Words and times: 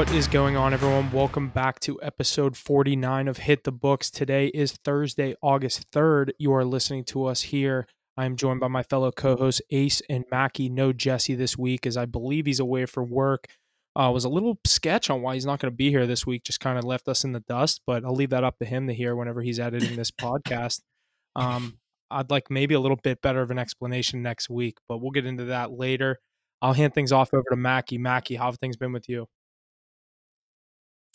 What 0.00 0.12
is 0.12 0.28
going 0.28 0.56
on, 0.56 0.72
everyone? 0.72 1.12
Welcome 1.12 1.48
back 1.48 1.78
to 1.80 2.00
episode 2.02 2.56
49 2.56 3.28
of 3.28 3.36
Hit 3.36 3.64
the 3.64 3.70
Books. 3.70 4.10
Today 4.10 4.46
is 4.46 4.72
Thursday, 4.82 5.34
August 5.42 5.90
3rd. 5.90 6.30
You 6.38 6.54
are 6.54 6.64
listening 6.64 7.04
to 7.04 7.26
us 7.26 7.42
here. 7.42 7.86
I 8.16 8.24
am 8.24 8.36
joined 8.36 8.60
by 8.60 8.68
my 8.68 8.82
fellow 8.82 9.12
co 9.12 9.36
hosts, 9.36 9.60
Ace 9.68 10.00
and 10.08 10.24
Mackie. 10.30 10.70
No 10.70 10.94
Jesse 10.94 11.34
this 11.34 11.58
week, 11.58 11.86
as 11.86 11.98
I 11.98 12.06
believe 12.06 12.46
he's 12.46 12.60
away 12.60 12.86
for 12.86 13.04
work. 13.04 13.44
Uh, 13.94 14.10
was 14.10 14.24
a 14.24 14.30
little 14.30 14.58
sketch 14.64 15.10
on 15.10 15.20
why 15.20 15.34
he's 15.34 15.44
not 15.44 15.60
going 15.60 15.70
to 15.70 15.76
be 15.76 15.90
here 15.90 16.06
this 16.06 16.24
week, 16.26 16.44
just 16.44 16.60
kind 16.60 16.78
of 16.78 16.84
left 16.84 17.06
us 17.06 17.22
in 17.22 17.32
the 17.32 17.40
dust, 17.40 17.82
but 17.86 18.02
I'll 18.02 18.14
leave 18.14 18.30
that 18.30 18.42
up 18.42 18.58
to 18.60 18.64
him 18.64 18.86
to 18.86 18.94
hear 18.94 19.14
whenever 19.14 19.42
he's 19.42 19.60
editing 19.60 19.96
this 19.96 20.10
podcast. 20.10 20.80
Um, 21.36 21.76
I'd 22.10 22.30
like 22.30 22.50
maybe 22.50 22.74
a 22.74 22.80
little 22.80 22.98
bit 23.04 23.20
better 23.20 23.42
of 23.42 23.50
an 23.50 23.58
explanation 23.58 24.22
next 24.22 24.48
week, 24.48 24.78
but 24.88 25.02
we'll 25.02 25.10
get 25.10 25.26
into 25.26 25.44
that 25.44 25.72
later. 25.72 26.16
I'll 26.62 26.72
hand 26.72 26.94
things 26.94 27.12
off 27.12 27.34
over 27.34 27.44
to 27.50 27.56
Mackie. 27.56 27.98
Mackie, 27.98 28.36
how 28.36 28.46
have 28.46 28.56
things 28.60 28.78
been 28.78 28.94
with 28.94 29.06
you? 29.06 29.26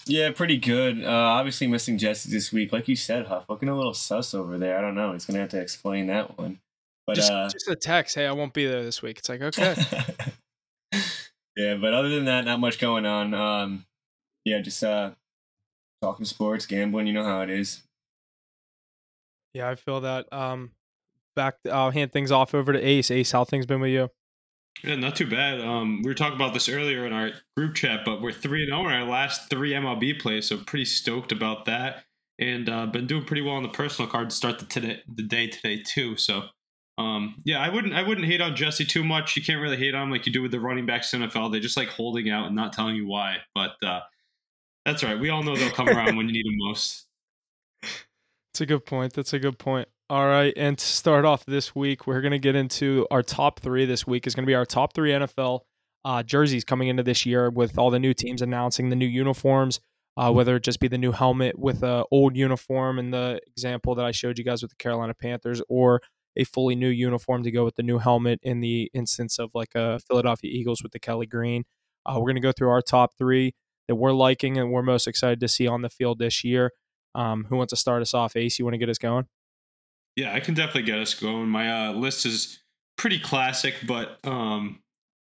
Yeah, 0.07 0.31
pretty 0.31 0.57
good. 0.57 1.03
Uh, 1.03 1.09
obviously 1.09 1.67
missing 1.67 1.97
Jesse 1.97 2.29
this 2.29 2.51
week, 2.51 2.71
like 2.71 2.87
you 2.87 2.95
said, 2.95 3.25
Huff. 3.25 3.45
Looking 3.49 3.69
a 3.69 3.75
little 3.75 3.93
sus 3.93 4.33
over 4.33 4.57
there. 4.57 4.77
I 4.77 4.81
don't 4.81 4.95
know. 4.95 5.13
He's 5.13 5.25
gonna 5.25 5.39
have 5.39 5.49
to 5.49 5.61
explain 5.61 6.07
that 6.07 6.37
one. 6.37 6.59
But 7.07 7.15
just, 7.15 7.31
uh, 7.31 7.49
just 7.49 7.67
a 7.67 7.75
text. 7.75 8.15
Hey, 8.15 8.25
I 8.25 8.31
won't 8.31 8.53
be 8.53 8.65
there 8.65 8.83
this 8.83 9.01
week. 9.01 9.19
It's 9.19 9.29
like 9.29 9.41
okay. 9.41 9.75
yeah, 11.55 11.75
but 11.75 11.93
other 11.93 12.09
than 12.09 12.25
that, 12.25 12.45
not 12.45 12.59
much 12.59 12.79
going 12.79 13.05
on. 13.05 13.33
Um, 13.33 13.85
yeah, 14.43 14.59
just 14.59 14.83
uh, 14.83 15.11
talking 16.01 16.25
sports, 16.25 16.65
gambling. 16.65 17.07
You 17.07 17.13
know 17.13 17.23
how 17.23 17.41
it 17.41 17.49
is. 17.49 17.81
Yeah, 19.53 19.69
I 19.69 19.75
feel 19.75 20.01
that. 20.01 20.31
Um, 20.31 20.71
back. 21.35 21.55
I'll 21.71 21.91
hand 21.91 22.11
things 22.11 22.31
off 22.31 22.53
over 22.53 22.73
to 22.73 22.79
Ace. 22.79 23.09
Ace, 23.09 23.31
how 23.31 23.43
things 23.43 23.65
been 23.65 23.81
with 23.81 23.91
you? 23.91 24.09
Yeah, 24.83 24.95
not 24.95 25.15
too 25.15 25.27
bad. 25.29 25.61
Um, 25.61 26.01
we 26.03 26.09
were 26.09 26.13
talking 26.15 26.35
about 26.35 26.53
this 26.53 26.69
earlier 26.69 27.05
in 27.07 27.13
our 27.13 27.31
group 27.55 27.75
chat, 27.75 28.01
but 28.05 28.21
we're 28.21 28.31
three 28.31 28.61
and 28.61 28.69
zero 28.69 28.83
oh 28.83 28.87
in 28.87 28.93
our 28.93 29.05
last 29.05 29.49
three 29.49 29.71
MLB 29.73 30.19
plays, 30.19 30.47
so 30.47 30.57
pretty 30.57 30.85
stoked 30.85 31.31
about 31.31 31.65
that. 31.65 32.03
And 32.39 32.69
uh, 32.69 32.85
been 32.87 33.07
doing 33.07 33.23
pretty 33.23 33.41
well 33.41 33.55
on 33.55 33.63
the 33.63 33.69
personal 33.69 34.11
card 34.11 34.29
to 34.29 34.35
start 34.35 34.59
the 34.59 34.65
today 34.65 35.01
the 35.07 35.23
day 35.23 35.47
today 35.47 35.81
too. 35.81 36.17
So, 36.17 36.43
um, 36.97 37.35
yeah, 37.45 37.59
I 37.61 37.69
wouldn't 37.69 37.93
I 37.93 38.03
wouldn't 38.03 38.27
hate 38.27 38.41
on 38.41 38.55
Jesse 38.55 38.85
too 38.85 39.03
much. 39.03 39.35
You 39.37 39.43
can't 39.43 39.61
really 39.61 39.77
hate 39.77 39.95
on 39.95 40.03
him 40.03 40.11
like 40.11 40.25
you 40.25 40.33
do 40.33 40.41
with 40.41 40.51
the 40.51 40.59
running 40.59 40.85
backs 40.85 41.13
in 41.13 41.21
NFL. 41.21 41.51
They 41.51 41.61
just 41.61 41.77
like 41.77 41.87
holding 41.89 42.29
out 42.29 42.47
and 42.47 42.55
not 42.55 42.73
telling 42.73 42.95
you 42.95 43.07
why. 43.07 43.37
But 43.55 43.81
uh, 43.81 44.01
that's 44.85 45.03
right. 45.03 45.19
We 45.19 45.29
all 45.29 45.43
know 45.43 45.55
they'll 45.55 45.71
come 45.71 45.89
around 45.89 46.17
when 46.17 46.27
you 46.27 46.33
need 46.33 46.45
them 46.45 46.57
most. 46.59 47.04
That's 48.55 48.61
a 48.61 48.65
good 48.67 48.85
point. 48.85 49.11
That's 49.11 49.33
a 49.33 49.39
good 49.39 49.59
point. 49.59 49.89
All 50.09 50.25
right, 50.25 50.53
and 50.55 50.77
to 50.77 50.85
start 50.85 51.25
off 51.25 51.45
this 51.45 51.75
week, 51.75 52.07
we're 52.07 52.21
going 52.21 52.31
to 52.31 52.39
get 52.39 52.55
into 52.55 53.05
our 53.11 53.21
top 53.21 53.59
three. 53.59 53.85
This 53.85 54.07
week 54.07 54.25
is 54.25 54.33
going 54.33 54.45
to 54.45 54.47
be 54.47 54.55
our 54.55 54.65
top 54.65 54.93
three 54.93 55.11
NFL 55.11 55.59
uh, 56.05 56.23
jerseys 56.23 56.63
coming 56.63 56.87
into 56.87 57.03
this 57.03 57.25
year 57.25 57.49
with 57.49 57.77
all 57.77 57.91
the 57.91 57.99
new 57.99 58.13
teams 58.13 58.41
announcing 58.41 58.87
the 58.87 58.95
new 58.95 59.05
uniforms. 59.05 59.81
Uh, 60.15 60.31
whether 60.31 60.55
it 60.55 60.63
just 60.63 60.79
be 60.79 60.87
the 60.87 60.97
new 60.97 61.11
helmet 61.11 61.59
with 61.59 61.83
a 61.83 62.05
old 62.11 62.37
uniform 62.37 62.97
in 62.97 63.11
the 63.11 63.41
example 63.45 63.93
that 63.95 64.05
I 64.05 64.11
showed 64.11 64.37
you 64.37 64.45
guys 64.45 64.61
with 64.61 64.71
the 64.71 64.77
Carolina 64.77 65.13
Panthers, 65.13 65.61
or 65.67 65.99
a 66.37 66.45
fully 66.45 66.75
new 66.75 66.87
uniform 66.87 67.43
to 67.43 67.51
go 67.51 67.65
with 67.65 67.75
the 67.75 67.83
new 67.83 67.97
helmet 67.97 68.39
in 68.41 68.61
the 68.61 68.89
instance 68.93 69.37
of 69.37 69.49
like 69.53 69.75
a 69.75 69.99
Philadelphia 70.07 70.49
Eagles 70.49 70.81
with 70.81 70.93
the 70.93 70.99
Kelly 70.99 71.25
Green. 71.25 71.65
Uh, 72.05 72.13
we're 72.19 72.31
going 72.31 72.35
to 72.35 72.41
go 72.41 72.53
through 72.53 72.69
our 72.69 72.81
top 72.81 73.17
three 73.17 73.53
that 73.89 73.95
we're 73.95 74.13
liking 74.13 74.57
and 74.57 74.71
we're 74.71 74.81
most 74.81 75.07
excited 75.07 75.41
to 75.41 75.49
see 75.49 75.67
on 75.67 75.81
the 75.81 75.89
field 75.89 76.19
this 76.19 76.41
year. 76.45 76.71
Um, 77.15 77.45
who 77.45 77.55
wants 77.55 77.71
to 77.71 77.77
start 77.77 78.01
us 78.01 78.13
off? 78.13 78.35
Ace, 78.35 78.59
you 78.59 78.65
want 78.65 78.73
to 78.73 78.79
get 78.79 78.89
us 78.89 78.97
going? 78.97 79.25
Yeah, 80.15 80.33
I 80.33 80.39
can 80.39 80.53
definitely 80.53 80.83
get 80.83 80.99
us 80.99 81.13
going. 81.13 81.47
My 81.47 81.87
uh, 81.87 81.93
list 81.93 82.25
is 82.25 82.59
pretty 82.97 83.19
classic, 83.19 83.75
but 83.87 84.19
um, 84.23 84.79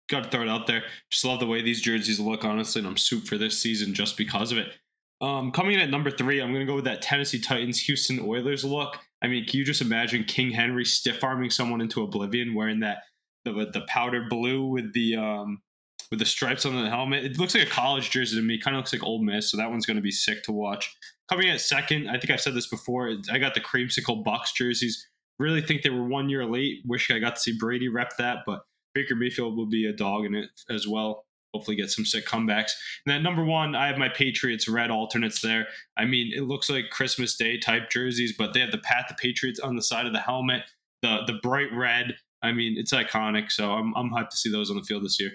got 0.08 0.24
to 0.24 0.30
throw 0.30 0.42
it 0.42 0.48
out 0.48 0.66
there. 0.66 0.84
Just 1.10 1.24
love 1.24 1.40
the 1.40 1.46
way 1.46 1.62
these 1.62 1.80
jerseys 1.80 2.20
look, 2.20 2.44
honestly, 2.44 2.80
and 2.80 2.88
I'm 2.88 2.96
soup 2.96 3.26
for 3.26 3.38
this 3.38 3.58
season 3.58 3.94
just 3.94 4.16
because 4.16 4.52
of 4.52 4.58
it. 4.58 4.72
Um, 5.20 5.52
coming 5.52 5.74
in 5.74 5.80
at 5.80 5.90
number 5.90 6.10
three, 6.10 6.40
I'm 6.40 6.52
going 6.52 6.66
to 6.66 6.70
go 6.70 6.76
with 6.76 6.84
that 6.84 7.02
Tennessee 7.02 7.40
Titans 7.40 7.80
Houston 7.82 8.20
Oilers 8.20 8.64
look. 8.64 8.98
I 9.22 9.28
mean, 9.28 9.46
can 9.46 9.58
you 9.58 9.64
just 9.64 9.80
imagine 9.80 10.24
King 10.24 10.50
Henry 10.50 10.84
stiff 10.84 11.24
arming 11.24 11.50
someone 11.50 11.80
into 11.80 12.02
oblivion 12.02 12.54
wearing 12.54 12.80
that 12.80 13.04
the 13.44 13.52
the 13.52 13.84
powder 13.88 14.26
blue 14.28 14.66
with 14.66 14.92
the 14.92 15.16
um 15.16 15.62
with 16.10 16.18
the 16.18 16.26
stripes 16.26 16.66
on 16.66 16.74
the 16.74 16.90
helmet? 16.90 17.24
It 17.24 17.38
looks 17.38 17.54
like 17.54 17.66
a 17.66 17.70
college 17.70 18.10
jersey 18.10 18.36
to 18.36 18.42
me. 18.42 18.58
Kind 18.58 18.76
of 18.76 18.80
looks 18.80 18.92
like 18.92 19.02
Ole 19.02 19.22
Miss, 19.22 19.50
so 19.50 19.56
that 19.56 19.70
one's 19.70 19.86
going 19.86 19.96
to 19.96 20.02
be 20.02 20.10
sick 20.10 20.42
to 20.42 20.52
watch. 20.52 20.94
Coming 21.30 21.48
at 21.48 21.60
second, 21.60 22.08
I 22.08 22.18
think 22.18 22.30
I've 22.30 22.40
said 22.40 22.54
this 22.54 22.66
before. 22.66 23.10
I 23.30 23.38
got 23.38 23.54
the 23.54 23.60
creamsicle 23.60 24.22
Bucks 24.24 24.52
jerseys. 24.52 25.08
Really 25.38 25.62
think 25.62 25.82
they 25.82 25.90
were 25.90 26.06
one 26.06 26.28
year 26.28 26.44
late. 26.44 26.82
Wish 26.86 27.10
I 27.10 27.18
got 27.18 27.36
to 27.36 27.40
see 27.40 27.56
Brady 27.58 27.88
rep 27.88 28.16
that, 28.18 28.38
but 28.46 28.64
Baker 28.94 29.16
Mayfield 29.16 29.56
will 29.56 29.66
be 29.66 29.86
a 29.86 29.92
dog 29.92 30.26
in 30.26 30.34
it 30.34 30.50
as 30.70 30.86
well. 30.86 31.24
Hopefully, 31.54 31.76
get 31.76 31.90
some 31.90 32.04
sick 32.04 32.26
comebacks. 32.26 32.72
And 33.06 33.14
then 33.14 33.22
number 33.22 33.44
one, 33.44 33.74
I 33.74 33.86
have 33.86 33.96
my 33.96 34.08
Patriots 34.08 34.68
red 34.68 34.90
alternates 34.90 35.40
there. 35.40 35.68
I 35.96 36.04
mean, 36.04 36.32
it 36.34 36.42
looks 36.42 36.68
like 36.68 36.90
Christmas 36.90 37.36
Day 37.36 37.58
type 37.58 37.90
jerseys, 37.90 38.34
but 38.36 38.52
they 38.52 38.60
have 38.60 38.72
the 38.72 38.78
Pat 38.78 39.06
the 39.08 39.14
Patriots 39.14 39.60
on 39.60 39.76
the 39.76 39.82
side 39.82 40.06
of 40.06 40.12
the 40.12 40.20
helmet, 40.20 40.62
the 41.02 41.22
the 41.26 41.38
bright 41.42 41.72
red. 41.72 42.16
I 42.42 42.52
mean, 42.52 42.74
it's 42.76 42.92
iconic. 42.92 43.50
So 43.50 43.72
I'm 43.72 43.94
I'm 43.96 44.10
hyped 44.10 44.30
to 44.30 44.36
see 44.36 44.50
those 44.50 44.68
on 44.68 44.76
the 44.76 44.82
field 44.82 45.04
this 45.04 45.18
year. 45.20 45.32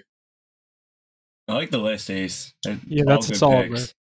I 1.48 1.54
like 1.54 1.70
the 1.70 1.78
list, 1.78 2.10
Ace. 2.10 2.54
They're 2.62 2.78
yeah, 2.86 3.04
that's 3.06 3.30
a 3.30 3.34
solid 3.34 3.70
list. 3.70 3.94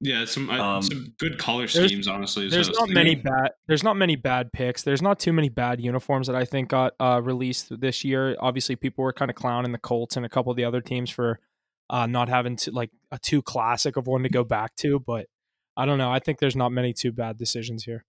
Yeah, 0.00 0.26
some 0.26 0.48
uh, 0.48 0.76
um, 0.76 0.82
some 0.82 1.12
good 1.18 1.38
color 1.38 1.66
schemes. 1.66 2.06
Honestly, 2.06 2.48
there's 2.48 2.70
not 2.70 2.88
many 2.88 3.16
bad. 3.16 3.50
There's 3.66 3.82
not 3.82 3.96
many 3.96 4.14
bad 4.14 4.52
picks. 4.52 4.82
There's 4.82 5.02
not 5.02 5.18
too 5.18 5.32
many 5.32 5.48
bad 5.48 5.80
uniforms 5.80 6.28
that 6.28 6.36
I 6.36 6.44
think 6.44 6.68
got 6.68 6.92
uh, 7.00 7.20
released 7.22 7.80
this 7.80 8.04
year. 8.04 8.36
Obviously, 8.38 8.76
people 8.76 9.02
were 9.02 9.12
kind 9.12 9.28
of 9.28 9.34
clowning 9.34 9.72
the 9.72 9.78
Colts 9.78 10.16
and 10.16 10.24
a 10.24 10.28
couple 10.28 10.52
of 10.52 10.56
the 10.56 10.64
other 10.64 10.80
teams 10.80 11.10
for 11.10 11.40
uh, 11.90 12.06
not 12.06 12.28
having 12.28 12.54
to 12.56 12.70
like 12.70 12.90
a 13.10 13.18
too 13.18 13.42
classic 13.42 13.96
of 13.96 14.06
one 14.06 14.22
to 14.22 14.28
go 14.28 14.44
back 14.44 14.76
to. 14.76 15.00
But 15.00 15.26
I 15.76 15.84
don't 15.84 15.98
know. 15.98 16.12
I 16.12 16.20
think 16.20 16.38
there's 16.38 16.56
not 16.56 16.70
many 16.70 16.92
too 16.92 17.10
bad 17.10 17.36
decisions 17.36 17.84
here. 17.84 18.04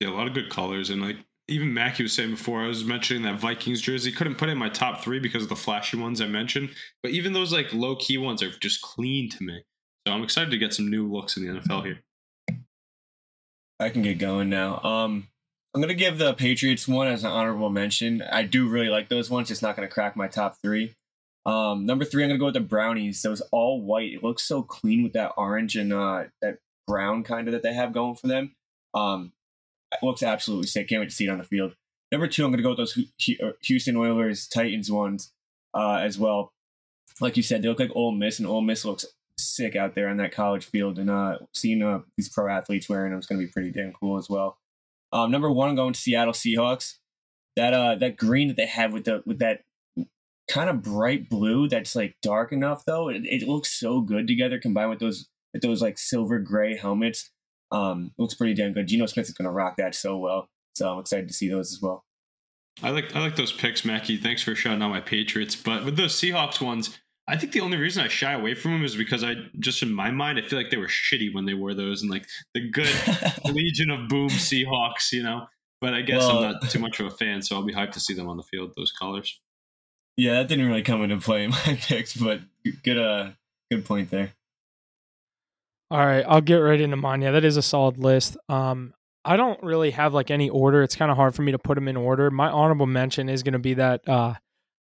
Yeah, 0.00 0.08
a 0.08 0.14
lot 0.14 0.26
of 0.26 0.32
good 0.32 0.48
colors 0.48 0.88
and 0.88 1.02
like 1.02 1.16
even 1.48 1.74
Mackie 1.74 2.04
was 2.04 2.12
saying 2.12 2.30
before, 2.30 2.62
I 2.62 2.68
was 2.68 2.84
mentioning 2.84 3.24
that 3.24 3.40
Vikings 3.40 3.80
jersey. 3.80 4.12
Couldn't 4.12 4.36
put 4.36 4.48
in 4.48 4.56
my 4.56 4.68
top 4.68 5.02
three 5.02 5.18
because 5.18 5.42
of 5.42 5.48
the 5.48 5.56
flashy 5.56 5.98
ones 5.98 6.20
I 6.20 6.26
mentioned. 6.26 6.70
But 7.02 7.10
even 7.10 7.32
those 7.32 7.52
like 7.52 7.74
low 7.74 7.96
key 7.96 8.16
ones 8.18 8.42
are 8.42 8.50
just 8.50 8.80
clean 8.80 9.28
to 9.30 9.42
me. 9.42 9.64
So 10.06 10.14
I'm 10.14 10.22
excited 10.22 10.50
to 10.50 10.58
get 10.58 10.72
some 10.72 10.90
new 10.90 11.10
looks 11.10 11.36
in 11.36 11.46
the 11.46 11.60
NFL 11.60 11.84
here. 11.84 12.00
I 13.78 13.90
can 13.90 14.02
get 14.02 14.18
going 14.18 14.48
now. 14.48 14.80
Um, 14.82 15.28
I'm 15.74 15.80
gonna 15.80 15.94
give 15.94 16.18
the 16.18 16.34
Patriots 16.34 16.88
one 16.88 17.06
as 17.06 17.22
an 17.22 17.30
honorable 17.30 17.70
mention. 17.70 18.22
I 18.22 18.42
do 18.42 18.68
really 18.68 18.88
like 18.88 19.08
those 19.08 19.30
ones. 19.30 19.50
It's 19.50 19.62
not 19.62 19.76
gonna 19.76 19.88
crack 19.88 20.16
my 20.16 20.26
top 20.26 20.56
three. 20.62 20.94
Um, 21.46 21.86
number 21.86 22.04
three, 22.04 22.22
I'm 22.22 22.30
gonna 22.30 22.38
go 22.38 22.46
with 22.46 22.54
the 22.54 22.60
brownies. 22.60 23.22
Those 23.22 23.40
all 23.52 23.80
white. 23.80 24.12
It 24.12 24.24
looks 24.24 24.42
so 24.42 24.62
clean 24.62 25.02
with 25.02 25.12
that 25.12 25.32
orange 25.36 25.76
and 25.76 25.92
uh, 25.92 26.24
that 26.42 26.58
brown 26.86 27.22
kind 27.22 27.46
of 27.48 27.52
that 27.52 27.62
they 27.62 27.72
have 27.72 27.92
going 27.92 28.16
for 28.16 28.26
them. 28.26 28.54
Um, 28.94 29.32
it 29.92 30.04
looks 30.04 30.22
absolutely 30.22 30.66
sick. 30.66 30.88
Can't 30.88 31.00
wait 31.00 31.10
to 31.10 31.14
see 31.14 31.26
it 31.26 31.30
on 31.30 31.38
the 31.38 31.44
field. 31.44 31.74
Number 32.10 32.26
two, 32.26 32.44
I'm 32.44 32.50
gonna 32.50 32.62
go 32.62 32.70
with 32.70 32.78
those 32.78 32.98
uh, 33.42 33.52
Houston 33.62 33.96
Oilers 33.96 34.48
Titans 34.48 34.90
ones 34.90 35.32
uh, 35.72 35.96
as 35.96 36.18
well. 36.18 36.52
Like 37.20 37.36
you 37.36 37.42
said, 37.42 37.62
they 37.62 37.68
look 37.68 37.80
like 37.80 37.94
Ole 37.94 38.12
Miss, 38.12 38.38
and 38.38 38.48
Ole 38.48 38.60
Miss 38.60 38.84
looks 38.84 39.06
sick 39.42 39.76
out 39.76 39.94
there 39.94 40.08
on 40.08 40.16
that 40.18 40.32
college 40.32 40.64
field, 40.66 40.98
and 40.98 41.10
uh, 41.10 41.38
seeing 41.52 41.82
uh, 41.82 42.00
these 42.16 42.28
pro 42.28 42.48
athletes 42.48 42.88
wearing 42.88 43.10
them 43.10 43.18
is 43.18 43.26
going 43.26 43.40
to 43.40 43.46
be 43.46 43.52
pretty 43.52 43.70
damn 43.70 43.92
cool 43.92 44.18
as 44.18 44.28
well. 44.28 44.58
Um, 45.12 45.30
number 45.30 45.50
one, 45.50 45.68
I'm 45.68 45.76
going 45.76 45.92
to 45.92 46.00
Seattle 46.00 46.32
Seahawks. 46.32 46.96
That 47.56 47.74
uh, 47.74 47.96
that 47.96 48.16
green 48.16 48.48
that 48.48 48.56
they 48.56 48.66
have 48.66 48.92
with 48.92 49.04
the 49.04 49.22
with 49.26 49.40
that 49.40 49.62
kind 50.48 50.68
of 50.68 50.82
bright 50.82 51.28
blue 51.28 51.68
that's 51.68 51.94
like 51.94 52.16
dark 52.22 52.52
enough 52.52 52.84
though, 52.84 53.08
it, 53.08 53.22
it 53.24 53.46
looks 53.46 53.70
so 53.70 54.00
good 54.00 54.26
together 54.26 54.58
combined 54.58 54.90
with 54.90 55.00
those 55.00 55.28
with 55.52 55.62
those 55.62 55.82
like 55.82 55.98
silver 55.98 56.38
gray 56.38 56.76
helmets. 56.76 57.30
Um, 57.72 58.12
looks 58.18 58.34
pretty 58.34 58.54
damn 58.54 58.72
good. 58.72 58.88
Geno 58.88 59.06
Smith 59.06 59.28
is 59.28 59.34
going 59.34 59.46
to 59.46 59.52
rock 59.52 59.76
that 59.76 59.94
so 59.94 60.16
well, 60.16 60.48
so 60.74 60.92
I'm 60.92 61.00
excited 61.00 61.28
to 61.28 61.34
see 61.34 61.48
those 61.48 61.72
as 61.72 61.80
well. 61.80 62.04
I 62.82 62.90
like 62.90 63.14
I 63.14 63.20
like 63.20 63.36
those 63.36 63.52
picks, 63.52 63.84
Mackie. 63.84 64.16
Thanks 64.16 64.42
for 64.42 64.54
shouting 64.54 64.82
out 64.82 64.90
my 64.90 65.00
Patriots. 65.00 65.56
But 65.56 65.84
with 65.84 65.96
those 65.96 66.14
Seahawks 66.14 66.60
ones, 66.60 66.98
I 67.30 67.36
think 67.36 67.52
the 67.52 67.60
only 67.60 67.76
reason 67.76 68.02
I 68.02 68.08
shy 68.08 68.32
away 68.32 68.54
from 68.54 68.72
them 68.72 68.84
is 68.84 68.96
because 68.96 69.22
I 69.22 69.34
just 69.60 69.84
in 69.84 69.92
my 69.92 70.10
mind 70.10 70.38
I 70.38 70.42
feel 70.42 70.58
like 70.58 70.70
they 70.70 70.76
were 70.76 70.88
shitty 70.88 71.32
when 71.32 71.44
they 71.44 71.54
wore 71.54 71.74
those 71.74 72.02
and 72.02 72.10
like 72.10 72.26
the 72.54 72.68
good 72.68 72.92
Legion 73.44 73.88
of 73.90 74.08
Boom 74.08 74.30
Seahawks, 74.30 75.12
you 75.12 75.22
know. 75.22 75.46
But 75.80 75.94
I 75.94 76.02
guess 76.02 76.22
well, 76.22 76.38
I'm 76.38 76.52
not 76.52 76.70
too 76.70 76.80
much 76.80 76.98
of 76.98 77.06
a 77.06 77.10
fan, 77.10 77.40
so 77.40 77.54
I'll 77.54 77.62
be 77.62 77.72
hyped 77.72 77.92
to 77.92 78.00
see 78.00 78.14
them 78.14 78.28
on 78.28 78.36
the 78.36 78.42
field. 78.42 78.72
Those 78.76 78.90
colors. 78.90 79.40
Yeah, 80.16 80.34
that 80.34 80.48
didn't 80.48 80.66
really 80.66 80.82
come 80.82 81.02
into 81.02 81.18
play 81.18 81.44
in 81.44 81.50
my 81.66 81.78
picks, 81.80 82.16
but 82.16 82.40
good 82.82 82.98
uh 82.98 83.30
good 83.70 83.84
point 83.84 84.10
there. 84.10 84.32
All 85.92 86.04
right, 86.04 86.24
I'll 86.26 86.40
get 86.40 86.56
right 86.56 86.80
into 86.80 86.96
mine. 86.96 87.22
Yeah, 87.22 87.30
that 87.30 87.44
is 87.44 87.56
a 87.56 87.62
solid 87.62 87.96
list. 87.96 88.36
Um, 88.48 88.92
I 89.24 89.36
don't 89.36 89.62
really 89.62 89.92
have 89.92 90.14
like 90.14 90.32
any 90.32 90.50
order. 90.50 90.82
It's 90.82 90.96
kind 90.96 91.12
of 91.12 91.16
hard 91.16 91.36
for 91.36 91.42
me 91.42 91.52
to 91.52 91.58
put 91.58 91.76
them 91.76 91.86
in 91.86 91.96
order. 91.96 92.30
My 92.30 92.48
honorable 92.48 92.86
mention 92.86 93.28
is 93.28 93.44
going 93.44 93.52
to 93.52 93.58
be 93.60 93.74
that 93.74 94.08
uh, 94.08 94.34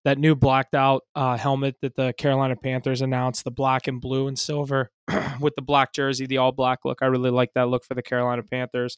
that 0.05 0.17
new 0.17 0.35
blacked 0.35 0.75
out 0.75 1.03
uh, 1.15 1.37
helmet 1.37 1.75
that 1.81 1.95
the 1.95 2.13
Carolina 2.13 2.55
Panthers 2.55 3.01
announced, 3.01 3.43
the 3.43 3.51
black 3.51 3.87
and 3.87 3.99
blue 3.99 4.27
and 4.27 4.39
silver 4.39 4.91
with 5.39 5.55
the 5.55 5.61
black 5.61 5.93
jersey, 5.93 6.25
the 6.25 6.37
all 6.37 6.51
black 6.51 6.79
look. 6.85 6.99
I 7.01 7.07
really 7.07 7.31
like 7.31 7.53
that 7.55 7.67
look 7.67 7.83
for 7.83 7.95
the 7.95 8.01
Carolina 8.01 8.43
Panthers. 8.43 8.97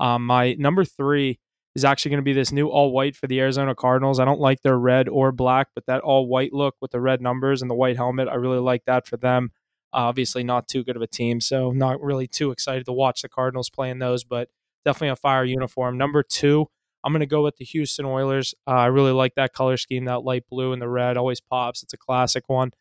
Um, 0.00 0.26
my 0.26 0.54
number 0.54 0.84
three 0.84 1.38
is 1.76 1.84
actually 1.84 2.10
going 2.10 2.18
to 2.18 2.24
be 2.24 2.32
this 2.32 2.50
new 2.50 2.68
all 2.68 2.90
white 2.90 3.14
for 3.14 3.26
the 3.28 3.40
Arizona 3.40 3.74
Cardinals. 3.74 4.18
I 4.18 4.24
don't 4.24 4.40
like 4.40 4.62
their 4.62 4.78
red 4.78 5.08
or 5.08 5.30
black, 5.30 5.68
but 5.74 5.86
that 5.86 6.00
all 6.00 6.26
white 6.26 6.52
look 6.52 6.74
with 6.80 6.90
the 6.90 7.00
red 7.00 7.20
numbers 7.20 7.62
and 7.62 7.70
the 7.70 7.76
white 7.76 7.96
helmet, 7.96 8.28
I 8.28 8.34
really 8.34 8.58
like 8.58 8.84
that 8.86 9.06
for 9.06 9.16
them. 9.16 9.50
obviously, 9.92 10.44
not 10.44 10.68
too 10.68 10.84
good 10.84 10.96
of 10.96 11.02
a 11.02 11.06
team, 11.06 11.40
so 11.40 11.70
not 11.70 12.00
really 12.00 12.26
too 12.26 12.50
excited 12.50 12.86
to 12.86 12.92
watch 12.92 13.22
the 13.22 13.28
Cardinals 13.28 13.70
playing 13.70 13.98
those, 13.98 14.24
but 14.24 14.48
definitely 14.84 15.08
a 15.08 15.16
fire 15.16 15.44
uniform. 15.44 15.98
Number 15.98 16.22
two, 16.22 16.68
I'm 17.04 17.12
going 17.12 17.20
to 17.20 17.26
go 17.26 17.42
with 17.42 17.56
the 17.56 17.64
Houston 17.64 18.04
Oilers. 18.04 18.54
Uh, 18.66 18.72
I 18.72 18.86
really 18.86 19.12
like 19.12 19.34
that 19.36 19.52
color 19.52 19.76
scheme, 19.76 20.04
that 20.04 20.24
light 20.24 20.44
blue 20.50 20.72
and 20.72 20.82
the 20.82 20.88
red 20.88 21.16
always 21.16 21.40
pops. 21.40 21.82
It's 21.82 21.94
a 21.94 21.98
classic 21.98 22.44
one. 22.48 22.72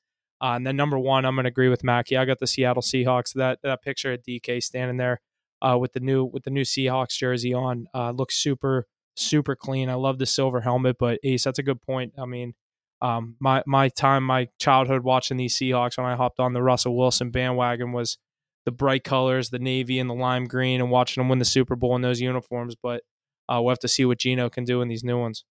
Uh, 0.42 0.54
and 0.54 0.66
then 0.66 0.76
number 0.76 0.98
one, 0.98 1.26
I'm 1.26 1.36
going 1.36 1.44
to 1.44 1.50
agree 1.50 1.70
with 1.70 1.84
Mackey. 1.84 2.18
I 2.18 2.26
got 2.26 2.40
the 2.40 2.48
Seattle 2.48 2.82
Seahawks. 2.82 3.34
That 3.34 3.60
that 3.64 3.82
picture 3.82 4.14
of 4.14 4.24
DK 4.24 4.64
standing 4.64 4.98
there 4.98 5.20
uh, 5.62 5.78
with 5.80 5.94
the 5.94 6.00
new 6.00 6.24
with 6.26 6.44
the 6.44 6.50
new 6.50 6.64
Seahawks 6.64 7.18
jersey 7.18 7.54
on 7.54 7.88
uh, 7.94 8.12
looks 8.12 8.36
super 8.36 8.88
super 9.16 9.56
clean. 9.56 9.90
I 9.90 9.96
love 9.96 10.18
the 10.18 10.26
silver 10.26 10.62
helmet, 10.62 10.98
but 10.98 11.20
Ace, 11.24 11.44
that's 11.44 11.60
a 11.60 11.64
good 11.64 11.82
point. 11.82 12.14
I 12.18 12.26
mean, 12.26 12.54
um, 13.02 13.36
my 13.40 13.64
my 13.66 13.90
time, 13.90 14.24
my 14.24 14.48
childhood 14.60 15.04
watching 15.04 15.38
these 15.38 15.56
Seahawks 15.56 15.98
when 15.98 16.08
I 16.08 16.16
hopped 16.16 16.40
on 16.40 16.54
the 16.54 16.64
Russell 16.64 16.98
Wilson 16.98 17.32
bandwagon 17.32 17.92
was 17.92 18.18
the 18.66 18.72
bright 18.72 19.04
colors, 19.04 19.50
the 19.50 19.60
navy 19.60 20.00
and 20.00 20.10
the 20.10 20.14
lime 20.14 20.46
green, 20.46 20.82
and 20.82 20.90
watching 20.90 21.22
them 21.22 21.30
win 21.30 21.40
the 21.40 21.46
Super 21.46 21.76
Bowl 21.76 21.96
in 21.96 22.02
those 22.02 22.22
uniforms. 22.22 22.76
But 22.82 23.04
uh, 23.50 23.60
we'll 23.62 23.72
have 23.72 23.80
to 23.80 23.88
see 23.88 24.06
what 24.06 24.20
Geno 24.20 24.50
can 24.50 24.64
do 24.64 24.82
in 24.82 24.88
these 24.88 25.04
new 25.04 25.20
ones 25.20 25.44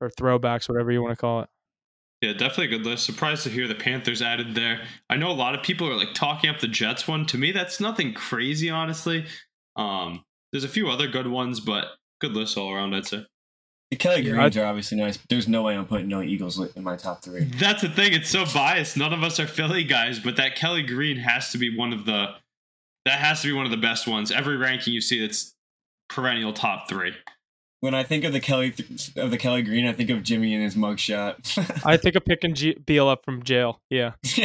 or 0.00 0.10
throwbacks, 0.10 0.68
whatever 0.68 0.90
you 0.90 1.00
want 1.00 1.12
to 1.12 1.20
call 1.20 1.42
it. 1.42 1.48
Yeah, 2.20 2.32
definitely 2.32 2.66
a 2.66 2.78
good 2.78 2.86
list. 2.86 3.04
Surprised 3.04 3.42
to 3.44 3.50
hear 3.50 3.66
the 3.66 3.74
Panthers 3.74 4.22
added 4.22 4.54
there. 4.54 4.82
I 5.10 5.16
know 5.16 5.30
a 5.30 5.32
lot 5.32 5.54
of 5.56 5.62
people 5.62 5.88
are 5.88 5.96
like 5.96 6.14
talking 6.14 6.50
up 6.50 6.60
the 6.60 6.68
Jets 6.68 7.08
one. 7.08 7.26
To 7.26 7.38
me, 7.38 7.50
that's 7.50 7.80
nothing 7.80 8.14
crazy, 8.14 8.70
honestly. 8.70 9.26
Um, 9.74 10.24
there's 10.52 10.64
a 10.64 10.68
few 10.68 10.88
other 10.88 11.08
good 11.08 11.26
ones, 11.26 11.58
but 11.58 11.86
good 12.20 12.32
list 12.32 12.56
all 12.56 12.72
around, 12.72 12.94
I'd 12.94 13.06
say. 13.06 13.26
The 13.90 13.96
Kelly 13.96 14.22
Greens 14.22 14.56
are 14.56 14.64
obviously 14.64 14.96
nice, 14.98 15.18
but 15.18 15.28
there's 15.28 15.48
no 15.48 15.62
way 15.62 15.76
I'm 15.76 15.84
putting 15.84 16.08
no 16.08 16.22
Eagles 16.22 16.58
in 16.76 16.82
my 16.82 16.96
top 16.96 17.22
three. 17.22 17.44
That's 17.44 17.82
the 17.82 17.90
thing. 17.90 18.14
It's 18.14 18.30
so 18.30 18.46
biased. 18.46 18.96
None 18.96 19.12
of 19.12 19.22
us 19.22 19.38
are 19.38 19.46
Philly 19.46 19.84
guys, 19.84 20.18
but 20.18 20.36
that 20.36 20.56
Kelly 20.56 20.82
Green 20.82 21.18
has 21.18 21.50
to 21.52 21.58
be 21.58 21.76
one 21.76 21.92
of 21.92 22.06
the 22.06 22.28
that 23.04 23.18
has 23.18 23.42
to 23.42 23.48
be 23.48 23.52
one 23.52 23.64
of 23.64 23.70
the 23.70 23.76
best 23.76 24.06
ones. 24.06 24.30
Every 24.30 24.56
ranking 24.56 24.94
you 24.94 25.00
see, 25.00 25.22
it's 25.22 25.51
perennial 26.14 26.52
top 26.52 26.88
three 26.88 27.14
when 27.82 27.96
I 27.96 28.04
think 28.04 28.22
of 28.22 28.32
the 28.32 28.38
Kelly 28.38 28.72
of 29.16 29.32
the 29.32 29.36
Kelly 29.36 29.62
Green, 29.62 29.88
I 29.88 29.92
think 29.92 30.08
of 30.08 30.22
Jimmy 30.22 30.54
and 30.54 30.62
his 30.62 30.76
mugshot. 30.76 31.84
I 31.84 31.96
think 31.96 32.14
of 32.14 32.24
picking 32.24 32.54
G- 32.54 32.78
Beal 32.86 33.08
up 33.08 33.24
from 33.24 33.42
jail. 33.42 33.80
Yeah, 33.90 34.12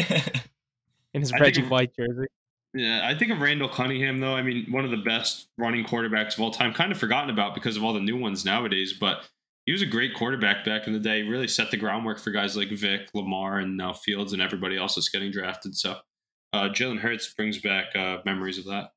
in 1.13 1.21
his 1.21 1.31
I 1.31 1.37
Reggie 1.37 1.61
of, 1.61 1.69
White 1.69 1.95
jersey. 1.95 2.25
Yeah, 2.73 3.01
I 3.03 3.15
think 3.15 3.31
of 3.31 3.39
Randall 3.39 3.69
Cunningham 3.69 4.19
though. 4.19 4.33
I 4.33 4.41
mean, 4.41 4.65
one 4.71 4.85
of 4.85 4.91
the 4.91 4.97
best 4.97 5.49
running 5.55 5.85
quarterbacks 5.85 6.33
of 6.33 6.41
all 6.41 6.51
time. 6.51 6.73
Kind 6.73 6.91
of 6.91 6.97
forgotten 6.97 7.29
about 7.29 7.53
because 7.53 7.77
of 7.77 7.83
all 7.83 7.93
the 7.93 7.99
new 7.99 8.17
ones 8.17 8.43
nowadays, 8.43 8.93
but 8.93 9.27
he 9.67 9.71
was 9.71 9.83
a 9.83 9.87
great 9.87 10.15
quarterback 10.15 10.65
back 10.65 10.87
in 10.87 10.93
the 10.93 10.99
day. 10.99 11.21
He 11.21 11.29
really 11.29 11.47
set 11.47 11.69
the 11.69 11.77
groundwork 11.77 12.19
for 12.19 12.31
guys 12.31 12.57
like 12.57 12.69
Vic, 12.71 13.09
Lamar, 13.13 13.59
and 13.59 13.77
now 13.77 13.93
Fields 13.93 14.33
and 14.33 14.41
everybody 14.41 14.77
else 14.77 14.95
that's 14.95 15.09
getting 15.09 15.31
drafted. 15.31 15.77
So, 15.77 15.97
uh, 16.53 16.69
Jalen 16.69 16.99
Hurts 16.99 17.31
brings 17.35 17.59
back 17.59 17.95
uh, 17.95 18.17
memories 18.25 18.57
of 18.57 18.65
that. 18.65 18.93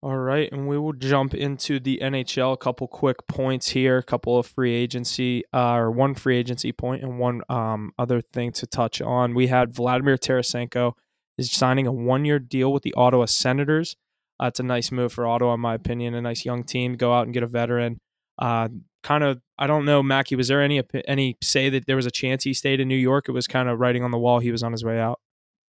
All 0.00 0.16
right, 0.16 0.48
and 0.52 0.68
we 0.68 0.78
will 0.78 0.92
jump 0.92 1.34
into 1.34 1.80
the 1.80 1.98
NHL. 2.00 2.52
A 2.52 2.56
couple 2.56 2.86
quick 2.86 3.26
points 3.26 3.70
here, 3.70 3.98
a 3.98 4.02
couple 4.02 4.38
of 4.38 4.46
free 4.46 4.72
agency, 4.72 5.42
uh, 5.52 5.74
or 5.74 5.90
one 5.90 6.14
free 6.14 6.38
agency 6.38 6.70
point, 6.70 7.02
and 7.02 7.18
one 7.18 7.42
um, 7.48 7.92
other 7.98 8.20
thing 8.20 8.52
to 8.52 8.66
touch 8.66 9.02
on. 9.02 9.34
We 9.34 9.48
had 9.48 9.74
Vladimir 9.74 10.16
Tarasenko 10.16 10.92
is 11.36 11.50
signing 11.50 11.88
a 11.88 11.92
one-year 11.92 12.38
deal 12.38 12.72
with 12.72 12.84
the 12.84 12.94
Ottawa 12.96 13.24
Senators. 13.24 13.96
Uh, 14.40 14.46
it's 14.46 14.60
a 14.60 14.62
nice 14.62 14.92
move 14.92 15.12
for 15.12 15.26
Ottawa, 15.26 15.54
in 15.54 15.60
my 15.60 15.74
opinion. 15.74 16.14
A 16.14 16.20
nice 16.20 16.44
young 16.44 16.62
team 16.62 16.94
go 16.94 17.12
out 17.12 17.24
and 17.24 17.34
get 17.34 17.42
a 17.42 17.48
veteran. 17.48 17.98
Uh, 18.38 18.68
kind 19.02 19.24
of, 19.24 19.40
I 19.58 19.66
don't 19.66 19.84
know, 19.84 20.00
Mackey. 20.00 20.36
Was 20.36 20.46
there 20.46 20.62
any 20.62 20.80
any 21.08 21.36
say 21.42 21.70
that 21.70 21.86
there 21.86 21.96
was 21.96 22.06
a 22.06 22.12
chance 22.12 22.44
he 22.44 22.54
stayed 22.54 22.78
in 22.78 22.86
New 22.86 22.94
York? 22.94 23.28
It 23.28 23.32
was 23.32 23.48
kind 23.48 23.68
of 23.68 23.80
writing 23.80 24.04
on 24.04 24.12
the 24.12 24.18
wall. 24.18 24.38
He 24.38 24.52
was 24.52 24.62
on 24.62 24.70
his 24.70 24.84
way 24.84 25.00
out 25.00 25.18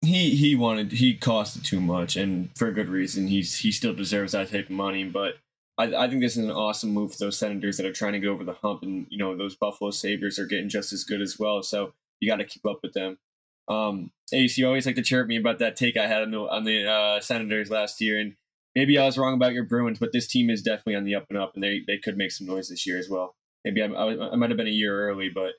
he 0.00 0.36
he 0.36 0.54
wanted 0.54 0.92
he 0.92 1.16
costed 1.16 1.64
too 1.64 1.80
much 1.80 2.16
and 2.16 2.50
for 2.56 2.68
a 2.68 2.72
good 2.72 2.88
reason. 2.88 3.26
He's 3.26 3.56
he 3.58 3.72
still 3.72 3.94
deserves 3.94 4.32
that 4.32 4.50
type 4.50 4.66
of 4.66 4.70
money, 4.70 5.04
but 5.04 5.34
I, 5.76 5.94
I 5.94 6.08
think 6.08 6.20
this 6.20 6.36
is 6.36 6.44
an 6.44 6.50
awesome 6.50 6.90
move 6.90 7.12
for 7.12 7.18
those 7.18 7.38
Senators 7.38 7.76
that 7.76 7.86
are 7.86 7.92
trying 7.92 8.12
to 8.12 8.20
get 8.20 8.28
over 8.28 8.44
the 8.44 8.54
hump, 8.54 8.82
and 8.82 9.06
you 9.10 9.18
know 9.18 9.36
those 9.36 9.56
Buffalo 9.56 9.90
Sabres 9.90 10.38
are 10.38 10.46
getting 10.46 10.68
just 10.68 10.92
as 10.92 11.04
good 11.04 11.20
as 11.20 11.38
well. 11.38 11.62
So 11.62 11.92
you 12.20 12.30
got 12.30 12.36
to 12.36 12.44
keep 12.44 12.66
up 12.66 12.80
with 12.82 12.92
them. 12.92 13.18
Um, 13.68 14.10
Ace, 14.32 14.56
you 14.56 14.66
always 14.66 14.86
like 14.86 14.96
to 14.96 15.02
chirp 15.02 15.28
me 15.28 15.36
about 15.36 15.58
that 15.58 15.76
take 15.76 15.96
I 15.96 16.06
had 16.06 16.22
on 16.22 16.30
the 16.30 16.38
on 16.38 16.64
the 16.64 16.88
uh, 16.88 17.20
Senators 17.20 17.70
last 17.70 18.00
year, 18.00 18.20
and 18.20 18.34
maybe 18.74 18.98
I 18.98 19.06
was 19.06 19.18
wrong 19.18 19.34
about 19.34 19.52
your 19.52 19.64
Bruins, 19.64 19.98
but 19.98 20.12
this 20.12 20.28
team 20.28 20.48
is 20.48 20.62
definitely 20.62 20.96
on 20.96 21.04
the 21.04 21.16
up 21.16 21.26
and 21.28 21.38
up, 21.38 21.52
and 21.54 21.62
they 21.62 21.82
they 21.86 21.98
could 21.98 22.16
make 22.16 22.32
some 22.32 22.46
noise 22.46 22.68
this 22.68 22.86
year 22.86 22.98
as 22.98 23.08
well. 23.08 23.34
Maybe 23.64 23.82
I, 23.82 23.86
I, 23.86 24.32
I 24.32 24.36
might 24.36 24.50
have 24.50 24.56
been 24.56 24.68
a 24.68 24.70
year 24.70 25.08
early, 25.08 25.28
but 25.28 25.54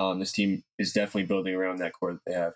um, 0.00 0.20
this 0.20 0.32
team 0.32 0.62
is 0.78 0.92
definitely 0.92 1.24
building 1.24 1.54
around 1.54 1.78
that 1.78 1.92
core 1.92 2.12
that 2.12 2.20
they 2.26 2.32
have 2.32 2.54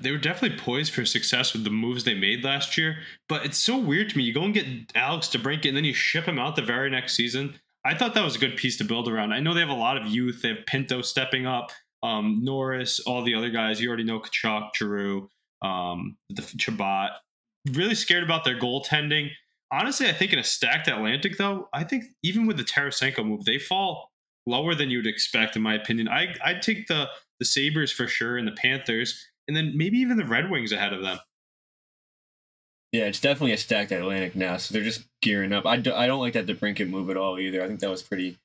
they 0.00 0.10
were 0.10 0.18
definitely 0.18 0.58
poised 0.58 0.92
for 0.92 1.04
success 1.04 1.52
with 1.52 1.64
the 1.64 1.70
moves 1.70 2.04
they 2.04 2.14
made 2.14 2.44
last 2.44 2.76
year. 2.76 2.98
But 3.28 3.44
it's 3.44 3.58
so 3.58 3.78
weird 3.78 4.10
to 4.10 4.16
me. 4.16 4.24
You 4.24 4.34
go 4.34 4.42
and 4.42 4.54
get 4.54 4.66
Alex 4.94 5.28
DeBrincat, 5.28 5.68
and 5.68 5.76
then 5.76 5.84
you 5.84 5.94
ship 5.94 6.24
him 6.24 6.38
out 6.38 6.56
the 6.56 6.62
very 6.62 6.90
next 6.90 7.14
season. 7.14 7.58
I 7.84 7.94
thought 7.94 8.14
that 8.14 8.24
was 8.24 8.36
a 8.36 8.40
good 8.40 8.56
piece 8.56 8.76
to 8.78 8.84
build 8.84 9.08
around. 9.08 9.32
I 9.32 9.40
know 9.40 9.54
they 9.54 9.60
have 9.60 9.68
a 9.68 9.74
lot 9.74 9.96
of 9.96 10.08
youth. 10.08 10.42
They 10.42 10.48
have 10.48 10.66
Pinto 10.66 11.02
stepping 11.02 11.46
up, 11.46 11.70
um, 12.02 12.40
Norris, 12.42 13.00
all 13.00 13.22
the 13.22 13.34
other 13.34 13.50
guys. 13.50 13.80
You 13.80 13.88
already 13.88 14.04
know 14.04 14.20
Tkachuk, 14.20 14.74
Giroux, 14.74 15.30
um, 15.62 16.16
the 16.28 16.42
Chabot. 16.42 17.10
Really 17.72 17.94
scared 17.94 18.24
about 18.24 18.44
their 18.44 18.58
goaltending. 18.58 19.30
Honestly, 19.72 20.08
I 20.08 20.12
think 20.12 20.32
in 20.32 20.38
a 20.38 20.44
stacked 20.44 20.88
Atlantic, 20.88 21.38
though, 21.38 21.68
I 21.72 21.84
think 21.84 22.04
even 22.22 22.46
with 22.46 22.56
the 22.56 22.64
Tarasenko 22.64 23.24
move, 23.24 23.44
they 23.44 23.58
fall 23.58 24.10
lower 24.46 24.74
than 24.74 24.90
you'd 24.90 25.06
expect, 25.06 25.56
in 25.56 25.62
my 25.62 25.74
opinion. 25.74 26.08
I 26.08 26.34
I'd 26.44 26.62
take 26.62 26.86
the 26.86 27.08
the 27.38 27.44
Sabres 27.44 27.92
for 27.92 28.06
sure 28.06 28.38
and 28.38 28.48
the 28.48 28.52
Panthers 28.52 29.28
and 29.48 29.56
then 29.56 29.76
maybe 29.76 29.98
even 29.98 30.16
the 30.16 30.24
Red 30.24 30.50
Wings 30.50 30.72
ahead 30.72 30.92
of 30.92 31.02
them. 31.02 31.18
Yeah, 32.92 33.04
it's 33.04 33.20
definitely 33.20 33.52
a 33.52 33.58
stacked 33.58 33.92
Atlantic 33.92 34.36
now, 34.36 34.56
so 34.56 34.72
they're 34.72 34.82
just 34.82 35.04
gearing 35.20 35.52
up. 35.52 35.66
I, 35.66 35.76
do, 35.76 35.92
I 35.92 36.06
don't 36.06 36.20
like 36.20 36.32
that 36.34 36.46
DeBrincat 36.46 36.88
move 36.88 37.10
at 37.10 37.16
all 37.16 37.38
either. 37.38 37.62
I 37.62 37.68
think 37.68 37.80
that 37.80 37.90
was 37.90 38.02
pretty 38.02 38.38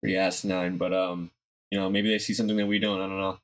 pretty 0.00 0.16
asinine, 0.16 0.78
but 0.78 0.94
um, 0.94 1.30
you 1.70 1.78
know, 1.78 1.90
maybe 1.90 2.08
they 2.08 2.18
see 2.18 2.34
something 2.34 2.56
that 2.56 2.66
we 2.66 2.78
don't. 2.78 3.00
I 3.00 3.06
don't 3.06 3.18
know. 3.18 3.38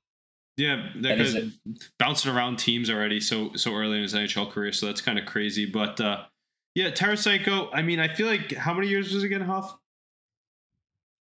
Yeah, 0.57 0.89
that, 1.03 1.19
that 1.19 1.53
bouncing 1.99 2.33
around 2.33 2.57
teams 2.57 2.89
already 2.89 3.21
so 3.21 3.53
so 3.55 3.75
early 3.75 3.97
in 3.97 4.03
his 4.03 4.15
NHL 4.15 4.51
career, 4.51 4.73
so 4.73 4.87
that's 4.87 5.03
kind 5.03 5.19
of 5.19 5.27
crazy. 5.27 5.67
But 5.67 6.01
uh, 6.01 6.25
yeah, 6.75 6.91
Tarasenko. 6.91 7.69
I 7.73 7.83
mean, 7.83 8.01
I 8.01 8.09
feel 8.09 8.27
like 8.27 8.53
how 8.53 8.73
many 8.73 8.89
years 8.89 9.13
was 9.13 9.23
it 9.23 9.27
again, 9.27 9.43
Huff? 9.43 9.77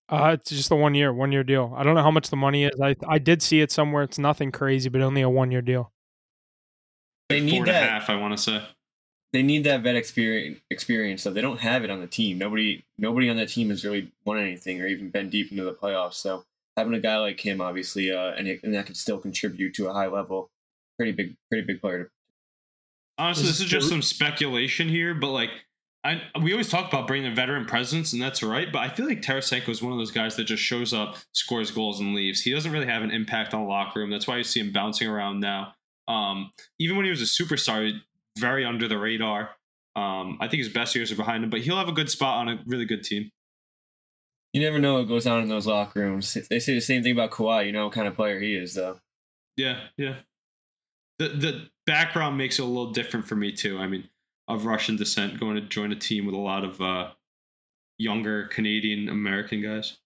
Uh, 0.07 0.37
it's 0.39 0.51
just 0.51 0.71
a 0.71 0.75
one 0.75 0.93
year, 0.93 1.11
one 1.11 1.31
year 1.31 1.43
deal. 1.43 1.73
I 1.75 1.83
don't 1.83 1.95
know 1.95 2.03
how 2.03 2.11
much 2.11 2.29
the 2.29 2.35
money 2.35 2.65
is. 2.65 2.79
I 2.79 2.95
I 3.07 3.17
did 3.17 3.41
see 3.41 3.61
it 3.61 3.71
somewhere. 3.71 4.03
It's 4.03 4.19
nothing 4.19 4.51
crazy, 4.51 4.89
but 4.89 5.01
only 5.01 5.21
a 5.21 5.29
one 5.29 5.51
year 5.51 5.61
deal. 5.61 5.91
They 7.29 7.39
need 7.39 7.57
Four 7.57 7.65
that. 7.65 7.75
And 7.75 7.85
a 7.85 7.89
half, 7.89 8.09
I 8.09 8.15
want 8.15 8.37
to 8.37 8.43
say. 8.43 8.61
They 9.33 9.41
need 9.41 9.63
that 9.63 9.81
vet 9.81 9.95
experience. 9.95 10.59
Experience, 10.69 11.23
so 11.23 11.31
they 11.31 11.41
don't 11.41 11.59
have 11.59 11.83
it 11.83 11.89
on 11.89 12.01
the 12.01 12.07
team. 12.07 12.37
Nobody, 12.37 12.85
nobody 12.97 13.29
on 13.29 13.37
that 13.37 13.49
team 13.49 13.69
has 13.69 13.83
really 13.83 14.11
won 14.25 14.37
anything 14.37 14.81
or 14.81 14.87
even 14.87 15.09
been 15.09 15.29
deep 15.29 15.51
into 15.51 15.63
the 15.63 15.73
playoffs. 15.73 16.13
So 16.13 16.45
having 16.77 16.93
a 16.93 16.99
guy 16.99 17.17
like 17.17 17.43
him, 17.43 17.59
obviously, 17.59 18.11
uh, 18.11 18.31
and 18.37 18.47
it, 18.47 18.61
and 18.63 18.73
that 18.75 18.85
could 18.85 18.97
still 18.97 19.17
contribute 19.17 19.73
to 19.75 19.87
a 19.87 19.93
high 19.93 20.07
level, 20.07 20.51
pretty 20.97 21.11
big, 21.13 21.35
pretty 21.49 21.65
big 21.65 21.81
player. 21.81 22.11
Honestly, 23.17 23.45
this 23.47 23.59
is 23.59 23.65
just 23.65 23.89
some 23.89 24.01
speculation 24.01 24.87
here, 24.87 25.15
but 25.15 25.31
like 25.31 25.49
I, 26.05 26.21
we 26.39 26.51
always 26.51 26.69
talk 26.69 26.87
about 26.87 27.07
bringing 27.07 27.31
a 27.31 27.33
veteran 27.33 27.65
presence, 27.65 28.13
and 28.13 28.21
that's 28.21 28.43
right. 28.43 28.71
But 28.71 28.79
I 28.79 28.89
feel 28.89 29.07
like 29.07 29.23
Tarasenko 29.23 29.69
is 29.69 29.81
one 29.81 29.91
of 29.91 29.97
those 29.97 30.11
guys 30.11 30.35
that 30.35 30.43
just 30.43 30.61
shows 30.61 30.93
up, 30.93 31.17
scores 31.31 31.71
goals, 31.71 31.99
and 31.99 32.13
leaves. 32.13 32.41
He 32.41 32.51
doesn't 32.51 32.71
really 32.71 32.85
have 32.85 33.01
an 33.01 33.09
impact 33.09 33.55
on 33.55 33.61
the 33.61 33.67
locker 33.67 33.99
room. 33.99 34.11
That's 34.11 34.27
why 34.27 34.37
you 34.37 34.43
see 34.43 34.59
him 34.59 34.71
bouncing 34.71 35.07
around 35.07 35.39
now. 35.39 35.73
Um, 36.07 36.51
even 36.77 36.95
when 36.95 37.05
he 37.05 37.09
was 37.09 37.21
a 37.21 37.25
superstar, 37.25 37.91
very 38.37 38.63
under 38.63 38.87
the 38.87 38.99
radar. 38.99 39.49
Um, 39.95 40.37
I 40.39 40.47
think 40.47 40.59
his 40.59 40.69
best 40.69 40.93
years 40.93 41.11
are 41.11 41.15
behind 41.15 41.43
him, 41.43 41.49
but 41.49 41.61
he'll 41.61 41.77
have 41.77 41.87
a 41.87 41.93
good 41.93 42.09
spot 42.11 42.37
on 42.37 42.49
a 42.49 42.59
really 42.67 42.85
good 42.85 43.03
team. 43.03 43.31
You 44.53 44.61
never 44.61 44.77
know 44.77 44.95
what 44.99 45.07
goes 45.07 45.25
on 45.25 45.41
in 45.41 45.49
those 45.49 45.65
locker 45.65 46.01
rooms. 46.01 46.37
They 46.49 46.59
say 46.59 46.75
the 46.75 46.81
same 46.81 47.01
thing 47.01 47.13
about 47.13 47.31
Kawhi. 47.31 47.65
You 47.65 47.71
know 47.71 47.85
what 47.85 47.93
kind 47.93 48.07
of 48.07 48.15
player 48.15 48.39
he 48.39 48.55
is, 48.55 48.75
though. 48.75 48.99
Yeah, 49.57 49.79
yeah. 49.97 50.15
The 51.17 51.29
the 51.29 51.69
background 51.85 52.37
makes 52.37 52.59
it 52.59 52.61
a 52.61 52.65
little 52.65 52.91
different 52.91 53.25
for 53.27 53.35
me 53.35 53.51
too. 53.53 53.79
I 53.79 53.87
mean, 53.87 54.07
of 54.47 54.65
Russian 54.65 54.95
descent 54.95 55.39
going 55.39 55.55
to 55.55 55.61
join 55.61 55.91
a 55.91 55.95
team 55.95 56.25
with 56.25 56.35
a 56.35 56.39
lot 56.39 56.63
of 56.63 56.79
uh, 56.81 57.11
younger 57.97 58.47
Canadian 58.47 59.09
American 59.09 59.61
guys. 59.61 59.97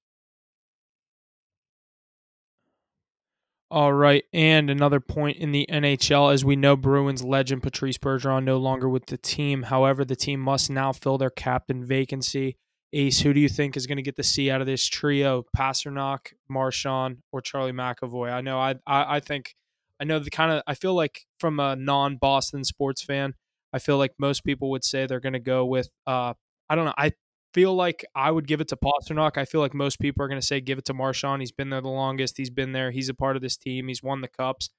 All 3.71 3.93
right, 3.93 4.23
and 4.33 4.67
another 4.67 4.99
point 4.99 5.37
in 5.37 5.51
the 5.51 5.67
NHL, 5.69 6.33
as 6.33 6.43
we 6.43 6.55
know, 6.55 6.75
Bruins 6.75 7.23
legend 7.23 7.61
Patrice 7.61 7.99
Bergeron 7.99 8.43
no 8.43 8.57
longer 8.57 8.89
with 8.89 9.05
the 9.05 9.17
team. 9.17 9.61
However, 9.63 10.03
the 10.03 10.15
team 10.15 10.39
must 10.39 10.71
now 10.71 10.91
fill 10.91 11.19
their 11.19 11.29
captain 11.29 11.85
vacancy. 11.85 12.57
Ace, 12.93 13.19
who 13.19 13.31
do 13.31 13.39
you 13.39 13.49
think 13.49 13.77
is 13.77 13.85
going 13.85 13.97
to 13.97 14.03
get 14.03 14.15
the 14.15 14.23
C 14.23 14.49
out 14.49 14.61
of 14.61 14.65
this 14.65 14.83
trio? 14.87 15.45
Pastrnak, 15.55 16.33
Marchand, 16.49 17.17
or 17.31 17.41
Charlie 17.41 17.71
McAvoy? 17.71 18.31
I 18.31 18.41
know 18.41 18.59
I, 18.59 18.71
I, 18.87 19.17
I 19.17 19.19
think 19.19 19.53
I 19.99 20.03
know 20.03 20.17
the 20.17 20.31
kind 20.31 20.51
of 20.51 20.63
I 20.65 20.73
feel 20.73 20.95
like 20.95 21.25
from 21.39 21.59
a 21.59 21.75
non-Boston 21.75 22.63
sports 22.63 23.03
fan, 23.03 23.35
I 23.73 23.79
feel 23.79 23.97
like 23.97 24.13
most 24.17 24.43
people 24.43 24.69
would 24.71 24.83
say 24.83 25.05
they're 25.05 25.19
going 25.19 25.33
to 25.33 25.39
go 25.39 25.65
with. 25.65 25.89
Uh, 26.07 26.33
I 26.69 26.75
don't 26.75 26.85
know. 26.85 26.93
I 26.97 27.11
feel 27.53 27.73
like 27.73 28.05
I 28.15 28.31
would 28.31 28.47
give 28.47 28.61
it 28.61 28.67
to 28.69 28.77
Pastrnak. 28.77 29.37
I 29.37 29.45
feel 29.45 29.61
like 29.61 29.73
most 29.73 29.99
people 29.99 30.23
are 30.23 30.27
going 30.27 30.39
to 30.39 30.45
say 30.45 30.61
give 30.61 30.77
it 30.77 30.85
to 30.85 30.93
Marchand. 30.93 31.41
He's 31.41 31.51
been 31.51 31.69
there 31.69 31.81
the 31.81 31.87
longest. 31.89 32.37
He's 32.37 32.49
been 32.49 32.73
there. 32.73 32.91
He's 32.91 33.09
a 33.09 33.13
part 33.13 33.35
of 33.35 33.41
this 33.41 33.57
team. 33.57 33.87
He's 33.87 34.03
won 34.03 34.21
the 34.21 34.27
cups. 34.27 34.69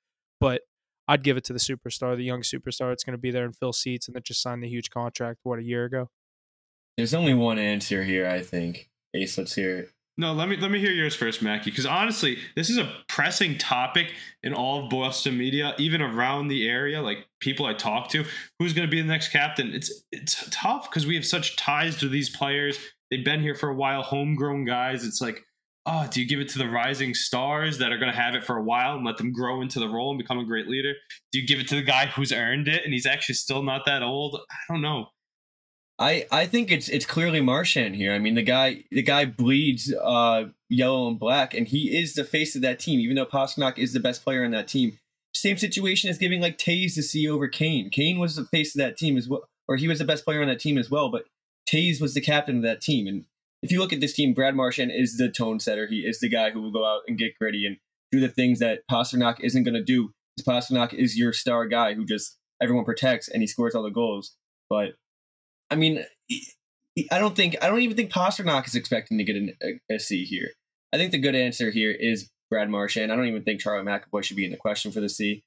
But 0.40 0.62
I'd 1.08 1.24
give 1.24 1.36
it 1.36 1.44
to 1.44 1.52
the 1.52 1.58
superstar, 1.58 2.16
the 2.16 2.24
young 2.24 2.42
superstar. 2.42 2.92
It's 2.92 3.04
going 3.04 3.16
to 3.16 3.20
be 3.20 3.30
there 3.30 3.44
and 3.44 3.56
fill 3.56 3.72
seats 3.72 4.06
and 4.06 4.14
that 4.14 4.24
just 4.24 4.42
signed 4.42 4.62
the 4.62 4.68
huge 4.68 4.90
contract, 4.90 5.40
what, 5.42 5.58
a 5.58 5.62
year 5.62 5.84
ago? 5.84 6.10
There's 6.96 7.14
only 7.14 7.34
one 7.34 7.58
answer 7.58 8.04
here, 8.04 8.28
I 8.28 8.40
think. 8.40 8.90
Ace, 9.14 9.36
let's 9.36 9.54
hear 9.54 9.78
it. 9.78 9.90
No, 10.20 10.34
let 10.34 10.50
me 10.50 10.56
let 10.58 10.70
me 10.70 10.78
hear 10.78 10.90
yours 10.90 11.14
first, 11.14 11.40
Mackie. 11.40 11.70
Because 11.70 11.86
honestly, 11.86 12.36
this 12.54 12.68
is 12.68 12.76
a 12.76 12.92
pressing 13.08 13.56
topic 13.56 14.12
in 14.42 14.52
all 14.52 14.84
of 14.84 14.90
Boston 14.90 15.38
media, 15.38 15.74
even 15.78 16.02
around 16.02 16.48
the 16.48 16.68
area. 16.68 17.00
Like 17.00 17.26
people 17.40 17.64
I 17.64 17.72
talk 17.72 18.10
to, 18.10 18.26
who's 18.58 18.74
going 18.74 18.86
to 18.86 18.90
be 18.90 19.00
the 19.00 19.08
next 19.08 19.28
captain? 19.28 19.72
It's 19.72 20.04
it's 20.12 20.46
tough 20.50 20.90
because 20.90 21.06
we 21.06 21.14
have 21.14 21.24
such 21.24 21.56
ties 21.56 21.96
to 22.00 22.08
these 22.08 22.28
players. 22.28 22.78
They've 23.10 23.24
been 23.24 23.40
here 23.40 23.54
for 23.54 23.70
a 23.70 23.74
while, 23.74 24.02
homegrown 24.02 24.66
guys. 24.66 25.06
It's 25.06 25.22
like, 25.22 25.42
oh, 25.86 26.06
do 26.10 26.20
you 26.20 26.28
give 26.28 26.40
it 26.40 26.50
to 26.50 26.58
the 26.58 26.68
rising 26.68 27.14
stars 27.14 27.78
that 27.78 27.90
are 27.90 27.98
going 27.98 28.12
to 28.12 28.18
have 28.18 28.34
it 28.34 28.44
for 28.44 28.58
a 28.58 28.62
while 28.62 28.96
and 28.96 29.06
let 29.06 29.16
them 29.16 29.32
grow 29.32 29.62
into 29.62 29.80
the 29.80 29.88
role 29.88 30.10
and 30.10 30.18
become 30.18 30.38
a 30.38 30.44
great 30.44 30.68
leader? 30.68 30.92
Do 31.32 31.40
you 31.40 31.46
give 31.46 31.60
it 31.60 31.68
to 31.68 31.76
the 31.76 31.82
guy 31.82 32.08
who's 32.08 32.30
earned 32.30 32.68
it 32.68 32.84
and 32.84 32.92
he's 32.92 33.06
actually 33.06 33.36
still 33.36 33.62
not 33.62 33.86
that 33.86 34.02
old? 34.02 34.38
I 34.50 34.70
don't 34.70 34.82
know. 34.82 35.06
I, 36.00 36.26
I 36.32 36.46
think 36.46 36.72
it's 36.72 36.88
it's 36.88 37.04
clearly 37.04 37.42
Marchand 37.42 37.94
here. 37.94 38.12
I 38.12 38.18
mean 38.18 38.34
the 38.34 38.42
guy 38.42 38.84
the 38.90 39.02
guy 39.02 39.26
bleeds 39.26 39.94
uh, 39.94 40.46
yellow 40.70 41.08
and 41.08 41.18
black, 41.18 41.52
and 41.52 41.68
he 41.68 41.96
is 41.96 42.14
the 42.14 42.24
face 42.24 42.56
of 42.56 42.62
that 42.62 42.78
team. 42.78 43.00
Even 43.00 43.16
though 43.16 43.26
Pastrnak 43.26 43.78
is 43.78 43.92
the 43.92 44.00
best 44.00 44.24
player 44.24 44.42
on 44.42 44.50
that 44.52 44.66
team, 44.66 44.98
same 45.34 45.58
situation 45.58 46.08
as 46.08 46.16
giving 46.16 46.40
like 46.40 46.56
Toews 46.56 46.94
to 46.94 47.02
see 47.02 47.28
over 47.28 47.48
Kane. 47.48 47.90
Kane 47.90 48.18
was 48.18 48.36
the 48.36 48.46
face 48.46 48.74
of 48.74 48.78
that 48.78 48.96
team 48.96 49.18
as 49.18 49.28
well, 49.28 49.44
or 49.68 49.76
he 49.76 49.88
was 49.88 49.98
the 49.98 50.06
best 50.06 50.24
player 50.24 50.40
on 50.40 50.48
that 50.48 50.58
team 50.58 50.78
as 50.78 50.90
well. 50.90 51.10
But 51.10 51.24
Toews 51.70 52.00
was 52.00 52.14
the 52.14 52.22
captain 52.22 52.56
of 52.56 52.62
that 52.62 52.80
team, 52.80 53.06
and 53.06 53.26
if 53.62 53.70
you 53.70 53.78
look 53.78 53.92
at 53.92 54.00
this 54.00 54.14
team, 54.14 54.32
Brad 54.32 54.56
Marchand 54.56 54.90
is 54.94 55.18
the 55.18 55.28
tone 55.28 55.60
setter. 55.60 55.86
He 55.86 56.00
is 56.00 56.20
the 56.20 56.30
guy 56.30 56.50
who 56.50 56.62
will 56.62 56.72
go 56.72 56.86
out 56.86 57.02
and 57.06 57.18
get 57.18 57.38
gritty 57.38 57.66
and 57.66 57.76
do 58.10 58.20
the 58.20 58.28
things 58.28 58.58
that 58.60 58.80
Pastrnak 58.90 59.40
isn't 59.40 59.64
going 59.64 59.74
to 59.74 59.84
do. 59.84 60.12
Pastrnak 60.48 60.94
is 60.94 61.18
your 61.18 61.34
star 61.34 61.66
guy 61.66 61.92
who 61.92 62.06
just 62.06 62.38
everyone 62.62 62.86
protects 62.86 63.28
and 63.28 63.42
he 63.42 63.46
scores 63.46 63.74
all 63.74 63.82
the 63.82 63.90
goals. 63.90 64.34
But 64.70 64.94
I 65.70 65.76
mean, 65.76 66.04
I 67.10 67.18
don't 67.18 67.36
think 67.36 67.56
I 67.62 67.68
don't 67.68 67.80
even 67.80 67.96
think 67.96 68.12
Pastrnak 68.12 68.66
is 68.66 68.74
expecting 68.74 69.18
to 69.18 69.24
get 69.24 69.36
an, 69.36 69.56
a, 69.62 69.94
a 69.94 69.98
C 69.98 70.24
here. 70.24 70.48
I 70.92 70.96
think 70.96 71.12
the 71.12 71.18
good 71.18 71.34
answer 71.34 71.70
here 71.70 71.92
is 71.92 72.30
Brad 72.50 72.68
Marchand. 72.68 73.12
I 73.12 73.16
don't 73.16 73.26
even 73.26 73.44
think 73.44 73.60
Charlie 73.60 73.84
McAvoy 73.84 74.24
should 74.24 74.36
be 74.36 74.44
in 74.44 74.50
the 74.50 74.56
question 74.56 74.90
for 74.90 75.00
the 75.00 75.08
C. 75.08 75.44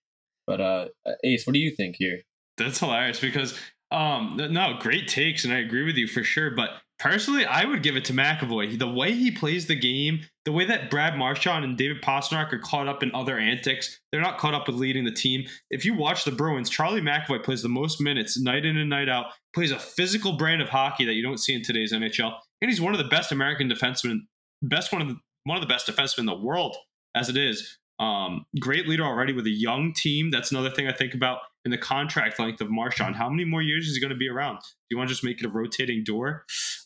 But 0.48 0.62
uh, 0.62 0.88
Ace, 1.24 1.46
what 1.46 1.54
do 1.54 1.60
you 1.60 1.72
think 1.72 1.96
here? 1.98 2.22
That's 2.58 2.80
hilarious 2.80 3.20
because 3.20 3.58
um, 3.92 4.38
no, 4.38 4.78
great 4.80 5.08
takes, 5.08 5.44
and 5.44 5.54
I 5.54 5.60
agree 5.60 5.84
with 5.84 5.96
you 5.96 6.08
for 6.08 6.24
sure. 6.24 6.52
But 6.52 6.70
personally, 7.00 7.46
I 7.46 7.66
would 7.66 7.84
give 7.84 7.96
it 7.96 8.06
to 8.06 8.14
McAvoy. 8.14 8.78
The 8.78 8.92
way 8.92 9.12
he 9.14 9.32
plays 9.32 9.68
the 9.68 9.76
game, 9.76 10.22
the 10.46 10.52
way 10.52 10.66
that 10.66 10.90
Brad 10.90 11.18
Marchand 11.18 11.66
and 11.66 11.78
David 11.78 12.02
Pastrnak 12.02 12.52
are 12.54 12.60
caught 12.60 12.88
up 12.88 13.04
in 13.04 13.14
other 13.14 13.38
antics, 13.38 14.00
they're 14.12 14.22
not 14.22 14.38
caught 14.38 14.54
up 14.54 14.68
with 14.68 14.78
leading 14.78 15.06
the 15.06 15.12
team. 15.12 15.46
If 15.70 15.86
you 15.86 15.94
watch 15.94 16.26
the 16.26 16.32
Bruins, 16.32 16.70
Charlie 16.70 17.02
McAvoy 17.02 17.44
plays 17.44 17.62
the 17.62 17.70
most 17.70 18.02
minutes 18.02 18.40
night 18.40 18.66
in 18.66 18.78
and 18.78 18.90
night 18.90 19.10
out, 19.10 19.28
plays 19.54 19.72
a 19.72 19.80
physical 19.80 20.38
brand 20.38 20.62
of 20.62 20.70
hockey 20.70 21.06
that 21.06 21.14
you 21.14 21.24
don't 21.24 21.40
see 21.40 21.54
in 21.54 21.64
today's 21.64 21.94
NHL, 21.94 22.34
and 22.62 22.70
he's 22.70 22.82
one 22.82 22.94
of 22.94 23.00
the 23.00 23.10
best 23.10 23.32
American 23.32 23.70
defensemen, 23.70 24.20
best 24.62 24.92
one 24.92 25.02
of 25.02 25.08
the 25.08 25.18
one 25.46 25.58
of 25.58 25.62
the 25.62 25.68
best 25.68 25.88
defensemen 25.88 26.20
in 26.20 26.26
the 26.26 26.36
world 26.36 26.76
as 27.16 27.30
it 27.30 27.38
is. 27.38 27.78
Um, 28.00 28.46
great 28.60 28.88
leader 28.88 29.04
already 29.04 29.34
with 29.34 29.46
a 29.46 29.52
young 29.52 29.94
team. 29.94 30.32
That's 30.32 30.52
another 30.52 30.70
thing 30.70 30.88
I 30.88 30.94
think 30.94 31.14
about 31.14 31.40
in 31.66 31.72
the 31.72 31.78
contract 31.78 32.40
length 32.40 32.60
of 32.62 32.70
Marchand. 32.70 33.16
How 33.16 33.30
many 33.30 33.46
more 33.46 33.62
years 33.62 33.88
is 33.88 33.96
he 33.96 34.02
going 34.02 34.10
to 34.10 34.18
be 34.18 34.28
around? 34.28 34.58
Do 34.58 34.62
you 34.92 34.98
want 34.98 35.10
to 35.10 35.14
just 35.14 35.24
make 35.24 35.40
it 35.40 35.46
a 35.46 35.50
rotating 35.50 36.04
door? 36.04 36.46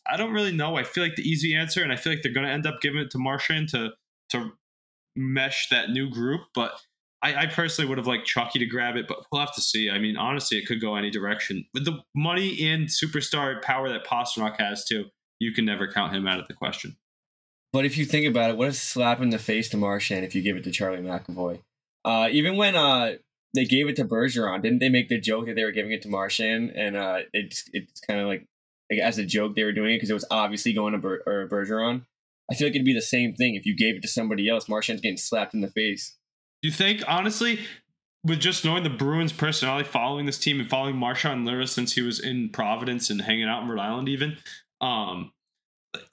I 0.10 0.18
don't 0.18 0.34
really 0.34 0.52
know. 0.52 0.76
I 0.76 0.84
feel 0.84 1.04
like 1.04 1.16
the 1.16 1.28
easy 1.28 1.56
answer, 1.56 1.82
and 1.82 1.92
I 1.92 1.96
feel 1.96 2.14
like 2.14 2.22
they're 2.22 2.34
going 2.34 2.46
to 2.46 2.52
end 2.52 2.68
up 2.68 2.82
giving 2.82 3.00
it 3.02 3.12
to 3.12 3.18
Marchand 3.18 3.70
to 3.70 3.92
to 4.30 4.52
mesh 5.16 5.70
that 5.70 5.90
new 5.90 6.10
group. 6.10 6.42
But 6.54 6.74
I, 7.24 7.36
I, 7.36 7.46
personally 7.48 7.90
would 7.90 7.98
have 7.98 8.08
liked 8.08 8.28
Chucky 8.28 8.60
to 8.60 8.66
grab 8.66 8.96
it, 8.96 9.08
but 9.08 9.26
we'll 9.32 9.42
have 9.42 9.56
to 9.56 9.62
see. 9.62 9.90
I 9.90 9.98
mean, 9.98 10.18
honestly, 10.18 10.58
it 10.58 10.68
could 10.68 10.80
go 10.80 10.96
any 10.96 11.10
direction. 11.10 11.66
With 11.74 11.86
the 11.86 12.04
money 12.14 12.68
and 12.68 12.88
superstar 12.88 13.62
power 13.62 13.90
that 13.90 14.06
Pastrnak 14.06 14.60
has 14.60 14.86
too, 14.86 15.06
you 15.40 15.54
can 15.54 15.66
never 15.66 15.92
count 15.92 16.14
him 16.14 16.28
out 16.28 16.40
of 16.40 16.48
the 16.48 16.54
question. 16.54 16.96
But 17.78 17.86
if 17.86 17.96
you 17.96 18.06
think 18.06 18.26
about 18.26 18.50
it, 18.50 18.58
what 18.58 18.70
a 18.70 18.74
slap 18.74 19.22
in 19.22 19.30
the 19.30 19.38
face 19.38 19.70
to 19.70 19.78
Marchand 19.78 20.26
if 20.26 20.34
you 20.34 20.42
give 20.42 20.58
it 20.58 20.64
to 20.64 20.72
Charlie 20.72 20.98
McAvoy. 20.98 21.60
Uh, 22.04 22.28
even 22.32 22.58
when 22.58 22.76
uh, 22.76 23.18
they 23.54 23.66
gave 23.66 23.88
it 23.88 23.96
to 23.98 24.04
Bergeron. 24.04 24.64
Didn't 24.64 24.80
they 24.80 24.90
make 24.90 25.10
the 25.10 25.20
joke 25.20 25.46
that 25.46 25.54
they 25.54 25.64
were 25.64 25.72
giving 25.72 25.92
it 25.92 26.02
to 26.02 26.10
Marchand? 26.10 26.72
And 26.72 26.98
uh, 26.98 27.20
it's 27.34 27.66
it's 27.74 28.00
kind 28.00 28.20
of 28.20 28.26
like, 28.26 28.48
like 28.90 29.00
as 29.00 29.20
a 29.20 29.26
joke 29.26 29.54
they 29.54 29.64
were 29.64 29.74
doing 29.74 29.94
it 29.94 29.98
because 29.98 30.10
it 30.10 30.16
was 30.16 30.26
obviously 30.32 30.74
going 30.74 30.94
to 30.94 30.98
Ber- 30.98 31.22
or 31.28 31.48
Bergeron. 31.48 32.02
I 32.52 32.56
feel 32.56 32.66
like 32.66 32.74
it'd 32.74 32.84
be 32.84 32.94
the 32.94 33.00
same 33.00 33.36
thing 33.36 33.54
if 33.54 33.68
you 33.68 33.78
gave 33.78 33.98
it 33.98 34.02
to 34.02 34.08
somebody 34.08 34.50
else. 34.50 34.68
Marchand's 34.68 35.04
getting 35.04 35.18
slapped 35.18 35.54
in 35.54 35.62
the 35.62 35.68
face. 35.68 36.16
Do 36.64 36.70
you 36.70 36.74
think 36.74 37.04
honestly? 37.08 37.60
With 38.24 38.40
just 38.40 38.66
knowing 38.66 38.82
the 38.82 38.90
Bruins' 38.90 39.34
personality, 39.34 39.88
following 39.88 40.26
this 40.26 40.40
team 40.40 40.60
and 40.60 40.68
following 40.68 40.98
Marchand 40.98 41.46
Lira 41.46 41.68
since 41.68 41.94
he 41.94 42.02
was 42.02 42.20
in 42.20 42.50
Providence 42.50 43.12
and 43.12 43.22
hanging 43.22 43.48
out 43.48 43.62
in 43.62 43.70
Rhode 43.70 43.80
Island, 43.82 44.10
even, 44.10 44.38
um, 44.82 45.32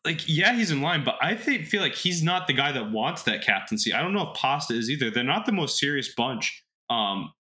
like 0.05 0.29
yeah, 0.29 0.55
he's 0.55 0.71
in 0.71 0.81
line, 0.81 1.05
but 1.05 1.17
I 1.21 1.35
think 1.35 1.67
feel 1.67 1.81
like 1.81 1.95
he's 1.95 2.23
not 2.23 2.47
the 2.47 2.53
guy 2.53 2.73
that 2.73 2.91
wants 2.91 3.23
that 3.25 3.43
captaincy. 3.43 3.93
I 3.93 4.03
don't 4.03 4.13
know 4.13 4.31
if 4.31 4.37
Pasta 4.37 4.75
is 4.75 4.91
either. 4.91 5.11
They're 5.11 5.25
not 5.25 5.47
the 5.47 5.53
most 5.53 5.79
serious 5.79 6.15
bunch. 6.15 6.65
Um, 6.91 7.33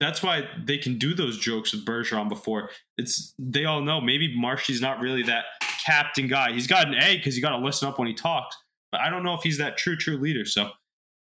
that's 0.00 0.22
why 0.22 0.48
they 0.64 0.78
can 0.78 0.98
do 0.98 1.14
those 1.14 1.38
jokes 1.38 1.72
with 1.72 1.84
Bergeron 1.84 2.28
before. 2.28 2.70
It's 2.98 3.34
they 3.38 3.64
all 3.64 3.80
know 3.80 4.00
maybe 4.00 4.34
Marshy's 4.36 4.80
not 4.80 5.00
really 5.00 5.22
that 5.24 5.44
captain 5.84 6.26
guy. 6.26 6.52
He's 6.52 6.66
got 6.66 6.88
an 6.88 6.94
A 6.94 7.16
because 7.16 7.36
you 7.36 7.42
got 7.42 7.56
to 7.56 7.64
listen 7.64 7.88
up 7.88 7.98
when 7.98 8.08
he 8.08 8.14
talks, 8.14 8.56
but 8.90 9.00
I 9.00 9.10
don't 9.10 9.22
know 9.22 9.34
if 9.34 9.42
he's 9.42 9.58
that 9.58 9.76
true 9.76 9.96
true 9.96 10.16
leader. 10.16 10.44
So 10.44 10.70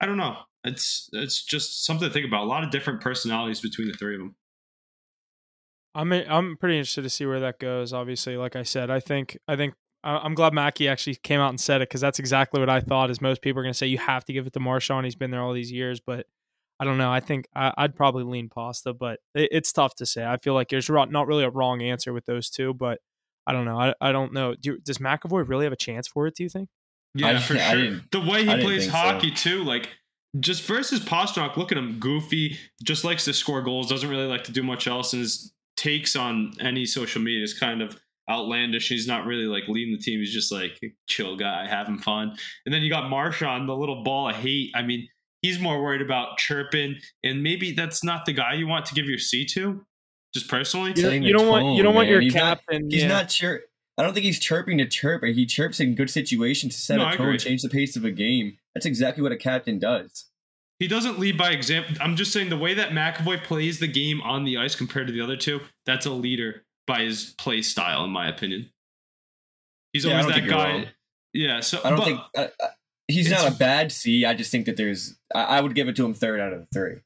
I 0.01 0.07
don't 0.07 0.17
know. 0.17 0.37
It's 0.65 1.09
it's 1.13 1.45
just 1.45 1.85
something 1.85 2.09
to 2.09 2.13
think 2.13 2.27
about. 2.27 2.45
A 2.45 2.47
lot 2.47 2.63
of 2.63 2.71
different 2.71 3.01
personalities 3.01 3.61
between 3.61 3.89
the 3.89 3.95
three 3.95 4.15
of 4.15 4.21
them. 4.21 4.37
I'm 5.95 6.13
I'm 6.13 6.57
pretty 6.57 6.79
interested 6.79 7.03
to 7.03 7.11
see 7.11 7.27
where 7.27 7.41
that 7.41 7.59
goes. 7.59 7.93
Obviously, 7.93 8.37
like 8.37 8.57
I 8.57 8.63
said, 8.63 8.91
I 8.91 9.01
think 9.01 9.37
I 9.49 9.57
think 9.57 9.75
I'm 10.05 10.35
glad 10.35 10.53
Mackey 10.53 10.89
actually 10.89 11.15
came 11.17 11.41
out 11.41 11.51
and 11.51 11.61
said 11.61 11.81
it 11.81 11.89
because 11.89 12.01
that's 12.01 12.19
exactly 12.19 12.61
what 12.61 12.69
I 12.69 12.81
thought. 12.81 13.11
Is 13.11 13.21
most 13.21 13.43
people 13.43 13.61
are 13.61 13.63
going 13.63 13.73
to 13.73 13.79
say 13.79 13.87
you 13.87 13.99
have 13.99 14.25
to 14.25 14.33
give 14.33 14.47
it 14.47 14.53
to 14.55 14.61
Marchand. 14.61 15.05
He's 15.05 15.15
been 15.15 15.31
there 15.31 15.41
all 15.41 15.53
these 15.53 15.71
years, 15.71 16.01
but 16.01 16.27
I 16.81 16.85
don't 16.85 16.99
know. 16.99 17.13
I 17.13 17.21
think 17.21 17.47
I, 17.55 17.73
would 17.79 17.95
probably 17.95 18.25
lean 18.25 18.49
Pasta, 18.49 18.93
but 18.93 19.21
it, 19.35 19.51
it's 19.53 19.73
tough 19.73 19.95
to 19.97 20.07
say. 20.07 20.25
I 20.25 20.39
feel 20.39 20.55
like 20.55 20.69
there's 20.69 20.91
not 20.91 21.27
really 21.27 21.45
a 21.45 21.51
wrong 21.51 21.83
answer 21.83 22.13
with 22.13 22.27
those 22.27 22.51
two, 22.51 22.75
but 22.75 22.99
I 23.47 23.53
don't 23.53 23.65
know. 23.65 23.79
I, 23.79 23.95
I 24.01 24.11
don't 24.11 24.33
know. 24.33 24.55
Do, 24.55 24.79
does 24.79 24.99
McAvoy 24.99 25.49
really 25.49 25.65
have 25.65 25.73
a 25.73 25.77
chance 25.77 26.09
for 26.09 26.27
it? 26.27 26.35
Do 26.35 26.43
you 26.43 26.49
think? 26.49 26.69
Yeah, 27.15 27.39
for 27.39 27.57
sure. 27.57 28.01
The 28.11 28.21
way 28.21 28.45
he 28.45 28.61
plays 28.61 28.89
hockey 28.89 29.35
so. 29.35 29.51
too, 29.51 29.65
like 29.65 29.91
just 30.41 30.63
versus 30.65 31.01
Pastrnak, 31.01 31.57
look 31.57 31.71
at 31.71 31.79
him, 31.79 31.99
goofy, 32.01 32.59
just 32.83 33.05
likes 33.05 33.25
to 33.27 33.35
score 33.35 33.63
goals, 33.63 33.89
doesn't 33.89 34.09
really 34.09 34.27
like 34.27 34.45
to 34.45 34.53
do 34.53 34.63
much 34.63 34.87
else, 34.87 35.13
and 35.13 35.21
his 35.21 35.53
takes 35.77 36.17
on 36.17 36.53
any 36.61 36.87
social 36.87 37.21
media 37.21 37.43
is 37.43 37.59
kind 37.59 37.83
of 37.83 37.99
outlandish. 38.31 38.89
He's 38.89 39.07
not 39.07 39.27
really 39.27 39.45
like 39.45 39.65
leading 39.69 39.95
the 39.95 40.03
team. 40.03 40.21
He's 40.21 40.33
just 40.33 40.53
like 40.53 40.79
chill 41.09 41.37
guy, 41.37 41.67
having 41.67 41.99
fun. 41.99 42.37
And 42.65 42.75
then 42.75 42.83
you 42.83 42.91
got 42.91 43.11
Marchand, 43.11 43.69
the 43.69 43.77
little 43.77 44.03
ball 44.03 44.29
of 44.29 44.37
hate. 44.37 44.71
I 44.75 44.83
mean, 44.83 45.09
he's 45.43 45.59
more 45.59 45.83
worried 45.83 46.03
about 46.03 46.39
chirping, 46.39 46.97
and 47.23 47.43
maybe 47.43 47.73
that's 47.73 48.03
not 48.03 48.27
the 48.27 48.33
guy 48.33 48.55
you 48.55 48.67
want 48.67 48.87
to 48.87 48.95
give 48.95 49.07
your 49.07 49.19
C 49.19 49.45
to. 49.47 49.85
Just 50.35 50.49
personally, 50.49 50.95
you, 50.97 51.11
you 51.11 51.33
don't 51.33 51.43
tone, 51.43 51.51
want 51.51 51.77
you 51.77 51.83
don't 51.83 51.93
man. 51.93 51.97
want 51.97 52.09
your 52.09 52.21
he's 52.21 52.33
captain. 52.33 52.83
Not, 52.85 52.93
he's 52.93 53.03
yeah. 53.03 53.09
not 53.09 53.29
chirp. 53.29 53.63
I 53.99 54.03
don't 54.03 54.15
think 54.15 54.25
he's 54.25 54.39
chirping 54.39 54.79
to 54.79 54.87
chirp. 54.87 55.23
He 55.23 55.45
chirps 55.45 55.79
in 55.79 55.95
good 55.95 56.09
situations 56.09 56.75
to 56.75 56.81
set 56.81 56.97
no, 56.97 57.09
a 57.09 57.17
tone, 57.17 57.39
change 57.39 57.61
the 57.61 57.69
pace 57.69 57.97
of 57.97 58.05
a 58.07 58.11
game. 58.11 58.57
That's 58.75 58.87
exactly 58.87 59.23
what 59.23 59.33
a 59.33 59.37
captain 59.37 59.79
does. 59.79 60.27
He 60.79 60.89
doesn't 60.89 61.19
lead 61.19 61.37
by 61.37 61.51
example. 61.51 61.95
I'm 62.01 62.17
just 62.17 62.33
saying 62.33 62.49
the 62.49 62.57
way 62.57 62.73
that 62.75 62.91
McAvoy 62.91 63.45
plays 63.45 63.79
the 63.79 63.87
game 63.87 64.23
on 64.23 64.45
the 64.45 64.57
ice 64.57 64.75
compared 64.75 65.07
to 65.09 65.13
the 65.13 65.21
other 65.21 65.37
two, 65.37 65.61
that's 65.85 66.07
a 66.07 66.11
leader 66.11 66.65
by 66.87 67.03
his 67.03 67.35
play 67.39 67.63
style, 67.63 68.05
in 68.05 68.11
my 68.11 68.29
opinion. 68.29 68.71
He's 69.93 70.05
yeah, 70.05 70.21
always 70.21 70.35
that 70.35 70.49
guy. 70.49 70.89
Yeah, 71.33 71.61
so 71.61 71.81
I 71.85 71.91
don't 71.91 71.99
but, 71.99 72.05
think 72.05 72.21
uh, 72.37 72.47
uh 72.63 72.69
he's 73.09 73.31
not 73.31 73.51
a 73.51 73.55
bad 73.55 73.93
C. 73.93 74.25
I 74.25 74.35
just 74.35 74.51
think 74.51 74.67
that 74.67 74.77
there's. 74.77 75.19
I, 75.35 75.45
I, 75.45 75.61
would 75.61 75.75
give 75.75 75.89
it 75.89 75.97
to 75.97 76.05
him 76.05 76.15
third 76.15 76.41
out 76.41 76.53
of 76.53 76.61
the 76.61 76.67
three. 76.73 76.97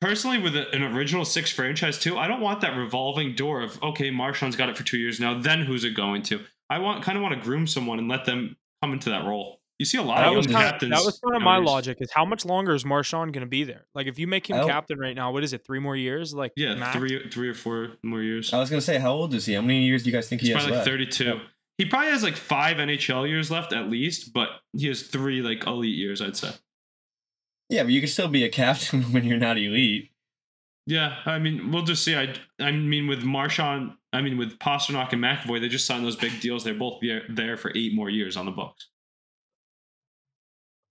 Personally, 0.00 0.38
with 0.38 0.56
a, 0.56 0.70
an 0.74 0.82
original 0.82 1.24
six 1.24 1.50
franchise 1.50 1.98
too, 1.98 2.18
I 2.18 2.28
don't 2.28 2.40
want 2.40 2.60
that 2.60 2.76
revolving 2.76 3.34
door 3.34 3.62
of 3.62 3.82
okay, 3.82 4.10
Marchand's 4.10 4.56
got 4.56 4.68
it 4.68 4.76
for 4.76 4.84
two 4.84 4.98
years 4.98 5.20
now. 5.20 5.38
Then 5.38 5.62
who's 5.62 5.84
it 5.84 5.94
going 5.94 6.22
to? 6.24 6.40
I 6.68 6.78
want 6.78 7.02
kind 7.02 7.16
of 7.16 7.22
want 7.22 7.34
to 7.34 7.40
groom 7.40 7.66
someone 7.66 7.98
and 7.98 8.08
let 8.08 8.24
them 8.24 8.56
come 8.82 8.92
into 8.92 9.10
that 9.10 9.24
role. 9.24 9.60
You 9.78 9.84
see 9.84 9.98
a 9.98 10.02
lot 10.02 10.18
that 10.18 10.28
of 10.28 10.36
was 10.36 10.46
kind 10.46 10.58
captains. 10.58 10.92
Of, 10.92 10.98
that 10.98 11.04
was 11.04 11.20
kind 11.20 11.36
of 11.36 11.42
my 11.42 11.58
logic. 11.58 11.98
Is 12.00 12.10
how 12.10 12.24
much 12.24 12.46
longer 12.46 12.74
is 12.74 12.84
Marchand 12.84 13.34
going 13.34 13.42
to 13.42 13.48
be 13.48 13.64
there? 13.64 13.86
Like, 13.94 14.06
if 14.06 14.18
you 14.18 14.26
make 14.26 14.48
him 14.48 14.66
captain 14.66 14.98
right 14.98 15.14
now, 15.14 15.32
what 15.32 15.44
is 15.44 15.52
it? 15.52 15.66
Three 15.66 15.80
more 15.80 15.94
years? 15.94 16.32
Like, 16.32 16.52
yeah, 16.56 16.74
max? 16.76 16.96
three, 16.96 17.28
three 17.30 17.48
or 17.48 17.54
four 17.54 17.90
more 18.02 18.22
years. 18.22 18.54
I 18.54 18.58
was 18.58 18.70
going 18.70 18.80
to 18.80 18.86
say, 18.86 18.98
how 18.98 19.12
old 19.12 19.34
is 19.34 19.44
he? 19.44 19.52
How 19.52 19.60
many 19.60 19.82
years 19.82 20.02
do 20.02 20.10
you 20.10 20.16
guys 20.16 20.28
think 20.28 20.40
He's 20.40 20.48
he 20.48 20.54
has? 20.54 20.62
Probably 20.62 20.78
like 20.78 20.86
thirty-two. 20.86 21.40
He 21.78 21.84
probably 21.84 22.10
has 22.10 22.22
like 22.22 22.36
five 22.36 22.78
NHL 22.78 23.28
years 23.28 23.50
left 23.50 23.74
at 23.74 23.90
least, 23.90 24.32
but 24.32 24.48
he 24.72 24.86
has 24.86 25.02
three 25.02 25.42
like 25.42 25.66
elite 25.66 25.94
years, 25.94 26.22
I'd 26.22 26.36
say. 26.36 26.52
Yeah, 27.68 27.82
but 27.82 27.92
you 27.92 28.00
can 28.00 28.08
still 28.08 28.28
be 28.28 28.44
a 28.44 28.48
captain 28.48 29.02
when 29.12 29.24
you're 29.24 29.38
not 29.38 29.58
elite. 29.58 30.10
Yeah, 30.86 31.16
I 31.26 31.38
mean, 31.38 31.72
we'll 31.72 31.82
just 31.82 32.04
see. 32.04 32.14
I, 32.14 32.32
I 32.60 32.70
mean, 32.70 33.08
with 33.08 33.24
Marchand, 33.24 33.92
I 34.12 34.22
mean, 34.22 34.38
with 34.38 34.58
Pastrnak 34.58 35.12
and 35.12 35.22
McAvoy, 35.22 35.60
they 35.60 35.68
just 35.68 35.84
signed 35.84 36.04
those 36.04 36.16
big 36.16 36.40
deals. 36.40 36.62
They're 36.62 36.74
both 36.74 37.02
there 37.28 37.56
for 37.56 37.72
eight 37.74 37.92
more 37.92 38.08
years 38.08 38.36
on 38.36 38.46
the 38.46 38.52
books. 38.52 38.88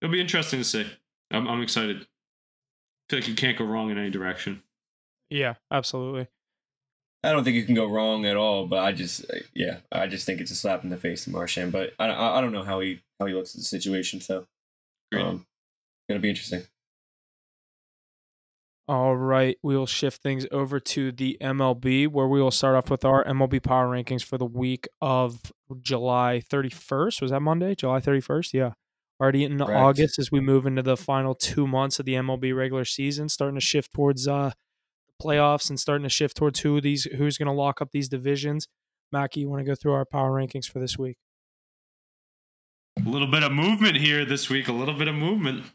It'll 0.05 0.13
be 0.13 0.21
interesting 0.21 0.59
to 0.59 0.63
see. 0.63 0.85
I'm, 1.31 1.47
I'm 1.47 1.63
excited. 1.63 2.01
I 2.01 2.05
feel 3.09 3.19
like 3.21 3.27
you 3.27 3.33
can't 3.33 3.57
go 3.57 3.65
wrong 3.65 3.89
in 3.89 3.97
any 3.97 4.12
direction. 4.12 4.62
Yeah, 5.31 5.55
absolutely. 5.71 6.27
I 7.24 7.31
don't 7.31 7.43
think 7.43 7.55
you 7.55 7.63
can 7.63 7.74
go 7.74 7.88
wrong 7.89 8.24
at 8.27 8.38
all, 8.38 8.67
but 8.67 8.83
I 8.83 8.91
just, 8.91 9.25
uh, 9.31 9.38
yeah, 9.55 9.77
I 9.91 10.05
just 10.05 10.27
think 10.27 10.41
it's 10.41 10.51
a 10.51 10.55
slap 10.55 10.83
in 10.83 10.91
the 10.91 10.97
face 10.97 11.24
to 11.24 11.31
Marchand. 11.31 11.71
But 11.71 11.93
I, 11.97 12.09
I, 12.09 12.38
I 12.38 12.41
don't 12.41 12.51
know 12.51 12.62
how 12.62 12.81
he 12.81 13.01
how 13.19 13.25
he 13.25 13.33
looks 13.33 13.55
at 13.55 13.62
the 13.62 13.65
situation. 13.65 14.21
So, 14.21 14.45
um, 15.15 15.47
gonna 16.07 16.19
be 16.19 16.29
interesting. 16.29 16.62
All 18.88 19.15
right, 19.15 19.57
we 19.63 19.75
will 19.75 19.88
shift 19.88 20.21
things 20.21 20.45
over 20.51 20.79
to 20.79 21.12
the 21.12 21.35
MLB, 21.41 22.07
where 22.09 22.27
we 22.27 22.39
will 22.39 22.51
start 22.51 22.75
off 22.75 22.91
with 22.91 23.03
our 23.03 23.24
MLB 23.24 23.63
power 23.63 23.88
rankings 23.88 24.24
for 24.24 24.38
the 24.38 24.45
week 24.45 24.88
of 25.01 25.51
July 25.81 26.43
31st. 26.47 27.24
Was 27.24 27.31
that 27.31 27.39
Monday? 27.39 27.74
July 27.74 28.01
31st? 28.01 28.53
Yeah. 28.53 28.74
Already 29.22 29.45
in 29.45 29.57
Correct. 29.57 29.72
August 29.72 30.19
as 30.19 30.31
we 30.31 30.41
move 30.41 30.65
into 30.65 30.81
the 30.81 30.98
final 30.98 31.36
two 31.36 31.67
months 31.67 32.00
of 32.00 32.05
the 32.05 32.13
MLB 32.13 32.55
regular 32.55 32.84
season, 32.84 33.29
starting 33.29 33.55
to 33.55 33.65
shift 33.65 33.93
towards 33.93 34.27
uh, 34.27 34.51
playoffs 35.22 35.69
and 35.69 35.79
starting 35.79 36.03
to 36.03 36.10
shift 36.10 36.36
towards 36.36 36.60
who 36.60 36.81
these 36.81 37.05
who's 37.05 37.38
going 37.38 37.48
to 37.48 37.53
lock 37.53 37.81
up 37.81 37.91
these 37.91 38.10
divisions. 38.10 38.67
Mackie, 39.12 39.41
you 39.41 39.50
want 39.50 39.62
to 39.62 39.65
go 39.65 39.75
through 39.75 39.93
our 39.93 40.05
power 40.05 40.31
rankings 40.31 40.69
for 40.69 40.79
this 40.79 40.98
week? 40.98 41.17
A 43.05 43.10
little 43.10 43.27
bit 43.27 43.43
of 43.43 43.51
movement 43.51 43.98
here 43.98 44.25
this 44.25 44.50
week. 44.50 44.67
A 44.67 44.74
little 44.74 44.93
bit 44.93 45.07
of 45.07 45.15
movement. 45.15 45.65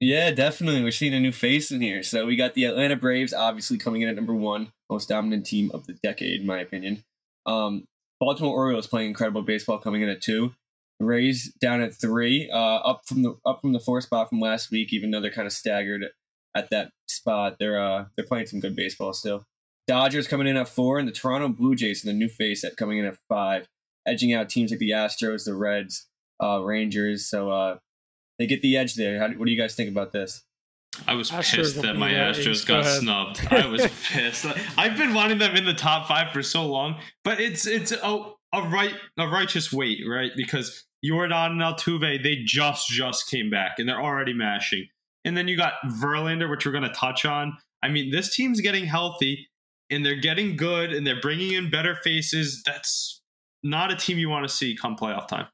Yeah, 0.00 0.30
definitely. 0.30 0.82
We're 0.82 0.92
seeing 0.92 1.14
a 1.14 1.20
new 1.20 1.32
face 1.32 1.70
in 1.70 1.80
here. 1.80 2.02
So 2.02 2.24
we 2.24 2.36
got 2.36 2.54
the 2.54 2.64
Atlanta 2.64 2.96
Braves, 2.96 3.34
obviously 3.34 3.76
coming 3.76 4.00
in 4.00 4.08
at 4.08 4.16
number 4.16 4.34
one, 4.34 4.72
most 4.88 5.10
dominant 5.10 5.44
team 5.44 5.70
of 5.74 5.86
the 5.86 5.92
decade, 6.02 6.40
in 6.40 6.46
my 6.46 6.58
opinion. 6.58 7.04
Um, 7.44 7.86
Baltimore 8.18 8.54
Orioles 8.54 8.86
playing 8.86 9.08
incredible 9.08 9.42
baseball, 9.42 9.78
coming 9.78 10.00
in 10.00 10.08
at 10.08 10.22
two. 10.22 10.54
Rays 11.00 11.52
down 11.60 11.80
at 11.80 11.94
three, 11.94 12.50
uh, 12.52 12.56
up 12.56 13.02
from 13.06 13.22
the 13.22 13.34
up 13.46 13.60
from 13.62 13.72
the 13.72 13.80
four 13.80 14.00
spot 14.00 14.28
from 14.28 14.38
last 14.38 14.70
week. 14.70 14.92
Even 14.92 15.10
though 15.10 15.20
they're 15.20 15.30
kind 15.30 15.46
of 15.46 15.52
staggered 15.52 16.04
at 16.54 16.68
that 16.70 16.90
spot, 17.08 17.56
they're 17.58 17.80
uh, 17.80 18.04
they're 18.16 18.26
playing 18.26 18.46
some 18.46 18.60
good 18.60 18.76
baseball 18.76 19.12
still. 19.12 19.44
Dodgers 19.88 20.28
coming 20.28 20.46
in 20.46 20.56
at 20.56 20.68
four, 20.68 20.98
and 20.98 21.08
the 21.08 21.12
Toronto 21.12 21.48
Blue 21.48 21.74
Jays, 21.74 22.04
and 22.04 22.10
the 22.10 22.16
new 22.16 22.28
face, 22.28 22.62
at 22.64 22.76
coming 22.76 22.98
in 22.98 23.06
at 23.06 23.16
five, 23.28 23.66
edging 24.06 24.34
out 24.34 24.50
teams 24.50 24.70
like 24.70 24.78
the 24.78 24.90
Astros, 24.90 25.46
the 25.46 25.54
Reds, 25.54 26.06
uh, 26.42 26.60
Rangers. 26.62 27.26
So 27.26 27.50
uh, 27.50 27.78
they 28.38 28.46
get 28.46 28.62
the 28.62 28.76
edge 28.76 28.94
there. 28.94 29.18
How, 29.18 29.28
what 29.28 29.46
do 29.46 29.50
you 29.50 29.58
guys 29.58 29.74
think 29.74 29.90
about 29.90 30.12
this? 30.12 30.42
I 31.06 31.14
was 31.14 31.30
Astros 31.30 31.56
pissed 31.56 31.82
that 31.82 31.96
my 31.96 32.12
Astros 32.12 32.66
got 32.66 32.84
snubbed. 32.84 33.46
I 33.50 33.66
was 33.66 33.86
pissed. 34.04 34.46
I've 34.76 34.96
been 34.98 35.14
wanting 35.14 35.38
them 35.38 35.56
in 35.56 35.64
the 35.64 35.74
top 35.74 36.08
five 36.08 36.32
for 36.32 36.42
so 36.42 36.66
long, 36.66 37.00
but 37.24 37.40
it's 37.40 37.66
it's 37.66 37.92
a, 37.92 38.32
a 38.52 38.62
right 38.68 38.94
a 39.16 39.26
righteous 39.28 39.72
wait, 39.72 40.00
right? 40.06 40.32
Because 40.36 40.84
Yordan 41.04 41.52
and 41.52 41.60
Altuve 41.60 42.22
they 42.22 42.36
just 42.44 42.88
just 42.88 43.28
came 43.30 43.50
back 43.50 43.78
and 43.78 43.88
they're 43.88 44.00
already 44.00 44.34
mashing, 44.34 44.88
and 45.24 45.36
then 45.36 45.48
you 45.48 45.56
got 45.56 45.74
Verlander, 45.86 46.50
which 46.50 46.66
we're 46.66 46.72
going 46.72 46.84
to 46.84 46.90
touch 46.90 47.24
on. 47.24 47.56
I 47.82 47.88
mean, 47.88 48.10
this 48.10 48.34
team's 48.34 48.60
getting 48.60 48.84
healthy 48.84 49.48
and 49.90 50.04
they're 50.04 50.14
getting 50.20 50.56
good 50.56 50.92
and 50.92 51.06
they're 51.06 51.20
bringing 51.20 51.52
in 51.52 51.70
better 51.70 51.96
faces. 51.96 52.62
That's 52.64 53.20
not 53.62 53.90
a 53.90 53.96
team 53.96 54.18
you 54.18 54.28
want 54.28 54.48
to 54.48 54.54
see 54.54 54.76
come 54.76 54.96
playoff 54.96 55.28
time. 55.28 55.46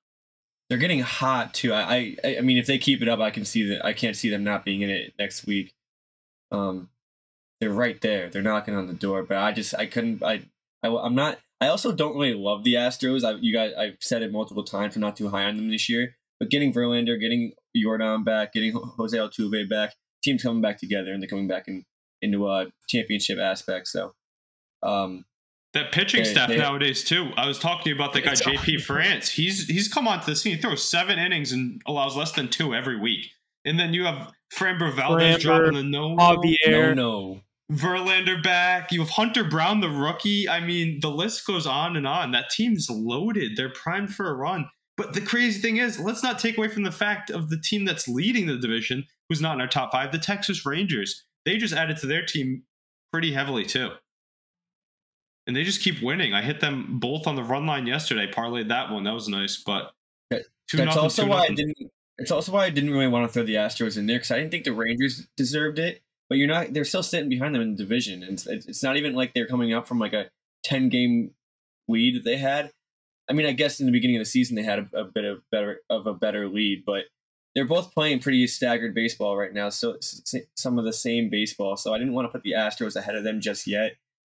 They're 0.68 0.78
getting 0.78 1.00
hot 1.00 1.54
too. 1.54 1.72
I, 1.72 2.16
I 2.24 2.36
I 2.38 2.40
mean, 2.40 2.58
if 2.58 2.66
they 2.66 2.78
keep 2.78 3.00
it 3.00 3.08
up, 3.08 3.20
I 3.20 3.30
can 3.30 3.44
see 3.44 3.68
that. 3.68 3.84
I 3.84 3.92
can't 3.92 4.16
see 4.16 4.28
them 4.28 4.42
not 4.42 4.64
being 4.64 4.82
in 4.82 4.90
it 4.90 5.14
next 5.18 5.46
week. 5.46 5.72
Um, 6.50 6.88
they're 7.60 7.70
right 7.70 8.00
there. 8.00 8.28
They're 8.28 8.42
knocking 8.42 8.74
on 8.74 8.86
the 8.86 8.92
door. 8.92 9.22
But 9.22 9.38
I 9.38 9.52
just 9.52 9.74
I 9.74 9.86
couldn't. 9.86 10.22
I, 10.22 10.42
I 10.82 10.88
I'm 10.88 11.14
not. 11.14 11.38
I 11.60 11.68
also 11.68 11.92
don't 11.92 12.14
really 12.14 12.34
love 12.34 12.64
the 12.64 12.74
Astros. 12.74 13.24
I 13.24 13.38
you 13.40 13.52
guys 13.52 13.72
I've 13.78 13.96
said 14.00 14.22
it 14.22 14.32
multiple 14.32 14.64
times. 14.64 14.96
I'm 14.96 15.02
not 15.02 15.16
too 15.16 15.28
high 15.28 15.44
on 15.44 15.56
them 15.56 15.70
this 15.70 15.88
year. 15.88 16.16
But 16.38 16.50
getting 16.50 16.72
Verlander, 16.72 17.18
getting 17.18 17.52
Yordan 17.76 18.24
back, 18.24 18.52
getting 18.52 18.74
Jose 18.74 19.16
Altuve 19.16 19.68
back, 19.70 19.94
teams 20.22 20.42
coming 20.42 20.60
back 20.60 20.78
together 20.78 21.12
and 21.12 21.22
they're 21.22 21.28
coming 21.28 21.48
back 21.48 21.66
in 21.66 21.84
into 22.22 22.48
a 22.48 22.66
championship 22.88 23.38
aspect. 23.38 23.88
So, 23.88 24.12
um, 24.82 25.24
that 25.72 25.92
pitching 25.92 26.24
they, 26.24 26.30
staff 26.30 26.48
they, 26.48 26.56
nowadays 26.56 27.04
too. 27.04 27.30
I 27.36 27.46
was 27.46 27.58
talking 27.58 27.84
to 27.84 27.90
you 27.90 27.94
about 27.94 28.12
the 28.12 28.20
guy 28.20 28.32
JP 28.32 28.82
France. 28.82 29.30
He's 29.30 29.66
he's 29.66 29.88
come 29.88 30.08
onto 30.08 30.26
the 30.26 30.36
scene. 30.36 30.56
He 30.56 30.60
throws 30.60 30.82
seven 30.82 31.18
innings 31.18 31.52
and 31.52 31.80
allows 31.86 32.16
less 32.16 32.32
than 32.32 32.48
two 32.48 32.74
every 32.74 32.98
week. 32.98 33.30
And 33.64 33.78
then 33.78 33.92
you 33.92 34.04
have 34.04 34.32
Framber 34.54 34.92
Valdez 34.94 35.42
dropping 35.42 35.74
the 35.74 35.82
no 35.82 36.16
Javier. 36.16 36.56
no 36.70 36.94
no. 36.94 37.40
Verlander 37.72 38.42
back. 38.42 38.92
You 38.92 39.00
have 39.00 39.10
Hunter 39.10 39.44
Brown, 39.44 39.80
the 39.80 39.90
rookie. 39.90 40.48
I 40.48 40.60
mean, 40.60 41.00
the 41.00 41.10
list 41.10 41.46
goes 41.46 41.66
on 41.66 41.96
and 41.96 42.06
on. 42.06 42.30
That 42.32 42.50
team's 42.50 42.88
loaded. 42.88 43.56
They're 43.56 43.72
primed 43.72 44.14
for 44.14 44.30
a 44.30 44.34
run. 44.34 44.68
But 44.96 45.12
the 45.12 45.20
crazy 45.20 45.60
thing 45.60 45.76
is, 45.76 45.98
let's 45.98 46.22
not 46.22 46.38
take 46.38 46.56
away 46.56 46.68
from 46.68 46.84
the 46.84 46.92
fact 46.92 47.30
of 47.30 47.50
the 47.50 47.58
team 47.58 47.84
that's 47.84 48.08
leading 48.08 48.46
the 48.46 48.56
division, 48.56 49.04
who's 49.28 49.40
not 49.40 49.54
in 49.54 49.60
our 49.60 49.66
top 49.66 49.92
five, 49.92 50.12
the 50.12 50.18
Texas 50.18 50.64
Rangers. 50.64 51.24
They 51.44 51.58
just 51.58 51.74
added 51.74 51.98
to 51.98 52.06
their 52.06 52.24
team 52.24 52.62
pretty 53.12 53.32
heavily 53.32 53.64
too 53.64 53.90
and 55.46 55.54
they 55.54 55.62
just 55.62 55.80
keep 55.80 56.02
winning. 56.02 56.34
I 56.34 56.42
hit 56.42 56.60
them 56.60 56.98
both 56.98 57.26
on 57.26 57.36
the 57.36 57.42
run 57.42 57.66
line 57.66 57.86
yesterday. 57.86 58.30
Parlayed 58.30 58.68
that 58.68 58.90
one. 58.90 59.04
That 59.04 59.14
was 59.14 59.28
nice. 59.28 59.56
But 59.56 59.92
that's 60.30 60.44
nothing, 60.74 60.98
also 60.98 61.26
why 61.26 61.36
nothing. 61.36 61.52
I 61.52 61.54
didn't. 61.54 61.76
It's 62.18 62.30
also 62.30 62.52
why 62.52 62.64
I 62.64 62.70
didn't 62.70 62.90
really 62.90 63.06
want 63.06 63.28
to 63.28 63.32
throw 63.32 63.42
the 63.42 63.54
Astros 63.54 63.96
in 63.96 64.06
there 64.06 64.16
because 64.16 64.30
I 64.30 64.38
didn't 64.38 64.50
think 64.50 64.64
the 64.64 64.72
Rangers 64.72 65.26
deserved 65.36 65.78
it. 65.78 66.02
But 66.28 66.38
you're 66.38 66.48
not. 66.48 66.72
They're 66.72 66.84
still 66.84 67.02
sitting 67.02 67.28
behind 67.28 67.54
them 67.54 67.62
in 67.62 67.72
the 67.72 67.82
division, 67.82 68.22
and 68.22 68.32
it's, 68.32 68.46
it's 68.46 68.82
not 68.82 68.96
even 68.96 69.14
like 69.14 69.32
they're 69.34 69.46
coming 69.46 69.72
up 69.72 69.86
from 69.86 69.98
like 69.98 70.12
a 70.12 70.30
ten 70.64 70.88
game 70.88 71.30
lead 71.88 72.16
that 72.16 72.24
they 72.24 72.36
had. 72.36 72.72
I 73.28 73.32
mean, 73.32 73.46
I 73.46 73.52
guess 73.52 73.80
in 73.80 73.86
the 73.86 73.92
beginning 73.92 74.16
of 74.16 74.20
the 74.20 74.26
season 74.26 74.56
they 74.56 74.62
had 74.62 74.78
a, 74.78 75.00
a 75.00 75.04
bit 75.04 75.24
of 75.24 75.38
better 75.50 75.80
of 75.88 76.06
a 76.06 76.14
better 76.14 76.48
lead, 76.48 76.84
but 76.84 77.04
they're 77.56 77.64
both 77.64 77.94
playing 77.94 78.20
pretty 78.20 78.46
staggered 78.46 78.94
baseball 78.94 79.36
right 79.36 79.52
now. 79.52 79.70
So 79.70 79.96
some 80.00 80.78
of 80.78 80.84
the 80.84 80.92
same 80.92 81.30
baseball. 81.30 81.76
So 81.78 81.94
I 81.94 81.98
didn't 81.98 82.12
want 82.12 82.26
to 82.26 82.32
put 82.32 82.42
the 82.42 82.52
Astros 82.52 82.96
ahead 82.96 83.14
of 83.14 83.24
them 83.24 83.40
just 83.40 83.66
yet. 83.66 83.92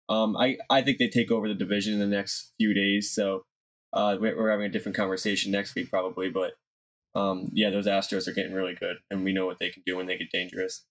Um, 0.09 0.35
I, 0.35 0.57
I 0.71 0.81
think 0.81 0.97
they 0.97 1.07
take 1.07 1.29
over 1.31 1.47
the 1.47 1.53
division 1.53 1.93
in 1.93 1.99
the 1.99 2.07
next 2.07 2.51
few 2.57 2.73
days. 2.73 3.11
So 3.11 3.45
uh, 3.93 4.17
we're, 4.19 4.49
having 4.49 4.65
a 4.65 4.69
different 4.69 4.97
conversation 4.97 5.51
next 5.51 5.75
week 5.75 5.91
probably. 5.91 6.31
But 6.31 6.53
um, 7.13 7.51
yeah, 7.53 7.69
those 7.69 7.85
Astros 7.85 8.27
are 8.27 8.33
getting 8.33 8.53
really 8.53 8.73
good, 8.73 8.97
and 9.11 9.23
we 9.23 9.33
know 9.33 9.45
what 9.45 9.59
they 9.59 9.69
can 9.69 9.83
do 9.85 9.97
when 9.97 10.07
they 10.07 10.17
get 10.17 10.31
dangerous. 10.31 10.83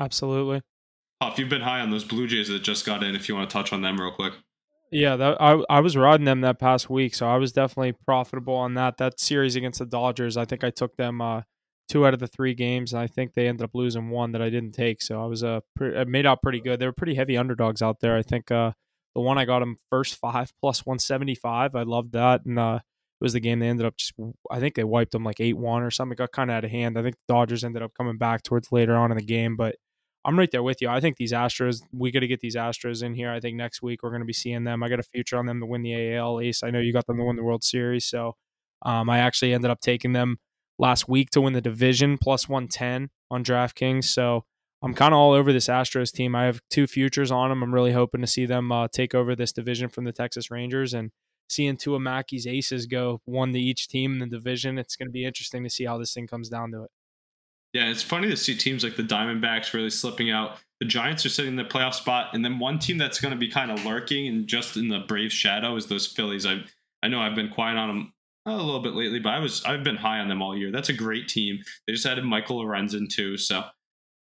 Absolutely. 0.00 0.62
If 1.22 1.38
you've 1.38 1.50
been 1.50 1.60
high 1.60 1.80
on 1.80 1.90
those 1.90 2.04
Blue 2.04 2.26
Jays 2.26 2.48
that 2.48 2.62
just 2.62 2.86
got 2.86 3.02
in, 3.02 3.14
if 3.14 3.28
you 3.28 3.34
want 3.36 3.50
to 3.50 3.52
touch 3.52 3.72
on 3.72 3.82
them 3.82 4.00
real 4.00 4.10
quick. 4.10 4.32
Yeah, 4.90 5.16
that, 5.16 5.40
I 5.40 5.62
I 5.68 5.80
was 5.80 5.96
riding 5.96 6.24
them 6.24 6.40
that 6.40 6.58
past 6.58 6.90
week, 6.90 7.14
so 7.14 7.28
I 7.28 7.36
was 7.36 7.52
definitely 7.52 7.92
profitable 7.92 8.54
on 8.54 8.74
that. 8.74 8.96
That 8.96 9.20
series 9.20 9.54
against 9.54 9.78
the 9.78 9.86
Dodgers, 9.86 10.36
I 10.36 10.46
think 10.46 10.64
I 10.64 10.70
took 10.70 10.96
them 10.96 11.20
uh, 11.20 11.42
two 11.90 12.06
out 12.06 12.14
of 12.14 12.20
the 12.20 12.26
three 12.26 12.54
games. 12.54 12.92
and 12.92 13.02
I 13.02 13.06
think 13.06 13.34
they 13.34 13.48
ended 13.48 13.64
up 13.64 13.70
losing 13.74 14.10
one 14.10 14.32
that 14.32 14.40
I 14.40 14.48
didn't 14.48 14.72
take. 14.72 15.02
So 15.02 15.22
I 15.22 15.26
was 15.26 15.44
uh, 15.44 15.60
pre- 15.76 15.96
I 15.96 16.04
made 16.04 16.24
out 16.24 16.40
pretty 16.42 16.60
good. 16.60 16.78
They 16.80 16.86
were 16.86 16.92
pretty 16.92 17.14
heavy 17.14 17.36
underdogs 17.36 17.82
out 17.82 18.00
there. 18.00 18.16
I 18.16 18.22
think 18.22 18.50
uh, 18.50 18.72
the 19.14 19.20
one 19.20 19.38
I 19.38 19.44
got 19.44 19.58
them 19.58 19.76
first 19.90 20.14
five 20.16 20.52
plus 20.60 20.86
175. 20.86 21.74
I 21.74 21.82
loved 21.82 22.12
that. 22.12 22.44
And 22.46 22.58
uh, 22.58 22.78
it 23.20 23.24
was 23.24 23.32
the 23.32 23.40
game 23.40 23.58
they 23.58 23.68
ended 23.68 23.86
up 23.86 23.96
just, 23.96 24.12
I 24.50 24.60
think 24.60 24.76
they 24.76 24.84
wiped 24.84 25.12
them 25.12 25.24
like 25.24 25.40
8 25.40 25.54
1 25.54 25.82
or 25.82 25.90
something. 25.90 26.12
It 26.12 26.18
got 26.18 26.32
kind 26.32 26.50
of 26.50 26.56
out 26.56 26.64
of 26.64 26.70
hand. 26.70 26.96
I 26.96 27.02
think 27.02 27.16
the 27.16 27.34
Dodgers 27.34 27.64
ended 27.64 27.82
up 27.82 27.92
coming 27.98 28.18
back 28.18 28.42
towards 28.42 28.72
later 28.72 28.96
on 28.96 29.10
in 29.10 29.18
the 29.18 29.24
game. 29.24 29.56
But 29.56 29.76
I'm 30.24 30.38
right 30.38 30.50
there 30.50 30.62
with 30.62 30.82
you. 30.82 30.88
I 30.88 31.00
think 31.00 31.16
these 31.16 31.32
Astros, 31.32 31.82
we 31.92 32.10
got 32.10 32.20
to 32.20 32.26
get 32.26 32.40
these 32.40 32.56
Astros 32.56 33.02
in 33.02 33.14
here. 33.14 33.30
I 33.30 33.40
think 33.40 33.56
next 33.56 33.80
week 33.80 34.02
we're 34.02 34.10
going 34.10 34.20
to 34.20 34.26
be 34.26 34.32
seeing 34.34 34.64
them. 34.64 34.82
I 34.82 34.88
got 34.88 34.98
a 34.98 35.04
future 35.04 35.38
on 35.38 35.46
them 35.46 35.60
to 35.60 35.66
win 35.66 35.82
the 35.82 36.16
AL 36.16 36.40
Ace. 36.40 36.62
I 36.62 36.70
know 36.70 36.78
you 36.78 36.92
got 36.92 37.06
them 37.06 37.16
to 37.16 37.24
win 37.24 37.36
the 37.36 37.42
World 37.42 37.64
Series. 37.64 38.04
So 38.04 38.36
um, 38.82 39.08
I 39.08 39.20
actually 39.20 39.54
ended 39.54 39.70
up 39.70 39.80
taking 39.80 40.12
them 40.12 40.38
last 40.78 41.08
week 41.08 41.30
to 41.30 41.40
win 41.40 41.54
the 41.54 41.60
division 41.60 42.18
plus 42.18 42.48
110 42.48 43.08
on 43.30 43.44
DraftKings. 43.44 44.04
So 44.04 44.44
I'm 44.82 44.94
kind 44.94 45.14
of 45.14 45.18
all 45.18 45.32
over 45.32 45.52
this 45.52 45.68
Astros 45.68 46.12
team. 46.12 46.34
I 46.34 46.44
have 46.44 46.60
two 46.70 46.86
futures 46.86 47.30
on 47.30 47.48
them. 47.48 47.62
I'm 47.62 47.74
really 47.74 47.92
hoping 47.92 48.20
to 48.20 48.26
see 48.26 48.44
them 48.44 48.70
uh, 48.72 48.88
take 48.88 49.14
over 49.14 49.34
this 49.34 49.52
division 49.52 49.88
from 49.88 50.04
the 50.04 50.12
Texas 50.12 50.50
Rangers 50.50 50.92
and 50.92 51.12
seeing 51.48 51.76
two 51.76 51.94
of 51.94 52.02
Mackey's 52.02 52.46
aces 52.46 52.86
go 52.86 53.20
one 53.24 53.52
to 53.52 53.60
each 53.60 53.88
team 53.88 54.14
in 54.14 54.18
the 54.18 54.26
division. 54.26 54.78
It's 54.78 54.96
going 54.96 55.08
to 55.08 55.12
be 55.12 55.24
interesting 55.24 55.64
to 55.64 55.70
see 55.70 55.84
how 55.84 55.98
this 55.98 56.12
thing 56.12 56.26
comes 56.26 56.48
down 56.48 56.72
to 56.72 56.84
it. 56.84 56.90
Yeah, 57.72 57.88
it's 57.88 58.02
funny 58.02 58.28
to 58.28 58.36
see 58.36 58.56
teams 58.56 58.82
like 58.82 58.96
the 58.96 59.02
Diamondbacks 59.02 59.72
really 59.72 59.90
slipping 59.90 60.30
out. 60.30 60.58
The 60.80 60.86
Giants 60.86 61.24
are 61.24 61.28
sitting 61.28 61.52
in 61.52 61.56
the 61.56 61.64
playoff 61.64 61.94
spot, 61.94 62.30
and 62.32 62.44
then 62.44 62.58
one 62.58 62.78
team 62.78 62.98
that's 62.98 63.20
going 63.20 63.32
to 63.32 63.38
be 63.38 63.48
kind 63.50 63.70
of 63.70 63.84
lurking 63.84 64.26
and 64.26 64.46
just 64.46 64.76
in 64.76 64.88
the 64.88 65.00
Braves' 65.00 65.34
shadow 65.34 65.76
is 65.76 65.86
those 65.86 66.06
Phillies. 66.06 66.46
I 66.46 66.62
I 67.02 67.08
know 67.08 67.20
I've 67.20 67.34
been 67.34 67.48
quiet 67.48 67.76
on 67.76 67.88
them 67.88 68.12
a 68.46 68.56
little 68.56 68.80
bit 68.80 68.94
lately, 68.94 69.20
but 69.20 69.30
I 69.30 69.38
was 69.38 69.62
I've 69.64 69.84
been 69.84 69.96
high 69.96 70.18
on 70.18 70.28
them 70.28 70.42
all 70.42 70.56
year. 70.56 70.70
That's 70.70 70.88
a 70.88 70.94
great 70.94 71.28
team. 71.28 71.60
They 71.86 71.92
just 71.92 72.06
added 72.06 72.24
Michael 72.24 72.62
Lorenzen 72.62 73.08
too, 73.08 73.36
so 73.36 73.64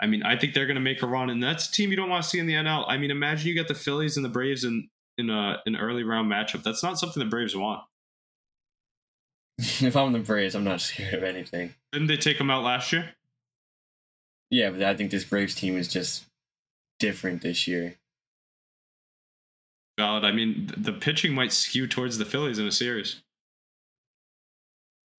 I 0.00 0.06
mean 0.06 0.22
I 0.22 0.36
think 0.36 0.52
they're 0.52 0.66
going 0.66 0.74
to 0.74 0.80
make 0.80 1.02
a 1.02 1.06
run, 1.06 1.30
and 1.30 1.42
that's 1.42 1.68
a 1.68 1.72
team 1.72 1.90
you 1.90 1.96
don't 1.96 2.10
want 2.10 2.24
to 2.24 2.28
see 2.28 2.38
in 2.38 2.46
the 2.46 2.54
NL. 2.54 2.84
I 2.88 2.98
mean, 2.98 3.10
imagine 3.10 3.48
you 3.48 3.54
get 3.54 3.68
the 3.68 3.74
Phillies 3.74 4.16
and 4.16 4.24
the 4.24 4.30
Braves 4.30 4.64
in 4.64 4.88
in 5.16 5.30
a, 5.30 5.60
an 5.66 5.76
early 5.76 6.04
round 6.04 6.30
matchup. 6.30 6.62
That's 6.62 6.82
not 6.82 6.98
something 6.98 7.20
the 7.20 7.28
Braves 7.28 7.56
want. 7.56 7.82
if 9.58 9.96
I'm 9.96 10.12
the 10.12 10.20
Braves, 10.20 10.54
I'm 10.54 10.64
not 10.64 10.80
scared 10.80 11.14
of 11.14 11.24
anything. 11.24 11.74
Didn't 11.92 12.08
they 12.08 12.16
take 12.16 12.38
them 12.38 12.50
out 12.50 12.62
last 12.62 12.92
year? 12.92 13.14
Yeah, 14.50 14.70
but 14.70 14.82
I 14.82 14.94
think 14.94 15.10
this 15.10 15.24
Braves 15.24 15.54
team 15.54 15.76
is 15.76 15.88
just 15.88 16.24
different 16.98 17.42
this 17.42 17.66
year. 17.66 17.96
Valid. 19.98 20.24
I 20.24 20.32
mean, 20.32 20.72
the 20.76 20.92
pitching 20.92 21.34
might 21.34 21.52
skew 21.52 21.86
towards 21.86 22.18
the 22.18 22.24
Phillies 22.24 22.58
in 22.58 22.66
a 22.66 22.72
series. 22.72 23.22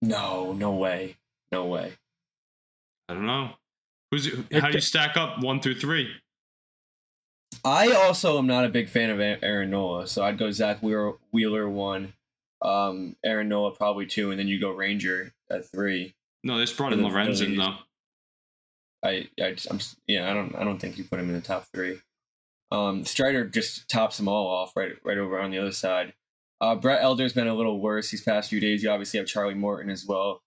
No, 0.02 0.52
no 0.52 0.72
way, 0.72 1.16
no 1.52 1.66
way. 1.66 1.92
I 3.08 3.14
don't 3.14 3.26
know. 3.26 3.50
Who's 4.10 4.32
how 4.52 4.68
do 4.68 4.72
you 4.72 4.80
stack 4.80 5.16
up 5.16 5.42
one 5.42 5.60
through 5.60 5.76
three? 5.76 6.10
I 7.64 7.92
also 7.92 8.38
am 8.38 8.46
not 8.46 8.64
a 8.64 8.68
big 8.68 8.88
fan 8.88 9.10
of 9.10 9.20
Aaron 9.20 9.70
Nola, 9.70 10.06
so 10.06 10.24
I'd 10.24 10.38
go 10.38 10.50
Zack 10.50 10.82
Wheeler, 10.82 11.12
Wheeler 11.30 11.68
one, 11.68 12.14
um, 12.62 13.16
Aaron 13.24 13.48
Nola 13.48 13.72
probably 13.72 14.06
two, 14.06 14.30
and 14.30 14.40
then 14.40 14.48
you 14.48 14.60
go 14.60 14.70
Ranger 14.70 15.32
at 15.50 15.70
three. 15.70 16.14
No, 16.42 16.56
they 16.56 16.64
just 16.64 16.76
brought 16.76 16.92
in 16.92 17.00
Lorenzen 17.00 17.56
though. 17.56 17.76
I, 19.04 19.28
I 19.42 19.52
just, 19.52 19.70
I'm, 19.70 19.80
yeah, 20.06 20.30
I 20.30 20.34
don't, 20.34 20.54
I 20.54 20.64
don't 20.64 20.78
think 20.78 20.98
you 20.98 21.04
put 21.04 21.18
him 21.18 21.28
in 21.28 21.34
the 21.34 21.40
top 21.40 21.66
three. 21.74 22.00
Um, 22.70 23.04
Strider 23.04 23.46
just 23.46 23.88
tops 23.88 24.16
them 24.16 24.28
all 24.28 24.46
off 24.46 24.76
right, 24.76 24.92
right 25.04 25.18
over 25.18 25.40
on 25.40 25.50
the 25.50 25.58
other 25.58 25.72
side. 25.72 26.12
Uh, 26.60 26.74
Brett 26.74 27.02
Elder's 27.02 27.32
been 27.32 27.48
a 27.48 27.54
little 27.54 27.80
worse 27.80 28.10
these 28.10 28.22
past 28.22 28.50
few 28.50 28.60
days. 28.60 28.82
You 28.82 28.90
obviously 28.90 29.18
have 29.18 29.26
Charlie 29.26 29.54
Morton 29.54 29.90
as 29.90 30.06
well. 30.06 30.42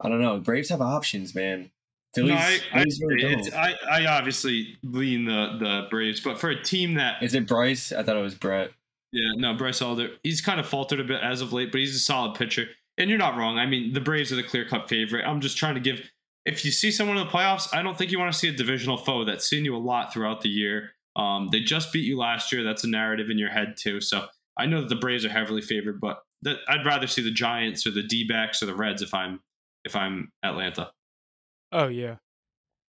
I 0.00 0.08
don't 0.08 0.20
know. 0.20 0.38
Braves 0.38 0.68
have 0.68 0.82
options, 0.82 1.34
man. 1.34 1.70
Phillies, 2.14 2.30
no, 2.30 2.36
I, 2.36 2.58
Phillies 2.72 3.02
I, 3.02 3.06
really 3.06 3.52
I, 3.52 3.74
I, 3.90 4.06
obviously 4.06 4.78
lean 4.82 5.26
the 5.26 5.56
the 5.58 5.86
Braves, 5.90 6.20
but 6.20 6.38
for 6.38 6.48
a 6.48 6.62
team 6.62 6.94
that 6.94 7.22
is 7.22 7.34
it 7.34 7.46
Bryce? 7.46 7.92
I 7.92 8.02
thought 8.02 8.16
it 8.16 8.22
was 8.22 8.34
Brett. 8.34 8.70
Yeah, 9.12 9.32
no, 9.36 9.54
Bryce 9.54 9.82
Elder. 9.82 10.10
He's 10.22 10.40
kind 10.40 10.58
of 10.58 10.66
faltered 10.66 11.00
a 11.00 11.04
bit 11.04 11.22
as 11.22 11.40
of 11.40 11.52
late, 11.52 11.72
but 11.72 11.80
he's 11.80 11.94
a 11.94 11.98
solid 11.98 12.34
pitcher. 12.34 12.68
And 12.98 13.10
you're 13.10 13.18
not 13.18 13.36
wrong. 13.36 13.58
I 13.58 13.66
mean, 13.66 13.92
the 13.92 14.00
Braves 14.00 14.32
are 14.32 14.36
the 14.36 14.42
clear 14.42 14.66
cut 14.66 14.88
favorite. 14.88 15.26
I'm 15.26 15.40
just 15.40 15.56
trying 15.56 15.74
to 15.74 15.80
give. 15.80 16.00
If 16.46 16.64
you 16.64 16.70
see 16.70 16.90
someone 16.90 17.18
in 17.18 17.26
the 17.26 17.30
playoffs, 17.30 17.68
I 17.74 17.82
don't 17.82 17.98
think 17.98 18.12
you 18.12 18.18
want 18.18 18.32
to 18.32 18.38
see 18.38 18.48
a 18.48 18.52
divisional 18.52 18.96
foe 18.96 19.24
that's 19.24 19.46
seen 19.46 19.64
you 19.64 19.76
a 19.76 19.78
lot 19.78 20.12
throughout 20.12 20.40
the 20.40 20.48
year. 20.48 20.92
Um, 21.16 21.48
they 21.50 21.60
just 21.60 21.92
beat 21.92 22.04
you 22.04 22.16
last 22.16 22.52
year. 22.52 22.62
That's 22.62 22.84
a 22.84 22.88
narrative 22.88 23.30
in 23.30 23.38
your 23.38 23.50
head 23.50 23.76
too. 23.76 24.00
So 24.00 24.26
I 24.56 24.66
know 24.66 24.80
that 24.80 24.88
the 24.88 24.96
Braves 24.96 25.24
are 25.24 25.30
heavily 25.30 25.60
favored, 25.60 26.00
but 26.00 26.22
that, 26.42 26.58
I'd 26.68 26.86
rather 26.86 27.06
see 27.06 27.22
the 27.22 27.30
Giants 27.30 27.86
or 27.86 27.90
the 27.90 28.02
D-backs 28.02 28.62
or 28.62 28.66
the 28.66 28.74
Reds 28.74 29.02
if 29.02 29.12
I'm 29.12 29.40
if 29.84 29.96
I'm 29.96 30.30
Atlanta. 30.42 30.90
Oh 31.72 31.88
yeah. 31.88 32.16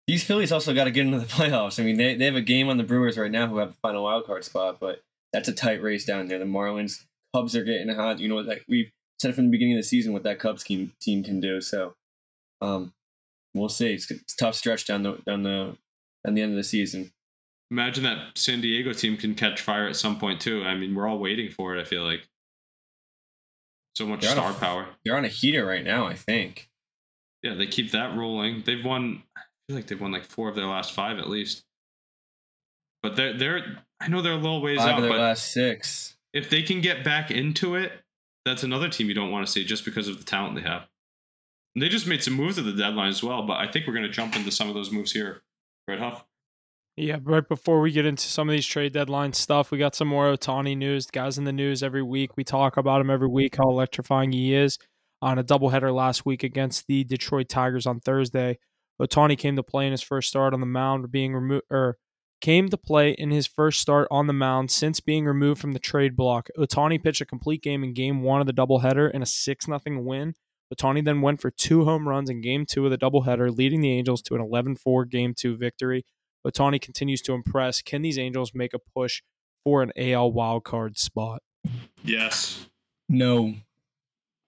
These 0.08 0.24
Phillies 0.24 0.52
also 0.52 0.74
got 0.74 0.86
to 0.86 0.92
get 0.92 1.06
into 1.06 1.20
the 1.20 1.26
playoffs. 1.34 1.80
I 1.80 1.84
mean, 1.84 1.98
they, 1.98 2.16
they 2.16 2.26
have 2.26 2.36
a 2.36 2.42
game 2.42 2.70
on 2.70 2.78
the 2.78 2.84
Brewers 2.84 3.18
right 3.18 3.32
now 3.32 3.48
who 3.48 3.58
have 3.58 3.70
the 3.70 3.78
final 3.82 4.04
wild 4.04 4.26
card 4.26 4.44
spot, 4.44 4.80
but 4.80 5.02
that's 5.34 5.50
a 5.50 5.54
tight 5.54 5.82
race 5.82 6.06
down 6.06 6.28
there. 6.28 6.40
The 6.40 6.46
Marlins, 6.46 7.04
Cubs 7.36 7.56
are 7.56 7.64
getting 7.64 7.90
hot. 7.90 8.20
You 8.20 8.30
know 8.30 8.36
what? 8.36 8.46
Like 8.46 8.64
we've 8.68 8.92
said 9.20 9.36
from 9.36 9.46
the 9.46 9.52
beginning 9.52 9.76
of 9.76 9.80
the 9.80 9.88
season 9.88 10.14
what 10.14 10.24
that 10.24 10.40
Cubs 10.40 10.64
team 10.64 10.94
team 11.02 11.24
can 11.24 11.40
do. 11.40 11.60
So, 11.62 11.94
um, 12.62 12.94
we'll 13.58 13.70
see. 13.70 13.94
It's, 13.94 14.10
it's 14.12 14.36
tough 14.36 14.56
stretch 14.56 14.86
down 14.86 15.04
the 15.04 15.18
down 15.26 15.44
the 15.44 15.78
down 16.26 16.36
the 16.36 16.42
end 16.42 16.52
of 16.52 16.58
the 16.58 16.64
season. 16.64 17.12
Imagine 17.70 18.04
that 18.06 18.38
San 18.38 18.62
Diego 18.62 18.94
team 18.94 19.18
can 19.18 19.36
catch 19.36 19.62
fire 19.62 19.88
at 19.88 19.96
some 19.96 20.20
point 20.20 20.40
too. 20.40 20.64
I 20.64 20.76
mean, 20.76 20.96
we're 20.96 21.08
all 21.08 21.20
waiting 21.20 21.52
for 21.52 21.76
it. 21.76 21.82
I 21.82 21.84
feel 21.84 22.04
like 22.04 22.28
so 23.96 24.06
much 24.06 24.22
they're 24.22 24.32
star 24.32 24.52
a, 24.52 24.54
power. 24.54 24.88
They're 25.04 25.18
on 25.18 25.26
a 25.26 25.30
heater 25.30 25.66
right 25.66 25.84
now. 25.84 26.08
I 26.08 26.14
think. 26.14 26.70
Yeah, 27.44 27.56
they 27.56 27.68
keep 27.68 27.92
that 27.92 28.18
rolling. 28.18 28.64
They've 28.66 28.84
won. 28.84 29.24
I 29.36 29.42
feel 29.68 29.76
like 29.76 29.88
they've 29.88 30.00
won 30.00 30.12
like 30.12 30.26
four 30.26 30.50
of 30.50 30.56
their 30.56 30.66
last 30.66 30.94
five 30.94 31.18
at 31.20 31.30
least. 31.30 31.64
But 33.04 33.16
they're 33.16 33.38
they're. 33.38 33.80
I 34.00 34.08
know 34.08 34.22
they're 34.22 34.34
a 34.34 34.38
little 34.38 34.62
ways 34.62 34.78
five 34.78 34.90
out. 34.90 34.98
Of 34.98 35.04
their 35.04 35.12
but 35.12 35.20
last 35.20 35.52
six. 35.52 36.16
If 36.34 36.50
they 36.50 36.62
can 36.62 36.82
get 36.82 37.04
back 37.04 37.32
into 37.32 37.76
it, 37.76 37.92
that's 38.46 38.64
another 38.64 38.90
team 38.90 39.08
you 39.08 39.14
don't 39.14 39.32
want 39.32 39.46
to 39.46 39.52
see 39.52 39.66
just 39.66 39.84
because 39.84 40.08
of 40.08 40.18
the 40.20 40.24
talent 40.24 40.56
they 40.56 40.62
have. 40.62 40.88
They 41.80 41.90
just 41.90 42.08
made 42.08 42.24
some 42.24 42.34
moves 42.34 42.58
at 42.58 42.66
the 42.66 42.74
deadline 42.74 43.10
as 43.10 43.22
well, 43.22 43.44
but 43.46 43.58
I 43.58 43.68
think 43.68 43.86
we're 43.86 43.94
going 43.94 44.06
to 44.06 44.12
jump 44.12 44.36
into 44.36 44.52
some 44.52 44.68
of 44.68 44.74
those 44.74 44.92
moves 44.92 45.12
here. 45.12 45.44
Red 45.88 46.00
Huff. 46.00 46.26
Yeah, 46.96 47.18
right 47.22 47.48
before 47.48 47.80
we 47.80 47.92
get 47.92 48.08
into 48.08 48.28
some 48.28 48.50
of 48.50 48.54
these 48.54 48.66
trade 48.66 48.94
deadline 48.94 49.34
stuff, 49.34 49.70
we 49.70 49.78
got 49.78 49.94
some 49.94 50.08
more 50.08 50.36
Ohtani 50.36 50.76
news. 50.76 51.06
The 51.06 51.12
guys 51.12 51.38
in 51.38 51.44
the 51.44 51.54
news 51.54 51.84
every 51.84 52.02
week. 52.02 52.36
We 52.36 52.44
talk 52.44 52.76
about 52.76 53.02
him 53.02 53.12
every 53.12 53.28
week, 53.28 53.56
how 53.58 53.70
electrifying 53.70 54.32
he 54.32 54.56
is. 54.56 54.80
On 55.22 55.38
a 55.38 55.44
doubleheader 55.44 55.94
last 55.94 56.26
week 56.26 56.44
against 56.44 56.88
the 56.88 57.04
Detroit 57.04 57.50
Tigers 57.50 57.86
on 57.86 58.00
Thursday, 58.00 58.58
Ohtani 59.00 59.38
came 59.38 59.56
to 59.56 59.64
play 59.64 59.86
in 59.86 59.92
his 59.92 60.02
first 60.02 60.30
start 60.30 60.54
on 60.54 60.60
the 60.60 60.66
mound, 60.66 61.12
being 61.12 61.36
removed 61.36 61.66
or 61.70 61.98
came 62.42 62.70
to 62.70 62.78
play 62.78 63.12
in 63.12 63.30
his 63.32 63.48
first 63.48 63.80
start 63.80 64.08
on 64.10 64.28
the 64.28 64.34
mound 64.34 64.72
since 64.72 65.00
being 65.00 65.26
removed 65.26 65.62
from 65.62 65.74
the 65.74 65.80
trade 65.80 66.16
block. 66.16 66.50
Ohtani 66.58 67.02
pitched 67.02 67.22
a 67.22 67.26
complete 67.26 67.62
game 67.62 67.84
in 67.84 67.94
game 67.94 68.24
one 68.24 68.42
of 68.42 68.48
the 68.48 68.54
doubleheader 68.54 69.12
in 69.12 69.22
a 69.22 69.28
6 69.28 69.66
0 69.66 69.80
win. 70.02 70.34
Ohtani 70.74 71.04
then 71.04 71.22
went 71.22 71.42
for 71.42 71.50
two 71.50 71.86
home 71.86 72.08
runs 72.08 72.30
in 72.30 72.42
game 72.42 72.66
two 72.66 72.86
of 72.86 72.92
the 72.92 72.98
doubleheader, 72.98 73.56
leading 73.56 73.82
the 73.82 73.92
Angels 73.92 74.22
to 74.24 74.36
an 74.36 74.42
11 74.42 74.76
4 74.76 75.06
game 75.06 75.34
two 75.34 75.56
victory. 75.56 76.06
Ohtani 76.46 76.82
continues 76.82 77.22
to 77.24 77.34
impress. 77.34 77.82
Can 77.82 78.02
these 78.02 78.18
Angels 78.18 78.52
make 78.54 78.74
a 78.74 78.80
push 78.80 79.22
for 79.64 79.82
an 79.82 79.92
AL 79.98 80.32
wildcard 80.32 80.98
spot? 80.98 81.42
Yes. 82.04 82.68
No. 83.10 83.54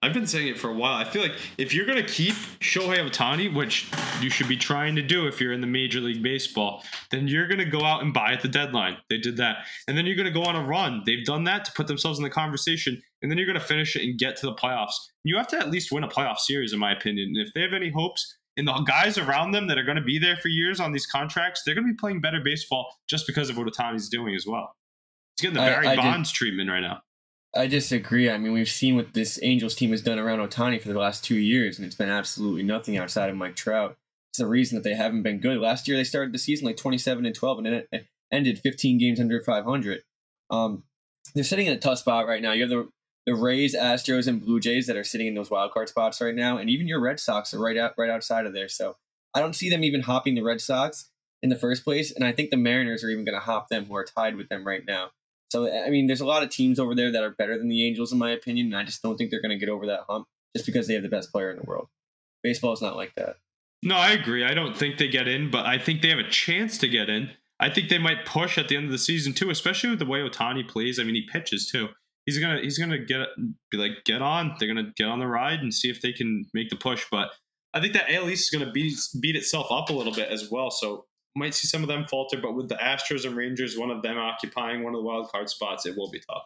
I've 0.02 0.14
been 0.14 0.26
saying 0.26 0.48
it 0.48 0.58
for 0.58 0.70
a 0.70 0.74
while. 0.74 0.94
I 0.94 1.04
feel 1.04 1.20
like 1.20 1.34
if 1.58 1.74
you're 1.74 1.84
going 1.84 2.02
to 2.02 2.10
keep 2.10 2.32
Shohei 2.60 3.06
Ohtani, 3.06 3.54
which 3.54 3.90
you 4.22 4.30
should 4.30 4.48
be 4.48 4.56
trying 4.56 4.96
to 4.96 5.02
do 5.02 5.26
if 5.26 5.42
you're 5.42 5.52
in 5.52 5.60
the 5.60 5.66
Major 5.66 6.00
League 6.00 6.22
Baseball, 6.22 6.82
then 7.10 7.28
you're 7.28 7.46
going 7.46 7.58
to 7.58 7.66
go 7.66 7.84
out 7.84 8.02
and 8.02 8.14
buy 8.14 8.32
at 8.32 8.40
the 8.40 8.48
deadline. 8.48 8.96
They 9.10 9.18
did 9.18 9.36
that. 9.36 9.66
And 9.86 9.98
then 9.98 10.06
you're 10.06 10.16
going 10.16 10.26
to 10.26 10.32
go 10.32 10.44
on 10.44 10.56
a 10.56 10.66
run. 10.66 11.02
They've 11.04 11.24
done 11.24 11.44
that 11.44 11.66
to 11.66 11.72
put 11.72 11.86
themselves 11.86 12.18
in 12.18 12.22
the 12.22 12.30
conversation. 12.30 13.02
And 13.22 13.30
then 13.30 13.38
you're 13.38 13.46
going 13.46 13.58
to 13.58 13.64
finish 13.64 13.96
it 13.96 14.02
and 14.02 14.18
get 14.18 14.36
to 14.36 14.46
the 14.46 14.54
playoffs. 14.54 14.94
You 15.24 15.36
have 15.36 15.48
to 15.48 15.58
at 15.58 15.70
least 15.70 15.92
win 15.92 16.04
a 16.04 16.08
playoff 16.08 16.38
series, 16.38 16.72
in 16.72 16.78
my 16.78 16.92
opinion. 16.92 17.34
And 17.34 17.46
if 17.46 17.52
they 17.54 17.60
have 17.60 17.74
any 17.74 17.90
hopes 17.90 18.36
and 18.56 18.66
the 18.66 18.72
guys 18.80 19.18
around 19.18 19.52
them 19.52 19.68
that 19.68 19.78
are 19.78 19.82
going 19.82 19.96
to 19.96 20.02
be 20.02 20.18
there 20.18 20.36
for 20.36 20.48
years 20.48 20.80
on 20.80 20.92
these 20.92 21.06
contracts, 21.06 21.62
they're 21.64 21.74
going 21.74 21.86
to 21.86 21.92
be 21.92 21.96
playing 21.96 22.20
better 22.20 22.40
baseball 22.42 22.86
just 23.08 23.26
because 23.26 23.50
of 23.50 23.58
what 23.58 23.66
Ohtani's 23.66 24.08
doing 24.08 24.34
as 24.34 24.46
well. 24.46 24.74
He's 25.36 25.42
getting 25.42 25.54
the 25.54 25.70
Barry 25.70 25.86
I, 25.86 25.92
I 25.92 25.96
Bonds 25.96 26.30
did, 26.30 26.36
treatment 26.36 26.70
right 26.70 26.80
now. 26.80 27.02
I 27.54 27.66
disagree. 27.66 28.30
I 28.30 28.38
mean, 28.38 28.52
we've 28.52 28.68
seen 28.68 28.96
what 28.96 29.12
this 29.12 29.38
Angels 29.42 29.74
team 29.74 29.90
has 29.90 30.02
done 30.02 30.18
around 30.18 30.38
Ohtani 30.38 30.80
for 30.80 30.88
the 30.88 30.98
last 30.98 31.24
two 31.24 31.36
years, 31.36 31.78
and 31.78 31.86
it's 31.86 31.96
been 31.96 32.08
absolutely 32.08 32.62
nothing 32.62 32.96
outside 32.96 33.28
of 33.28 33.36
Mike 33.36 33.56
Trout. 33.56 33.96
It's 34.30 34.38
the 34.38 34.46
reason 34.46 34.76
that 34.76 34.84
they 34.84 34.94
haven't 34.94 35.22
been 35.22 35.40
good. 35.40 35.58
Last 35.58 35.88
year, 35.88 35.96
they 35.96 36.04
started 36.04 36.32
the 36.32 36.38
season 36.38 36.66
like 36.66 36.76
27 36.76 37.26
and 37.26 37.34
12, 37.34 37.58
and 37.58 37.66
it 37.66 38.06
ended 38.32 38.60
15 38.60 38.98
games 38.98 39.18
under 39.18 39.42
500. 39.42 40.02
Um, 40.50 40.84
they're 41.34 41.44
sitting 41.44 41.66
in 41.66 41.72
a 41.72 41.78
tough 41.78 41.98
spot 41.98 42.26
right 42.26 42.40
now. 42.40 42.52
You 42.52 42.62
have 42.62 42.70
the 42.70 42.88
the 43.30 43.36
Rays, 43.36 43.76
Astros, 43.76 44.26
and 44.26 44.44
Blue 44.44 44.58
Jays 44.58 44.88
that 44.88 44.96
are 44.96 45.04
sitting 45.04 45.28
in 45.28 45.34
those 45.34 45.52
wild 45.52 45.70
card 45.70 45.88
spots 45.88 46.20
right 46.20 46.34
now, 46.34 46.58
and 46.58 46.68
even 46.68 46.88
your 46.88 47.00
Red 47.00 47.20
Sox 47.20 47.54
are 47.54 47.60
right 47.60 47.76
out 47.76 47.92
right 47.96 48.10
outside 48.10 48.44
of 48.44 48.52
there. 48.52 48.66
So 48.68 48.96
I 49.32 49.38
don't 49.38 49.54
see 49.54 49.70
them 49.70 49.84
even 49.84 50.00
hopping 50.00 50.34
the 50.34 50.42
Red 50.42 50.60
Sox 50.60 51.10
in 51.40 51.48
the 51.48 51.56
first 51.56 51.84
place, 51.84 52.10
and 52.10 52.24
I 52.24 52.32
think 52.32 52.50
the 52.50 52.56
Mariners 52.56 53.04
are 53.04 53.08
even 53.08 53.24
going 53.24 53.36
to 53.36 53.44
hop 53.44 53.68
them, 53.68 53.84
who 53.84 53.94
are 53.94 54.04
tied 54.04 54.34
with 54.34 54.48
them 54.48 54.66
right 54.66 54.82
now. 54.84 55.10
So 55.52 55.72
I 55.72 55.90
mean, 55.90 56.08
there's 56.08 56.20
a 56.20 56.26
lot 56.26 56.42
of 56.42 56.50
teams 56.50 56.80
over 56.80 56.92
there 56.92 57.12
that 57.12 57.22
are 57.22 57.30
better 57.30 57.56
than 57.56 57.68
the 57.68 57.86
Angels, 57.86 58.10
in 58.10 58.18
my 58.18 58.32
opinion, 58.32 58.66
and 58.66 58.76
I 58.76 58.82
just 58.82 59.00
don't 59.00 59.16
think 59.16 59.30
they're 59.30 59.40
going 59.40 59.56
to 59.56 59.64
get 59.64 59.68
over 59.68 59.86
that 59.86 60.06
hump 60.08 60.26
just 60.56 60.66
because 60.66 60.88
they 60.88 60.94
have 60.94 61.04
the 61.04 61.08
best 61.08 61.30
player 61.30 61.52
in 61.52 61.56
the 61.56 61.62
world. 61.62 61.86
Baseball 62.42 62.72
is 62.72 62.82
not 62.82 62.96
like 62.96 63.14
that. 63.14 63.36
No, 63.84 63.94
I 63.94 64.10
agree. 64.10 64.44
I 64.44 64.54
don't 64.54 64.76
think 64.76 64.98
they 64.98 65.06
get 65.06 65.28
in, 65.28 65.52
but 65.52 65.66
I 65.66 65.78
think 65.78 66.02
they 66.02 66.08
have 66.08 66.18
a 66.18 66.28
chance 66.28 66.78
to 66.78 66.88
get 66.88 67.08
in. 67.08 67.30
I 67.60 67.70
think 67.70 67.90
they 67.90 67.98
might 67.98 68.26
push 68.26 68.58
at 68.58 68.66
the 68.66 68.76
end 68.76 68.86
of 68.86 68.90
the 68.90 68.98
season 68.98 69.34
too, 69.34 69.50
especially 69.50 69.90
with 69.90 70.00
the 70.00 70.06
way 70.06 70.18
Ohtani 70.18 70.68
plays. 70.68 70.98
I 70.98 71.04
mean, 71.04 71.14
he 71.14 71.28
pitches 71.30 71.70
too 71.70 71.90
he's 72.30 72.38
gonna 72.38 72.60
he's 72.60 72.78
gonna 72.78 72.98
get 72.98 73.28
be 73.70 73.78
like 73.78 74.04
get 74.04 74.22
on. 74.22 74.54
They're 74.58 74.68
gonna 74.68 74.92
get 74.96 75.06
on 75.06 75.18
the 75.18 75.26
ride 75.26 75.60
and 75.60 75.74
see 75.74 75.90
if 75.90 76.00
they 76.00 76.12
can 76.12 76.44
make 76.54 76.70
the 76.70 76.76
push. 76.76 77.04
But 77.10 77.30
I 77.74 77.80
think 77.80 77.92
that 77.94 78.10
AL 78.10 78.28
East 78.28 78.52
is 78.52 78.58
gonna 78.58 78.72
beat 78.72 78.94
beat 79.20 79.36
itself 79.36 79.66
up 79.70 79.90
a 79.90 79.92
little 79.92 80.12
bit 80.12 80.30
as 80.30 80.50
well. 80.50 80.70
So 80.70 81.06
might 81.36 81.54
see 81.54 81.66
some 81.66 81.82
of 81.82 81.88
them 81.88 82.06
falter. 82.08 82.38
But 82.40 82.54
with 82.54 82.68
the 82.68 82.76
Astros 82.76 83.24
and 83.24 83.36
Rangers, 83.36 83.76
one 83.76 83.90
of 83.90 84.02
them 84.02 84.18
occupying 84.18 84.82
one 84.82 84.94
of 84.94 85.00
the 85.00 85.06
wild 85.06 85.30
card 85.30 85.48
spots, 85.48 85.86
it 85.86 85.96
will 85.96 86.10
be 86.10 86.20
tough. 86.20 86.44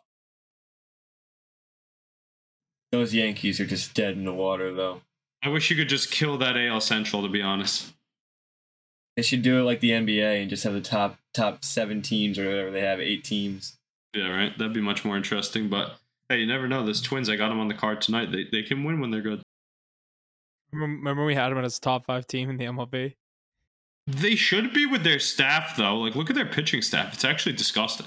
Those 2.93 3.15
Yankees 3.15 3.59
are 3.61 3.67
just 3.67 3.95
dead 3.95 4.17
in 4.17 4.25
the 4.25 4.33
water, 4.33 4.73
though. 4.73 5.03
I 5.43 5.49
wish 5.49 5.69
you 5.69 5.77
could 5.77 5.89
just 5.89 6.11
kill 6.11 6.39
that 6.39 6.57
AL 6.57 6.81
Central, 6.81 7.23
to 7.23 7.29
be 7.29 7.43
honest. 7.43 7.93
They 9.17 9.23
should 9.23 9.43
do 9.43 9.59
it 9.59 9.65
like 9.65 9.81
the 9.81 9.91
NBA 9.91 10.41
and 10.41 10.51
just 10.51 10.65
have 10.65 10.73
the 10.73 10.81
top 10.81 11.19
top 11.35 11.65
seven 11.65 12.03
teams 12.03 12.39
or 12.39 12.49
whatever 12.49 12.71
they 12.71 12.81
have, 12.81 13.01
eight 13.01 13.25
teams. 13.25 13.77
Yeah, 14.15 14.29
right. 14.29 14.57
That'd 14.57 14.73
be 14.73 14.81
much 14.81 15.05
more 15.05 15.17
interesting. 15.17 15.69
But 15.69 15.97
hey, 16.29 16.39
you 16.39 16.47
never 16.47 16.69
know. 16.69 16.85
This 16.87 17.01
Twins, 17.01 17.29
I 17.29 17.37
got 17.37 17.49
them 17.49 17.61
on 17.61 17.69
the 17.69 17.75
card 17.75 18.01
tonight. 18.01 18.31
They 18.33 18.45
they 18.51 18.63
can 18.63 18.85
win 18.85 19.01
when 19.01 19.11
they're 19.11 19.21
good. 19.21 19.43
Remember 20.73 21.25
we 21.25 21.35
had 21.35 21.51
them 21.51 21.59
as 21.59 21.79
a 21.79 21.81
top 21.81 22.05
five 22.05 22.27
team 22.27 22.51
in 22.51 22.57
the 22.57 22.65
MLB. 22.65 23.15
They 24.07 24.35
should 24.35 24.75
be 24.75 24.87
with 24.87 25.03
their 25.03 25.19
staff 25.19 25.77
though. 25.77 25.97
Like, 25.97 26.15
look 26.15 26.31
at 26.31 26.37
their 26.37 26.47
pitching 26.47 26.83
staff. 26.83 27.15
It's 27.15 27.25
actually 27.25 27.55
disgusting. 27.55 28.07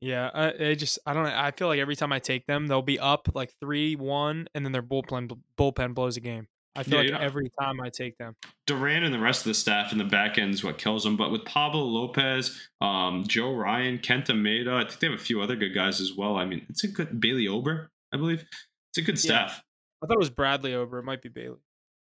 Yeah, 0.00 0.30
I, 0.34 0.70
I 0.70 0.74
just 0.74 0.98
I 1.06 1.14
don't. 1.14 1.26
I 1.26 1.52
feel 1.52 1.68
like 1.68 1.78
every 1.78 1.96
time 1.96 2.12
I 2.12 2.18
take 2.18 2.46
them, 2.46 2.66
they'll 2.66 2.82
be 2.82 2.98
up 2.98 3.28
like 3.34 3.52
three 3.60 3.94
one, 3.94 4.48
and 4.54 4.64
then 4.64 4.72
their 4.72 4.82
bullpen 4.82 5.38
bullpen 5.56 5.94
blows 5.94 6.16
a 6.16 6.20
game. 6.20 6.48
I 6.74 6.82
feel 6.84 7.02
yeah, 7.02 7.12
like 7.12 7.20
every 7.20 7.50
time 7.60 7.80
I 7.80 7.90
take 7.90 8.16
them. 8.16 8.34
Duran 8.66 9.04
and 9.04 9.12
the 9.12 9.18
rest 9.18 9.42
of 9.42 9.50
the 9.50 9.54
staff 9.54 9.92
in 9.92 9.98
the 9.98 10.04
back 10.04 10.38
end 10.38 10.54
is 10.54 10.64
what 10.64 10.78
kills 10.78 11.04
them. 11.04 11.16
But 11.16 11.30
with 11.30 11.44
Pablo 11.44 11.82
Lopez, 11.82 12.58
um, 12.80 13.24
Joe 13.26 13.54
Ryan, 13.54 13.98
Kenta 13.98 14.28
Maeda, 14.28 14.74
I 14.74 14.88
think 14.88 15.00
they 15.00 15.06
have 15.08 15.18
a 15.18 15.22
few 15.22 15.42
other 15.42 15.56
good 15.56 15.74
guys 15.74 16.00
as 16.00 16.14
well. 16.14 16.36
I 16.36 16.46
mean, 16.46 16.64
it's 16.70 16.84
a 16.84 16.88
good 16.88 17.20
Bailey 17.20 17.46
Ober, 17.46 17.90
I 18.12 18.16
believe. 18.16 18.44
It's 18.90 18.98
a 18.98 19.02
good 19.02 19.18
staff. 19.18 19.50
Yeah. 19.50 20.04
I 20.04 20.06
thought 20.06 20.14
it 20.14 20.18
was 20.18 20.30
Bradley 20.30 20.74
Ober. 20.74 20.98
It 20.98 21.04
might 21.04 21.22
be 21.22 21.28
Bailey. 21.28 21.60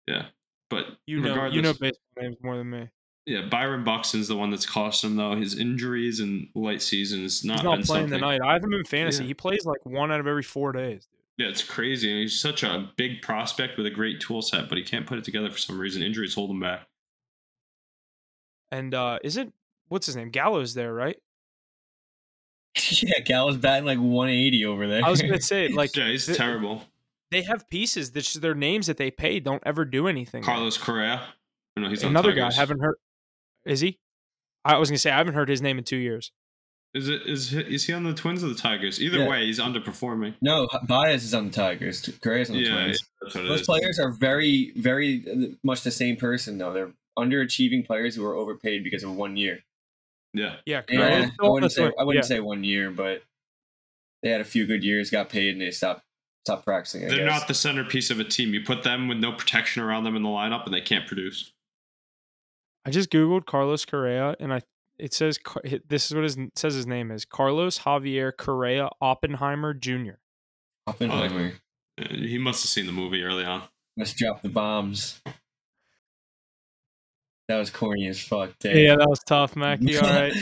Yeah, 0.07 0.27
but 0.69 0.87
you 1.07 1.21
know, 1.21 1.47
you 1.47 1.63
know 1.63 1.73
baseball 1.73 2.01
names 2.19 2.37
more 2.43 2.57
than 2.57 2.69
me. 2.69 2.89
Yeah, 3.27 3.43
Byron 3.51 3.85
Buxton's 3.85 4.29
the 4.29 4.37
one 4.37 4.51
that's 4.51 4.67
cost 4.67 5.05
him 5.05 5.17
though. 5.17 5.37
His 5.37 5.59
injuries 5.59 6.21
and 6.21 6.49
late 6.55 6.83
season 6.83 7.23
has 7.23 7.45
not, 7.45 7.59
He's 7.59 7.65
not 7.65 7.77
been 7.77 7.87
playing 7.87 8.05
something. 8.05 8.19
tonight. 8.21 8.41
I 8.45 8.55
have 8.55 8.65
him 8.65 8.73
in 8.73 8.85
fantasy. 8.85 9.25
Yeah. 9.25 9.29
He 9.29 9.35
plays 9.35 9.65
like 9.65 9.85
one 9.85 10.11
out 10.11 10.21
of 10.21 10.27
every 10.27 10.43
four 10.43 10.73
days. 10.73 11.07
Yeah, 11.41 11.49
it's 11.49 11.65
crazy. 11.65 12.11
And 12.11 12.21
he's 12.21 12.39
such 12.39 12.63
a 12.63 12.91
big 12.97 13.23
prospect 13.23 13.79
with 13.79 13.87
a 13.87 13.91
great 13.91 14.21
tool 14.21 14.43
set, 14.43 14.69
but 14.69 14.77
he 14.77 14.85
can't 14.85 15.07
put 15.07 15.17
it 15.17 15.25
together 15.25 15.51
for 15.51 15.57
some 15.57 15.79
reason. 15.81 16.03
Injuries 16.03 16.35
hold 16.35 16.51
him 16.51 16.61
back. 16.61 16.87
And 18.71 18.93
uh 18.93 19.21
isn't 19.25 19.55
what's 19.89 20.05
his 20.05 20.17
name? 20.17 20.29
Gallows 20.29 20.75
there, 20.75 20.93
right? 20.93 21.17
yeah, 22.91 23.21
Gallows 23.25 23.57
batting 23.57 23.87
like 23.87 23.97
180 23.99 24.67
over 24.67 24.87
there. 24.87 25.03
I 25.03 25.09
was 25.09 25.23
gonna 25.23 25.41
say, 25.41 25.69
like 25.69 25.97
yeah, 25.97 26.09
he's 26.09 26.27
th- 26.27 26.37
terrible. 26.37 26.85
they 27.31 27.41
have 27.41 27.67
pieces 27.71 28.11
that 28.11 28.21
just 28.21 28.43
their 28.43 28.55
names 28.55 28.87
that 28.89 28.99
they 28.99 29.11
pay 29.11 29.41
don't 29.41 29.63
ever 29.65 29.87
do 29.87 30.09
anything. 30.09 30.43
Carlos 30.43 30.77
Correa. 30.77 31.23
No, 31.75 31.89
he's 31.89 32.03
Another 32.03 32.33
guy. 32.33 32.43
Tigers. 32.43 32.57
Haven't 32.57 32.81
heard. 32.81 32.97
Is 33.65 33.81
he? 33.81 33.99
I 34.63 34.77
was 34.77 34.91
gonna 34.91 34.99
say 34.99 35.11
I 35.11 35.17
haven't 35.17 35.37
heard 35.37 35.49
his 35.49 35.63
name 35.63 35.79
in 35.79 35.85
two 35.85 35.97
years. 35.97 36.33
Is 36.93 37.09
it 37.09 37.23
is 37.27 37.51
he, 37.51 37.61
is 37.61 37.85
he 37.87 37.93
on 37.93 38.03
the 38.03 38.13
Twins 38.15 38.43
or 38.43 38.49
the 38.49 38.55
Tigers? 38.55 39.01
Either 39.01 39.19
Yeah. 39.19 39.29
way, 39.29 39.47
he's 39.47 39.61
underperforming. 39.61 40.35
no, 40.41 40.69
Baez 40.89 41.23
is 41.25 41.33
on 41.35 41.47
the 41.47 41.53
Tigers. 41.53 42.09
Correa's 42.21 42.51
on 42.51 42.57
the 42.57 42.63
Yeah, 42.63 42.69
yeah, 42.71 42.83
Twins. 42.85 43.05
that's 43.23 43.35
what 43.37 43.45
it 43.45 43.49
Those 43.49 43.61
is. 43.61 43.67
players 43.67 43.99
are 44.01 44.11
very, 44.11 44.73
very 44.77 45.25
uh, 45.31 45.55
much 45.63 45.83
the 45.83 45.93
same 45.93 46.17
person, 46.17 46.59
though. 46.59 46.73
They're 46.73 46.93
underachieving 47.17 47.87
players 47.87 48.17
who 48.17 48.25
are 48.27 48.35
overpaid 48.35 48.83
because 48.83 49.05
of 49.05 49.15
one 49.15 49.37
year. 49.37 49.61
Yeah, 50.33 50.57
Yeah, 50.67 50.83
Yeah, 50.89 51.31
I 51.41 51.49
wouldn't 51.49 51.73
say 51.73 51.91
I 51.99 52.03
wouldn't 52.03 52.25
Yeah. 52.25 52.29
say 52.29 52.41
one 52.41 52.65
year, 52.65 52.91
but 52.91 53.23
they 54.23 54.31
had 54.31 54.41
a 54.41 54.45
few 54.45 54.67
good 54.67 54.83
years, 54.85 55.11
got 55.11 55.29
paid, 55.29 55.53
and 55.53 55.61
they 55.61 55.71
stopped 55.71 56.03
stopped 56.45 56.65
practicing. 56.65 57.05
I 57.05 57.09
they're 57.09 57.19
guess. 57.19 57.41
not 57.41 57.49
the 57.49 57.55
centerpiece 57.55 58.11
of 58.11 58.19
a 58.19 58.25
team. 58.25 58.53
You 58.55 58.63
put 58.65 58.83
them 58.83 59.07
with 59.09 59.19
no 59.19 59.31
protection 59.33 59.83
around 59.83 60.05
them 60.05 60.17
in 60.17 60.23
the 60.23 60.29
lineup, 60.29 60.65
and 60.65 60.75
they 60.75 60.81
can't 60.81 61.07
produce. 61.07 61.53
I 62.85 62.91
just 62.91 63.11
googled 63.11 63.45
Carlos 63.47 63.85
Correa, 63.85 64.37
and 64.41 64.53
I 64.53 64.63
it 65.01 65.13
says 65.15 65.39
this 65.89 66.07
is 66.11 66.15
what 66.15 66.25
his, 66.25 66.37
it 66.37 66.59
says 66.59 66.75
his 66.75 66.87
name 66.87 67.11
is 67.11 67.25
Carlos 67.25 67.81
Javier 67.81 68.37
Correa 68.37 68.89
Oppenheimer 69.01 69.75
Jr. 69.75 70.13
Oppenheimer. 70.87 71.55
Uh, 72.01 72.05
He 72.15 72.39
must 72.39 72.63
have 72.63 72.71
seen 72.71 72.87
the 72.87 72.93
movie 72.93 73.23
early 73.23 73.45
on. 73.45 73.63
Let's 73.97 74.13
drop 74.13 74.43
the 74.43 74.49
bombs. 74.49 75.21
That 77.49 77.59
was 77.59 77.71
corny 77.71 78.07
as 78.07 78.21
fuck. 78.21 78.59
Dave. 78.61 78.77
Yeah, 78.77 78.97
that 78.97 79.09
was 79.09 79.21
tough, 79.27 79.57
Mackie. 79.57 79.97
All 79.99 80.03
right. 80.09 80.33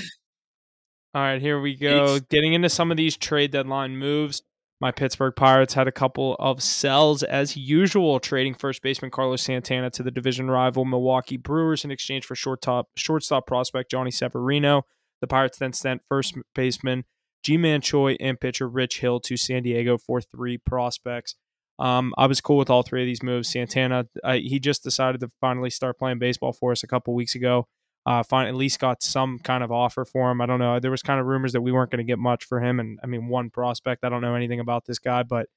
All 1.15 1.23
right, 1.23 1.41
here 1.41 1.59
we 1.61 1.75
go. 1.75 2.05
It's- 2.05 2.21
Getting 2.31 2.53
into 2.53 2.69
some 2.69 2.91
of 2.91 2.97
these 2.97 3.17
trade 3.17 3.51
deadline 3.51 3.97
moves. 3.97 4.43
My 4.81 4.93
Pittsburgh 4.93 5.35
Pirates 5.35 5.75
had 5.75 5.89
a 5.89 5.93
couple 5.93 6.37
of 6.39 6.63
sells 6.63 7.25
as 7.25 7.57
usual, 7.57 8.21
trading 8.21 8.55
first 8.55 8.81
baseman 8.81 9.11
Carlos 9.11 9.43
Santana 9.43 9.91
to 9.91 10.05
the 10.05 10.11
division 10.13 10.49
rival 10.49 10.85
Milwaukee 10.85 11.37
Brewers 11.37 11.85
in 11.85 11.91
exchange 11.91 12.25
for 12.25 12.37
short 12.37 12.63
top, 12.63 12.89
shortstop 12.97 13.47
prospect 13.47 13.91
Jhonny 13.91 14.13
Severino. 14.13 14.83
The 15.21 15.27
Pirates 15.27 15.59
then 15.59 15.73
sent 15.73 16.03
first 16.09 16.37
baseman 16.55 17.05
Ji-Man 17.43 17.81
Choi 17.81 18.17
and 18.21 18.41
pitcher 18.41 18.69
Rich 18.69 19.01
Hill 19.01 19.19
to 19.21 19.37
San 19.37 19.65
Diego 19.65 19.99
for 19.99 20.21
three 20.21 20.59
prospects. 20.59 21.35
Um, 21.81 22.15
I 22.17 22.27
was 22.27 22.41
cool 22.41 22.57
with 22.57 22.71
all 22.71 22.83
three 22.83 23.03
of 23.03 23.07
these 23.07 23.23
moves. 23.23 23.49
Santana, 23.49 24.07
he 24.33 24.61
just 24.61 24.85
decided 24.85 25.21
to 25.23 25.31
finally 25.41 25.71
start 25.71 25.99
playing 25.99 26.21
baseball 26.21 26.53
for 26.53 26.71
us 26.71 26.85
a 26.85 26.89
couple 26.89 27.15
weeks 27.15 27.35
ago 27.35 27.67
uh, 28.09 28.23
find, 28.23 28.49
at 28.49 28.55
least 28.55 28.81
got 28.81 29.03
some 29.03 29.39
kind 29.39 29.63
of 29.63 29.71
offer 29.71 30.03
for 30.03 30.31
him. 30.31 30.41
I 30.41 30.47
don't 30.47 30.59
know. 30.59 30.81
There 30.81 30.91
was 30.91 31.03
kind 31.03 31.21
of 31.21 31.27
rumors 31.27 31.53
that 31.53 31.61
we 31.61 31.73
weren't 31.73 31.91
going 31.91 31.99
to 31.99 32.11
get 32.11 32.19
much 32.19 32.47
for 32.47 32.59
him, 32.59 32.81
and 32.81 32.99
I 33.05 33.07
mean, 33.07 33.29
one 33.29 33.51
prospect. 33.51 34.03
I 34.03 34.09
don't 34.09 34.23
know 34.23 34.35
anything 34.35 34.61
about 34.61 34.87
this 34.87 34.99
guy, 34.99 35.25
but 35.25 35.51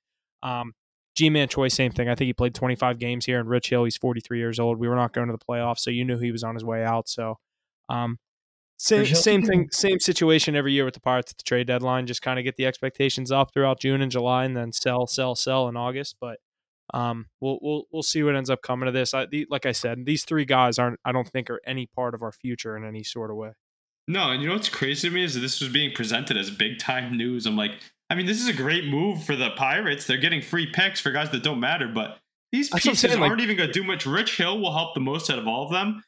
um, 0.44 0.74
Ji-Man 1.16 1.48
Choi, 1.48 1.70
same 1.70 1.94
thing. 1.94 2.10
I 2.10 2.16
think 2.16 2.28
he 2.28 2.34
played 2.34 2.54
25 2.54 3.00
games 3.00 3.26
here, 3.26 3.40
and 3.40 3.48
Rich 3.48 3.70
Hill, 3.70 3.86
he's 3.86 3.96
43 3.96 4.38
years 4.38 4.60
old. 4.60 4.80
We 4.80 4.90
were 4.90 4.98
not 4.98 5.14
going 5.14 5.28
to 5.28 5.32
the 5.32 5.40
playoffs, 5.40 5.80
so 5.80 5.92
you 5.92 6.04
knew 6.04 6.18
he 6.18 6.34
was 6.34 6.44
on 6.44 6.56
his 6.56 6.66
way 6.66 6.84
out. 6.84 7.08
So, 7.08 7.40
um, 7.88 8.20
same 8.76 9.06
same 9.06 9.44
thing, 9.44 9.70
same 9.72 10.02
situation 10.02 10.54
every 10.54 10.74
year 10.74 10.84
with 10.84 10.96
the 10.96 11.00
Pirates 11.00 11.32
at 11.32 11.38
the 11.38 11.44
trade 11.44 11.68
deadline. 11.68 12.06
Just 12.06 12.22
kind 12.22 12.38
of 12.38 12.44
get 12.44 12.58
the 12.58 12.66
expectations 12.66 13.32
up 13.32 13.54
throughout 13.54 13.80
June 13.80 14.02
and 14.02 14.12
July, 14.12 14.44
and 14.44 14.58
then 14.58 14.74
sell, 14.74 15.08
sell, 15.08 15.36
sell 15.36 15.70
in 15.70 15.78
August. 15.78 16.18
But 16.20 16.40
um, 16.94 17.28
we'll 17.40 17.60
we'll 17.62 17.84
we'll 17.92 18.04
see 18.04 18.24
what 18.24 18.36
ends 18.36 18.50
up 18.50 18.62
coming 18.62 18.88
of 18.88 18.94
this. 18.94 19.14
I, 19.14 19.26
the, 19.26 19.48
like 19.50 19.66
I 19.66 19.72
said, 19.72 20.06
these 20.06 20.26
three 20.26 20.46
guys 20.46 20.80
aren't. 20.80 21.00
I 21.06 21.12
don't 21.12 21.28
think 21.28 21.50
are 21.50 21.62
any 21.66 21.88
part 21.88 22.14
of 22.14 22.22
our 22.22 22.32
future 22.32 22.76
in 22.76 22.86
any 22.86 23.04
sort 23.04 23.32
of 23.32 23.38
way. 23.38 23.52
No, 24.08 24.32
and 24.32 24.42
you 24.42 24.48
know 24.48 24.56
what's 24.56 24.70
crazy 24.70 25.10
to 25.10 25.14
me 25.14 25.24
is 25.24 25.36
that 25.36 25.42
this 25.42 25.62
was 25.62 25.72
being 25.72 25.94
presented 25.94 26.38
as 26.38 26.50
big 26.50 26.80
time 26.80 27.16
news. 27.16 27.46
I'm 27.46 27.56
like, 27.56 27.72
I 28.10 28.16
mean, 28.16 28.26
this 28.26 28.42
is 28.42 28.48
a 28.48 28.54
great 28.54 28.86
move 28.86 29.24
for 29.24 29.36
the 29.36 29.52
Pirates. 29.52 30.06
They're 30.06 30.18
getting 30.18 30.42
free 30.42 30.68
picks 30.72 31.00
for 31.00 31.12
guys 31.12 31.30
that 31.32 31.44
don't 31.44 31.60
matter, 31.60 31.88
but 31.88 32.18
these 32.52 32.70
That's 32.70 32.84
pieces 32.84 33.12
saying, 33.12 33.24
aren't 33.24 33.42
even 33.42 33.56
going 33.56 33.70
to 33.70 33.74
do 33.74 33.84
much. 33.84 34.06
Rich 34.06 34.38
Hill 34.38 34.60
will 34.60 34.74
help 34.74 34.94
the 34.96 35.00
most 35.00 35.30
out 35.30 35.40
of 35.40 35.48
all 35.48 35.64
of 35.64 35.72
them, 35.72 36.04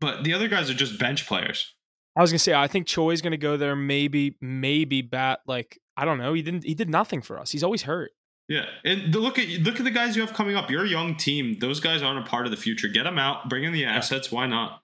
but 0.00 0.24
the 0.24 0.34
other 0.34 0.48
guys 0.48 0.70
are 0.70 0.74
just 0.74 0.98
bench 0.98 1.26
players. 1.26 1.74
I 2.16 2.22
was 2.22 2.32
gonna 2.32 2.40
say 2.40 2.54
I 2.54 2.66
think 2.66 2.88
Choi's 2.88 3.22
gonna 3.22 3.36
go 3.36 3.56
there. 3.56 3.76
Maybe 3.76 4.36
maybe 4.40 5.00
bat 5.00 5.40
like 5.46 5.78
I 5.96 6.04
don't 6.04 6.18
know. 6.18 6.32
He 6.32 6.42
didn't. 6.42 6.64
He 6.64 6.74
did 6.74 6.90
nothing 6.90 7.22
for 7.22 7.38
us. 7.38 7.52
He's 7.52 7.62
always 7.62 7.82
hurt. 7.82 8.10
Yeah, 8.50 8.66
and 8.84 9.14
the, 9.14 9.20
look 9.20 9.38
at 9.38 9.46
look 9.60 9.78
at 9.78 9.84
the 9.84 9.92
guys 9.92 10.16
you 10.16 10.22
have 10.22 10.34
coming 10.34 10.56
up. 10.56 10.72
You're 10.72 10.84
a 10.84 10.88
young 10.88 11.14
team; 11.14 11.60
those 11.60 11.78
guys 11.78 12.02
aren't 12.02 12.26
a 12.26 12.28
part 12.28 12.46
of 12.46 12.50
the 12.50 12.56
future. 12.56 12.88
Get 12.88 13.04
them 13.04 13.16
out, 13.16 13.48
bring 13.48 13.62
in 13.62 13.72
the 13.72 13.84
assets. 13.84 14.32
Why 14.32 14.46
not? 14.46 14.82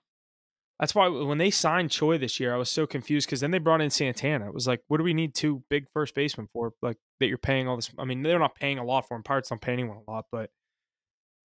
That's 0.79 0.95
why 0.95 1.09
when 1.09 1.37
they 1.37 1.49
signed 1.49 1.91
Choi 1.91 2.17
this 2.17 2.39
year, 2.39 2.53
I 2.53 2.57
was 2.57 2.69
so 2.69 2.87
confused 2.87 3.27
because 3.27 3.41
then 3.41 3.51
they 3.51 3.57
brought 3.57 3.81
in 3.81 3.89
Santana. 3.89 4.47
It 4.47 4.53
was 4.53 4.67
like, 4.67 4.83
what 4.87 4.99
do 4.99 5.03
we 5.03 5.13
need 5.13 5.35
two 5.35 5.63
big 5.69 5.85
first 5.91 6.15
basemen 6.15 6.47
for? 6.53 6.71
Like 6.81 6.95
that 7.19 7.27
you're 7.27 7.37
paying 7.37 7.67
all 7.67 7.75
this. 7.75 7.91
I 7.99 8.05
mean, 8.05 8.23
they're 8.23 8.39
not 8.39 8.55
paying 8.55 8.79
a 8.79 8.85
lot 8.85 9.05
for 9.05 9.17
him. 9.17 9.23
Pirates 9.23 9.49
don't 9.49 9.59
pay 9.59 9.73
anyone 9.73 9.97
a 9.97 10.09
lot, 10.09 10.27
but 10.31 10.49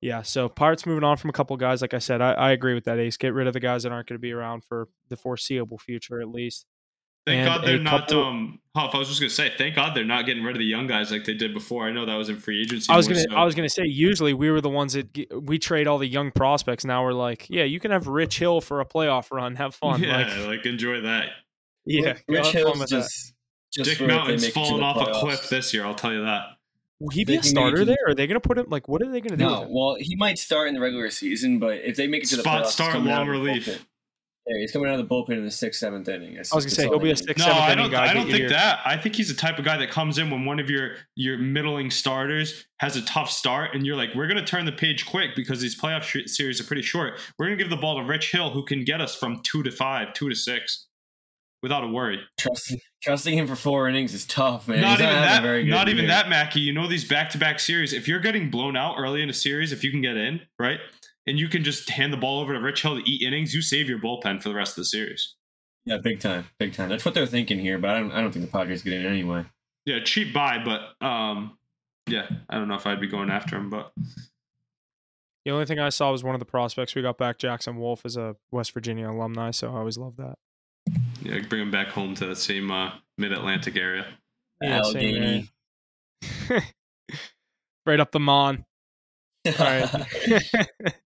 yeah. 0.00 0.22
So 0.22 0.48
Pirates 0.48 0.87
moving 0.87 1.02
on 1.02 1.16
from 1.16 1.30
a 1.30 1.32
couple 1.32 1.56
guys. 1.56 1.82
Like 1.82 1.94
I 1.94 1.98
said, 1.98 2.20
I, 2.20 2.35
I 2.35 2.50
agree 2.52 2.74
with 2.74 2.85
that. 2.85 3.00
Ace, 3.00 3.16
get 3.16 3.35
rid 3.35 3.48
of 3.48 3.52
the 3.52 3.61
guys 3.61 3.82
that 3.82 3.90
aren't 3.90 4.08
going 4.08 4.18
to 4.18 4.22
be 4.22 4.32
around 4.32 4.62
for 4.62 4.88
the 5.08 5.16
foreseeable 5.16 5.78
future, 5.78 6.20
at 6.20 6.28
least. 6.28 6.66
Thank 7.26 7.44
God 7.44 7.64
they're 7.66 7.78
not. 7.78 8.08
couple- 8.08 8.24
Um, 8.24 8.58
Huff, 8.74 8.94
I 8.94 8.98
was 8.98 9.08
just 9.08 9.20
gonna 9.20 9.28
say, 9.28 9.52
thank 9.58 9.74
God 9.76 9.94
they're 9.94 10.02
not 10.02 10.24
getting 10.24 10.42
rid 10.42 10.56
of 10.56 10.58
the 10.58 10.64
young 10.64 10.87
guys 10.87 11.11
like 11.11 11.24
they 11.26 11.35
did 11.35 11.52
before. 11.52 11.87
I 11.87 11.92
know 11.92 12.06
that 12.06 12.14
was 12.14 12.30
in 12.30 12.37
free 12.38 12.62
agency. 12.62 12.90
I 12.90 12.96
was 12.96 13.06
gonna, 13.06 13.20
so. 13.20 13.35
I 13.37 13.44
was 13.44 13.54
gonna 13.54 13.68
say. 13.68 13.82
Usually, 13.85 14.32
we 14.32 14.50
were 14.50 14.62
the 14.62 14.70
ones 14.70 14.94
that 14.94 15.12
g- 15.12 15.26
we 15.30 15.58
trade 15.58 15.87
all 15.87 15.98
the 15.98 16.06
young 16.08 16.30
prospects. 16.30 16.82
Now 16.85 17.04
we're 17.04 17.12
like, 17.12 17.50
yeah, 17.50 17.64
you 17.64 17.78
can 17.80 17.90
have 17.90 18.06
Rich 18.06 18.38
Hill 18.38 18.62
for 18.62 18.80
a 18.80 18.87
playoff 18.87 19.30
run. 19.30 19.56
Have 19.56 19.74
fun. 19.74 20.02
Yeah, 20.02 20.16
Like, 20.38 20.46
like, 20.46 20.66
enjoy 20.66 21.02
that. 21.02 21.28
yeah, 21.85 22.14
Rich 22.28 22.46
have 22.46 22.46
fun 22.46 22.52
Hill's 22.54 22.78
with 22.80 22.88
just 22.88 23.35
just 23.74 23.90
Dick 23.90 23.98
for 23.98 24.04
if 24.04 24.08
Mountain's 24.11 24.40
make 24.42 24.50
it 24.50 24.54
to 24.54 24.61
falling 24.61 24.78
the 24.78 24.85
off 24.85 25.06
a 25.08 25.12
cliff 25.20 25.50
this 25.50 25.74
year. 25.74 25.85
I'll 25.85 25.94
tell 25.94 26.12
you 26.14 26.22
that. 26.24 26.44
Will 26.98 27.11
he 27.11 27.24
They 27.24 27.35
be 27.35 27.38
a 27.38 27.40
can 27.42 27.42
make 27.42 27.44
it 27.44 27.50
starter 27.50 27.76
to- 27.76 27.85
there? 27.85 27.96
Are 28.06 28.14
they 28.14 28.26
going 28.26 28.40
to 28.40 28.48
put 28.48 28.56
him? 28.56 28.66
Like, 28.70 28.88
what 28.88 29.02
are 29.02 29.11
they 29.11 29.20
going 29.20 29.32
to 29.32 29.37
do? 29.37 29.44
No, 29.44 29.66
well, 29.68 29.96
he 29.98 30.16
might 30.16 30.38
start 30.38 30.68
in 30.68 30.74
the 30.74 30.80
regular 30.80 31.11
season, 31.11 31.58
but 31.58 31.78
if 31.85 31.96
they 31.96 32.06
make 32.06 32.22
it 32.22 32.28
to 32.30 32.37
the 32.37 32.42
Spot 32.42 32.62
playoffs, 32.62 32.64
he's 32.66 32.72
start, 32.72 32.92
coming 32.92 33.12
out 33.12 33.26
long 33.26 33.28
of 33.37 33.42
the 33.42 33.50
relief. 33.50 33.87
Bullpen. 34.46 34.55
Yeah, 34.55 34.61
he's 34.61 34.72
coming 34.72 34.88
out 34.90 34.98
of 34.98 35.09
the 35.09 35.14
bullpen 35.14 35.37
in 35.38 35.44
the 35.44 35.50
sixth, 35.50 35.81
seventh 35.81 36.09
inning. 36.09 36.31
That's- 36.35 36.52
I 36.52 36.57
was 36.57 36.64
gonna 36.64 36.74
say 36.74 36.85
all 36.85 36.90
he'll 36.92 36.98
they 36.98 37.05
be 37.05 37.11
a 37.11 37.14
need. 37.14 37.24
six, 37.26 37.38
No, 37.38 37.44
seventh 37.46 37.62
I 37.62 37.74
don't. 37.74 37.90
guy. 37.90 38.11
I 38.11 38.14
don't 38.14 38.24
think 38.26 38.37
here. 38.38 38.48
that. 38.50 38.81
I 38.85 38.96
think 38.96 39.16
he's 39.16 39.28
the 39.28 39.35
type 39.35 39.59
of 39.59 39.64
guy 39.64 39.76
that 39.76 39.90
comes 39.90 40.18
in 40.18 40.31
when 40.31 40.44
one 40.44 40.59
of 40.61 40.68
your 40.70 40.96
your 41.16 41.38
middling 41.38 41.90
starters 41.90 42.64
has 42.81 42.96
a 42.96 43.02
tough 43.02 43.31
start, 43.31 43.74
and 43.74 43.87
you're 43.87 43.96
like, 43.96 44.14
we're 44.14 44.26
gonna 44.26 44.44
turn 44.44 44.64
the 44.66 44.72
page 44.72 45.07
quick 45.07 45.31
because 45.37 45.61
these 45.61 45.81
playoff 45.81 46.02
sh- 46.02 46.28
series 46.31 46.61
are 46.61 46.64
pretty 46.64 46.83
short. 46.83 47.18
We're 47.38 47.46
gonna 47.46 47.57
give 47.57 47.70
the 47.70 47.76
ball 47.76 47.98
to 47.98 48.05
Rich 48.05 48.33
Hill, 48.33 48.50
who 48.50 48.64
can 48.64 48.85
get 48.85 49.00
us 49.00 49.14
from 49.14 49.40
two 49.44 49.62
to 49.62 49.70
five, 49.70 50.12
two 50.14 50.28
to 50.28 50.35
six, 50.35 50.87
without 51.62 51.85
a 51.85 51.87
worry. 51.87 52.20
Trusting, 52.38 52.81
trusting 53.05 53.38
him 53.38 53.46
for 53.46 53.55
four 53.55 53.88
innings 53.88 54.12
is 54.14 54.26
tough, 54.26 54.66
man. 54.66 54.81
not 54.81 54.90
He's 54.98 55.00
even 55.00 55.14
having 55.14 55.22
that. 55.31 55.42
very 55.42 55.62
good 55.64 55.70
Not 55.70 55.88
even 55.88 55.98
year. 56.05 56.09
that, 56.09 56.28
Mackie. 56.28 56.61
You 56.61 56.72
know 56.72 56.88
these 56.88 57.05
back-to-back 57.05 57.61
series. 57.61 57.92
If 57.92 58.09
you're 58.09 58.18
getting 58.18 58.50
blown 58.50 58.76
out 58.76 58.96
early 58.98 59.22
in 59.22 59.31
a 59.31 59.33
series, 59.33 59.70
if 59.70 59.85
you 59.85 59.92
can 59.92 60.00
get 60.02 60.16
in, 60.16 60.40
right, 60.59 60.81
and 61.26 61.38
you 61.38 61.48
can 61.48 61.64
just 61.64 61.88
hand 61.90 62.12
the 62.12 62.16
ball 62.16 62.40
over 62.40 62.52
to 62.52 62.61
Rich 62.61 62.82
Hill 62.82 62.96
to 63.00 63.11
eat 63.11 63.22
innings, 63.22 63.54
you 63.54 63.62
save 63.62 63.88
your 63.88 63.98
bullpen 63.98 64.42
for 64.42 64.48
the 64.48 64.54
rest 64.54 64.72
of 64.72 64.76
the 64.76 64.87
series. 64.87 65.35
Yeah, 65.85 65.98
big 66.02 66.20
time, 66.20 66.46
big 66.58 66.74
time. 66.74 66.88
That's 66.88 67.04
what 67.04 67.14
they're 67.14 67.26
thinking 67.26 67.58
here, 67.58 67.78
but 67.78 67.90
I 67.90 68.00
don't. 68.00 68.12
I 68.12 68.20
don't 68.20 68.32
think 68.32 68.44
the 68.44 68.50
Padres 68.50 68.82
get 68.82 68.92
in 68.92 69.06
anyway. 69.06 69.44
Yeah, 69.85 69.98
cheap 70.04 70.32
buy, 70.32 70.62
but 70.64 71.04
um, 71.04 71.58
yeah, 72.06 72.28
I 72.48 72.56
don't 72.56 72.68
know 72.68 72.76
if 72.76 72.87
I'd 72.87 73.00
be 73.00 73.08
going 73.08 73.30
after 73.30 73.56
him, 73.56 73.68
but 73.68 73.92
The 75.44 75.50
only 75.50 75.66
thing 75.66 75.80
I 75.80 75.88
saw 75.88 76.12
was 76.12 76.22
one 76.22 76.37
of 76.37 76.38
the 76.38 76.44
prospects 76.44 76.94
we 76.94 77.02
got 77.02 77.18
back. 77.18 77.38
Jackson 77.38 77.76
Wolf 77.76 78.06
is 78.06 78.16
a 78.16 78.37
West 78.52 78.72
Virginia 78.72 79.11
alumni, 79.11 79.50
so 79.50 79.72
I 79.74 79.78
always 79.78 79.98
love 79.98 80.16
that. 80.18 80.37
yeah, 81.22 81.40
bring 81.48 81.62
him 81.62 81.72
back 81.72 81.88
home 81.88 82.14
to 82.16 82.26
that 82.26 82.37
same 82.37 82.70
uh, 82.70 82.92
mid-Atlantic 83.18 83.76
area. 83.76 84.06
Yeah, 84.61 84.82
same 84.82 85.48
area. 86.48 86.62
right 87.87 87.98
up 87.98 88.12
the 88.12 88.20
mon. 88.20 88.64
All 89.46 89.52
right. 89.58 89.90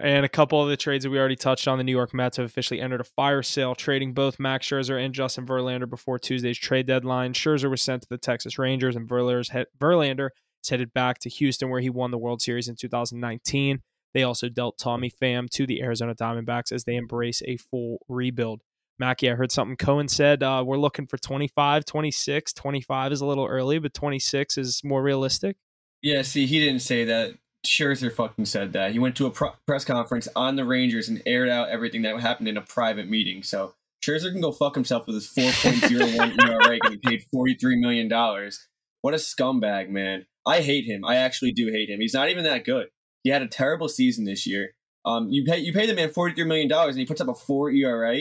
and 0.00 0.24
a 0.24 0.28
couple 0.28 0.62
of 0.62 0.68
the 0.68 0.76
trades 0.76 1.04
that 1.04 1.10
we 1.10 1.18
already 1.18 1.36
touched 1.36 1.68
on, 1.68 1.78
the 1.78 1.84
New 1.84 1.92
York 1.92 2.12
Mets 2.12 2.36
have 2.36 2.46
officially 2.46 2.80
entered 2.80 3.00
a 3.00 3.04
fire 3.04 3.42
sale, 3.42 3.74
trading 3.74 4.14
both 4.14 4.40
Max 4.40 4.66
Scherzer 4.66 5.02
and 5.02 5.14
Justin 5.14 5.46
Verlander 5.46 5.88
before 5.88 6.18
Tuesday's 6.18 6.58
trade 6.58 6.86
deadline. 6.86 7.32
Scherzer 7.32 7.70
was 7.70 7.82
sent 7.82 8.02
to 8.02 8.08
the 8.08 8.18
Texas 8.18 8.58
Rangers, 8.58 8.96
and 8.96 9.08
Verlander 9.08 10.28
is 10.62 10.68
headed 10.68 10.92
back 10.92 11.18
to 11.20 11.28
Houston, 11.28 11.70
where 11.70 11.80
he 11.80 11.90
won 11.90 12.10
the 12.10 12.18
World 12.18 12.42
Series 12.42 12.68
in 12.68 12.76
2019. 12.76 13.80
They 14.14 14.22
also 14.24 14.48
dealt 14.48 14.78
Tommy 14.78 15.10
Pham 15.10 15.48
to 15.50 15.66
the 15.66 15.82
Arizona 15.82 16.14
Diamondbacks 16.14 16.72
as 16.72 16.84
they 16.84 16.96
embrace 16.96 17.42
a 17.46 17.56
full 17.56 17.98
rebuild. 18.08 18.62
Mackie, 18.98 19.30
I 19.30 19.34
heard 19.34 19.50
something 19.50 19.76
Cohen 19.76 20.08
said. 20.08 20.42
Uh, 20.42 20.62
we're 20.66 20.76
looking 20.76 21.06
for 21.06 21.16
25, 21.16 21.84
26. 21.84 22.52
25 22.52 23.12
is 23.12 23.20
a 23.20 23.26
little 23.26 23.46
early, 23.46 23.78
but 23.78 23.94
26 23.94 24.58
is 24.58 24.82
more 24.84 25.02
realistic. 25.02 25.56
yeah, 26.02 26.22
see, 26.22 26.46
he 26.46 26.60
didn't 26.60 26.82
say 26.82 27.04
that. 27.04 27.34
Scherzer 27.66 28.12
fucking 28.12 28.46
said 28.46 28.72
that. 28.72 28.92
He 28.92 28.98
went 28.98 29.16
to 29.16 29.26
a 29.26 29.30
pro- 29.30 29.54
press 29.66 29.84
conference 29.84 30.28
on 30.34 30.56
the 30.56 30.64
Rangers 30.64 31.08
and 31.08 31.22
aired 31.26 31.48
out 31.48 31.68
everything 31.68 32.02
that 32.02 32.18
happened 32.20 32.48
in 32.48 32.56
a 32.56 32.62
private 32.62 33.08
meeting. 33.08 33.42
So 33.42 33.74
Scherzer 34.04 34.32
can 34.32 34.40
go 34.40 34.52
fuck 34.52 34.74
himself 34.74 35.06
with 35.06 35.14
his 35.14 35.28
4.01 35.28 36.38
ERA 36.48 36.78
and 36.82 36.92
he 36.92 36.98
paid 36.98 37.24
$43 37.34 37.80
million. 37.80 38.08
What 39.02 39.14
a 39.14 39.16
scumbag, 39.16 39.90
man. 39.90 40.26
I 40.46 40.60
hate 40.60 40.84
him. 40.84 41.04
I 41.04 41.16
actually 41.16 41.52
do 41.52 41.68
hate 41.68 41.88
him. 41.88 42.00
He's 42.00 42.14
not 42.14 42.28
even 42.28 42.44
that 42.44 42.64
good. 42.64 42.88
He 43.22 43.30
had 43.30 43.42
a 43.42 43.48
terrible 43.48 43.88
season 43.88 44.24
this 44.24 44.46
year. 44.46 44.74
Um, 45.04 45.28
you 45.30 45.44
pay 45.44 45.58
you 45.58 45.72
pay 45.72 45.86
the 45.86 45.94
man 45.94 46.10
$43 46.10 46.46
million 46.46 46.70
and 46.72 46.96
he 46.96 47.06
puts 47.06 47.20
up 47.20 47.28
a 47.28 47.34
4 47.34 47.70
ERA. 47.70 48.18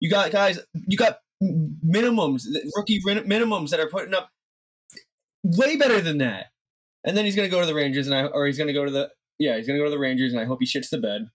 You 0.00 0.10
got 0.10 0.30
guys, 0.30 0.58
you 0.86 0.96
got 0.96 1.18
minimums, 1.42 2.44
rookie 2.76 3.00
minimums 3.02 3.70
that 3.70 3.80
are 3.80 3.88
putting 3.88 4.14
up 4.14 4.30
way 5.42 5.76
better 5.76 6.00
than 6.00 6.18
that. 6.18 6.46
And 7.08 7.16
then 7.16 7.24
he's 7.24 7.34
going 7.34 7.48
to 7.48 7.50
go 7.50 7.60
to 7.60 7.66
the 7.66 7.74
Rangers, 7.74 8.06
and 8.06 8.14
I 8.14 8.26
or 8.26 8.46
he's 8.46 8.58
going 8.58 8.68
to 8.68 8.74
go 8.74 8.84
to 8.84 8.90
the 8.90 9.08
yeah, 9.38 9.56
he's 9.56 9.66
going 9.66 9.78
to 9.78 9.80
go 9.80 9.86
to 9.86 9.90
the 9.90 9.98
Rangers, 9.98 10.32
and 10.32 10.40
I 10.40 10.44
hope 10.44 10.58
he 10.60 10.66
shits 10.66 10.90
the 10.90 10.98
bed. 10.98 11.30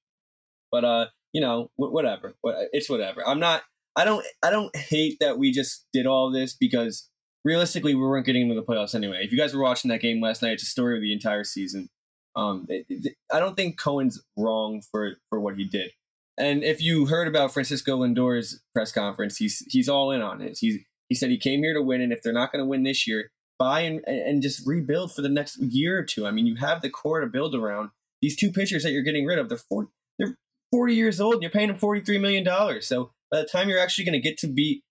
But 0.71 0.85
uh, 0.85 1.05
you 1.33 1.41
know, 1.41 1.71
whatever, 1.77 2.35
it's 2.71 2.89
whatever. 2.89 3.27
I'm 3.27 3.39
not. 3.39 3.63
I 3.95 4.05
don't. 4.05 4.23
I 4.43 4.51
don't 4.51 4.73
hate 4.75 5.17
that 5.19 5.39
we 5.39 5.51
just 5.51 5.87
did 5.91 6.05
all 6.05 6.31
this 6.31 6.55
because 6.55 7.09
realistically, 7.43 7.95
we 7.95 8.01
weren't 8.01 8.27
getting 8.27 8.43
into 8.43 8.53
the 8.53 8.63
playoffs 8.63 8.93
anyway. 8.93 9.21
If 9.23 9.31
you 9.31 9.37
guys 9.37 9.55
were 9.55 9.63
watching 9.63 9.89
that 9.89 9.99
game 10.01 10.21
last 10.21 10.43
night, 10.43 10.53
it's 10.53 10.63
a 10.63 10.67
story 10.67 10.95
of 10.95 11.01
the 11.01 11.11
entire 11.11 11.43
season. 11.43 11.89
Um, 12.35 12.67
it, 12.69 12.85
it, 12.89 13.15
I 13.31 13.39
don't 13.39 13.55
think 13.55 13.79
Cohen's 13.79 14.21
wrong 14.37 14.83
for 14.91 15.15
for 15.31 15.39
what 15.39 15.57
he 15.57 15.63
did. 15.63 15.89
And 16.37 16.63
if 16.63 16.83
you 16.83 17.07
heard 17.07 17.27
about 17.27 17.51
Francisco 17.51 17.97
Lindor's 17.97 18.61
press 18.75 18.91
conference, 18.91 19.37
he's 19.37 19.65
he's 19.69 19.89
all 19.89 20.11
in 20.11 20.21
on 20.21 20.39
it. 20.39 20.59
He's 20.59 20.77
he 21.09 21.15
said 21.15 21.31
he 21.31 21.39
came 21.39 21.61
here 21.61 21.73
to 21.73 21.81
win, 21.81 22.01
and 22.01 22.13
if 22.13 22.21
they're 22.21 22.31
not 22.31 22.51
going 22.51 22.63
to 22.63 22.69
win 22.69 22.83
this 22.83 23.07
year, 23.07 23.31
buy 23.63 23.81
and, 23.81 24.01
and 24.07 24.41
just 24.41 24.67
rebuild 24.67 25.13
for 25.13 25.21
the 25.21 25.29
next 25.29 25.57
year 25.57 25.97
or 25.97 26.03
two. 26.03 26.27
I 26.27 26.31
mean, 26.31 26.45
you 26.45 26.55
have 26.55 26.81
the 26.81 26.89
core 26.89 27.21
to 27.21 27.27
build 27.27 27.55
around. 27.55 27.91
These 28.21 28.35
two 28.35 28.51
pitchers 28.51 28.83
that 28.83 28.91
you're 28.91 29.03
getting 29.03 29.25
rid 29.25 29.39
of, 29.39 29.47
they're 29.49 29.57
40, 29.57 29.89
they're 30.19 30.35
40 30.71 30.95
years 30.95 31.21
old 31.21 31.35
and 31.35 31.43
you're 31.43 31.51
paying 31.51 31.69
them 31.69 31.77
$43 31.77 32.19
million. 32.19 32.81
So 32.81 33.11
by 33.31 33.39
the 33.39 33.45
time 33.45 33.69
you're 33.69 33.79
actually 33.79 34.05
going 34.05 34.13
to 34.13 34.19
get 34.19 34.37
to 34.39 34.47
be 34.47 34.83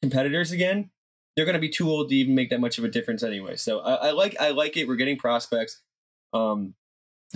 competitors 0.00 0.52
again, 0.52 0.90
they're 1.36 1.44
going 1.44 1.54
to 1.54 1.60
be 1.60 1.68
too 1.68 1.90
old 1.90 2.08
to 2.08 2.14
even 2.14 2.34
make 2.34 2.50
that 2.50 2.60
much 2.60 2.78
of 2.78 2.84
a 2.84 2.88
difference 2.88 3.22
anyway. 3.22 3.56
So 3.56 3.80
I, 3.80 4.08
I 4.08 4.10
like 4.12 4.36
I 4.38 4.50
like 4.50 4.76
it. 4.76 4.86
We're 4.86 4.96
getting 4.96 5.18
prospects. 5.18 5.80
Um, 6.32 6.74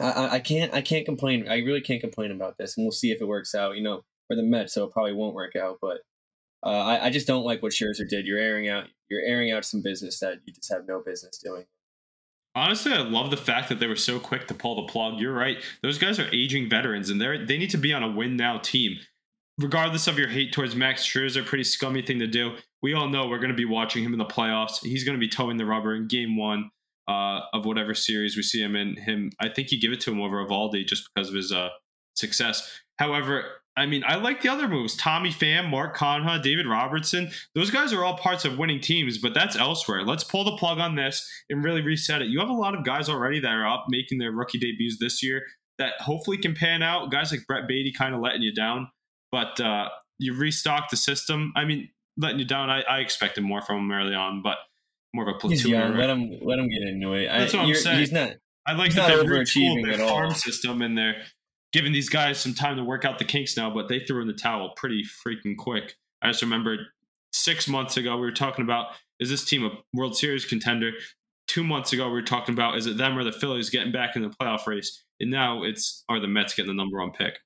I, 0.00 0.36
I 0.36 0.38
can't 0.38 0.72
I 0.72 0.80
can't 0.80 1.04
complain. 1.04 1.48
I 1.48 1.56
really 1.58 1.80
can't 1.80 2.00
complain 2.00 2.30
about 2.30 2.58
this, 2.58 2.76
and 2.76 2.84
we'll 2.84 2.92
see 2.92 3.10
if 3.10 3.20
it 3.20 3.26
works 3.26 3.56
out. 3.56 3.76
You 3.76 3.82
know, 3.82 4.04
for 4.28 4.36
the 4.36 4.44
Mets, 4.44 4.74
so 4.74 4.84
it 4.84 4.92
probably 4.92 5.14
won't 5.14 5.34
work 5.34 5.56
out. 5.56 5.78
But 5.82 6.02
uh, 6.64 6.68
I, 6.68 7.06
I 7.06 7.10
just 7.10 7.26
don't 7.26 7.44
like 7.44 7.60
what 7.60 7.72
Scherzer 7.72 8.08
did. 8.08 8.26
You're 8.26 8.38
airing 8.38 8.68
out 8.68 8.86
you're 9.10 9.22
airing 9.22 9.52
out 9.52 9.64
some 9.64 9.82
business 9.82 10.18
that 10.20 10.40
you 10.44 10.52
just 10.52 10.72
have 10.72 10.86
no 10.86 11.02
business 11.04 11.38
doing. 11.38 11.64
Honestly, 12.54 12.92
I 12.92 13.02
love 13.02 13.30
the 13.30 13.36
fact 13.36 13.68
that 13.68 13.78
they 13.78 13.86
were 13.86 13.96
so 13.96 14.18
quick 14.18 14.48
to 14.48 14.54
pull 14.54 14.76
the 14.76 14.90
plug. 14.90 15.20
You're 15.20 15.34
right; 15.34 15.58
those 15.82 15.98
guys 15.98 16.18
are 16.18 16.28
aging 16.32 16.68
veterans, 16.68 17.10
and 17.10 17.20
they're 17.20 17.44
they 17.44 17.58
need 17.58 17.70
to 17.70 17.78
be 17.78 17.92
on 17.92 18.02
a 18.02 18.10
win 18.10 18.36
now 18.36 18.58
team. 18.58 18.98
Regardless 19.58 20.06
of 20.06 20.18
your 20.18 20.28
hate 20.28 20.52
towards 20.52 20.76
Max 20.76 21.04
Scherzer, 21.04 21.44
pretty 21.44 21.64
scummy 21.64 22.00
thing 22.02 22.20
to 22.20 22.26
do. 22.26 22.56
We 22.80 22.94
all 22.94 23.08
know 23.08 23.26
we're 23.26 23.38
going 23.38 23.50
to 23.50 23.56
be 23.56 23.64
watching 23.64 24.04
him 24.04 24.12
in 24.12 24.18
the 24.18 24.24
playoffs. 24.24 24.84
He's 24.84 25.04
going 25.04 25.18
to 25.18 25.20
be 25.20 25.28
towing 25.28 25.56
the 25.56 25.66
rubber 25.66 25.94
in 25.94 26.06
Game 26.06 26.36
One 26.36 26.70
uh, 27.08 27.40
of 27.52 27.64
whatever 27.64 27.94
series 27.94 28.36
we 28.36 28.42
see 28.42 28.62
him 28.62 28.76
in. 28.76 28.96
Him, 28.96 29.30
I 29.40 29.48
think 29.48 29.72
you 29.72 29.80
give 29.80 29.92
it 29.92 30.00
to 30.02 30.12
him 30.12 30.20
over 30.20 30.44
Eovaldi 30.44 30.86
just 30.86 31.08
because 31.12 31.28
of 31.28 31.34
his 31.34 31.50
uh, 31.50 31.70
success. 32.14 32.80
However, 32.98 33.44
I 33.78 33.86
mean, 33.86 34.02
I 34.06 34.16
like 34.16 34.42
the 34.42 34.48
other 34.48 34.68
moves. 34.68 34.96
Tommy 34.96 35.30
Pham, 35.30 35.70
Mark 35.70 35.96
Canha, 35.96 36.42
David 36.42 36.66
Robertson. 36.66 37.30
Those 37.54 37.70
guys 37.70 37.92
are 37.92 38.04
all 38.04 38.16
parts 38.16 38.44
of 38.44 38.58
winning 38.58 38.80
teams, 38.80 39.18
but 39.18 39.34
that's 39.34 39.56
elsewhere. 39.56 40.04
Let's 40.04 40.24
pull 40.24 40.44
the 40.44 40.56
plug 40.56 40.78
on 40.78 40.96
this 40.96 41.28
and 41.48 41.64
really 41.64 41.80
reset 41.80 42.20
it. 42.20 42.28
You 42.28 42.40
have 42.40 42.48
a 42.48 42.54
lot 42.54 42.74
of 42.74 42.84
guys 42.84 43.08
already 43.08 43.40
that 43.40 43.52
are 43.52 43.66
up 43.66 43.86
making 43.88 44.18
their 44.18 44.32
rookie 44.32 44.58
debuts 44.58 44.98
this 44.98 45.22
year 45.22 45.42
that 45.78 45.94
hopefully 46.00 46.38
can 46.38 46.54
pan 46.54 46.82
out. 46.82 47.10
Guys 47.10 47.30
like 47.30 47.46
Brett 47.46 47.68
Baty 47.68 47.92
kind 47.92 48.14
of 48.14 48.20
letting 48.20 48.42
you 48.42 48.52
down, 48.52 48.88
but 49.30 49.60
uh, 49.60 49.88
you 50.18 50.34
restocked 50.34 50.90
the 50.90 50.96
system. 50.96 51.52
I 51.56 51.64
mean, 51.64 51.88
letting 52.16 52.40
you 52.40 52.44
down. 52.44 52.70
I, 52.70 52.82
I 52.82 52.98
expected 52.98 53.44
more 53.44 53.62
from 53.62 53.78
him 53.78 53.92
early 53.92 54.14
on, 54.14 54.42
but 54.42 54.58
more 55.14 55.28
of 55.28 55.36
a 55.36 55.38
platoon. 55.38 55.58
He's 55.58 55.66
young. 55.66 55.96
Let 55.96 56.10
him 56.10 56.38
let 56.42 56.58
him 56.58 56.68
get 56.68 56.82
into 56.82 57.12
it. 57.14 57.28
That's 57.28 57.54
I, 57.54 57.58
what 57.58 57.66
I'm 57.68 57.74
saying. 57.74 57.98
He's 58.00 58.12
not. 58.12 58.32
I 58.66 58.74
like 58.74 58.92
that 58.94 59.08
they're 59.08 59.24
retooled 59.24 59.84
their 59.84 60.06
farm 60.06 60.32
system 60.32 60.82
and 60.82 60.98
they're 60.98 61.22
giving 61.72 61.92
these 61.92 62.08
guys 62.08 62.38
some 62.38 62.54
time 62.54 62.76
to 62.76 62.84
work 62.84 63.04
out 63.04 63.18
the 63.18 63.24
kinks 63.24 63.56
now, 63.56 63.70
but 63.70 63.88
they 63.88 64.00
threw 64.00 64.20
in 64.20 64.26
the 64.26 64.32
towel 64.32 64.72
pretty 64.76 65.04
freaking 65.04 65.56
quick. 65.56 65.96
I 66.22 66.28
just 66.28 66.42
remember 66.42 66.76
six 67.32 67.68
months 67.68 67.96
ago 67.96 68.16
we 68.16 68.22
were 68.22 68.32
talking 68.32 68.64
about 68.64 68.88
is 69.20 69.30
this 69.30 69.44
team 69.44 69.64
a 69.64 69.70
World 69.92 70.16
Series 70.16 70.44
contender? 70.44 70.92
Two 71.48 71.64
months 71.64 71.92
ago 71.92 72.06
we 72.06 72.12
were 72.12 72.22
talking 72.22 72.54
about 72.54 72.76
is 72.76 72.86
it 72.86 72.96
them 72.96 73.18
or 73.18 73.24
the 73.24 73.32
Phillies 73.32 73.70
getting 73.70 73.92
back 73.92 74.16
in 74.16 74.22
the 74.22 74.28
playoff 74.28 74.66
race, 74.66 75.02
and 75.20 75.30
now 75.30 75.62
it's 75.62 76.04
are 76.08 76.20
the 76.20 76.28
Mets 76.28 76.54
getting 76.54 76.70
the 76.70 76.80
number 76.80 76.98
one 76.98 77.10
pick. 77.10 77.40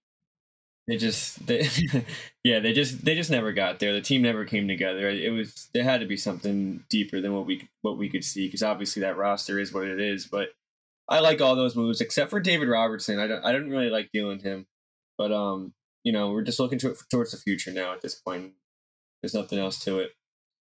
They 0.89 0.97
just, 0.97 1.47
they, 1.47 1.69
yeah, 2.45 2.59
they 2.59 2.73
just 2.73 3.05
they 3.05 3.15
just 3.15 3.31
never 3.31 3.53
got 3.53 3.79
there. 3.79 3.93
The 3.93 4.01
team 4.01 4.23
never 4.23 4.45
came 4.45 4.67
together. 4.67 5.09
It 5.09 5.31
was 5.31 5.69
there 5.73 5.85
had 5.85 6.01
to 6.01 6.07
be 6.07 6.17
something 6.17 6.85
deeper 6.89 7.21
than 7.21 7.33
what 7.33 7.47
we 7.47 7.69
what 7.83 7.97
we 7.97 8.09
could 8.09 8.25
see 8.25 8.47
because 8.47 8.63
obviously 8.63 9.01
that 9.01 9.17
roster 9.17 9.59
is 9.59 9.73
what 9.73 9.85
it 9.85 10.01
is, 10.01 10.27
but 10.27 10.49
I 11.09 11.21
like 11.21 11.41
all 11.41 11.57
those 11.57 11.77
moves 11.77 12.01
except 12.01 12.31
for 12.31 12.41
David 12.41 12.69
Robertson. 12.69 13.19
I 13.19 13.27
don't 13.27 13.45
I 13.45 13.53
didn't 13.53 13.71
really 13.71 13.91
like 13.91 14.11
dealing 14.12 14.41
him, 14.41 14.67
but 15.19 15.33
um, 15.33 15.75
you 16.05 16.12
know, 16.12 16.33
we're 16.33 16.43
just 16.43 16.61
looking 16.61 16.79
to, 16.81 16.91
it 16.91 16.99
towards 17.11 17.33
the 17.33 17.37
future 17.37 17.73
now. 17.73 17.93
At 17.93 18.01
this 18.01 18.15
point, 18.15 18.53
there's 19.23 19.35
nothing 19.35 19.59
else 19.59 19.79
to 19.85 20.01
it. 20.01 20.12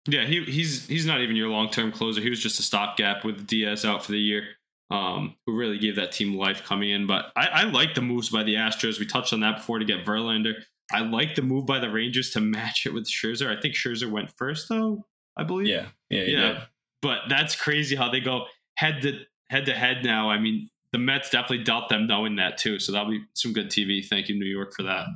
Yeah, 0.07 0.25
he 0.25 0.43
he's 0.43 0.87
he's 0.87 1.05
not 1.05 1.21
even 1.21 1.35
your 1.35 1.49
long 1.49 1.69
term 1.69 1.91
closer. 1.91 2.21
He 2.21 2.29
was 2.29 2.41
just 2.41 2.59
a 2.59 2.63
stopgap 2.63 3.23
with 3.23 3.47
Diaz 3.47 3.85
out 3.85 4.03
for 4.03 4.11
the 4.11 4.19
year. 4.19 4.43
Um, 4.89 5.35
who 5.45 5.55
really 5.55 5.77
gave 5.79 5.95
that 5.95 6.11
team 6.11 6.35
life 6.35 6.65
coming 6.65 6.89
in. 6.89 7.07
But 7.07 7.31
I, 7.37 7.47
I 7.47 7.63
like 7.63 7.95
the 7.95 8.01
moves 8.01 8.27
by 8.27 8.43
the 8.43 8.55
Astros. 8.55 8.99
We 8.99 9.05
touched 9.05 9.31
on 9.31 9.39
that 9.39 9.55
before 9.55 9.79
to 9.79 9.85
get 9.85 10.05
Verlander. 10.05 10.55
I 10.91 10.99
like 10.99 11.35
the 11.35 11.41
move 11.41 11.65
by 11.65 11.79
the 11.79 11.89
Rangers 11.89 12.31
to 12.31 12.41
match 12.41 12.85
it 12.85 12.93
with 12.93 13.07
Scherzer. 13.07 13.55
I 13.55 13.61
think 13.61 13.73
Scherzer 13.73 14.11
went 14.11 14.29
first 14.31 14.67
though. 14.67 15.05
I 15.37 15.43
believe. 15.43 15.67
Yeah, 15.67 15.85
yeah, 16.09 16.23
yeah. 16.23 16.63
But 17.01 17.19
that's 17.29 17.55
crazy 17.55 17.95
how 17.95 18.09
they 18.09 18.19
go 18.19 18.47
head 18.75 19.01
to 19.03 19.19
head 19.51 19.65
to 19.65 19.73
head 19.73 20.03
now. 20.03 20.29
I 20.29 20.39
mean, 20.39 20.69
the 20.93 20.97
Mets 20.97 21.29
definitely 21.29 21.63
dealt 21.63 21.89
them 21.89 22.07
knowing 22.07 22.37
that 22.37 22.57
too. 22.57 22.79
So 22.79 22.91
that'll 22.91 23.11
be 23.11 23.23
some 23.33 23.53
good 23.53 23.69
TV. 23.69 24.03
Thank 24.03 24.29
you, 24.29 24.39
New 24.39 24.45
York, 24.45 24.73
for 24.73 24.83
that. 24.83 25.07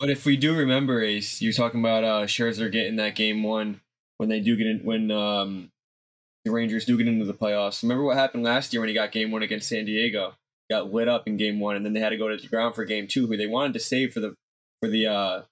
But 0.00 0.10
if 0.10 0.24
we 0.24 0.36
do 0.36 0.56
remember, 0.56 1.02
Ace, 1.02 1.40
you're 1.40 1.52
talking 1.52 1.80
about 1.80 2.02
uh, 2.02 2.26
Scherzer 2.26 2.72
getting 2.72 2.96
that 2.96 3.14
game 3.14 3.42
one 3.42 3.80
when 4.16 4.28
they 4.28 4.40
do 4.40 4.56
get 4.56 4.66
in 4.66 4.80
when 4.80 5.10
um, 5.10 5.70
the 6.44 6.50
Rangers 6.50 6.86
do 6.86 6.96
get 6.96 7.06
into 7.06 7.24
the 7.24 7.34
playoffs. 7.34 7.82
Remember 7.82 8.02
what 8.02 8.16
happened 8.16 8.42
last 8.42 8.72
year 8.72 8.80
when 8.80 8.88
he 8.88 8.94
got 8.94 9.12
game 9.12 9.30
one 9.30 9.42
against 9.42 9.68
San 9.68 9.84
Diego? 9.84 10.34
Got 10.70 10.92
lit 10.92 11.06
up 11.06 11.28
in 11.28 11.36
game 11.36 11.60
one, 11.60 11.76
and 11.76 11.84
then 11.84 11.92
they 11.92 12.00
had 12.00 12.10
to 12.10 12.16
go 12.16 12.28
to 12.28 12.36
deGrom 12.36 12.74
for 12.74 12.84
game 12.84 13.06
two, 13.06 13.26
who 13.26 13.36
they 13.36 13.46
wanted 13.46 13.74
to 13.74 13.80
save 13.80 14.12
for 14.12 14.20
the 14.20 14.34
for 14.80 14.88
the 14.88 15.06
uh, 15.06 15.42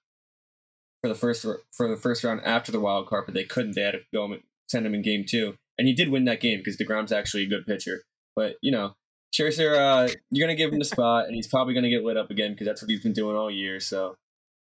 for 1.01 1.07
the 1.07 1.15
first 1.15 1.45
for 1.71 1.87
the 1.87 1.95
first 1.95 2.23
round 2.23 2.41
after 2.43 2.71
the 2.71 2.79
wild 2.79 3.07
card, 3.07 3.25
but 3.25 3.35
they 3.35 3.43
couldn't. 3.43 3.75
They 3.75 3.83
had 3.83 3.91
to 3.91 4.01
go 4.13 4.35
send 4.67 4.85
him 4.85 4.95
in 4.95 5.01
game 5.01 5.25
two 5.25 5.55
and 5.77 5.87
he 5.87 5.93
did 5.93 6.09
win 6.09 6.25
that 6.25 6.41
game 6.41 6.59
because 6.59 6.77
Degrom's 6.77 7.11
actually 7.11 7.43
a 7.43 7.47
good 7.47 7.65
pitcher. 7.65 8.03
But 8.35 8.55
you 8.61 8.71
know, 8.71 8.95
Scherzer, 9.33 9.77
uh, 9.77 10.13
you're 10.29 10.45
gonna 10.45 10.55
give 10.55 10.71
him 10.71 10.79
the 10.79 10.85
spot, 10.85 11.25
and 11.25 11.35
he's 11.35 11.47
probably 11.47 11.73
gonna 11.73 11.89
get 11.89 12.03
lit 12.03 12.17
up 12.17 12.31
again 12.31 12.51
because 12.51 12.67
that's 12.67 12.81
what 12.81 12.89
he's 12.89 13.01
been 13.01 13.13
doing 13.13 13.35
all 13.35 13.49
year. 13.49 13.79
So 13.79 14.15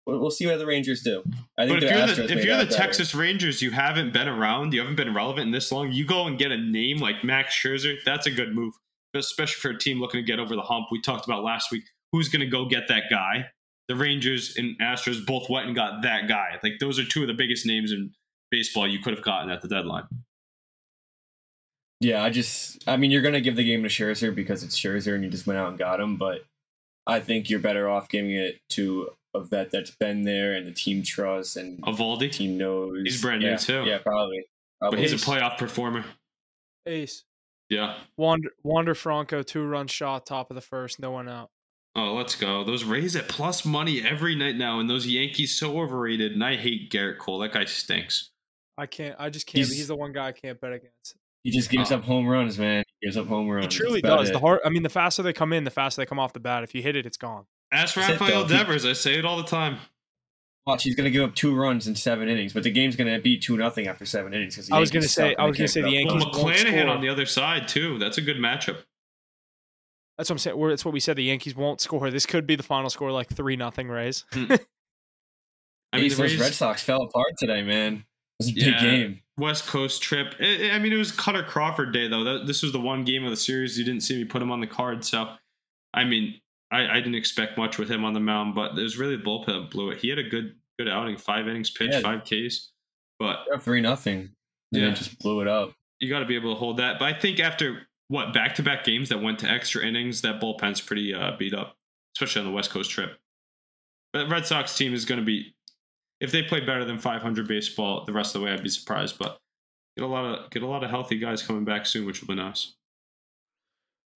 we'll, 0.07 0.21
we'll 0.21 0.31
see 0.31 0.47
what 0.47 0.59
the 0.59 0.67
Rangers 0.67 1.03
do. 1.03 1.23
I 1.59 1.67
think 1.67 1.81
but 1.81 1.85
if 1.85 1.91
you're 1.91 2.27
the, 2.27 2.39
if 2.39 2.45
you're 2.45 2.57
the 2.57 2.67
Texas 2.67 3.15
Rangers, 3.15 3.61
you 3.61 3.73
haven't 3.73 4.13
been 4.13 4.29
around, 4.29 4.73
you 4.73 4.81
haven't 4.81 4.97
been 4.97 5.15
relevant 5.15 5.47
in 5.47 5.53
this 5.53 5.73
long. 5.73 5.93
You 5.93 6.07
go 6.07 6.27
and 6.27 6.39
get 6.39 6.53
a 6.53 6.57
name 6.57 6.99
like 6.99 7.25
Max 7.25 7.55
Scherzer. 7.55 7.97
That's 8.05 8.27
a 8.27 8.31
good 8.31 8.55
move, 8.55 8.75
especially 9.15 9.61
for 9.61 9.77
a 9.77 9.79
team 9.79 10.01
looking 10.01 10.21
to 10.21 10.27
get 10.27 10.39
over 10.39 10.55
the 10.55 10.63
hump. 10.63 10.87
We 10.91 11.01
talked 11.01 11.27
about 11.27 11.43
last 11.43 11.73
week. 11.73 11.85
Who's 12.13 12.29
gonna 12.29 12.47
go 12.47 12.67
get 12.67 12.89
that 12.89 13.05
guy? 13.11 13.47
The 13.89 13.97
Rangers 13.97 14.57
and 14.57 14.79
Astros 14.81 15.27
both 15.27 15.51
went 15.51 15.67
and 15.67 15.75
got 15.75 16.03
that 16.03 16.29
guy. 16.29 16.59
Like 16.63 16.75
those 16.79 16.99
are 16.99 17.05
two 17.05 17.23
of 17.23 17.29
the 17.29 17.35
biggest 17.35 17.67
names 17.67 17.91
in 17.91 18.13
baseball 18.51 18.87
you 18.87 19.01
could 19.01 19.15
have 19.15 19.25
gotten 19.25 19.51
at 19.51 19.61
the 19.61 19.69
deadline. 19.69 20.05
Yeah, 22.03 22.23
I 22.23 22.31
just, 22.31 22.87
I 22.89 22.97
mean, 22.97 23.13
you're 23.13 23.23
going 23.23 23.35
to 23.35 23.41
give 23.41 23.55
the 23.55 23.65
game 23.65 23.85
to 23.85 23.89
Scherzer 23.89 24.35
because 24.35 24.65
it's 24.65 24.77
Scherzer 24.77 25.15
and 25.15 25.23
you 25.23 25.31
just 25.31 25.47
went 25.47 25.59
out 25.59 25.69
and 25.69 25.79
got 25.79 26.01
him, 26.01 26.17
but 26.17 26.45
I 27.07 27.21
think 27.21 27.49
you're 27.49 27.61
better 27.61 27.89
off 27.89 28.09
giving 28.09 28.33
it 28.33 28.61
to 28.71 29.11
a 29.35 29.41
vet 29.41 29.71
that's 29.71 29.93
been 29.93 30.23
there 30.23 30.55
and 30.55 30.67
the 30.67 30.73
team 30.73 31.05
trusts 31.05 31.55
and 31.55 31.81
Eovaldi. 31.83 32.33
team 32.33 32.59
knows. 32.59 32.99
He's 33.05 33.23
brand 33.23 33.43
yeah, 33.43 33.53
new 33.53 33.59
too. 33.59 33.85
Yeah, 33.85 33.99
probably. 33.99 34.45
probably. 34.81 34.97
But 34.97 34.99
he's 34.99 35.13
a 35.13 35.25
playoff 35.25 35.59
performer. 35.59 36.05
Ace. 36.87 37.23
Yeah. 37.71 37.95
Wander, 38.17 38.51
Wander 38.65 38.97
Franco, 38.97 39.45
two 39.45 39.65
run 39.65 39.87
shot, 39.87 40.27
top 40.27 40.51
of 40.51 40.57
the 40.57 40.61
first, 40.61 40.99
no 40.99 41.13
one 41.13 41.29
out. 41.29 41.51
Oh, 41.95 42.15
let's 42.15 42.35
go. 42.35 42.65
Those 42.65 42.83
Rays 42.83 43.15
at 43.15 43.29
plus 43.29 43.65
money 43.65 44.03
every 44.03 44.35
night 44.35 44.57
now, 44.57 44.81
and 44.81 44.91
those 44.91 45.07
Yankees 45.07 45.57
so 45.57 45.79
overrated. 45.79 46.33
And 46.33 46.43
I 46.43 46.57
hate 46.57 46.91
Gerrit 46.91 47.19
Cole. 47.19 47.39
That 47.39 47.53
guy 47.53 47.67
stinks. 47.67 48.31
I 48.77 48.87
can't. 48.87 49.15
I 49.19 49.31
just 49.31 49.47
can't. 49.47 49.65
He's, 49.65 49.77
he's 49.77 49.89
the 49.89 49.95
one 49.95 50.13
guy 50.13 50.29
I 50.29 50.33
can't 50.33 50.59
bet 50.61 50.73
against. 50.73 51.17
He 51.45 51.51
just 51.51 51.71
gives 51.71 51.91
uh, 51.91 51.97
up 51.97 52.05
home 52.05 52.27
runs, 52.27 52.59
man. 52.59 52.85
He 53.01 53.07
gives 53.07 53.17
up 53.17 53.27
home 53.27 53.49
runs. 53.49 53.75
He 53.75 53.81
truly 53.81 54.01
does. 54.01 54.31
It. 54.31 54.35
The 54.35 54.39
hard. 54.39 54.61
I 54.65 54.69
mean, 54.69 54.83
the 54.85 54.89
faster 54.89 55.23
they 55.23 55.33
come 55.33 55.53
in, 55.53 55.65
the 55.65 55.71
faster 55.71 56.01
they 56.01 56.07
come 56.07 56.19
off 56.21 56.33
the 56.33 56.41
bat. 56.41 56.63
If 56.63 56.75
you 56.75 56.83
hit 56.83 56.95
it, 56.95 57.05
it's 57.05 57.17
gone. 57.17 57.47
Ask 57.73 57.97
Rafael 57.97 58.47
Devers. 58.47 58.85
I 58.85 58.93
say 58.93 59.19
it 59.19 59.25
all 59.25 59.37
the 59.37 59.43
time. 59.43 59.79
Watch, 60.67 60.85
he's 60.85 60.95
going 60.95 61.07
to 61.07 61.11
give 61.11 61.29
up 61.29 61.35
two 61.35 61.57
runs 61.57 61.89
in 61.89 61.97
seven 61.97 62.29
innings, 62.29 62.53
but 62.53 62.63
the 62.63 62.71
game's 62.71 62.95
going 62.95 63.13
to 63.13 63.21
be 63.21 63.37
two 63.37 63.57
nothing 63.57 63.89
after 63.89 64.07
seven 64.07 64.33
innings. 64.33 64.71
I 64.71 64.79
was 64.79 64.93
going 64.93 65.03
to 65.03 65.09
say, 65.09 65.35
I 65.35 65.45
was 65.45 65.57
going 65.57 65.67
to 65.67 65.73
say 65.73 65.83
the 65.83 65.91
Yankees. 65.91 66.25
Well, 66.25 66.33
McClanahan 66.33 66.89
on 66.89 67.01
the 67.01 67.09
other 67.09 67.27
side 67.27 67.67
too. 67.67 67.99
That's 67.99 68.19
a 68.19 68.21
good 68.21 68.37
matchup. 68.37 68.85
That's 70.17 70.31
what 70.31 70.35
I'm 70.35 70.39
saying. 70.39 70.69
That's 70.69 70.85
what 70.85 70.95
we 70.95 71.01
said. 71.01 71.17
The 71.17 71.25
Yankees 71.25 71.57
won't 71.57 71.81
score. 71.81 72.11
This 72.13 72.27
could 72.27 72.47
be 72.47 72.55
the 72.55 72.63
final 72.63 72.91
score, 72.91 73.11
like 73.11 73.29
three 73.29 73.57
nothing 73.57 73.89
Rays. 73.89 74.25
I 74.33 74.37
mean, 75.97 76.05
Ace, 76.05 76.17
the 76.17 76.23
Rays, 76.23 76.39
Red 76.39 76.55
Sox 76.55 76.81
fell 76.81 77.03
apart 77.03 77.33
today, 77.39 77.63
man. 77.63 77.95
It 77.95 78.03
was 78.39 78.49
a 78.51 78.53
big 78.53 78.65
Yeah. 78.65 78.81
game. 78.81 79.22
West 79.39 79.67
Coast 79.67 80.03
trip. 80.03 80.35
I 80.41 80.71
I 80.73 80.79
mean, 80.79 80.93
it 80.93 80.97
was 80.97 81.13
Kutter 81.13 81.47
Crawford 81.47 81.93
day 81.93 82.09
though. 82.09 82.25
That, 82.25 82.47
this 82.47 82.63
was 82.63 82.73
the 82.73 82.81
one 82.81 83.05
game 83.05 83.25
of 83.25 83.31
the 83.31 83.37
series 83.37 83.79
you 83.79 83.85
didn't 83.85 84.03
see 84.03 84.17
me 84.17 84.25
put 84.25 84.43
him 84.43 84.51
on 84.51 84.61
the 84.61 84.67
card. 84.67 85.05
So, 85.05 85.29
I 85.95 86.05
mean, 86.05 86.41
I, 86.71 86.87
I 86.89 86.95
didn't 86.97 87.15
expect 87.17 87.57
much 87.59 87.79
with 87.79 87.91
him 87.91 88.05
on 88.05 88.13
the 88.13 88.21
mound, 88.21 88.55
but 88.55 88.79
it 88.79 88.83
was 88.83 88.97
really 88.99 89.17
the 89.17 89.23
bullpen 89.23 89.47
that 89.47 89.71
blew 89.71 89.91
it. 89.91 89.99
He 89.99 90.09
had 90.09 90.19
a 90.19 90.23
good 90.29 90.57
good 90.79 90.89
outing, 90.89 91.17
five 91.17 91.49
innings 91.49 91.71
pitched, 91.71 91.95
Yeah. 91.95 92.01
five 92.01 92.25
Ks. 92.25 92.71
But 93.19 93.39
Three 93.63 93.81
nothing. 93.81 94.31
Yeah. 94.71 94.91
Just 94.91 95.19
blew 95.19 95.41
it 95.43 95.49
up. 95.49 95.73
you 96.01 96.09
got 96.11 96.21
to 96.21 96.27
be 96.27 96.35
able 96.35 96.55
to 96.55 96.59
hold 96.59 96.79
that. 96.79 96.99
But 96.99 97.15
I 97.15 97.19
think 97.19 97.39
after 97.41 97.87
what 98.09 98.33
back 98.35 98.55
to 98.57 98.63
back 98.63 98.85
games 98.85 99.09
that 99.11 99.23
went 99.23 99.39
to 99.41 99.49
extra 99.49 99.85
innings, 99.85 100.23
that 100.23 100.41
bullpen's 100.41 100.81
pretty 100.81 101.15
uh, 101.15 101.37
beat 101.39 101.55
up, 101.55 101.77
especially 102.17 102.41
on 102.41 102.47
the 102.47 102.53
West 102.53 102.71
Coast 102.71 102.91
trip. 102.91 103.19
But 104.13 104.29
Red 104.29 104.45
Sox 104.47 104.77
team 104.77 104.93
is 104.93 105.05
going 105.05 105.21
to 105.21 105.25
be, 105.25 105.55
if 106.23 106.31
they 106.31 106.43
play 106.43 106.61
better 106.61 106.85
than 106.85 106.99
500 106.99 107.49
baseball 107.49 108.05
the 108.05 108.13
rest 108.13 108.35
of 108.35 108.41
the 108.41 108.47
way, 108.47 108.53
I'd 108.53 108.63
be 108.63 108.69
surprised. 108.69 109.19
But 109.19 109.39
get 109.97 110.05
a 110.05 110.09
lot 110.09 110.25
of 110.25 110.51
get 110.51 110.63
a 110.63 110.67
lot 110.67 110.85
of 110.85 110.89
healthy 110.89 111.19
guys 111.19 111.43
coming 111.43 111.65
back 111.65 111.85
soon, 111.85 112.07
which 112.07 112.23
will 112.23 112.29
be 112.29 112.41
nice. 112.41 112.75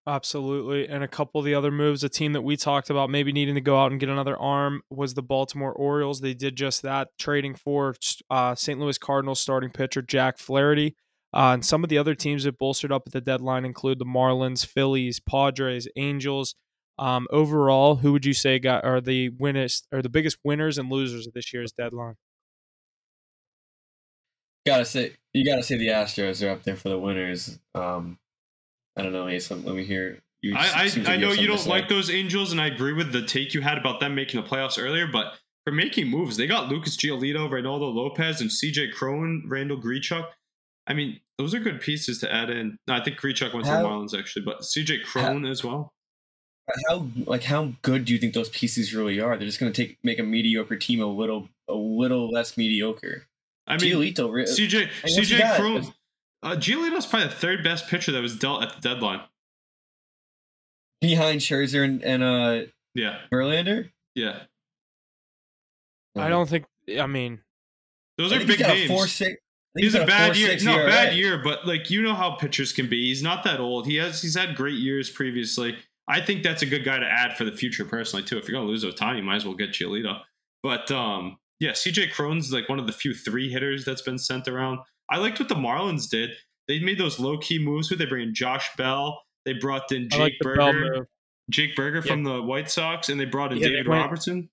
Absolutely. 0.08 0.88
And 0.88 1.02
a 1.02 1.08
couple 1.08 1.40
of 1.40 1.44
the 1.44 1.56
other 1.56 1.72
moves, 1.72 2.04
a 2.04 2.08
team 2.08 2.32
that 2.34 2.42
we 2.42 2.56
talked 2.56 2.90
about 2.90 3.10
maybe 3.10 3.32
needing 3.32 3.56
to 3.56 3.60
go 3.60 3.76
out 3.76 3.90
and 3.90 3.98
get 3.98 4.08
another 4.08 4.38
arm 4.38 4.82
was 4.88 5.14
the 5.14 5.22
Baltimore 5.22 5.72
Orioles. 5.72 6.20
They 6.20 6.32
did 6.32 6.54
just 6.54 6.82
that, 6.82 7.08
trading 7.18 7.56
for 7.56 7.92
uh, 8.30 8.54
St. 8.54 8.78
Louis 8.78 8.98
Cardinals 8.98 9.40
starting 9.40 9.70
pitcher 9.70 10.02
Jack 10.02 10.38
Flaherty. 10.38 10.94
Uh, 11.34 11.54
and 11.54 11.64
some 11.64 11.82
of 11.82 11.90
the 11.90 11.98
other 11.98 12.14
teams 12.14 12.44
that 12.44 12.56
bolstered 12.56 12.92
up 12.92 13.02
at 13.06 13.12
the 13.12 13.20
deadline 13.20 13.64
include 13.64 13.98
the 13.98 14.04
Marlins, 14.04 14.64
Phillies, 14.64 15.18
Padres, 15.18 15.88
Angels. 15.96 16.54
Um, 16.98 17.26
overall, 17.30 17.96
who 17.96 18.12
would 18.12 18.24
you 18.24 18.32
say 18.32 18.58
got 18.58 18.84
are 18.84 19.00
the 19.00 19.28
winners 19.30 19.82
or 19.92 20.00
the 20.00 20.08
biggest 20.08 20.38
winners 20.44 20.78
and 20.78 20.90
losers 20.90 21.26
of 21.26 21.34
this 21.34 21.52
year's 21.52 21.72
deadline? 21.72 22.14
Gotta 24.66 24.84
say, 24.84 25.12
you 25.32 25.44
gotta 25.44 25.62
say 25.62 25.76
the 25.76 25.88
Astros 25.88 26.44
are 26.44 26.50
up 26.50 26.64
there 26.64 26.76
for 26.76 26.88
the 26.88 26.98
winners. 26.98 27.58
Um, 27.74 28.18
I 28.96 29.02
don't 29.02 29.12
know, 29.12 29.28
Ace. 29.28 29.50
Let 29.50 29.62
me 29.62 29.84
hear. 29.84 30.20
You, 30.42 30.54
I 30.56 30.90
I, 31.06 31.12
I 31.12 31.16
know 31.16 31.32
you 31.32 31.46
don't 31.46 31.66
like 31.66 31.88
those 31.88 32.10
Angels, 32.10 32.52
and 32.52 32.60
I 32.60 32.66
agree 32.66 32.92
with 32.92 33.12
the 33.12 33.22
take 33.22 33.54
you 33.54 33.60
had 33.60 33.78
about 33.78 34.00
them 34.00 34.14
making 34.14 34.40
the 34.40 34.46
playoffs 34.46 34.82
earlier. 34.82 35.06
But 35.06 35.34
for 35.64 35.72
making 35.72 36.08
moves, 36.08 36.36
they 36.36 36.46
got 36.46 36.68
Lucas 36.68 36.96
Giolito, 36.96 37.48
Reynaldo 37.48 37.92
Lopez, 37.92 38.40
and 38.40 38.50
C.J. 38.50 38.90
Cron, 38.92 39.44
Randall 39.46 39.80
Grichuk. 39.80 40.26
I 40.86 40.94
mean, 40.94 41.20
those 41.38 41.54
are 41.54 41.58
good 41.58 41.80
pieces 41.80 42.18
to 42.20 42.32
add 42.32 42.50
in. 42.50 42.78
No, 42.86 42.94
I 42.94 43.02
think 43.02 43.20
Grichuk 43.20 43.52
went 43.52 43.66
to 43.66 43.72
the 43.72 43.78
How- 43.78 43.84
Marlins 43.84 44.18
actually, 44.18 44.44
but 44.44 44.64
C.J. 44.64 45.00
Cron 45.00 45.44
as 45.46 45.62
well. 45.62 45.92
How 46.88 47.06
like 47.26 47.44
how 47.44 47.72
good 47.82 48.04
do 48.04 48.12
you 48.12 48.18
think 48.18 48.34
those 48.34 48.48
pieces 48.48 48.94
really 48.94 49.20
are? 49.20 49.36
They're 49.36 49.46
just 49.46 49.60
gonna 49.60 49.72
take 49.72 49.98
make 50.02 50.18
a 50.18 50.22
mediocre 50.24 50.76
team 50.76 51.00
a 51.00 51.06
little 51.06 51.48
a 51.68 51.74
little 51.74 52.28
less 52.28 52.56
mediocre. 52.56 53.26
I 53.68 53.76
mean, 53.78 53.94
Giolito, 53.94 54.30
re- 54.32 54.46
C.J. 54.46 54.90
C.J. 55.06 55.38
got? 55.38 55.60
Cron. 55.60 55.92
Uh, 56.42 56.50
Giolito's 56.56 57.06
probably 57.06 57.28
the 57.28 57.34
third 57.34 57.64
best 57.64 57.88
pitcher 57.88 58.12
that 58.12 58.20
was 58.22 58.36
dealt 58.38 58.62
at 58.62 58.74
the 58.74 58.80
deadline. 58.80 59.20
behind 61.00 61.40
Scherzer 61.40 61.84
and, 61.84 62.02
and 62.02 62.22
uh 62.22 62.66
Yeah, 62.94 63.18
Verlander. 63.32 63.90
yeah. 64.14 64.40
I 66.16 66.28
don't 66.28 66.48
think. 66.48 66.64
I 66.98 67.06
mean, 67.06 67.40
Those 68.18 68.32
I 68.32 68.36
are 68.36 68.38
think 68.38 68.50
he's 68.50 68.56
big 68.58 68.66
got 68.66 68.74
names. 68.74 68.90
a 68.90 68.94
four 68.94 69.06
six. 69.06 69.40
I 69.76 69.80
He's 69.82 69.94
a 69.94 69.98
got 69.98 70.06
bad 70.08 70.36
year. 70.36 70.48
4.6 70.56 70.64
No, 70.64 70.78
ERA. 70.78 70.86
bad 70.88 71.14
year, 71.14 71.38
but 71.44 71.66
like 71.66 71.90
you 71.90 72.00
know 72.00 72.14
how 72.14 72.30
pitchers 72.36 72.72
can 72.72 72.88
be. 72.88 73.08
He's 73.08 73.22
not 73.22 73.44
that 73.44 73.60
old. 73.60 73.86
He 73.86 73.96
has 73.96 74.22
he's 74.22 74.34
had 74.36 74.56
great 74.56 74.78
years 74.78 75.10
previously. 75.10 75.76
I 76.08 76.20
think 76.20 76.42
that's 76.42 76.62
a 76.62 76.66
good 76.66 76.84
guy 76.84 76.98
to 76.98 77.06
add 77.06 77.36
for 77.36 77.44
the 77.44 77.52
future 77.52 77.84
personally 77.84 78.24
too. 78.24 78.38
If 78.38 78.48
you're 78.48 78.56
gonna 78.58 78.68
lose 78.70 78.84
Ohtani, 78.84 79.16
you 79.18 79.22
might 79.22 79.36
as 79.36 79.44
well 79.44 79.54
get 79.54 79.70
Giolito. 79.70 80.20
But 80.62 80.90
um 80.90 81.36
yeah, 81.58 81.70
CJ 81.72 82.12
Cron's 82.12 82.52
like 82.52 82.68
one 82.68 82.78
of 82.78 82.86
the 82.86 82.92
few 82.92 83.14
three 83.14 83.50
hitters 83.50 83.84
that's 83.84 84.02
been 84.02 84.18
sent 84.18 84.46
around. 84.46 84.78
I 85.08 85.18
liked 85.18 85.38
what 85.40 85.48
the 85.48 85.54
Marlins 85.54 86.08
did. 86.08 86.30
They 86.68 86.80
made 86.80 86.98
those 86.98 87.18
low 87.18 87.38
key 87.38 87.58
moves 87.58 87.88
with 87.90 87.98
they 87.98 88.06
bring 88.06 88.28
in 88.28 88.34
Josh 88.34 88.68
Bell. 88.76 89.22
They 89.44 89.52
brought 89.54 89.90
in 89.92 90.08
I 90.12 90.16
like 90.16 90.32
Jake 90.32 90.40
Burger. 90.40 91.08
Jake 91.48 91.76
Burger 91.76 92.02
from 92.02 92.24
the 92.24 92.42
White 92.42 92.68
Sox, 92.68 93.08
and 93.08 93.20
they 93.20 93.24
brought 93.24 93.52
in 93.52 93.58
Yeah, 93.58 93.68
they 93.68 93.74
David 93.74 93.88
went- 93.88 94.02
Robertson. 94.02 94.50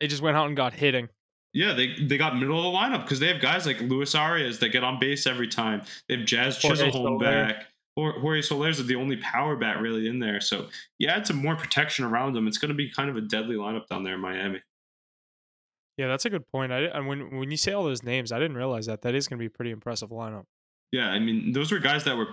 They 0.00 0.06
just 0.06 0.20
went 0.20 0.36
out 0.36 0.46
and 0.48 0.56
got 0.56 0.74
hitting. 0.74 1.08
Yeah, 1.54 1.72
they 1.72 1.94
they 2.04 2.18
got 2.18 2.36
middle 2.38 2.58
of 2.58 2.64
the 2.64 2.78
lineup 2.78 3.04
because 3.04 3.18
they 3.18 3.28
have 3.28 3.40
guys 3.40 3.64
like 3.64 3.80
Luis 3.80 4.12
Arraez 4.14 4.58
that 4.58 4.68
get 4.68 4.84
on 4.84 4.98
base 5.00 5.26
every 5.26 5.48
time. 5.48 5.80
They 6.08 6.16
have 6.18 6.26
Jazz 6.26 6.58
Chisholm 6.58 7.16
back. 7.18 7.56
Or 7.62 7.66
Jorge 7.96 8.42
Soler's 8.42 8.84
the 8.84 8.96
only 8.96 9.16
power 9.16 9.56
bat 9.56 9.80
really 9.80 10.06
in 10.06 10.18
there. 10.18 10.40
So 10.40 10.68
you 10.98 11.08
add 11.08 11.26
some 11.26 11.36
more 11.36 11.56
protection 11.56 12.04
around 12.04 12.34
them. 12.34 12.46
It's 12.46 12.58
going 12.58 12.68
to 12.68 12.74
be 12.74 12.90
kind 12.90 13.08
of 13.08 13.16
a 13.16 13.22
deadly 13.22 13.56
lineup 13.56 13.86
down 13.86 14.04
there 14.04 14.14
in 14.14 14.20
Miami. 14.20 14.60
Yeah, 15.96 16.08
that's 16.08 16.26
a 16.26 16.30
good 16.30 16.46
point. 16.48 16.72
I 16.72 16.80
and 16.82 17.06
when 17.06 17.38
when 17.38 17.50
you 17.50 17.56
say 17.56 17.72
all 17.72 17.84
those 17.84 18.02
names, 18.02 18.32
I 18.32 18.38
didn't 18.38 18.56
realize 18.56 18.84
that. 18.86 19.00
That 19.02 19.14
is 19.14 19.28
going 19.28 19.38
to 19.38 19.42
be 19.42 19.46
a 19.46 19.50
pretty 19.50 19.70
impressive 19.70 20.10
lineup. 20.10 20.44
Yeah, 20.92 21.08
I 21.08 21.18
mean 21.18 21.52
those 21.52 21.72
were 21.72 21.78
guys 21.78 22.04
that 22.04 22.16
were 22.16 22.28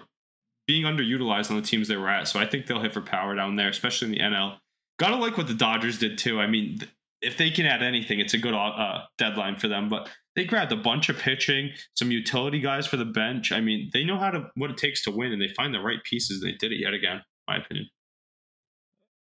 being 0.68 0.84
underutilized 0.84 1.50
on 1.50 1.58
the 1.58 1.62
teams 1.62 1.88
they 1.88 1.96
were 1.96 2.10
at. 2.10 2.28
So 2.28 2.40
I 2.40 2.46
think 2.46 2.66
they'll 2.66 2.82
hit 2.82 2.94
for 2.94 3.02
power 3.02 3.36
down 3.36 3.56
there, 3.56 3.70
especially 3.70 4.08
in 4.08 4.12
the 4.12 4.20
NL. 4.20 4.58
Gotta 5.00 5.16
like 5.16 5.38
what 5.38 5.48
the 5.48 5.54
Dodgers 5.54 5.98
did 5.98 6.18
too. 6.18 6.42
I 6.42 6.48
mean, 6.48 6.80
if 7.24 7.38
they 7.38 7.50
can 7.50 7.66
add 7.66 7.82
anything, 7.82 8.20
it's 8.20 8.34
a 8.34 8.38
good 8.38 8.54
uh, 8.54 9.00
deadline 9.18 9.58
for 9.58 9.68
them. 9.68 9.90
But 9.90 10.10
they 10.36 10.46
grabbed 10.46 10.72
a 10.72 10.78
bunch 10.78 11.10
of 11.10 11.18
pitching, 11.18 11.72
some 11.96 12.12
utility 12.12 12.60
guys 12.60 12.86
for 12.86 12.98
the 12.98 13.06
bench. 13.06 13.52
I 13.52 13.62
mean, 13.62 13.90
they 13.94 14.04
know 14.04 14.18
how 14.18 14.32
to 14.32 14.50
what 14.56 14.70
it 14.70 14.78
takes 14.78 15.04
to 15.04 15.12
win, 15.12 15.32
and 15.32 15.42
they 15.42 15.54
find 15.56 15.74
the 15.74 15.80
right 15.80 16.04
pieces. 16.04 16.42
They 16.42 16.52
did 16.52 16.72
it 16.72 16.80
yet 16.80 16.94
again, 16.94 17.18
in 17.18 17.22
my 17.48 17.58
opinion. 17.58 17.90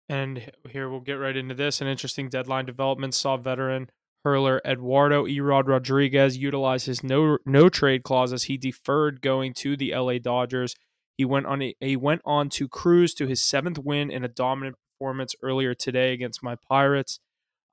And 0.07 0.51
here 0.69 0.89
we'll 0.89 0.99
get 0.99 1.13
right 1.13 1.35
into 1.35 1.55
this. 1.55 1.81
An 1.81 1.87
interesting 1.87 2.29
deadline 2.29 2.65
development 2.65 3.15
saw 3.15 3.37
veteran 3.37 3.89
hurler 4.23 4.59
Eduardo 4.65 5.25
Erod 5.25 5.67
Rodriguez 5.67 6.35
utilize 6.37 6.85
his 6.85 7.03
no 7.03 7.37
no 7.45 7.69
trade 7.69 8.03
clause 8.03 8.33
as 8.33 8.43
he 8.43 8.57
deferred 8.57 9.21
going 9.21 9.53
to 9.53 9.77
the 9.77 9.95
LA 9.95 10.17
Dodgers. 10.17 10.75
He 11.17 11.23
went 11.23 11.45
on 11.45 11.61
a, 11.61 11.75
he 11.79 11.95
went 11.95 12.21
on 12.25 12.49
to 12.49 12.67
cruise 12.67 13.13
to 13.15 13.27
his 13.27 13.41
seventh 13.41 13.79
win 13.79 14.11
in 14.11 14.23
a 14.25 14.27
dominant 14.27 14.75
performance 14.91 15.35
earlier 15.41 15.73
today 15.73 16.11
against 16.11 16.43
my 16.43 16.55
Pirates. 16.67 17.19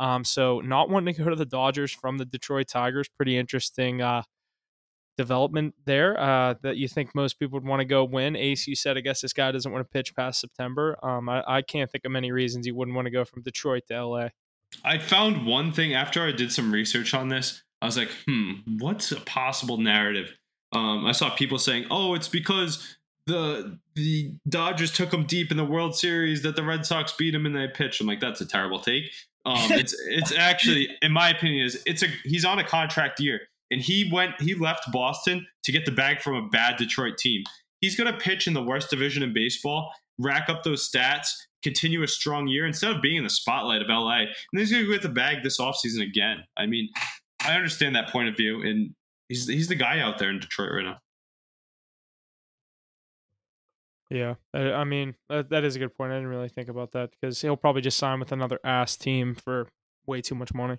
Um, 0.03 0.25
so 0.25 0.61
not 0.61 0.91
wanting 0.91 1.15
to 1.15 1.23
go 1.23 1.31
to 1.31 1.37
the 1.37 1.47
Dodgers 1.47 1.93
from 1.93 2.19
the 2.19 2.25
Detroit 2.25 2.67
Tigers, 2.67 3.09
pretty 3.09 3.39
interesting 3.39 4.03
uh, 4.03 4.23
development 5.17 5.77
there. 5.87 6.19
Uh, 6.19 6.55
that 6.63 6.77
you 6.77 6.89
think 6.89 7.15
most 7.15 7.39
people 7.39 7.61
would 7.61 7.69
want 7.69 7.79
to 7.79 7.85
go 7.85 8.03
win. 8.03 8.35
Ace, 8.35 8.67
you 8.67 8.75
said 8.75 8.99
I 8.99 9.01
guess 9.01 9.21
this 9.21 9.33
guy 9.33 9.53
doesn't 9.53 9.71
want 9.71 9.85
to 9.85 9.89
pitch 9.89 10.17
past 10.17 10.41
September. 10.41 10.99
Um, 11.05 11.29
I, 11.29 11.45
I 11.47 11.63
can't 11.63 11.89
think 11.89 12.05
of 12.05 12.11
many 12.11 12.33
reasons 12.33 12.67
he 12.67 12.73
wouldn't 12.73 12.97
want 12.97 13.07
to 13.07 13.13
go 13.13 13.25
from 13.25 13.43
Detroit 13.43 13.85
to 13.93 14.05
LA. 14.05 14.29
I 14.85 14.99
found 14.99 15.47
one 15.47 15.71
thing 15.71 15.95
after 15.95 16.27
I 16.27 16.33
did 16.33 16.51
some 16.51 16.73
research 16.73 17.15
on 17.15 17.29
this. 17.29 17.63
I 17.81 17.87
was 17.87 17.97
like, 17.97 18.11
hmm, 18.27 18.55
what's 18.79 19.13
a 19.13 19.21
possible 19.21 19.77
narrative? 19.77 20.37
Um, 20.73 21.07
I 21.07 21.13
saw 21.13 21.31
people 21.31 21.59
saying, 21.59 21.85
oh, 21.93 22.15
it's 22.15 22.29
because 22.29 22.97
the 23.29 23.79
the 23.95 24.35
Dodgers 24.49 24.93
took 24.93 25.15
him 25.15 25.27
deep 25.27 25.53
in 25.53 25.57
the 25.57 25.65
World 25.65 25.95
Series 25.95 26.43
that 26.43 26.57
the 26.57 26.65
Red 26.65 26.87
Sox 26.87 27.13
beat 27.13 27.37
him 27.37 27.47
and 27.47 27.55
they 27.55 27.69
pitched. 27.69 28.01
I'm 28.01 28.09
like, 28.09 28.19
that's 28.19 28.41
a 28.41 28.47
terrible 28.47 28.81
take. 28.81 29.05
Um, 29.45 29.73
it's 29.73 29.95
it's 30.09 30.33
actually, 30.33 30.89
in 31.03 31.13
my 31.13 31.31
opinion, 31.31 31.67
is 31.67 31.83
it's 31.87 32.03
a 32.03 32.07
he's 32.25 32.45
on 32.45 32.59
a 32.59 32.65
contract 32.65 33.19
year 33.21 33.41
and 33.71 33.81
he 33.81 34.09
went 34.13 34.41
he 34.41 34.55
left 34.55 34.91
Boston 34.93 35.47
to 35.65 35.73
get 35.73 35.85
the 35.85 35.93
bag 35.93 36.21
from 36.21 36.35
a 36.35 36.49
bad 36.49 36.77
Detroit 36.77 37.19
team. 37.19 37.43
He's 37.81 37.97
gonna 37.97 38.17
pitch 38.17 38.47
in 38.47 38.55
the 38.55 38.63
worst 38.63 38.91
division 38.91 39.23
in 39.23 39.33
baseball, 39.33 39.93
rack 40.19 40.49
up 40.49 40.63
those 40.63 40.89
stats, 40.89 41.29
continue 41.63 42.03
a 42.03 42.09
strong 42.09 42.49
year 42.49 42.67
instead 42.67 42.91
of 42.91 43.01
being 43.01 43.17
in 43.17 43.25
the 43.25 43.31
spotlight 43.31 43.83
of 43.83 43.89
LA. 43.89 44.21
And 44.21 44.29
he's 44.53 44.71
going 44.71 44.85
to 44.85 44.91
get 44.91 45.03
the 45.03 45.09
bag 45.09 45.43
this 45.43 45.59
offseason 45.59 46.03
again. 46.03 46.39
I 46.57 46.67
mean, 46.67 46.89
I 47.41 47.55
understand 47.55 47.97
that 47.97 48.11
point 48.11 48.29
of 48.29 48.37
view, 48.37 48.63
and 48.63 48.95
he's 49.29 49.49
he's 49.49 49.69
the 49.69 49.75
guy 49.75 50.01
out 50.01 50.19
there 50.19 50.31
in 50.31 50.39
Detroit 50.39 50.73
right 50.73 50.85
now. 50.85 50.99
Yeah, 54.13 54.35
I, 54.53 54.73
I 54.73 54.85
mean 54.85 55.15
that, 55.31 55.49
that 55.49 55.65
is 55.65 55.75
a 55.75 55.79
good 55.79 55.97
point. 55.97 56.13
I 56.13 56.17
didn't 56.17 56.29
really 56.29 56.51
think 56.51 56.69
about 56.69 56.93
that 56.93 57.11
because 57.11 57.41
he'll 57.41 57.57
probably 57.57 57.81
just 57.81 57.97
sign 57.97 58.21
with 58.21 58.31
another 58.31 58.61
ass 58.63 58.95
team 58.95 59.35
for 59.35 59.69
way 60.07 60.21
too 60.21 60.35
much 60.35 60.53
money. 60.53 60.77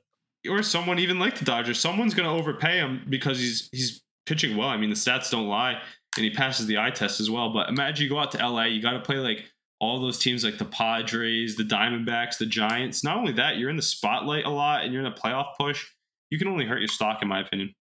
Or 0.48 0.62
someone 0.62 1.00
even 1.00 1.18
like 1.18 1.40
the 1.40 1.46
Dodgers. 1.46 1.80
Someone's 1.80 2.14
going 2.14 2.30
to 2.30 2.36
overpay 2.36 2.78
him 2.78 3.08
because 3.10 3.40
he's 3.40 3.70
he's 3.72 4.04
pitching 4.28 4.56
well. 4.56 4.70
I 4.70 4.78
mean, 4.78 4.92
the 4.92 4.96
stats 4.96 5.32
don't 5.32 5.48
lie, 5.48 5.82
and 6.16 6.24
he 6.24 6.30
passes 6.30 6.68
the 6.68 6.78
eye 6.78 6.92
test 6.92 7.20
as 7.20 7.32
well. 7.32 7.52
But 7.52 7.70
imagine 7.70 8.04
you 8.04 8.10
go 8.10 8.20
out 8.20 8.32
to 8.34 8.38
LA, 8.38 8.66
you 8.66 8.84
got 8.84 8.92
to 8.92 9.00
play 9.00 9.18
like 9.18 9.46
all 9.80 10.00
those 10.00 10.20
teams 10.20 10.44
like 10.44 10.60
the 10.60 10.66
Padres, 10.66 11.56
the 11.56 11.64
Diamondbacks, 11.64 12.38
the 12.38 12.46
Giants. 12.46 13.04
Not 13.04 13.18
only 13.18 13.34
that, 13.34 13.58
you're 13.58 13.72
in 13.72 13.78
the 13.78 13.82
spotlight 13.82 14.46
a 14.46 14.52
lot, 14.52 14.84
and 14.84 14.94
you're 14.94 15.04
in 15.04 15.12
a 15.12 15.16
playoff 15.16 15.56
push. 15.60 15.88
You 16.30 16.38
can 16.38 16.50
only 16.50 16.66
hurt 16.66 16.80
your 16.80 16.88
stock, 16.88 17.24
in 17.24 17.30
my 17.30 17.40
opinion. 17.40 17.74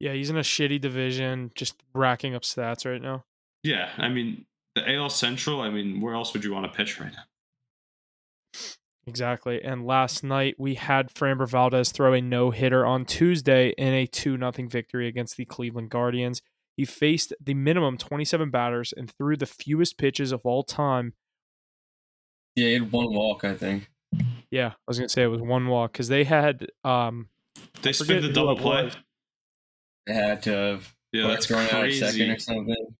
Yeah, 0.00 0.14
he's 0.14 0.30
in 0.30 0.36
a 0.36 0.40
shitty 0.40 0.80
division, 0.80 1.52
just 1.54 1.80
racking 1.94 2.34
up 2.34 2.42
stats 2.42 2.90
right 2.90 3.00
now. 3.00 3.24
Yeah, 3.62 3.90
I 3.98 4.08
mean 4.08 4.46
the 4.84 4.94
AL 4.94 5.10
Central. 5.10 5.60
I 5.60 5.70
mean, 5.70 6.00
where 6.00 6.14
else 6.14 6.32
would 6.32 6.44
you 6.44 6.52
want 6.52 6.70
to 6.70 6.76
pitch 6.76 7.00
right 7.00 7.12
now? 7.12 7.24
Exactly. 9.06 9.62
And 9.62 9.86
last 9.86 10.22
night 10.22 10.54
we 10.58 10.74
had 10.74 11.12
Framber 11.12 11.48
Valdez 11.48 11.90
throw 11.90 12.12
a 12.12 12.20
no 12.20 12.50
hitter 12.50 12.84
on 12.86 13.04
Tuesday 13.04 13.70
in 13.78 13.92
a 13.94 14.06
2 14.06 14.36
0 14.36 14.52
victory 14.68 15.08
against 15.08 15.36
the 15.36 15.44
Cleveland 15.44 15.90
Guardians. 15.90 16.42
He 16.76 16.84
faced 16.84 17.32
the 17.40 17.54
minimum 17.54 17.98
27 17.98 18.50
batters 18.50 18.92
and 18.96 19.10
threw 19.10 19.36
the 19.36 19.46
fewest 19.46 19.98
pitches 19.98 20.32
of 20.32 20.42
all 20.44 20.62
time 20.62 21.14
Yeah, 22.54 22.66
he 22.68 22.72
had 22.74 22.92
one 22.92 23.12
walk, 23.12 23.44
I 23.44 23.54
think. 23.54 23.90
Yeah, 24.50 24.68
I 24.68 24.74
was 24.86 24.98
gonna 24.98 25.08
say 25.08 25.22
it 25.22 25.26
was 25.28 25.40
one 25.42 25.66
walk 25.66 25.92
because 25.92 26.08
they 26.08 26.24
had 26.24 26.66
um 26.84 27.28
They 27.82 27.90
I 27.90 27.92
spin 27.92 28.06
forget 28.06 28.22
the 28.22 28.32
double 28.32 28.56
play. 28.56 28.90
They 30.06 30.14
had 30.14 30.42
to 30.44 30.50
have 30.52 30.94
Yeah, 31.12 31.24
or 31.24 31.28
that's 31.28 31.46
thrown 31.46 31.64
out 31.68 31.86
a 31.86 31.92
second 31.92 32.18
crazy. 32.18 32.30
or 32.30 32.38
something. 32.38 32.96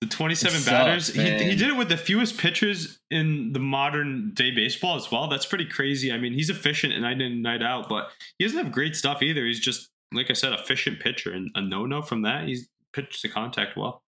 The 0.00 0.06
27 0.06 0.60
It 0.60 0.64
batters. 0.66 1.06
sucks, 1.06 1.18
he, 1.18 1.50
he 1.50 1.56
did 1.56 1.68
it 1.68 1.76
with 1.76 1.90
the 1.90 1.96
fewest 1.98 2.38
pitchers 2.38 3.00
in 3.10 3.52
the 3.52 3.58
modern 3.58 4.32
day 4.32 4.50
baseball 4.50 4.96
as 4.96 5.10
well. 5.12 5.28
That's 5.28 5.44
pretty 5.44 5.66
crazy. 5.66 6.10
I 6.10 6.16
mean, 6.16 6.32
he's 6.32 6.48
efficient 6.48 6.94
and 6.94 7.02
night 7.02 7.20
in, 7.20 7.42
night 7.42 7.62
out, 7.62 7.88
but 7.88 8.10
he 8.38 8.44
doesn't 8.46 8.58
have 8.62 8.72
great 8.72 8.96
stuff 8.96 9.22
either. 9.22 9.44
He's 9.44 9.60
just, 9.60 9.90
like 10.14 10.30
I 10.30 10.32
said, 10.32 10.54
efficient 10.54 11.00
pitcher. 11.00 11.32
And 11.32 11.50
a 11.54 11.60
no 11.60 11.84
no 11.84 12.00
from 12.00 12.22
that, 12.22 12.48
he's 12.48 12.66
pitched 12.94 13.20
to 13.22 13.28
contact 13.28 13.76
well. 13.76 14.02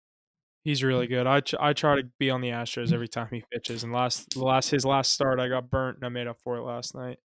He's 0.64 0.82
really 0.82 1.08
good. 1.08 1.26
I 1.26 1.40
ch- 1.40 1.56
I 1.60 1.72
try 1.74 1.96
to 1.96 2.04
be 2.18 2.30
on 2.30 2.40
the 2.40 2.48
Astros 2.50 2.92
every 2.92 3.08
time 3.08 3.28
he 3.30 3.42
pitches, 3.52 3.82
and 3.82 3.92
last 3.92 4.34
last 4.36 4.70
his 4.70 4.86
last 4.86 5.12
start 5.12 5.40
I 5.40 5.48
got 5.48 5.68
burnt 5.70 5.96
and 5.98 6.06
I 6.06 6.08
made 6.08 6.26
up 6.28 6.38
for 6.42 6.56
it 6.56 6.62
last 6.62 6.94
night. 6.94 7.18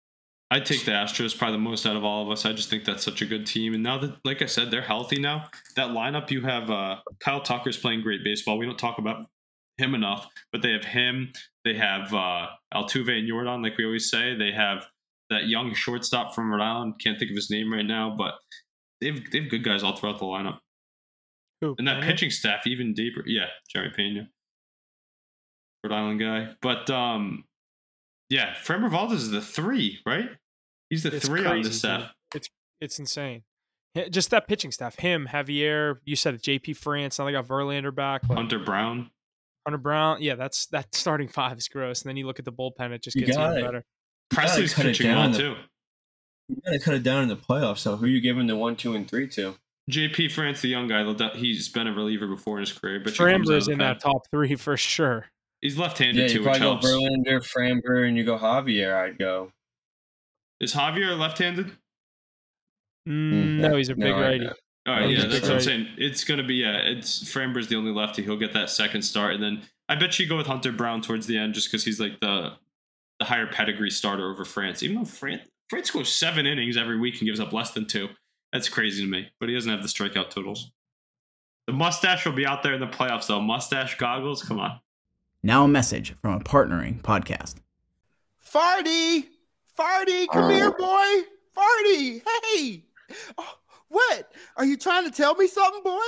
I 0.51 0.59
take 0.59 0.85
the 0.85 0.91
Astros 0.91 1.37
probably 1.37 1.57
the 1.57 1.63
most 1.63 1.85
out 1.85 1.95
of 1.95 2.03
all 2.03 2.23
of 2.23 2.29
us. 2.29 2.45
I 2.45 2.53
just 2.53 2.69
think 2.69 2.85
that's 2.85 3.03
such 3.03 3.21
a 3.21 3.25
good 3.25 3.47
team. 3.47 3.73
And 3.73 3.81
now 3.81 3.97
that, 3.97 4.17
like 4.23 4.41
I 4.41 4.45
said, 4.45 4.69
they're 4.69 4.81
healthy 4.81 5.19
now. 5.19 5.45
That 5.75 5.89
lineup, 5.89 6.29
you 6.29 6.41
have 6.41 6.69
uh, 6.69 6.97
Kyle 7.19 7.41
Tucker's 7.41 7.77
playing 7.77 8.01
great 8.01 8.23
baseball. 8.23 8.57
We 8.57 8.65
don't 8.65 8.77
talk 8.77 8.99
about 8.99 9.25
him 9.77 9.95
enough, 9.95 10.27
but 10.51 10.61
they 10.61 10.71
have 10.71 10.85
him. 10.85 11.31
They 11.63 11.73
have 11.75 12.13
uh, 12.13 12.47
Altuve 12.73 13.17
and 13.17 13.29
Yordan, 13.29 13.63
like 13.63 13.77
we 13.77 13.85
always 13.85 14.09
say. 14.09 14.35
They 14.35 14.51
have 14.51 14.85
that 15.29 15.47
young 15.47 15.73
shortstop 15.73 16.35
from 16.35 16.51
Rhode 16.51 16.63
Island. 16.63 16.95
Can't 17.03 17.17
think 17.17 17.31
of 17.31 17.35
his 17.35 17.49
name 17.49 17.73
right 17.73 17.85
now, 17.85 18.15
but 18.15 18.35
they've 19.01 19.29
they've 19.31 19.49
good 19.49 19.63
guys 19.63 19.83
all 19.83 19.95
throughout 19.95 20.19
the 20.19 20.25
lineup. 20.25 20.59
Who? 21.61 21.75
And 21.79 21.87
that 21.87 22.01
Pena? 22.01 22.05
pitching 22.05 22.29
staff, 22.29 22.67
even 22.67 22.93
deeper. 22.93 23.23
Yeah, 23.25 23.47
Jerry 23.67 23.91
Pena, 23.95 24.29
Rhode 25.83 25.93
Island 25.93 26.19
guy. 26.19 26.49
But 26.61 26.89
um, 26.91 27.44
yeah, 28.35 28.53
Framber 28.55 28.89
Valdez 28.89 29.23
is 29.23 29.31
the 29.31 29.41
three, 29.41 29.99
right? 30.05 30.29
He's 30.89 31.03
the 31.03 31.15
It's 31.15 31.25
three 31.25 31.45
on 31.45 31.53
crazy, 31.53 31.69
the 31.69 31.75
staff. 31.75 32.01
dude. 32.01 32.41
It's 32.41 32.49
it's 32.81 32.99
insane. 32.99 33.43
Just 34.09 34.29
that 34.31 34.45
pitching 34.47 34.73
staff. 34.73 34.97
Him, 34.99 35.29
Javier. 35.31 35.95
You 36.03 36.17
said 36.17 36.41
JP 36.41 36.75
France. 36.75 37.17
Now 37.17 37.25
they 37.25 37.31
got 37.31 37.47
Verlander 37.47 37.95
back. 37.95 38.27
Like 38.27 38.37
Hunter 38.37 38.59
Brown. 38.59 39.09
Hunter 39.65 39.77
Brown. 39.77 40.21
Yeah, 40.21 40.35
that's 40.35 40.65
that 40.67 40.93
starting 40.93 41.29
five 41.29 41.57
is 41.57 41.69
gross. 41.69 42.01
And 42.01 42.09
then 42.09 42.17
you 42.17 42.27
look 42.27 42.37
at 42.37 42.43
the 42.45 42.51
bullpen, 42.51 42.91
it 42.91 43.01
just 43.01 43.15
You 43.15 43.25
gets 43.25 43.37
even 43.37 43.51
it. 43.53 43.61
better. 43.63 43.83
Pressly's 44.33 44.77
it 44.77 44.81
pitching 44.81 45.07
well 45.11 45.23
down 45.31 45.33
too. 45.33 45.55
You 46.49 46.57
gotta 46.65 46.79
cut 46.79 46.93
it 46.93 47.03
down 47.03 47.23
in 47.23 47.29
the 47.29 47.37
playoffs. 47.37 47.77
So 47.79 47.95
who 47.95 48.05
you 48.05 48.19
giving 48.19 48.47
the 48.47 48.57
one, 48.57 48.75
two, 48.75 48.95
and 48.95 49.09
three 49.09 49.29
to? 49.29 49.55
JP 49.89 50.31
France, 50.31 50.61
the 50.61 50.67
young 50.67 50.87
guy, 50.87 51.03
he's 51.35 51.69
been 51.69 51.87
a 51.87 51.93
reliever 51.93 52.27
before 52.27 52.57
in 52.57 52.61
his 52.61 52.73
career, 52.73 52.99
but 52.99 53.11
he 53.11 53.13
is 53.13 53.19
out 53.21 53.23
Framber's 53.27 53.67
in 53.67 53.77
that 53.77 54.01
top 54.01 54.23
three 54.31 54.55
for 54.55 54.75
sure. 54.75 55.27
He's 55.61 55.77
left-handed 55.77 56.31
you 56.31 56.37
too, 56.37 56.43
which 56.43 56.59
probably 56.59 56.59
go 56.59 56.71
helps. 56.71 56.87
Verlander, 56.87 57.41
Framber, 57.41 58.07
and 58.07 58.17
you 58.17 58.23
go 58.23 58.37
Javier. 58.37 58.93
I'd 58.95 59.17
go. 59.17 59.51
Is 60.59 60.73
Javier 60.73 61.17
left-handed? 61.17 61.71
Mm, 63.07 63.59
no, 63.59 63.75
he's 63.75 63.89
a 63.89 63.95
big 63.95 64.15
No, 64.15 64.21
righty. 64.21 64.47
All 64.47 64.53
Oh, 64.87 64.99
yeah, 64.99 65.25
that's 65.25 65.41
what 65.43 65.53
I'm 65.53 65.61
saying. 65.61 65.87
It's 65.97 66.23
gonna 66.23 66.43
be 66.43 66.55
yeah. 66.55 66.77
It's 66.77 67.23
Framber's 67.23 67.67
the 67.67 67.75
only 67.75 67.91
lefty. 67.91 68.21
He'll 68.21 68.37
get 68.37 68.53
that 68.53 68.69
second 68.69 69.01
start, 69.01 69.33
and 69.33 69.43
then 69.43 69.63
I 69.89 69.95
bet 69.95 70.19
you 70.19 70.27
go 70.27 70.37
with 70.37 70.47
Hunter 70.47 70.71
Brown 70.71 71.01
towards 71.01 71.25
the 71.25 71.37
end, 71.37 71.55
just 71.55 71.71
because 71.71 71.83
he's 71.83 71.99
like 71.99 72.19
the 72.19 72.53
the 73.19 73.25
higher 73.25 73.47
pedigree 73.47 73.89
starter 73.89 74.29
over 74.29 74.45
France. 74.45 74.83
Even 74.83 74.97
though 74.97 75.05
France 75.05 75.41
France 75.69 75.89
goes 75.89 76.13
seven 76.13 76.45
innings 76.45 76.77
every 76.77 76.99
week 76.99 77.19
and 77.19 77.27
gives 77.27 77.39
up 77.39 77.51
less 77.51 77.71
than 77.71 77.87
two, 77.87 78.09
that's 78.53 78.69
crazy 78.69 79.03
to 79.03 79.09
me. 79.09 79.27
But 79.39 79.49
he 79.49 79.55
doesn't 79.55 79.71
have 79.71 79.81
the 79.81 79.87
strikeout 79.87 80.29
totals. 80.29 80.71
The 81.67 81.73
mustache 81.73 82.25
will 82.25 82.33
be 82.33 82.45
out 82.45 82.61
there 82.61 82.73
in 82.73 82.79
the 82.79 82.87
playoffs, 82.87 83.25
though. 83.27 83.41
Mustache 83.41 83.97
goggles, 83.97 84.43
come 84.43 84.59
on. 84.59 84.79
Now 85.45 85.65
a 85.65 85.67
message 85.67 86.15
from 86.23 86.33
a 86.33 86.39
partnering 86.39 87.03
podcast. 87.03 87.57
Farty! 88.43 89.25
Farty, 89.77 90.27
come 90.33 90.49
here, 90.49 90.71
boy! 90.71 91.21
Farty! 91.55 92.23
Hey! 92.25 92.83
Oh, 93.37 93.53
what? 93.89 94.31
Are 94.57 94.65
you 94.65 94.75
trying 94.75 95.03
to 95.05 95.11
tell 95.11 95.35
me 95.35 95.45
something, 95.45 95.83
boy? 95.83 96.01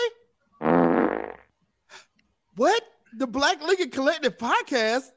What? 2.55 2.81
The 3.15 3.27
Black 3.27 3.61
Lincoln 3.61 3.91
Collective 3.91 4.39
podcast? 4.39 5.11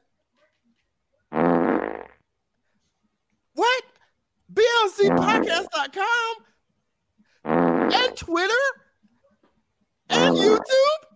What? 3.55 3.83
BLCpodcast.com? 4.53 6.35
And 7.45 8.15
Twitter? 8.15 8.53
And 10.11 10.37
uh. 10.37 10.59
YouTube? 10.59 11.07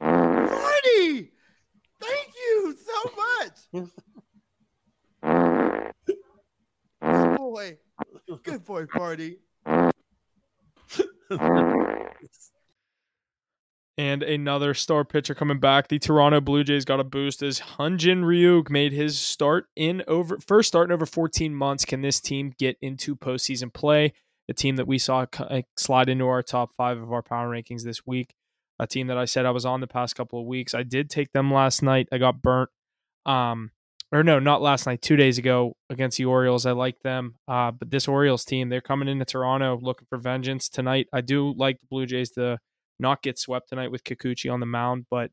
Farty! 0.00 1.28
Thank 2.06 2.32
you 2.34 2.76
so 2.84 3.10
much! 3.16 3.84
Good 7.00 7.36
boy. 7.36 7.78
Good 8.42 8.64
boy, 8.64 8.86
Farty. 8.86 9.36
And 13.96 14.24
another 14.24 14.74
star 14.74 15.04
pitcher 15.04 15.34
coming 15.36 15.60
back. 15.60 15.86
The 15.86 16.00
Toronto 16.00 16.40
Blue 16.40 16.64
Jays 16.64 16.84
got 16.84 16.98
a 16.98 17.04
boost 17.04 17.42
as 17.42 17.60
Hyun-jin 17.60 18.24
Ryu 18.24 18.64
made 18.68 18.92
his 18.92 19.18
start 19.18 19.66
in 19.76 20.02
over 20.08 20.38
first 20.40 20.66
start 20.66 20.88
in 20.88 20.92
over 20.92 21.06
14 21.06 21.54
months. 21.54 21.84
Can 21.84 22.02
this 22.02 22.20
team 22.20 22.52
get 22.58 22.76
into 22.82 23.14
postseason 23.14 23.72
play? 23.72 24.12
A 24.48 24.52
team 24.52 24.76
that 24.76 24.88
we 24.88 24.98
saw 24.98 25.26
slide 25.76 26.08
into 26.08 26.26
our 26.26 26.42
top 26.42 26.72
five 26.76 27.00
of 27.00 27.12
our 27.12 27.22
power 27.22 27.48
rankings 27.48 27.82
this 27.82 28.04
week. 28.04 28.34
A 28.78 28.86
team 28.86 29.06
that 29.06 29.18
I 29.18 29.24
said 29.24 29.46
I 29.46 29.50
was 29.50 29.64
on 29.64 29.80
the 29.80 29.86
past 29.86 30.16
couple 30.16 30.40
of 30.40 30.46
weeks. 30.46 30.74
I 30.74 30.82
did 30.82 31.08
take 31.08 31.32
them 31.32 31.52
last 31.52 31.82
night. 31.82 32.08
I 32.10 32.18
got 32.18 32.42
burnt. 32.42 32.70
Um, 33.24 33.70
or 34.12 34.22
no, 34.22 34.38
not 34.38 34.62
last 34.62 34.86
night. 34.86 35.02
Two 35.02 35.16
days 35.16 35.38
ago 35.38 35.76
against 35.90 36.18
the 36.18 36.24
Orioles. 36.24 36.66
I 36.66 36.72
like 36.72 37.00
them. 37.02 37.36
Uh, 37.48 37.70
but 37.70 37.90
this 37.90 38.08
Orioles 38.08 38.44
team, 38.44 38.68
they're 38.68 38.80
coming 38.80 39.08
into 39.08 39.24
Toronto 39.24 39.78
looking 39.80 40.06
for 40.08 40.18
vengeance 40.18 40.68
tonight. 40.68 41.08
I 41.12 41.20
do 41.20 41.52
like 41.56 41.80
the 41.80 41.86
Blue 41.88 42.06
Jays 42.06 42.30
to 42.32 42.58
not 42.98 43.22
get 43.22 43.38
swept 43.38 43.68
tonight 43.68 43.90
with 43.90 44.04
Kikuchi 44.04 44.52
on 44.52 44.60
the 44.60 44.66
mound. 44.66 45.06
But 45.10 45.30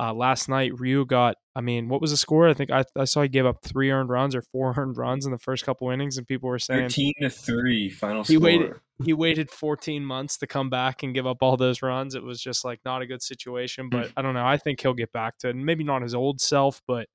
uh, 0.00 0.14
last 0.14 0.48
night, 0.48 0.72
Ryu 0.80 1.04
got, 1.04 1.36
I 1.54 1.60
mean, 1.60 1.88
what 1.90 2.00
was 2.00 2.10
the 2.10 2.16
score? 2.16 2.48
I 2.48 2.54
think 2.54 2.70
I, 2.70 2.84
I 2.96 3.04
saw 3.04 3.20
he 3.20 3.28
gave 3.28 3.44
up 3.44 3.58
three 3.62 3.90
earned 3.90 4.08
runs 4.08 4.34
or 4.34 4.40
four 4.40 4.72
earned 4.78 4.96
runs 4.96 5.26
in 5.26 5.32
the 5.32 5.38
first 5.38 5.64
couple 5.66 5.90
innings, 5.90 6.16
and 6.16 6.26
people 6.26 6.48
were 6.48 6.58
saying 6.58 6.88
Thirteen 6.88 7.12
to 7.20 7.28
three 7.28 7.90
final 7.90 8.24
He 8.24 8.34
score. 8.36 8.44
waited- 8.44 8.72
he 9.02 9.14
waited 9.14 9.50
14 9.50 10.04
months 10.04 10.36
to 10.38 10.46
come 10.46 10.68
back 10.68 11.02
and 11.02 11.14
give 11.14 11.26
up 11.26 11.38
all 11.40 11.56
those 11.56 11.80
runs. 11.80 12.14
It 12.14 12.22
was 12.22 12.38
just 12.38 12.66
like 12.66 12.80
not 12.84 13.00
a 13.00 13.06
good 13.06 13.22
situation. 13.22 13.88
But 13.88 14.12
I 14.14 14.20
don't 14.20 14.34
know. 14.34 14.44
I 14.44 14.58
think 14.58 14.78
he'll 14.82 14.92
get 14.92 15.10
back 15.10 15.38
to 15.38 15.48
it. 15.48 15.56
Maybe 15.56 15.84
not 15.84 16.02
his 16.02 16.14
old 16.14 16.38
self, 16.38 16.82
but 16.86 17.08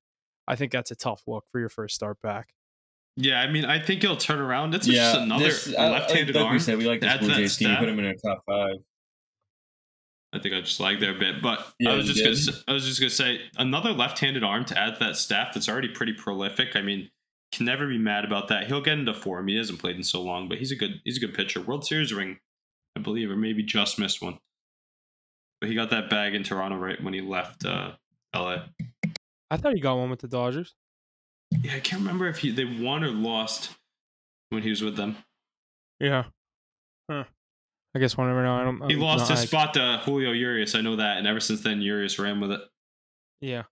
I 0.48 0.56
think 0.56 0.72
that's 0.72 0.90
a 0.90 0.96
tough 0.96 1.22
look 1.28 1.44
for 1.52 1.60
your 1.60 1.68
first 1.68 1.94
start 1.94 2.20
back. 2.20 2.48
Yeah, 3.16 3.40
I 3.40 3.46
mean, 3.50 3.64
I 3.64 3.78
think 3.78 4.02
he'll 4.02 4.16
turn 4.16 4.40
around. 4.40 4.74
It's 4.74 4.88
yeah, 4.88 5.12
just 5.12 5.16
another 5.20 5.44
this- 5.44 5.68
left-handed 5.68 6.34
like 6.34 6.44
arm. 6.44 6.52
we 6.54 6.58
said, 6.58 6.76
we 6.76 6.86
like 6.86 7.00
this 7.00 7.10
Add 7.10 7.20
to 7.20 7.24
Blue 7.26 7.28
that 7.34 7.36
Jays 7.36 7.56
team. 7.56 7.76
Put 7.76 7.88
him 7.88 7.98
in 8.00 8.06
our 8.06 8.14
top 8.14 8.42
five. 8.46 8.74
I 10.36 10.38
think 10.42 10.54
I 10.54 10.60
just 10.60 10.78
lagged 10.80 11.00
there 11.02 11.14
a 11.16 11.18
bit, 11.18 11.40
but 11.42 11.72
Yeah, 11.78 11.90
I 11.92 11.96
was 11.96 12.06
just 12.06 12.18
gonna, 12.22 12.34
did. 12.36 12.48
s- 12.48 12.64
I 12.68 12.72
was 12.72 12.84
just 12.86 13.00
gonna 13.00 13.10
say 13.10 13.40
another 13.56 13.92
left-handed 13.92 14.44
arm 14.44 14.64
to 14.66 14.78
add 14.78 14.94
to 14.94 15.00
that 15.04 15.16
staff 15.16 15.54
that's 15.54 15.68
already 15.68 15.88
pretty 15.88 16.12
prolific. 16.12 16.76
I 16.76 16.82
mean, 16.82 17.10
can 17.52 17.64
never 17.64 17.88
be 17.88 17.96
mad 17.98 18.24
about 18.24 18.48
that. 18.48 18.66
He'll 18.66 18.80
get 18.82 18.98
into 18.98 19.14
form. 19.14 19.48
He 19.48 19.56
hasn't 19.56 19.78
played 19.78 19.96
in 19.96 20.02
so 20.02 20.20
long, 20.22 20.48
but 20.48 20.58
he's 20.58 20.70
a 20.72 20.76
good 20.76 21.00
he's 21.04 21.16
a 21.16 21.20
good 21.20 21.34
pitcher. 21.34 21.60
World 21.60 21.86
Series 21.86 22.12
ring, 22.12 22.38
I 22.96 23.00
believe, 23.00 23.30
or 23.30 23.36
maybe 23.36 23.62
just 23.62 23.98
missed 23.98 24.20
one. 24.20 24.38
But 25.60 25.70
he 25.70 25.74
got 25.76 25.90
that 25.90 26.10
bag 26.10 26.34
in 26.34 26.42
Toronto 26.42 26.76
right 26.76 27.02
when 27.02 27.14
he 27.14 27.22
left 27.22 27.64
uh, 27.64 27.92
LA. 28.34 28.64
I 29.50 29.56
thought 29.56 29.72
he 29.74 29.80
got 29.80 29.96
one 29.96 30.10
with 30.10 30.20
the 30.20 30.28
Dodgers. 30.28 30.74
Yeah, 31.62 31.76
I 31.76 31.80
can't 31.80 32.02
remember 32.02 32.26
if 32.28 32.38
he 32.38 32.50
they 32.50 32.64
won 32.64 33.02
or 33.04 33.10
lost 33.10 33.70
when 34.50 34.62
he 34.62 34.68
was 34.70 34.82
with 34.82 34.96
them. 34.96 35.16
Yeah. 36.00 36.24
Huh. 37.10 37.24
I 37.96 37.98
guess 37.98 38.14
we'll 38.14 38.26
never 38.26 38.42
know. 38.42 38.54
I 38.54 38.62
don't. 38.64 38.90
He 38.90 38.94
I'm 38.96 39.00
lost 39.00 39.30
his 39.30 39.40
I- 39.40 39.44
spot 39.46 39.72
to 39.74 40.02
Julio 40.04 40.32
Urias. 40.32 40.74
I 40.74 40.82
know 40.82 40.96
that, 40.96 41.16
and 41.16 41.26
ever 41.26 41.40
since 41.40 41.62
then, 41.62 41.80
Urias 41.80 42.18
ran 42.18 42.40
with 42.40 42.52
it. 42.52 42.60
Yeah. 43.40 43.62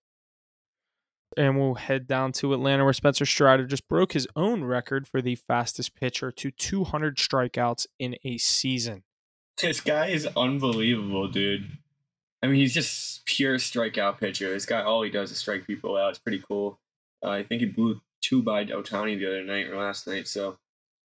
And 1.37 1.59
we'll 1.59 1.75
head 1.75 2.07
down 2.07 2.31
to 2.33 2.53
Atlanta 2.53 2.83
where 2.85 2.93
Spencer 2.93 3.25
Strider 3.25 3.65
just 3.67 3.87
broke 3.87 4.13
his 4.13 4.27
own 4.35 4.63
record 4.63 5.07
for 5.07 5.21
the 5.21 5.35
fastest 5.35 5.93
pitcher 5.93 6.31
to 6.31 6.49
200 6.49 7.17
strikeouts 7.17 7.85
in 7.99 8.15
a 8.23 8.37
season. 8.39 9.03
This 9.61 9.79
guy 9.79 10.07
is 10.07 10.27
unbelievable, 10.35 11.27
dude. 11.27 11.77
I 12.41 12.47
mean, 12.47 12.55
he's 12.55 12.73
just 12.73 13.25
pure 13.25 13.57
strikeout 13.57 14.17
pitcher. 14.19 14.49
This 14.51 14.65
guy, 14.65 14.81
all 14.81 15.03
he 15.03 15.11
does 15.11 15.29
is 15.31 15.37
strike 15.37 15.67
people 15.67 15.97
out. 15.97 16.09
It's 16.09 16.19
pretty 16.19 16.41
cool. 16.47 16.79
Uh, 17.23 17.29
I 17.29 17.43
think 17.43 17.61
he 17.61 17.67
blew 17.67 18.01
two 18.21 18.41
by 18.41 18.65
Ohtani 18.65 19.19
the 19.19 19.27
other 19.27 19.43
night 19.43 19.67
or 19.67 19.77
last 19.77 20.07
night. 20.07 20.27
So, 20.27 20.57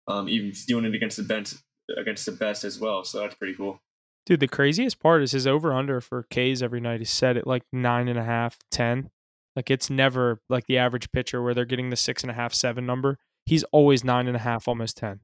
um, 0.08 0.28
even 0.28 0.54
doing 0.68 0.86
it 0.86 0.96
against 0.96 1.18
the 1.18 1.24
best, 1.24 1.62
against 1.98 2.26
the 2.26 2.32
best 2.32 2.64
as 2.64 2.80
well. 2.80 3.04
So 3.04 3.20
that's 3.20 3.36
pretty 3.36 3.54
cool. 3.56 3.82
Dude, 4.26 4.40
the 4.40 4.48
craziest 4.48 5.00
part 5.00 5.22
is 5.22 5.32
his 5.34 5.46
over 5.46 5.72
under 5.74 6.02
for 6.02 6.24
K's 6.30 6.64
every 6.64 6.82
night 6.82 7.02
is 7.02 7.10
set 7.12 7.38
at 7.38 7.46
like 7.46 7.64
nine 7.72 8.08
and 8.08 8.18
a 8.18 8.24
half, 8.24 8.58
ten. 8.72 9.10
Like 9.56 9.70
it's 9.70 9.90
never 9.90 10.42
like 10.50 10.66
the 10.68 10.78
average 10.78 11.12
pitcher 11.12 11.42
where 11.42 11.54
they're 11.54 11.64
getting 11.66 11.90
the 11.92 11.96
six 11.96 12.24
and 12.24 12.32
a 12.32 12.34
half, 12.34 12.54
seven 12.54 12.86
number. 12.86 13.18
He's 13.46 13.64
always 13.72 14.04
nine 14.04 14.28
and 14.28 14.36
a 14.36 14.40
half, 14.40 14.68
almost 14.68 14.98
ten. 14.98 15.20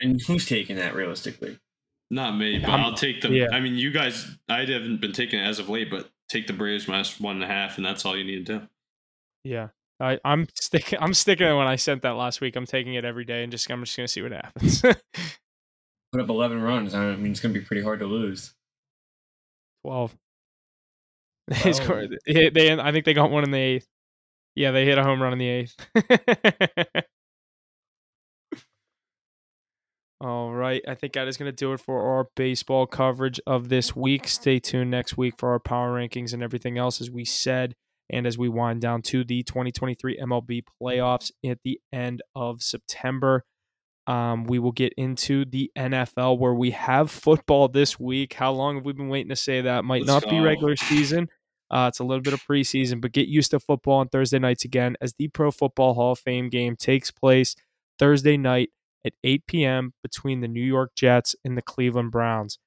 And 0.00 0.20
who's 0.22 0.46
taking 0.46 0.76
that 0.76 0.94
realistically? 0.94 1.58
Not 2.10 2.36
me, 2.36 2.58
but 2.60 2.70
I'm- 2.70 2.80
I'll 2.80 2.94
take 2.94 3.20
the. 3.20 3.30
yeah. 3.30 3.48
I 3.52 3.58
mean, 3.60 3.74
you 3.74 3.90
guys, 3.90 4.26
I 4.48 4.60
haven't 4.60 5.00
been 5.00 5.12
taking 5.12 5.40
it 5.40 5.42
as 5.42 5.58
of 5.58 5.68
late, 5.68 5.90
but 5.90 6.08
take 6.28 6.46
the 6.46 6.52
Braves 6.52 6.86
minus 6.86 7.18
one 7.18 7.36
and 7.36 7.44
a 7.44 7.48
half, 7.48 7.76
and 7.78 7.84
that's 7.84 8.04
all 8.04 8.16
you 8.16 8.22
need 8.24 8.46
to 8.46 8.58
do. 8.60 8.66
Yeah. 9.42 9.68
I, 9.98 10.20
I'm 10.24 10.46
sticking. 10.54 10.98
I'm 11.02 11.14
sticking 11.14 11.46
it 11.48 11.54
when 11.54 11.66
I 11.66 11.76
sent 11.76 12.02
that 12.02 12.10
last 12.16 12.40
week. 12.40 12.54
I'm 12.54 12.66
taking 12.66 12.94
it 12.94 13.04
every 13.04 13.24
day 13.24 13.42
and 13.42 13.50
just 13.50 13.68
I'm 13.70 13.82
just 13.82 13.96
gonna 13.96 14.06
see 14.08 14.22
what 14.22 14.32
happens. 14.32 14.82
Put 16.16 16.22
up 16.22 16.30
11 16.30 16.62
runs. 16.62 16.94
I 16.94 17.14
mean, 17.14 17.32
it's 17.32 17.40
going 17.40 17.52
to 17.52 17.60
be 17.60 17.66
pretty 17.66 17.82
hard 17.82 18.00
to 18.00 18.06
lose. 18.06 18.54
Twelve. 19.84 20.16
They 21.62 21.74
scored. 21.74 22.16
They, 22.26 22.48
they, 22.48 22.72
I 22.72 22.90
think 22.90 23.04
they 23.04 23.12
got 23.12 23.30
one 23.30 23.44
in 23.44 23.50
the 23.50 23.58
eighth. 23.58 23.86
Yeah, 24.54 24.70
they 24.70 24.86
hit 24.86 24.96
a 24.96 25.04
home 25.04 25.22
run 25.22 25.34
in 25.34 25.38
the 25.38 25.48
eighth. 25.48 25.76
All 30.22 30.54
right. 30.54 30.80
I 30.88 30.94
think 30.94 31.12
that 31.12 31.28
is 31.28 31.36
going 31.36 31.52
to 31.52 31.54
do 31.54 31.74
it 31.74 31.80
for 31.80 32.00
our 32.00 32.28
baseball 32.34 32.86
coverage 32.86 33.38
of 33.46 33.68
this 33.68 33.94
week. 33.94 34.26
Stay 34.26 34.58
tuned 34.58 34.90
next 34.90 35.18
week 35.18 35.34
for 35.36 35.50
our 35.50 35.60
power 35.60 36.00
rankings 36.00 36.32
and 36.32 36.42
everything 36.42 36.78
else, 36.78 37.02
as 37.02 37.10
we 37.10 37.26
said, 37.26 37.74
and 38.08 38.26
as 38.26 38.38
we 38.38 38.48
wind 38.48 38.80
down 38.80 39.02
to 39.02 39.22
the 39.22 39.42
2023 39.42 40.18
MLB 40.18 40.62
playoffs 40.82 41.30
at 41.44 41.58
the 41.62 41.78
end 41.92 42.22
of 42.34 42.62
September. 42.62 43.44
Um, 44.06 44.44
we 44.44 44.58
will 44.58 44.72
get 44.72 44.92
into 44.96 45.44
the 45.44 45.70
NFL 45.76 46.38
where 46.38 46.54
we 46.54 46.70
have 46.70 47.10
football 47.10 47.68
this 47.68 47.98
week. 47.98 48.34
How 48.34 48.52
long 48.52 48.76
have 48.76 48.84
we 48.84 48.92
been 48.92 49.08
waiting 49.08 49.30
to 49.30 49.36
say 49.36 49.62
that? 49.62 49.84
Might 49.84 50.06
Let's 50.06 50.24
not 50.24 50.30
be 50.30 50.40
regular 50.40 50.76
season. 50.76 51.28
Uh, 51.70 51.86
it's 51.88 51.98
a 51.98 52.04
little 52.04 52.22
bit 52.22 52.32
of 52.32 52.40
preseason, 52.44 53.00
but 53.00 53.12
get 53.12 53.26
used 53.26 53.50
to 53.50 53.58
football 53.58 53.98
on 53.98 54.08
Thursday 54.08 54.38
nights 54.38 54.64
again 54.64 54.96
as 55.00 55.14
the 55.14 55.28
Pro 55.28 55.50
Football 55.50 55.94
Hall 55.94 56.12
of 56.12 56.18
Fame 56.20 56.48
game 56.48 56.76
takes 56.76 57.10
place 57.10 57.56
Thursday 57.98 58.36
night 58.36 58.70
at 59.04 59.14
8 59.24 59.46
p.m. 59.46 59.92
between 60.02 60.40
the 60.40 60.48
New 60.48 60.62
York 60.62 60.92
Jets 60.94 61.34
and 61.44 61.56
the 61.56 61.62
Cleveland 61.62 62.12
Browns. 62.12 62.58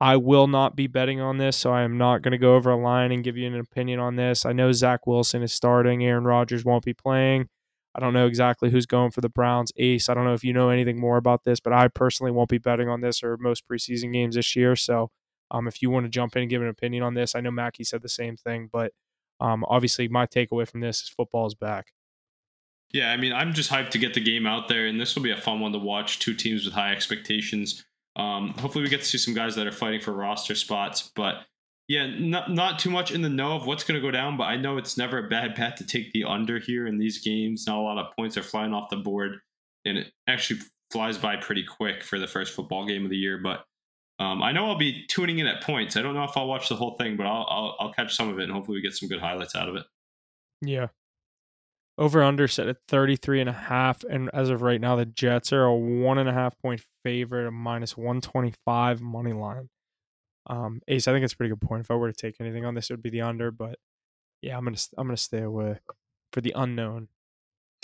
I 0.00 0.16
will 0.16 0.46
not 0.46 0.76
be 0.76 0.86
betting 0.86 1.20
on 1.20 1.38
this, 1.38 1.56
so 1.56 1.72
I 1.72 1.82
am 1.82 1.96
not 1.96 2.22
going 2.22 2.32
to 2.32 2.38
go 2.38 2.54
over 2.54 2.70
a 2.70 2.76
line 2.76 3.12
and 3.12 3.24
give 3.24 3.36
you 3.36 3.46
an 3.46 3.58
opinion 3.58 3.98
on 3.98 4.16
this. 4.16 4.44
I 4.44 4.52
know 4.52 4.70
Zach 4.72 5.06
Wilson 5.06 5.42
is 5.42 5.52
starting, 5.52 6.04
Aaron 6.04 6.24
Rodgers 6.24 6.64
won't 6.64 6.84
be 6.84 6.92
playing. 6.92 7.48
I 7.96 8.00
don't 8.00 8.12
know 8.12 8.26
exactly 8.26 8.70
who's 8.70 8.84
going 8.84 9.10
for 9.10 9.22
the 9.22 9.30
Browns 9.30 9.72
ace. 9.78 10.10
I 10.10 10.14
don't 10.14 10.24
know 10.24 10.34
if 10.34 10.44
you 10.44 10.52
know 10.52 10.68
anything 10.68 11.00
more 11.00 11.16
about 11.16 11.44
this, 11.44 11.60
but 11.60 11.72
I 11.72 11.88
personally 11.88 12.30
won't 12.30 12.50
be 12.50 12.58
betting 12.58 12.90
on 12.90 13.00
this 13.00 13.22
or 13.22 13.38
most 13.38 13.66
preseason 13.66 14.12
games 14.12 14.34
this 14.34 14.54
year. 14.54 14.76
So 14.76 15.10
um, 15.50 15.66
if 15.66 15.80
you 15.80 15.88
want 15.88 16.04
to 16.04 16.10
jump 16.10 16.36
in 16.36 16.42
and 16.42 16.50
give 16.50 16.60
an 16.60 16.68
opinion 16.68 17.02
on 17.02 17.14
this, 17.14 17.34
I 17.34 17.40
know 17.40 17.50
Mackey 17.50 17.84
said 17.84 18.02
the 18.02 18.08
same 18.10 18.36
thing, 18.36 18.68
but 18.70 18.92
um, 19.40 19.64
obviously 19.66 20.08
my 20.08 20.26
takeaway 20.26 20.68
from 20.68 20.80
this 20.80 21.02
is 21.02 21.08
football 21.08 21.46
is 21.46 21.54
back. 21.54 21.92
Yeah, 22.92 23.10
I 23.10 23.16
mean, 23.16 23.32
I'm 23.32 23.54
just 23.54 23.70
hyped 23.70 23.90
to 23.90 23.98
get 23.98 24.14
the 24.14 24.20
game 24.20 24.46
out 24.46 24.68
there, 24.68 24.86
and 24.86 25.00
this 25.00 25.16
will 25.16 25.22
be 25.22 25.32
a 25.32 25.36
fun 25.36 25.60
one 25.60 25.72
to 25.72 25.78
watch. 25.78 26.18
Two 26.18 26.34
teams 26.34 26.64
with 26.64 26.74
high 26.74 26.92
expectations. 26.92 27.84
Um, 28.14 28.54
hopefully, 28.58 28.84
we 28.84 28.90
get 28.90 29.00
to 29.00 29.06
see 29.06 29.18
some 29.18 29.34
guys 29.34 29.56
that 29.56 29.66
are 29.66 29.72
fighting 29.72 30.00
for 30.00 30.12
roster 30.12 30.54
spots. 30.54 31.10
But 31.14 31.44
yeah, 31.88 32.06
not 32.18 32.50
not 32.50 32.78
too 32.78 32.90
much 32.90 33.12
in 33.12 33.22
the 33.22 33.28
know 33.28 33.54
of 33.54 33.66
what's 33.66 33.84
going 33.84 34.00
to 34.00 34.04
go 34.04 34.10
down. 34.10 34.36
But 34.36 34.44
I 34.44 34.56
know 34.56 34.76
it's 34.76 34.96
never 34.96 35.18
a 35.18 35.28
bad 35.28 35.54
bet 35.54 35.76
to 35.76 35.86
take 35.86 36.12
the 36.12 36.24
under 36.24 36.58
here 36.58 36.86
in 36.86 36.98
these 36.98 37.18
games. 37.18 37.66
Not 37.66 37.78
a 37.78 37.82
lot 37.82 37.98
of 37.98 38.14
points 38.16 38.36
are 38.36 38.42
flying 38.42 38.74
off 38.74 38.90
the 38.90 38.96
board, 38.96 39.38
and 39.84 39.96
it 39.96 40.12
actually 40.28 40.60
flies 40.90 41.16
by 41.16 41.36
pretty 41.36 41.64
quick 41.64 42.02
for 42.02 42.18
the 42.18 42.26
first 42.26 42.54
football 42.54 42.86
game 42.86 43.04
of 43.04 43.10
the 43.10 43.16
year. 43.16 43.38
But 43.38 43.64
um, 44.18 44.42
I 44.42 44.50
know 44.50 44.66
I'll 44.66 44.78
be 44.78 45.04
tuning 45.08 45.38
in 45.38 45.46
at 45.46 45.62
points. 45.62 45.96
I 45.96 46.02
don't 46.02 46.14
know 46.14 46.24
if 46.24 46.36
I'll 46.36 46.48
watch 46.48 46.68
the 46.68 46.76
whole 46.76 46.94
thing, 46.94 47.16
but 47.16 47.26
I'll 47.26 47.46
I'll, 47.48 47.76
I'll 47.78 47.92
catch 47.92 48.16
some 48.16 48.30
of 48.30 48.38
it, 48.40 48.44
and 48.44 48.52
hopefully, 48.52 48.78
we 48.78 48.82
get 48.82 48.94
some 48.94 49.08
good 49.08 49.20
highlights 49.20 49.54
out 49.54 49.68
of 49.68 49.76
it. 49.76 49.84
Yeah. 50.62 50.88
Over 51.98 52.22
under 52.22 52.46
set 52.46 52.68
at 52.68 52.76
33 52.88 53.40
and 53.40 53.48
a 53.48 53.54
half. 53.54 54.04
And 54.04 54.28
as 54.34 54.50
of 54.50 54.60
right 54.60 54.80
now, 54.80 54.96
the 54.96 55.06
Jets 55.06 55.50
are 55.52 55.64
a 55.64 55.74
one 55.74 56.18
and 56.18 56.28
a 56.28 56.32
half 56.32 56.58
point 56.58 56.82
favorite, 57.04 57.46
a 57.46 57.50
minus 57.50 57.96
125 57.96 59.00
money 59.00 59.32
line. 59.32 59.70
Um, 60.46 60.80
Ace, 60.88 61.08
I 61.08 61.12
think 61.12 61.24
it's 61.24 61.32
a 61.32 61.36
pretty 61.36 61.50
good 61.54 61.66
point. 61.66 61.82
If 61.82 61.90
I 61.90 61.94
were 61.94 62.10
to 62.10 62.16
take 62.16 62.36
anything 62.40 62.64
on 62.64 62.74
this, 62.74 62.90
it 62.90 62.92
would 62.92 63.02
be 63.02 63.10
the 63.10 63.22
under. 63.22 63.50
But 63.50 63.78
yeah, 64.42 64.56
I'm 64.56 64.64
gonna 64.64 64.78
I'm 64.96 65.06
gonna 65.06 65.16
stay 65.16 65.42
away 65.42 65.80
for 66.32 66.40
the 66.40 66.52
unknown. 66.56 67.08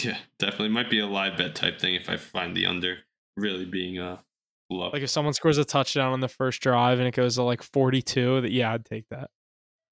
Yeah, 0.03 0.19
definitely 0.39 0.71
might 0.71 0.91
be 0.91 1.01
a 1.01 1.07
live 1.07 1.37
bet 1.37 1.55
type 1.55 1.81
thing 1.81 1.95
if 1.95 2.09
I 2.09 2.17
find 2.17 2.57
the 2.57 2.67
under 2.67 2.99
really 3.37 3.65
being 3.65 3.99
a 3.99 4.23
low. 4.71 4.91
Like 4.91 5.03
if 5.03 5.11
someone 5.11 5.35
scores 5.35 5.59
a 5.59 5.65
touchdown 5.65 6.13
on 6.13 6.21
the 6.21 6.29
first 6.29 6.61
drive 6.61 6.99
and 6.99 7.09
it 7.09 7.15
goes 7.15 7.37
to 7.37 7.43
like 7.43 7.63
42, 7.63 8.43
that 8.43 8.53
yeah, 8.53 8.73
I'd 8.73 8.85
take 8.85 9.09
that. 9.11 9.31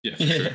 yeah, 0.02 0.14
for 0.16 0.22
sure. 0.24 0.52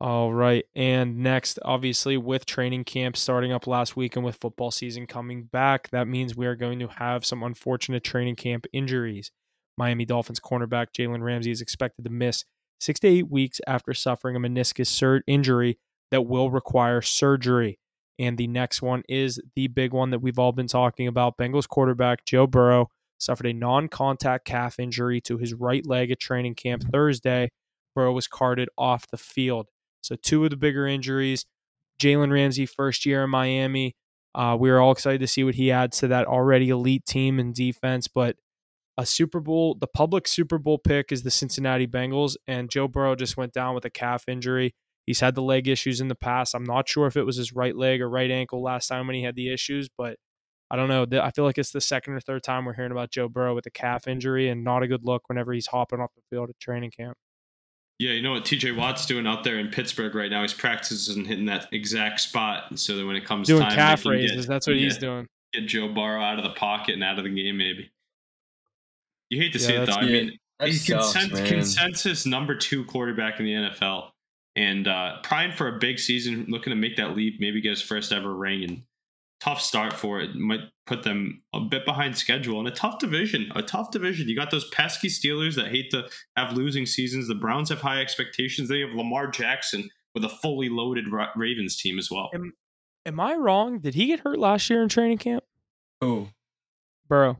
All 0.00 0.32
right. 0.32 0.64
And 0.74 1.18
next, 1.18 1.58
obviously, 1.62 2.16
with 2.16 2.46
training 2.46 2.84
camp 2.84 3.18
starting 3.18 3.52
up 3.52 3.66
last 3.66 3.96
week 3.96 4.16
and 4.16 4.24
with 4.24 4.36
football 4.36 4.70
season 4.70 5.06
coming 5.06 5.42
back, 5.42 5.90
that 5.90 6.08
means 6.08 6.34
we 6.34 6.46
are 6.46 6.56
going 6.56 6.78
to 6.78 6.88
have 6.88 7.26
some 7.26 7.42
unfortunate 7.42 8.02
training 8.02 8.36
camp 8.36 8.66
injuries. 8.72 9.30
Miami 9.80 10.04
Dolphins 10.04 10.40
cornerback 10.40 10.88
Jalen 10.92 11.22
Ramsey 11.22 11.50
is 11.50 11.62
expected 11.62 12.04
to 12.04 12.10
miss 12.10 12.44
six 12.78 13.00
to 13.00 13.08
eight 13.08 13.30
weeks 13.30 13.62
after 13.66 13.94
suffering 13.94 14.36
a 14.36 14.38
meniscus 14.38 14.88
sur- 14.88 15.22
injury 15.26 15.78
that 16.10 16.26
will 16.26 16.50
require 16.50 17.00
surgery. 17.00 17.78
And 18.18 18.36
the 18.36 18.46
next 18.46 18.82
one 18.82 19.02
is 19.08 19.40
the 19.56 19.68
big 19.68 19.94
one 19.94 20.10
that 20.10 20.18
we've 20.18 20.38
all 20.38 20.52
been 20.52 20.66
talking 20.66 21.06
about. 21.06 21.38
Bengals 21.38 21.66
quarterback 21.66 22.26
Joe 22.26 22.46
Burrow 22.46 22.90
suffered 23.16 23.46
a 23.46 23.54
non 23.54 23.88
contact 23.88 24.44
calf 24.44 24.78
injury 24.78 25.18
to 25.22 25.38
his 25.38 25.54
right 25.54 25.86
leg 25.86 26.10
at 26.10 26.20
training 26.20 26.56
camp 26.56 26.84
Thursday. 26.92 27.50
Burrow 27.94 28.12
was 28.12 28.28
carted 28.28 28.68
off 28.76 29.06
the 29.06 29.16
field. 29.16 29.68
So, 30.02 30.14
two 30.14 30.44
of 30.44 30.50
the 30.50 30.58
bigger 30.58 30.86
injuries. 30.86 31.46
Jalen 31.98 32.30
Ramsey, 32.30 32.66
first 32.66 33.06
year 33.06 33.24
in 33.24 33.30
Miami. 33.30 33.96
Uh, 34.34 34.58
we 34.60 34.70
were 34.70 34.78
all 34.78 34.92
excited 34.92 35.20
to 35.20 35.26
see 35.26 35.42
what 35.42 35.54
he 35.54 35.72
adds 35.72 35.98
to 36.00 36.08
that 36.08 36.26
already 36.26 36.68
elite 36.68 37.06
team 37.06 37.38
and 37.38 37.54
defense. 37.54 38.08
But 38.08 38.36
a 38.98 39.06
Super 39.06 39.40
Bowl, 39.40 39.74
the 39.74 39.86
public 39.86 40.28
Super 40.28 40.58
Bowl 40.58 40.78
pick 40.78 41.12
is 41.12 41.22
the 41.22 41.30
Cincinnati 41.30 41.86
Bengals, 41.86 42.36
and 42.46 42.70
Joe 42.70 42.88
Burrow 42.88 43.14
just 43.14 43.36
went 43.36 43.52
down 43.52 43.74
with 43.74 43.84
a 43.84 43.90
calf 43.90 44.24
injury. 44.28 44.74
He's 45.06 45.20
had 45.20 45.34
the 45.34 45.42
leg 45.42 45.68
issues 45.68 46.00
in 46.00 46.08
the 46.08 46.14
past. 46.14 46.54
I'm 46.54 46.64
not 46.64 46.88
sure 46.88 47.06
if 47.06 47.16
it 47.16 47.24
was 47.24 47.36
his 47.36 47.52
right 47.52 47.74
leg 47.74 48.00
or 48.00 48.08
right 48.08 48.30
ankle 48.30 48.62
last 48.62 48.88
time 48.88 49.06
when 49.06 49.16
he 49.16 49.22
had 49.22 49.34
the 49.34 49.52
issues, 49.52 49.88
but 49.96 50.16
I 50.70 50.76
don't 50.76 50.88
know. 50.88 51.04
I 51.20 51.30
feel 51.32 51.44
like 51.44 51.58
it's 51.58 51.72
the 51.72 51.80
second 51.80 52.14
or 52.14 52.20
third 52.20 52.44
time 52.44 52.64
we're 52.64 52.74
hearing 52.74 52.92
about 52.92 53.10
Joe 53.10 53.28
Burrow 53.28 53.54
with 53.54 53.66
a 53.66 53.70
calf 53.70 54.06
injury, 54.06 54.48
and 54.48 54.62
not 54.62 54.82
a 54.82 54.88
good 54.88 55.04
look 55.04 55.28
whenever 55.28 55.52
he's 55.52 55.66
hopping 55.66 56.00
off 56.00 56.10
the 56.14 56.22
field 56.30 56.50
at 56.50 56.60
training 56.60 56.92
camp. 56.96 57.16
Yeah, 57.98 58.12
you 58.12 58.22
know 58.22 58.32
what 58.32 58.44
TJ 58.44 58.76
Watt's 58.76 59.04
doing 59.04 59.26
out 59.26 59.44
there 59.44 59.58
in 59.58 59.68
Pittsburgh 59.68 60.14
right 60.14 60.30
now? 60.30 60.40
He's 60.40 60.54
practicing 60.54 61.24
hitting 61.24 61.46
that 61.46 61.66
exact 61.72 62.20
spot, 62.20 62.78
so 62.78 62.96
that 62.96 63.04
when 63.04 63.16
it 63.16 63.24
comes 63.26 63.48
Doing 63.48 63.62
time, 63.62 63.74
calf 63.74 64.06
raises. 64.06 64.46
Get, 64.46 64.48
That's 64.48 64.66
what 64.66 64.76
he's 64.76 64.94
yeah, 64.94 65.00
doing. 65.00 65.26
Get 65.52 65.66
Joe 65.66 65.88
Burrow 65.88 66.22
out 66.22 66.38
of 66.38 66.44
the 66.44 66.50
pocket 66.50 66.94
and 66.94 67.04
out 67.04 67.18
of 67.18 67.24
the 67.24 67.30
game, 67.30 67.58
maybe. 67.58 67.90
You 69.30 69.40
hate 69.40 69.52
to 69.54 69.58
Yeah, 69.58 69.66
see 69.66 69.72
it 69.74 69.78
though. 69.78 69.86
that's- 69.86 70.04
I 70.04 70.06
mean, 70.06 70.38
he's 70.64 70.86
sucks, 70.86 71.14
consen- 71.16 71.46
consensus 71.48 72.26
number 72.26 72.54
two 72.54 72.84
quarterback 72.84 73.38
in 73.40 73.46
the 73.46 73.52
NFL, 73.54 74.10
and 74.56 74.86
uh, 74.86 75.20
primed 75.22 75.54
for 75.54 75.68
a 75.74 75.78
big 75.78 75.98
season, 75.98 76.46
looking 76.48 76.70
to 76.72 76.76
make 76.76 76.96
that 76.96 77.16
leap, 77.16 77.40
maybe 77.40 77.60
get 77.60 77.70
his 77.70 77.80
first 77.82 78.12
ever 78.12 78.34
ring. 78.34 78.64
And 78.64 78.82
tough 79.40 79.62
start 79.62 79.94
for 79.94 80.20
it 80.20 80.34
might 80.34 80.60
put 80.86 81.02
them 81.02 81.42
a 81.54 81.60
bit 81.60 81.86
behind 81.86 82.18
schedule 82.18 82.60
in 82.60 82.66
a 82.66 82.70
tough 82.72 82.98
division. 82.98 83.50
A 83.54 83.62
tough 83.62 83.90
division. 83.90 84.28
You 84.28 84.36
got 84.36 84.50
those 84.50 84.68
pesky 84.70 85.08
Steelers 85.08 85.54
that 85.54 85.68
hate 85.68 85.90
to 85.92 86.08
have 86.36 86.52
losing 86.52 86.84
seasons. 86.84 87.26
The 87.28 87.36
Browns 87.36 87.70
have 87.70 87.80
high 87.80 88.00
expectations. 88.02 88.68
They 88.68 88.80
have 88.80 88.90
Lamar 88.90 89.28
Jackson 89.28 89.88
with 90.14 90.24
a 90.24 90.28
fully 90.28 90.68
loaded 90.68 91.04
Ravens 91.36 91.76
team 91.80 91.98
as 91.98 92.10
well. 92.10 92.30
Am, 92.34 92.52
am 93.06 93.20
I 93.20 93.34
wrong? 93.34 93.78
Did 93.78 93.94
he 93.94 94.06
get 94.08 94.20
hurt 94.20 94.38
last 94.38 94.68
year 94.68 94.82
in 94.82 94.88
training 94.88 95.18
camp? 95.18 95.44
Oh, 96.02 96.28
Burrow. 97.08 97.38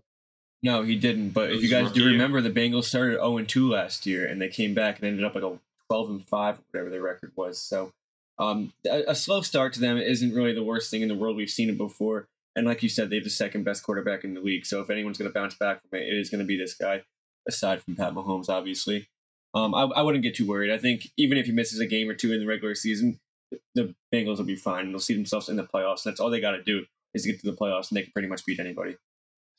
No, 0.62 0.82
he 0.82 0.96
didn't. 0.96 1.30
But 1.30 1.50
It 1.50 1.56
if 1.56 1.62
you 1.62 1.70
guys 1.70 1.92
do 1.92 2.02
year. 2.02 2.10
remember, 2.10 2.40
the 2.40 2.50
Bengals 2.50 2.84
started 2.84 3.14
0 3.14 3.44
2 3.44 3.70
last 3.70 4.06
year, 4.06 4.26
and 4.26 4.40
they 4.40 4.48
came 4.48 4.74
back 4.74 4.98
and 4.98 5.06
ended 5.06 5.24
up 5.24 5.34
like 5.34 5.44
a 5.44 5.58
12 5.88 6.10
and 6.10 6.24
5, 6.24 6.58
whatever 6.70 6.90
their 6.90 7.02
record 7.02 7.32
was. 7.36 7.60
So, 7.60 7.92
um, 8.38 8.72
a, 8.86 9.04
a 9.08 9.14
slow 9.14 9.40
start 9.40 9.72
to 9.74 9.80
them 9.80 9.96
isn't 9.98 10.34
really 10.34 10.54
the 10.54 10.62
worst 10.62 10.90
thing 10.90 11.02
in 11.02 11.08
the 11.08 11.14
world. 11.14 11.36
We've 11.36 11.50
seen 11.50 11.70
it 11.70 11.78
before. 11.78 12.26
And 12.56 12.66
like 12.66 12.82
you 12.82 12.88
said, 12.88 13.10
they 13.10 13.16
have 13.16 13.24
the 13.24 13.30
second 13.30 13.64
best 13.64 13.82
quarterback 13.82 14.24
in 14.24 14.34
the 14.34 14.40
league. 14.40 14.66
So 14.66 14.80
if 14.80 14.90
anyone's 14.90 15.18
going 15.18 15.30
to 15.30 15.34
bounce 15.34 15.54
back 15.54 15.80
from 15.82 15.98
it, 15.98 16.08
it 16.08 16.18
is 16.18 16.30
going 16.30 16.40
to 16.40 16.46
be 16.46 16.56
this 16.56 16.74
guy, 16.74 17.02
aside 17.48 17.82
from 17.82 17.96
Pat 17.96 18.12
Mahomes, 18.12 18.48
obviously. 18.48 19.08
Um, 19.54 19.74
I, 19.74 19.82
I 19.82 20.02
wouldn't 20.02 20.22
get 20.22 20.34
too 20.34 20.46
worried. 20.46 20.72
I 20.72 20.78
think 20.78 21.08
even 21.16 21.38
if 21.38 21.46
he 21.46 21.52
misses 21.52 21.80
a 21.80 21.86
game 21.86 22.08
or 22.08 22.14
two 22.14 22.32
in 22.32 22.40
the 22.40 22.46
regular 22.46 22.74
season, 22.74 23.18
the 23.74 23.94
Bengals 24.12 24.38
will 24.38 24.44
be 24.44 24.56
fine. 24.56 24.90
They'll 24.90 25.00
see 25.00 25.14
themselves 25.14 25.48
in 25.48 25.56
the 25.56 25.64
playoffs. 25.64 26.02
That's 26.02 26.20
all 26.20 26.30
they 26.30 26.40
got 26.40 26.52
to 26.52 26.62
do 26.62 26.84
is 27.14 27.26
get 27.26 27.40
to 27.40 27.50
the 27.50 27.56
playoffs, 27.56 27.90
and 27.90 27.96
they 27.96 28.02
can 28.02 28.12
pretty 28.12 28.28
much 28.28 28.44
beat 28.44 28.60
anybody. 28.60 28.96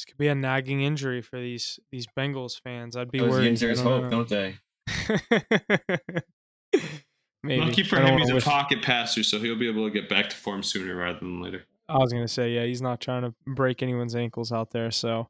This 0.02 0.06
could 0.06 0.18
be 0.18 0.30
a 0.30 0.36
nagging 0.36 0.82
injury 0.82 1.22
for 1.22 1.39
these 1.39 1.80
these 1.91 2.08
Bengals 2.18 2.60
fans. 2.60 2.97
I'd 2.97 3.12
be 3.12 3.20
Those 3.20 3.30
worried. 3.30 3.54
Yinzers 3.54 3.78
I 3.78 3.84
hope, 3.84 4.10
don't 4.10 4.28
don't 4.28 4.30
they? 4.30 4.56
Maybe. 7.43 7.64
Lucky 7.64 7.84
for 7.84 8.02
him, 8.02 8.18
he's 8.18 8.32
a 8.32 8.34
wish- 8.34 8.43
pocket 8.43 8.82
passer, 8.82 9.22
so 9.22 9.38
he'll 9.38 9.60
be 9.60 9.70
able 9.70 9.86
to 9.86 9.91
get 9.91 10.10
back 10.10 10.30
to 10.32 10.36
form 10.36 10.64
sooner 10.64 10.95
rather 10.95 11.20
than 11.20 11.39
later. 11.39 11.66
I 11.88 11.99
was 11.99 12.12
gonna 12.12 12.28
say, 12.28 12.49
yeah, 12.49 12.66
he's 12.66 12.82
not 12.82 12.99
trying 12.99 13.22
to 13.22 13.36
break 13.45 13.84
anyone's 13.84 14.16
ankles 14.16 14.52
out 14.52 14.72
there. 14.72 14.89
So, 14.89 15.28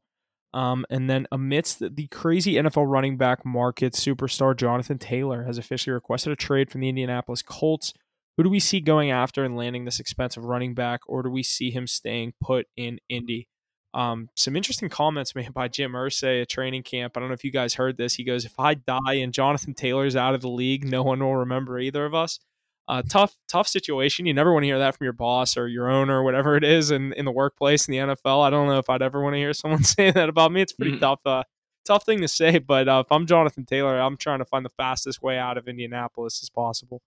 um, 0.54 0.86
and 0.90 1.10
then 1.10 1.28
amidst 1.34 1.80
the, 1.80 1.90
the 1.90 2.08
crazy 2.08 2.54
NFL 2.54 2.90
running 2.90 3.18
back 3.18 3.46
market, 3.46 3.92
superstar 3.92 4.56
Jonathan 4.56 5.00
Taylor 5.00 5.44
has 5.44 5.58
officially 5.58 5.94
requested 5.94 6.32
a 6.32 6.38
trade 6.38 6.72
from 6.72 6.80
the 6.80 6.88
Indianapolis 6.88 7.42
Colts. 7.42 7.94
Who 8.38 8.44
do 8.44 8.50
we 8.50 8.62
see 8.62 8.80
going 8.80 9.12
after 9.12 9.44
and 9.44 9.58
landing 9.58 9.84
this 9.84 10.00
expensive 10.00 10.46
running 10.46 10.74
back, 10.76 11.02
or 11.08 11.24
do 11.24 11.30
we 11.30 11.44
see 11.44 11.72
him 11.72 11.88
staying 11.88 12.36
put 12.42 12.68
in 12.78 13.00
Indy? 13.10 13.50
Um, 13.94 14.30
some 14.36 14.56
interesting 14.56 14.88
comments 14.89 15.36
made 15.36 15.54
by 15.54 15.68
Jim 15.68 15.92
Irsay 15.94 16.42
at 16.44 16.50
training 16.50 16.84
camp. 16.84 17.16
I 17.16 17.20
don't 17.20 17.30
know 17.30 17.34
if 17.34 17.44
you 17.44 17.52
guys 17.52 17.74
heard 17.74 17.98
this. 17.98 18.14
He 18.16 18.24
goes, 18.24 18.46
"If 18.46 18.58
I 18.60 18.74
die 18.76 19.16
and 19.16 19.34
Jonathan 19.34 19.74
Taylor's 19.74 20.16
out 20.16 20.34
of 20.34 20.42
the 20.42 20.50
league, 20.50 20.86
no 20.86 21.04
one 21.04 21.20
will 21.20 21.36
remember 21.36 21.80
either 21.80 22.06
of 22.06 22.14
us." 22.16 22.39
uh, 22.88 23.02
tough, 23.08 23.38
tough 23.48 23.68
situation. 23.70 24.26
You 24.26 24.34
never 24.34 24.52
want 24.52 24.64
to 24.64 24.68
hear 24.68 24.80
that 24.80 24.98
from 24.98 25.06
your 25.06 25.14
boss 25.14 25.56
or 25.56 25.68
your 25.68 25.89
owner 25.89 26.20
or 26.20 26.24
whatever 26.24 26.58
it 26.58 26.64
is 26.66 26.92
in, 26.92 27.14
in 27.14 27.24
the 27.24 27.32
workplace 27.32 27.88
in 27.88 27.92
the 27.94 28.00
NFL. 28.00 28.44
I 28.44 28.50
don't 28.50 28.68
know 28.68 28.80
if 28.80 28.89
I'd 28.89 29.02
ever 29.04 29.22
want 29.22 29.34
to 29.36 29.38
hear 29.38 29.54
someone 29.54 29.84
say 29.84 30.12
that 30.12 30.28
about 30.28 30.52
me. 30.52 30.62
It's 30.62 30.74
a 30.74 30.76
pretty 30.76 30.98
Mhm. 30.98 31.00
tough, 31.00 31.20
uh, 31.26 31.44
tough 31.86 32.04
thing 32.06 32.20
to 32.20 32.28
say. 32.28 32.58
But 32.58 32.89
uh, 32.89 33.04
if 33.06 33.12
I'm 33.12 33.28
Jonathan 33.28 33.66
Taylor, 33.66 33.98
I'm 33.98 34.18
trying 34.18 34.39
to 34.39 34.46
find 34.46 34.66
the 34.66 34.70
fastest 34.72 35.22
way 35.22 35.38
out 35.38 35.58
of 35.58 35.70
Indianapolis 35.70 36.42
as 36.44 36.50
possible. 36.50 37.02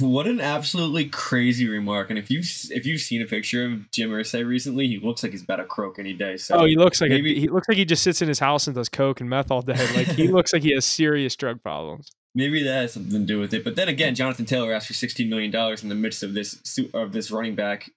What 0.00 0.26
an 0.26 0.40
absolutely 0.40 1.06
crazy 1.08 1.68
remark! 1.68 2.10
And 2.10 2.18
if 2.18 2.30
you've 2.30 2.44
if 2.70 2.84
you've 2.84 3.00
seen 3.00 3.22
a 3.22 3.24
picture 3.24 3.64
of 3.66 3.90
Jim 3.92 4.10
Irsay 4.10 4.46
recently, 4.46 4.88
he 4.88 4.98
looks 4.98 5.22
like 5.22 5.32
he's 5.32 5.42
about 5.42 5.56
to 5.56 5.64
croak 5.64 5.98
any 5.98 6.12
day. 6.12 6.36
So 6.36 6.56
Oh, 6.56 6.64
he 6.66 6.76
looks 6.76 7.00
like 7.00 7.10
a, 7.12 7.18
he 7.18 7.48
looks 7.48 7.68
like 7.68 7.78
he 7.78 7.84
just 7.84 8.02
sits 8.02 8.20
in 8.20 8.28
his 8.28 8.38
house 8.38 8.66
and 8.66 8.74
does 8.76 8.88
coke 8.88 9.20
and 9.20 9.30
meth 9.30 9.50
all 9.50 9.62
day. 9.62 9.74
Like 9.94 10.08
he 10.08 10.28
looks 10.32 10.52
like 10.52 10.62
he 10.62 10.72
has 10.74 10.84
serious 10.84 11.34
drug 11.36 11.62
problems. 11.62 12.10
maybe 12.34 12.62
that 12.62 12.74
has 12.74 12.92
something 12.92 13.12
to 13.12 13.26
do 13.26 13.38
with 13.40 13.54
it. 13.54 13.64
But 13.64 13.76
then 13.76 13.88
again, 13.88 14.14
Jonathan 14.14 14.44
Taylor 14.44 14.72
asked 14.72 14.88
for 14.88 14.94
sixteen 14.94 15.30
million 15.30 15.50
dollars 15.50 15.82
in 15.82 15.88
the 15.88 15.94
midst 15.94 16.22
of 16.22 16.34
this 16.34 16.60
su- 16.64 16.90
of 16.92 17.12
this 17.12 17.30
running 17.30 17.54
back 17.54 17.90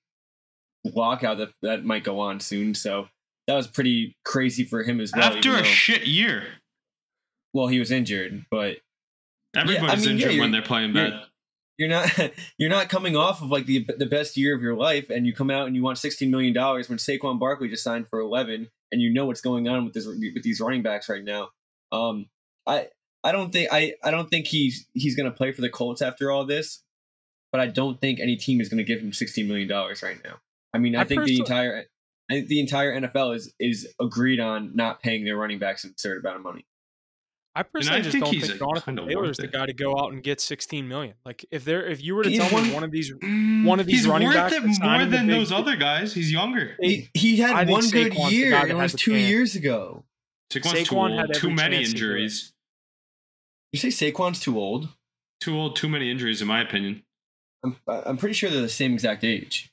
lockout 0.86 1.38
that 1.40 1.50
that 1.62 1.84
might 1.84 2.04
go 2.04 2.20
on 2.20 2.40
soon. 2.40 2.76
So 2.76 3.10
that 3.48 3.56
was 3.56 3.68
pretty 3.68 4.16
crazy 4.24 4.64
for 4.64 4.84
him 4.84 5.02
as 5.02 5.12
well. 5.14 5.24
After 5.36 5.50
a 5.50 5.58
though- 5.58 5.64
shit 5.64 6.08
year, 6.08 6.44
well, 7.54 7.68
he 7.68 7.80
was 7.80 7.92
injured, 7.92 8.46
but 8.50 8.78
everybody's 9.56 10.06
mean, 10.06 10.16
injured 10.16 10.32
you're- 10.34 10.40
when 10.42 10.52
they're 10.52 10.62
playing 10.62 10.96
you're- 10.96 11.10
bad. 11.12 11.26
You're 11.80 11.90
not 11.90 12.12
you're 12.58 12.70
not 12.70 12.90
coming 12.90 13.16
off 13.16 13.42
of 13.42 13.50
like 13.50 13.66
the 13.66 13.88
the 13.98 14.06
best 14.06 14.38
year 14.38 14.56
of 14.56 14.62
your 14.62 14.76
life, 14.76 15.10
and 15.10 15.26
you 15.26 15.34
come 15.34 15.50
out 15.50 15.66
and 15.66 15.76
you 15.76 15.82
want 15.82 15.98
sixteen 15.98 16.30
million 16.30 16.54
dollars 16.54 16.90
when 16.90 17.00
Saquon 17.00 17.40
Barkley 17.40 17.70
just 17.70 17.84
signed 17.84 18.08
for 18.08 18.20
eleven, 18.20 18.70
and 18.92 19.02
you 19.02 19.12
know 19.12 19.26
what's 19.26 19.42
going 19.42 19.68
on 19.68 19.86
with 19.86 19.94
this 19.94 20.06
with 20.06 20.44
these 20.44 20.60
running 20.60 20.84
backs 20.84 21.10
right 21.10 21.24
now. 21.24 21.50
Um, 21.92 22.28
I 22.68 22.90
I 23.24 23.32
don't 23.32 23.52
think 23.52 23.70
I 23.72 23.96
I 24.04 24.12
don't 24.12 24.30
think 24.30 24.48
he's 24.48 24.86
he's 24.94 25.16
going 25.16 25.32
to 25.32 25.36
play 25.36 25.54
for 25.54 25.62
the 25.62 25.70
Colts 25.70 26.02
after 26.02 26.30
all 26.30 26.46
this, 26.46 26.84
but 27.52 27.62
I 27.62 27.68
don't 27.68 28.00
think 28.00 28.20
any 28.20 28.36
team 28.36 28.60
is 28.62 28.70
going 28.70 28.78
to 28.78 28.84
give 28.84 29.00
him 29.00 29.14
sixteen 29.14 29.48
million 29.48 29.68
dollars 29.68 30.04
right 30.04 30.18
now. 30.24 30.36
I 30.74 30.78
mean, 30.78 30.96
I, 30.96 31.02
I 31.02 31.04
think 31.06 31.24
the 31.24 31.38
entire 31.40 31.86
I 32.30 32.34
think 32.34 32.48
the 32.48 32.60
entire 32.60 33.00
NFL 33.00 33.36
is 33.36 33.54
is 33.58 33.88
agreed 34.02 34.42
on 34.42 34.76
not 34.76 35.02
paying 35.02 35.24
their 35.24 35.38
running 35.38 35.60
backs 35.60 35.86
an 35.86 35.92
absurd 35.92 36.20
amount 36.20 36.38
of 36.38 36.44
money. 36.44 36.66
I 37.60 37.64
personally 37.64 38.00
I 38.00 38.02
just 38.02 38.14
think 38.14 38.24
don't 38.26 38.40
think 38.40 38.58
Jonathan 38.60 38.96
Taylor 38.96 39.30
is 39.30 39.38
the 39.38 39.48
guy 39.48 39.66
to 39.66 39.74
go 39.74 39.98
out 40.00 40.14
and 40.14 40.24
get 40.24 40.40
16 40.40 40.88
million. 40.88 41.16
Like 41.26 41.46
if 41.52 41.66
there, 41.66 41.86
if 41.86 42.02
you 42.02 42.16
were 42.16 42.24
to 42.24 42.30
He's 42.30 42.40
tell 42.40 42.50
me 42.50 42.68
one- 42.68 42.74
one 42.74 42.84
of 42.84 42.92
these, 42.92 43.12
Mm, 43.12 43.66
one 43.66 43.80
of 43.80 43.86
these 43.86 43.98
he's 44.00 44.08
running 44.08 44.28
worth 44.30 44.38
backs 44.38 44.54
it 44.56 44.64
more 44.82 45.00
than 45.06 45.28
big- 45.28 45.36
those 45.36 45.52
other 45.52 45.76
guys. 45.76 46.14
He's 46.14 46.32
younger. 46.32 46.76
He, 46.80 47.10
he 47.14 47.38
had 47.38 47.58
think 47.68 47.70
one 47.72 47.90
good 47.90 48.14
Saquon's 48.14 48.30
the 48.30 48.36
year, 48.36 48.52
guy 48.52 48.68
it 48.68 48.76
was 48.76 48.94
two 48.94 49.12
chance. 49.12 49.30
years 49.30 49.56
ago. 49.56 50.06
Saquon's 50.52 50.88
too 50.88 50.96
Saquon 50.96 51.16
had 51.18 51.26
old. 51.28 51.34
Too 51.36 51.50
many 51.52 51.76
chance 51.78 51.90
to 51.90 51.96
injuries. 51.96 52.54
You 53.74 53.80
say 53.80 53.90
Saquon's 53.90 54.40
too 54.40 54.58
old? 54.58 54.90
Too 55.42 55.56
old. 55.58 55.76
Too 55.76 55.90
many 55.90 56.10
injuries, 56.10 56.42
in 56.42 56.48
my 56.48 56.62
opinion. 56.62 57.04
I'm, 57.64 57.76
I'm 57.88 58.18
pretty 58.18 58.34
sure 58.34 58.50
they're 58.50 58.62
the 58.62 58.70
same 58.70 58.94
exact 58.94 59.24
age. 59.24 59.70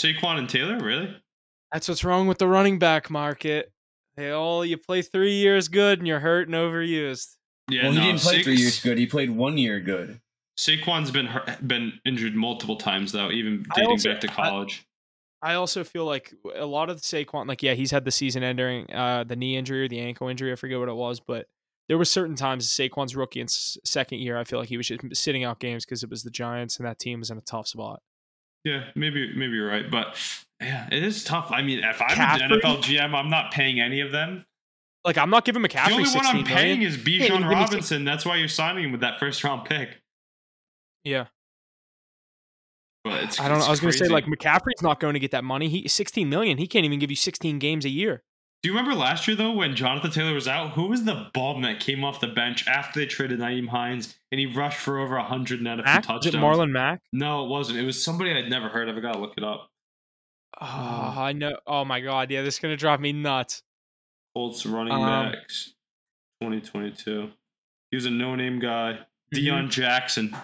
Saquon 0.00 0.38
and 0.38 0.48
Taylor, 0.48 0.78
really? 0.78 1.14
that's 1.72 1.88
what's 1.88 2.04
wrong 2.04 2.26
with 2.28 2.38
the 2.38 2.46
running 2.48 2.78
back 2.78 3.10
market. 3.10 3.70
They 4.16 4.30
all 4.30 4.64
you 4.64 4.76
play 4.78 5.02
three 5.02 5.34
years 5.34 5.68
good 5.68 5.98
and 5.98 6.06
you're 6.08 6.20
hurt 6.20 6.48
and 6.48 6.54
overused. 6.54 7.34
Yeah, 7.70 7.84
well, 7.84 7.92
no, 7.92 8.00
he 8.00 8.06
didn't 8.06 8.20
play 8.22 8.38
Sa- 8.38 8.44
three 8.44 8.56
years 8.56 8.80
good. 8.80 8.96
He 8.98 9.06
played 9.06 9.30
one 9.30 9.58
year 9.58 9.80
good. 9.80 10.20
Saquon's 10.58 11.10
been 11.10 11.26
hurt, 11.26 11.66
been 11.66 11.92
injured 12.04 12.34
multiple 12.34 12.76
times 12.76 13.12
though, 13.12 13.30
even 13.30 13.64
dating 13.74 13.90
also- 13.90 14.12
back 14.12 14.20
to 14.22 14.28
college. 14.28 14.84
I 15.42 15.54
also 15.54 15.84
feel 15.84 16.06
like 16.06 16.32
a 16.54 16.64
lot 16.64 16.88
of 16.88 16.96
the 16.96 17.02
Saquon, 17.02 17.46
like 17.46 17.62
yeah, 17.62 17.74
he's 17.74 17.90
had 17.90 18.04
the 18.06 18.10
season 18.10 18.42
ending, 18.42 18.90
uh, 18.92 19.22
the 19.24 19.36
knee 19.36 19.56
injury 19.56 19.82
or 19.84 19.88
the 19.88 20.00
ankle 20.00 20.28
injury. 20.28 20.50
I 20.50 20.56
forget 20.56 20.78
what 20.78 20.88
it 20.88 20.94
was, 20.96 21.20
but 21.20 21.46
there 21.88 21.98
were 21.98 22.06
certain 22.06 22.34
times 22.36 22.66
Saquon's 22.68 23.14
rookie 23.14 23.40
and 23.40 23.48
s- 23.48 23.76
second 23.84 24.18
year, 24.20 24.38
I 24.38 24.44
feel 24.44 24.58
like 24.58 24.70
he 24.70 24.76
was 24.78 24.88
just 24.88 25.02
sitting 25.14 25.44
out 25.44 25.60
games 25.60 25.84
because 25.84 26.02
it 26.02 26.08
was 26.10 26.22
the 26.24 26.30
Giants 26.30 26.78
and 26.78 26.86
that 26.86 26.98
team 26.98 27.18
was 27.20 27.30
in 27.30 27.36
a 27.38 27.42
tough 27.42 27.68
spot. 27.68 28.00
yeah, 28.64 28.84
maybe 28.96 29.30
maybe 29.36 29.52
you're 29.52 29.68
right, 29.68 29.88
but 29.90 30.16
yeah, 30.60 30.88
it 30.90 31.02
is 31.02 31.24
tough. 31.24 31.48
I 31.50 31.62
mean, 31.62 31.80
if 31.84 32.00
I'm 32.00 32.08
McCaffrey? 32.08 32.42
an 32.42 32.60
NFL 32.60 32.82
GM, 32.82 33.14
I'm 33.14 33.30
not 33.30 33.52
paying 33.52 33.80
any 33.80 34.00
of 34.00 34.12
them. 34.12 34.44
Like 35.04 35.18
I'm 35.18 35.30
not 35.30 35.44
giving 35.44 35.62
McCaffrey 35.62 35.86
the 35.88 35.94
only 35.94 36.10
one 36.10 36.26
I'm 36.26 36.44
paying 36.44 36.80
million. 36.80 36.82
is 36.82 36.96
Bijan 36.98 37.38
give 37.38 37.48
Robinson. 37.48 38.04
That's 38.04 38.26
why 38.26 38.36
you're 38.36 38.48
signing 38.48 38.84
him 38.84 38.92
with 38.92 39.02
that 39.02 39.20
first 39.20 39.44
round 39.44 39.64
pick. 39.64 40.00
Yeah, 41.04 41.26
But 43.04 43.22
it's 43.22 43.38
I 43.38 43.48
don't 43.48 43.60
know. 43.60 43.66
I 43.66 43.70
was 43.70 43.78
going 43.78 43.92
to 43.92 43.98
say 43.98 44.08
like 44.08 44.24
McCaffrey's 44.24 44.82
not 44.82 44.98
going 44.98 45.14
to 45.14 45.20
get 45.20 45.30
that 45.30 45.44
money. 45.44 45.68
He 45.68 45.86
16 45.86 46.28
million. 46.28 46.58
He 46.58 46.66
can't 46.66 46.84
even 46.84 46.98
give 46.98 47.10
you 47.10 47.16
16 47.16 47.60
games 47.60 47.84
a 47.84 47.88
year. 47.88 48.24
Do 48.62 48.70
you 48.70 48.76
remember 48.76 48.98
last 48.98 49.28
year 49.28 49.36
though 49.36 49.52
when 49.52 49.76
Jonathan 49.76 50.10
Taylor 50.10 50.34
was 50.34 50.48
out? 50.48 50.72
Who 50.72 50.88
was 50.88 51.04
the 51.04 51.28
bum 51.32 51.62
that 51.62 51.78
came 51.78 52.02
off 52.02 52.18
the 52.20 52.26
bench 52.26 52.66
after 52.66 52.98
they 52.98 53.06
traded 53.06 53.38
Nyheim 53.38 53.68
Hines 53.68 54.16
and 54.32 54.40
he 54.40 54.46
rushed 54.46 54.78
for 54.78 54.98
over 54.98 55.16
hundred 55.20 55.60
and 55.60 55.68
had 55.68 55.78
a 55.78 55.82
few 55.84 55.92
Mac? 55.92 56.00
Is 56.00 56.06
touchdowns? 56.06 56.34
it 56.34 56.38
Marlon 56.38 56.70
Mack? 56.72 57.02
No, 57.12 57.44
it 57.44 57.48
wasn't. 57.48 57.78
It 57.78 57.84
was 57.84 58.02
somebody 58.02 58.32
I'd 58.32 58.50
never 58.50 58.68
heard 58.68 58.88
of. 58.88 58.96
I 58.96 59.00
gotta 59.00 59.20
look 59.20 59.34
it 59.36 59.44
up. 59.44 59.70
Oh, 60.60 60.64
I 61.18 61.32
know. 61.32 61.58
Oh 61.66 61.84
my 61.84 62.00
god, 62.00 62.30
yeah, 62.30 62.42
this 62.42 62.54
is 62.54 62.60
going 62.60 62.72
to 62.72 62.76
drive 62.76 63.00
me 63.00 63.12
nuts. 63.12 63.62
Colts 64.34 64.64
running 64.66 64.92
Um, 64.92 65.32
backs, 65.32 65.74
2022. 66.42 67.30
He 67.90 67.96
was 67.96 68.06
a 68.06 68.10
no-name 68.10 68.58
guy. 68.58 69.00
Mhm. 69.34 69.38
Deon 69.38 69.70
Jackson. 69.70 70.36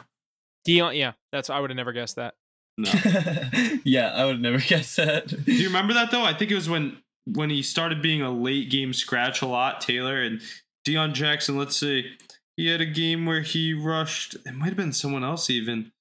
Dion, 0.64 0.94
yeah, 0.96 1.12
that's 1.32 1.50
I 1.50 1.58
would 1.60 1.70
have 1.70 1.76
never 1.76 1.92
guessed 1.92 2.16
that. 2.16 2.34
No. 2.78 2.90
yeah, 3.84 4.12
I 4.14 4.24
would 4.24 4.40
never 4.40 4.58
guess 4.66 4.96
that. 4.96 5.28
Do 5.28 5.52
you 5.52 5.66
remember 5.68 5.94
that 5.94 6.10
though? 6.10 6.24
I 6.24 6.34
think 6.34 6.50
it 6.50 6.54
was 6.54 6.68
when 6.68 6.98
when 7.26 7.50
he 7.50 7.62
started 7.62 8.02
being 8.02 8.22
a 8.22 8.30
late 8.30 8.70
game 8.70 8.92
scratch 8.92 9.42
a 9.42 9.46
lot, 9.46 9.80
Taylor 9.80 10.20
and 10.22 10.40
Deon 10.86 11.12
Jackson. 11.12 11.56
Let's 11.58 11.76
see, 11.76 12.16
he 12.56 12.68
had 12.68 12.80
a 12.80 12.86
game 12.86 13.26
where 13.26 13.42
he 13.42 13.72
rushed. 13.74 14.34
It 14.46 14.52
might 14.54 14.68
have 14.68 14.76
been 14.76 14.92
someone 14.92 15.22
else 15.24 15.48
even. 15.50 15.92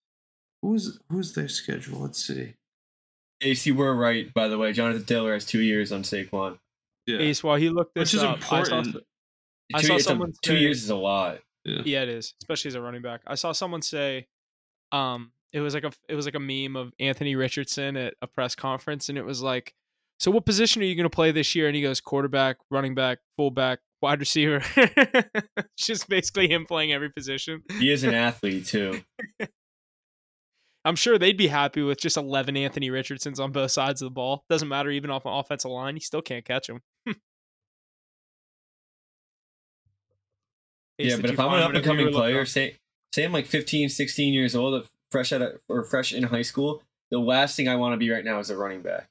Who 0.61 0.69
was 0.69 0.99
who 1.09 1.17
was 1.17 1.33
their 1.33 1.49
schedule? 1.49 1.99
Let's 1.99 2.23
see. 2.25 2.53
AC, 3.41 3.69
you 3.69 3.75
were 3.75 3.95
right, 3.95 4.33
by 4.33 4.47
the 4.47 4.57
way. 4.57 4.71
Jonathan 4.73 5.03
Taylor 5.05 5.33
has 5.33 5.45
two 5.45 5.61
years 5.61 5.91
on 5.91 6.03
Saquon. 6.03 6.59
Yeah, 7.07 7.17
Ace, 7.19 7.43
while 7.43 7.57
he 7.57 7.69
looked 7.69 7.95
this 7.95 8.13
which 8.13 8.19
is 8.19 8.23
up, 8.23 8.37
I 8.37 8.63
saw, 8.63 8.79
important. 8.79 8.97
I 9.73 9.81
two, 9.81 9.87
saw 9.87 9.93
it's 9.95 10.05
a- 10.05 10.07
someone 10.09 10.33
two 10.41 10.53
say- 10.53 10.59
years 10.59 10.83
is 10.83 10.89
a 10.89 10.95
lot. 10.95 11.39
Yeah. 11.63 11.81
yeah, 11.85 12.01
it 12.03 12.09
is, 12.09 12.33
especially 12.41 12.69
as 12.69 12.75
a 12.75 12.81
running 12.81 13.01
back. 13.03 13.21
I 13.27 13.35
saw 13.35 13.51
someone 13.51 13.81
say, 13.83 14.27
um, 14.91 15.31
it 15.53 15.59
was 15.59 15.73
like 15.75 15.83
a 15.83 15.91
it 16.09 16.15
was 16.15 16.25
like 16.25 16.33
a 16.35 16.39
meme 16.39 16.75
of 16.75 16.91
Anthony 16.99 17.35
Richardson 17.35 17.97
at 17.97 18.15
a 18.21 18.27
press 18.27 18.55
conference, 18.55 19.09
and 19.09 19.17
it 19.17 19.23
was 19.25 19.41
like, 19.43 19.73
so 20.19 20.31
what 20.31 20.45
position 20.45 20.81
are 20.81 20.85
you 20.85 20.95
going 20.95 21.03
to 21.09 21.09
play 21.15 21.31
this 21.31 21.53
year? 21.55 21.67
And 21.67 21.75
he 21.75 21.81
goes 21.81 22.01
quarterback, 22.01 22.57
running 22.71 22.95
back, 22.95 23.19
fullback, 23.37 23.79
wide 24.01 24.19
receiver. 24.19 24.61
Just 25.77 26.07
basically 26.09 26.47
him 26.47 26.65
playing 26.65 26.93
every 26.93 27.09
position. 27.09 27.61
He 27.79 27.91
is 27.91 28.03
an 28.03 28.13
athlete 28.15 28.65
too. 28.65 29.01
I'm 30.83 30.95
sure 30.95 31.17
they'd 31.19 31.37
be 31.37 31.47
happy 31.47 31.81
with 31.81 31.99
just 31.99 32.17
11 32.17 32.57
Anthony 32.57 32.89
Richardsons 32.89 33.39
on 33.39 33.51
both 33.51 33.71
sides 33.71 34.01
of 34.01 34.07
the 34.07 34.11
ball. 34.11 34.45
Doesn't 34.49 34.67
matter 34.67 34.89
even 34.89 35.11
off 35.11 35.25
an 35.25 35.31
offensive 35.31 35.69
line, 35.71 35.95
you 35.95 36.01
still 36.01 36.21
can't 36.21 36.43
catch 36.43 36.67
him. 36.67 36.81
yeah, 40.97 41.17
but 41.17 41.29
if 41.29 41.39
I'm 41.39 41.53
an 41.53 41.61
up 41.61 41.73
and 41.73 41.85
coming 41.85 42.11
player, 42.11 42.45
say 42.45 42.77
say 43.13 43.23
I'm 43.23 43.31
like 43.31 43.45
15, 43.45 43.89
16 43.89 44.33
years 44.33 44.55
old, 44.55 44.73
uh, 44.73 44.87
fresh 45.11 45.31
out 45.31 45.41
of, 45.41 45.59
or 45.69 45.83
fresh 45.83 46.13
in 46.13 46.23
high 46.23 46.41
school, 46.41 46.81
the 47.11 47.19
last 47.19 47.55
thing 47.55 47.67
I 47.67 47.75
want 47.75 47.93
to 47.93 47.97
be 47.97 48.09
right 48.09 48.25
now 48.25 48.39
is 48.39 48.49
a 48.49 48.57
running 48.57 48.81
back. 48.81 49.09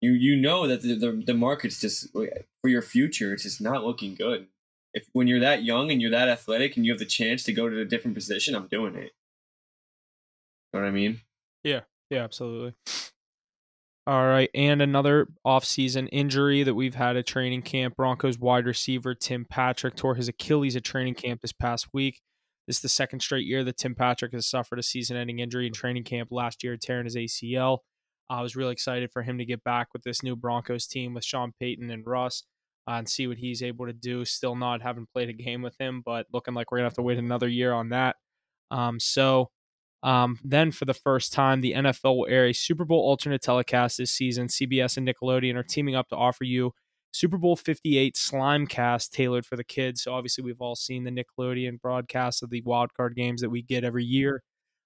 You 0.00 0.12
you 0.12 0.36
know 0.36 0.68
that 0.68 0.82
the, 0.82 0.94
the 0.94 1.22
the 1.26 1.34
market's 1.34 1.80
just 1.80 2.12
for 2.12 2.68
your 2.68 2.82
future. 2.82 3.32
It's 3.32 3.42
just 3.42 3.60
not 3.60 3.84
looking 3.84 4.14
good. 4.14 4.46
If 4.92 5.06
when 5.12 5.26
you're 5.26 5.40
that 5.40 5.64
young 5.64 5.90
and 5.90 6.00
you're 6.00 6.10
that 6.12 6.28
athletic 6.28 6.76
and 6.76 6.86
you 6.86 6.92
have 6.92 7.00
the 7.00 7.06
chance 7.06 7.42
to 7.44 7.52
go 7.52 7.68
to 7.68 7.80
a 7.80 7.84
different 7.84 8.14
position, 8.14 8.54
I'm 8.54 8.68
doing 8.68 8.94
it. 8.94 9.12
Know 10.74 10.80
what 10.80 10.88
I 10.88 10.90
mean? 10.90 11.20
Yeah, 11.62 11.80
Yeah, 12.10 12.24
absolutely. 12.24 12.74
All 14.06 14.26
right, 14.26 14.50
and 14.54 14.82
another 14.82 15.28
offseason 15.46 16.08
injury 16.12 16.62
that 16.64 16.74
we've 16.74 16.96
had 16.96 17.16
at 17.16 17.26
training 17.26 17.62
camp. 17.62 17.96
Broncos 17.96 18.38
wide 18.38 18.66
receiver 18.66 19.14
Tim 19.14 19.46
Patrick 19.48 19.94
tore 19.94 20.16
his 20.16 20.28
Achilles 20.28 20.76
at 20.76 20.84
training 20.84 21.14
camp 21.14 21.40
this 21.40 21.52
past 21.52 21.86
week. 21.94 22.20
This 22.66 22.76
is 22.76 22.82
the 22.82 22.88
second 22.88 23.20
straight 23.20 23.46
year 23.46 23.62
that 23.62 23.76
Tim 23.76 23.94
Patrick 23.94 24.32
has 24.32 24.48
suffered 24.48 24.78
a 24.78 24.82
season-ending 24.82 25.38
injury 25.38 25.66
in 25.68 25.72
training 25.72 26.04
camp. 26.04 26.30
Last 26.32 26.64
year, 26.64 26.76
tearing 26.76 27.04
his 27.04 27.16
ACL. 27.16 27.78
I 28.28 28.42
was 28.42 28.56
really 28.56 28.72
excited 28.72 29.10
for 29.12 29.22
him 29.22 29.38
to 29.38 29.44
get 29.44 29.62
back 29.62 29.88
with 29.92 30.02
this 30.02 30.22
new 30.22 30.34
Broncos 30.34 30.86
team 30.86 31.14
with 31.14 31.24
Sean 31.24 31.52
Payton 31.60 31.90
and 31.90 32.04
Russ 32.04 32.42
uh, 32.88 32.94
and 32.94 33.08
see 33.08 33.26
what 33.26 33.38
he's 33.38 33.62
able 33.62 33.86
to 33.86 33.92
do. 33.92 34.24
Still 34.24 34.56
not 34.56 34.82
having 34.82 35.06
played 35.14 35.28
a 35.28 35.34
game 35.34 35.62
with 35.62 35.76
him, 35.78 36.02
but 36.04 36.26
looking 36.32 36.52
like 36.52 36.72
we're 36.72 36.78
gonna 36.78 36.86
have 36.86 36.94
to 36.94 37.02
wait 37.02 37.18
another 37.18 37.48
year 37.48 37.72
on 37.72 37.90
that. 37.90 38.16
Um, 38.70 38.98
so 38.98 39.50
um, 40.04 40.38
then, 40.44 40.70
for 40.70 40.84
the 40.84 40.92
first 40.92 41.32
time, 41.32 41.62
the 41.62 41.72
NFL 41.72 42.16
will 42.18 42.26
air 42.28 42.46
a 42.46 42.52
Super 42.52 42.84
Bowl 42.84 43.00
alternate 43.00 43.40
telecast 43.40 43.96
this 43.96 44.12
season. 44.12 44.48
CBS 44.48 44.98
and 44.98 45.08
Nickelodeon 45.08 45.56
are 45.56 45.62
teaming 45.62 45.94
up 45.94 46.08
to 46.10 46.16
offer 46.16 46.44
you 46.44 46.72
Super 47.12 47.38
Bowl 47.38 47.56
58 47.56 48.14
slime 48.14 48.66
cast 48.66 49.14
tailored 49.14 49.46
for 49.46 49.56
the 49.56 49.64
kids. 49.64 50.02
So, 50.02 50.12
obviously, 50.12 50.44
we've 50.44 50.60
all 50.60 50.76
seen 50.76 51.04
the 51.04 51.10
Nickelodeon 51.10 51.80
broadcast 51.80 52.42
of 52.42 52.50
the 52.50 52.60
wildcard 52.62 53.16
games 53.16 53.40
that 53.40 53.48
we 53.48 53.62
get 53.62 53.82
every 53.82 54.04
year. 54.04 54.42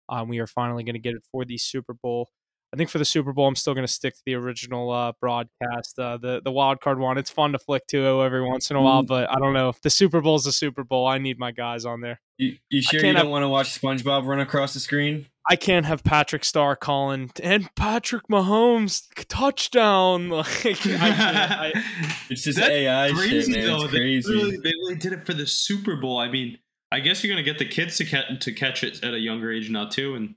Um, 0.09 0.29
we 0.29 0.39
are 0.39 0.47
finally 0.47 0.85
going 0.85 0.95
to 0.95 1.01
get 1.01 1.17
it 1.17 1.25
for 1.33 1.45
the 1.45 1.59
Super 1.59 1.95
Bowl. 1.95 2.31
I 2.73 2.77
think 2.77 2.91
for 2.91 2.99
the 2.99 3.05
Super 3.05 3.33
Bowl, 3.33 3.47
I'm 3.49 3.57
still 3.57 3.73
going 3.75 3.87
to 3.87 3.93
stick 3.93 4.15
to 4.15 4.21
the 4.27 4.35
original 4.35 4.91
uh, 4.91 5.13
broadcast, 5.21 5.99
uh, 5.99 6.19
the 6.19 6.43
the 6.45 6.51
wild 6.53 6.81
card 6.81 6.99
one. 6.99 7.17
It's 7.17 7.31
fun 7.31 7.53
to 7.53 7.59
flick 7.59 7.87
to 7.89 8.23
every 8.23 8.43
once 8.47 8.71
in 8.71 8.77
a 8.77 8.83
while, 8.83 9.03
but 9.03 9.31
I 9.31 9.37
don't 9.39 9.55
know. 9.55 9.73
The 9.83 9.91
Super 9.91 10.21
Bowl's 10.21 10.45
the 10.45 10.53
Super 10.53 10.85
Bowl. 10.85 11.07
I 11.07 11.17
need 11.19 11.39
my 11.39 11.51
guys 11.51 11.85
on 11.87 12.01
there. 12.03 12.21
You, 12.37 12.57
you 12.71 12.83
sure 12.83 12.99
you 12.99 13.03
can't 13.05 13.17
don't 13.17 13.25
have- 13.27 13.31
want 13.33 13.43
to 13.45 13.49
watch 13.49 13.81
SpongeBob 13.81 14.27
run 14.27 14.41
across 14.41 14.75
the 14.75 14.81
screen? 14.81 15.27
I 15.51 15.57
can't 15.57 15.87
have 15.87 16.05
Patrick 16.05 16.45
Star 16.45 16.77
calling 16.77 17.31
and 17.43 17.75
Patrick 17.75 18.29
Mahomes 18.29 19.09
touchdown. 19.29 20.29
Like 20.39 20.87
I. 20.87 21.73
I, 21.75 21.85
It's 22.31 22.43
just 22.43 22.59
That's 22.59 22.69
AI 22.71 23.09
shit, 23.09 23.17
crazy 23.17 23.53
man. 23.53 23.67
though. 23.67 23.83
It's 23.85 23.93
They 23.93 23.99
crazy. 23.99 24.33
really, 24.35 24.57
they 24.59 24.73
really 24.81 24.95
did 24.97 25.13
it 25.15 25.25
for 25.25 25.33
the 25.33 25.47
Super 25.47 25.97
Bowl. 25.97 26.19
I 26.19 26.29
mean, 26.31 26.59
I 26.93 27.01
guess 27.01 27.25
you're 27.25 27.33
gonna 27.33 27.43
get 27.43 27.59
the 27.59 27.65
kids 27.65 27.97
to 27.97 28.05
catch 28.05 28.45
to 28.45 28.53
catch 28.53 28.85
it 28.85 29.03
at 29.03 29.15
a 29.15 29.19
younger 29.19 29.51
age 29.51 29.71
now 29.71 29.87
too. 29.89 30.15
And 30.17 30.35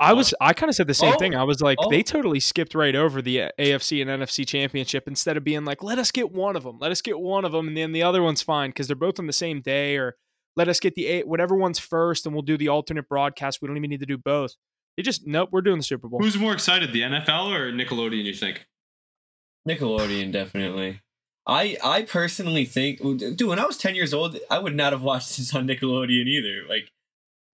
I 0.00 0.14
was 0.14 0.32
I 0.40 0.54
kind 0.54 0.68
of 0.70 0.74
said 0.74 0.86
the 0.86 0.94
same 0.94 1.12
Oh, 1.14 1.18
thing. 1.18 1.34
I 1.34 1.44
was 1.44 1.60
like, 1.60 1.76
oh. 1.80 1.90
they 1.90 2.02
totally 2.02 2.40
skipped 2.40 2.74
right 2.74 2.96
over 2.96 3.20
the 3.20 3.42
uh, 3.42 3.48
AFC 3.58 4.00
and 4.00 4.10
NFC 4.22 4.46
championship 4.46 5.06
instead 5.06 5.36
of 5.36 5.44
being 5.44 5.64
like, 5.66 5.82
let 5.82 5.98
us 5.98 6.10
get 6.10 6.32
one 6.32 6.56
of 6.56 6.62
them, 6.64 6.78
let 6.80 6.90
us 6.90 7.02
get 7.02 7.20
one 7.20 7.44
of 7.44 7.52
them, 7.52 7.68
and 7.68 7.76
then 7.76 7.92
the 7.92 8.02
other 8.02 8.22
one's 8.22 8.40
fine 8.42 8.70
because 8.70 8.86
they're 8.86 8.96
both 8.96 9.18
on 9.18 9.26
the 9.26 9.32
same 9.32 9.60
day, 9.60 9.96
or 9.98 10.16
let 10.56 10.68
us 10.68 10.80
get 10.80 10.94
the 10.94 11.06
eight, 11.06 11.28
whatever 11.28 11.54
one's 11.54 11.78
first, 11.78 12.24
and 12.24 12.34
we'll 12.34 12.42
do 12.42 12.56
the 12.56 12.68
alternate 12.68 13.08
broadcast. 13.08 13.60
We 13.60 13.68
don't 13.68 13.76
even 13.76 13.90
need 13.90 14.00
to 14.00 14.06
do 14.06 14.16
both. 14.18 14.54
They 14.96 15.02
just 15.02 15.26
nope, 15.26 15.50
we're 15.52 15.60
doing 15.60 15.76
the 15.76 15.82
Super 15.84 16.08
Bowl. 16.08 16.18
who's 16.20 16.38
more 16.38 16.52
excited, 16.54 16.92
the 16.92 17.02
NFL 17.02 17.52
or 17.54 17.70
Nickelodeon? 17.72 18.24
You 18.24 18.34
think? 18.34 18.66
Nickelodeon, 19.68 20.32
definitely. 20.32 21.00
I 21.46 21.76
I 21.84 22.02
personally 22.02 22.64
think, 22.64 23.00
dude, 23.00 23.42
when 23.42 23.58
I 23.58 23.66
was 23.66 23.76
ten 23.76 23.94
years 23.94 24.14
old, 24.14 24.38
I 24.50 24.58
would 24.58 24.74
not 24.74 24.92
have 24.92 25.02
watched 25.02 25.36
this 25.36 25.54
on 25.54 25.66
Nickelodeon 25.66 26.26
either. 26.26 26.66
Like, 26.68 26.90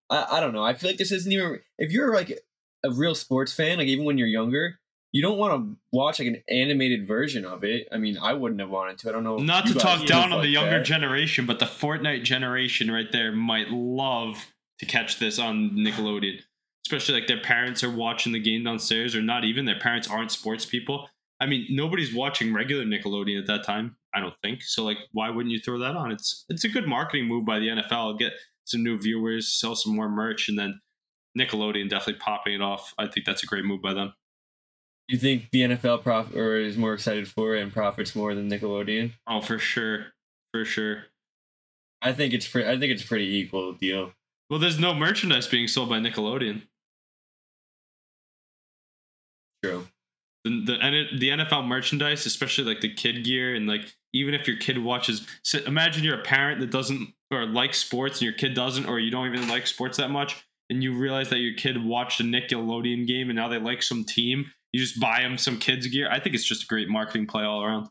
I 0.09 0.37
I 0.37 0.39
don't 0.39 0.53
know. 0.53 0.63
I 0.63 0.73
feel 0.73 0.89
like 0.89 0.97
this 0.97 1.11
isn't 1.11 1.31
even. 1.31 1.59
If 1.77 1.91
you're 1.91 2.13
like 2.13 2.39
a 2.83 2.91
real 2.91 3.15
sports 3.15 3.53
fan, 3.53 3.77
like 3.77 3.87
even 3.87 4.05
when 4.05 4.17
you're 4.17 4.27
younger, 4.27 4.79
you 5.11 5.21
don't 5.21 5.37
want 5.37 5.53
to 5.53 5.77
watch 5.91 6.19
like 6.19 6.27
an 6.27 6.43
animated 6.49 7.07
version 7.07 7.45
of 7.45 7.63
it. 7.63 7.87
I 7.91 7.97
mean, 7.97 8.17
I 8.17 8.33
wouldn't 8.33 8.59
have 8.59 8.69
wanted 8.69 8.97
to. 8.99 9.09
I 9.09 9.11
don't 9.13 9.23
know. 9.23 9.37
Not 9.37 9.67
to 9.67 9.73
talk 9.73 10.05
down 10.05 10.25
on 10.25 10.39
like 10.39 10.41
the 10.43 10.49
younger 10.49 10.79
that. 10.79 10.85
generation, 10.85 11.45
but 11.45 11.59
the 11.59 11.65
Fortnite 11.65 12.23
generation 12.23 12.91
right 12.91 13.11
there 13.11 13.31
might 13.31 13.69
love 13.69 14.45
to 14.79 14.85
catch 14.85 15.19
this 15.19 15.39
on 15.39 15.71
Nickelodeon. 15.71 16.39
Especially 16.85 17.15
like 17.15 17.27
their 17.27 17.41
parents 17.41 17.83
are 17.83 17.91
watching 17.91 18.31
the 18.31 18.39
game 18.39 18.63
downstairs, 18.63 19.15
or 19.15 19.21
not 19.21 19.43
even 19.43 19.65
their 19.65 19.79
parents 19.79 20.09
aren't 20.09 20.31
sports 20.31 20.65
people. 20.65 21.09
I 21.39 21.45
mean, 21.45 21.67
nobody's 21.69 22.13
watching 22.13 22.53
regular 22.53 22.83
Nickelodeon 22.85 23.39
at 23.39 23.47
that 23.47 23.63
time. 23.63 23.95
I 24.13 24.19
don't 24.19 24.37
think 24.41 24.63
so. 24.63 24.83
Like, 24.83 24.97
why 25.11 25.29
wouldn't 25.29 25.51
you 25.51 25.59
throw 25.59 25.79
that 25.79 25.95
on? 25.95 26.11
It's 26.11 26.45
it's 26.49 26.63
a 26.63 26.69
good 26.69 26.87
marketing 26.87 27.27
move 27.27 27.45
by 27.45 27.59
the 27.59 27.67
NFL. 27.67 28.17
Get 28.19 28.33
some 28.67 28.83
new 28.83 28.97
viewers, 28.97 29.47
sell 29.53 29.75
some 29.75 29.95
more 29.95 30.09
merch, 30.09 30.49
and 30.49 30.57
then 30.57 30.81
Nickelodeon 31.37 31.89
definitely 31.89 32.19
popping 32.19 32.53
it 32.53 32.61
off. 32.61 32.93
I 32.97 33.07
think 33.07 33.25
that's 33.25 33.43
a 33.43 33.47
great 33.47 33.65
move 33.65 33.81
by 33.81 33.93
them. 33.93 34.13
You 35.07 35.17
think 35.17 35.49
the 35.51 35.61
NFL 35.61 36.03
prof 36.03 36.35
or 36.35 36.57
is 36.57 36.75
more 36.77 36.93
excited 36.93 37.27
for 37.29 37.55
it 37.55 37.61
and 37.61 37.71
profits 37.71 38.13
more 38.15 38.35
than 38.35 38.49
Nickelodeon? 38.49 39.13
Oh, 39.25 39.39
for 39.39 39.57
sure, 39.57 40.07
for 40.53 40.65
sure. 40.65 41.05
I 42.01 42.11
think 42.11 42.33
it's 42.33 42.47
pre- 42.47 42.67
I 42.67 42.77
think 42.77 42.91
it's 42.91 43.03
a 43.03 43.07
pretty 43.07 43.35
equal 43.37 43.73
deal. 43.73 44.11
Well, 44.49 44.59
there's 44.59 44.79
no 44.79 44.93
merchandise 44.93 45.47
being 45.47 45.67
sold 45.67 45.89
by 45.89 45.99
Nickelodeon. 45.99 46.63
True. 49.63 49.87
the 50.43 50.49
the 50.49 51.17
the 51.17 51.29
NFL 51.29 51.67
merchandise, 51.67 52.25
especially 52.25 52.65
like 52.65 52.81
the 52.81 52.93
kid 52.93 53.23
gear, 53.23 53.55
and 53.55 53.65
like 53.67 53.95
even 54.13 54.33
if 54.33 54.47
your 54.47 54.57
kid 54.57 54.77
watches, 54.77 55.25
so 55.43 55.59
imagine 55.65 56.03
you're 56.03 56.19
a 56.19 56.23
parent 56.23 56.59
that 56.59 56.71
doesn't 56.71 57.13
or 57.31 57.45
likes 57.45 57.77
sports, 57.77 58.19
and 58.19 58.23
your 58.23 58.33
kid 58.33 58.53
doesn't, 58.53 58.85
or 58.85 58.99
you 58.99 59.11
don't 59.11 59.27
even 59.27 59.47
like 59.47 59.67
sports 59.67 59.97
that 59.97 60.09
much, 60.09 60.45
and 60.69 60.81
you 60.81 60.97
realize 60.97 61.29
that 61.29 61.39
your 61.39 61.53
kid 61.55 61.83
watched 61.83 62.19
a 62.19 62.23
Nickelodeon 62.23 63.05
game, 63.07 63.29
and 63.29 63.35
now 63.35 63.47
they 63.47 63.59
like 63.59 63.83
some 63.83 64.03
team. 64.03 64.45
You 64.71 64.79
just 64.79 64.99
buy 64.99 65.21
them 65.21 65.37
some 65.37 65.59
kids 65.59 65.87
gear. 65.87 66.09
I 66.09 66.19
think 66.19 66.35
it's 66.35 66.45
just 66.45 66.63
a 66.63 66.67
great 66.67 66.89
marketing 66.89 67.27
play 67.27 67.43
all 67.43 67.63
around. 67.63 67.89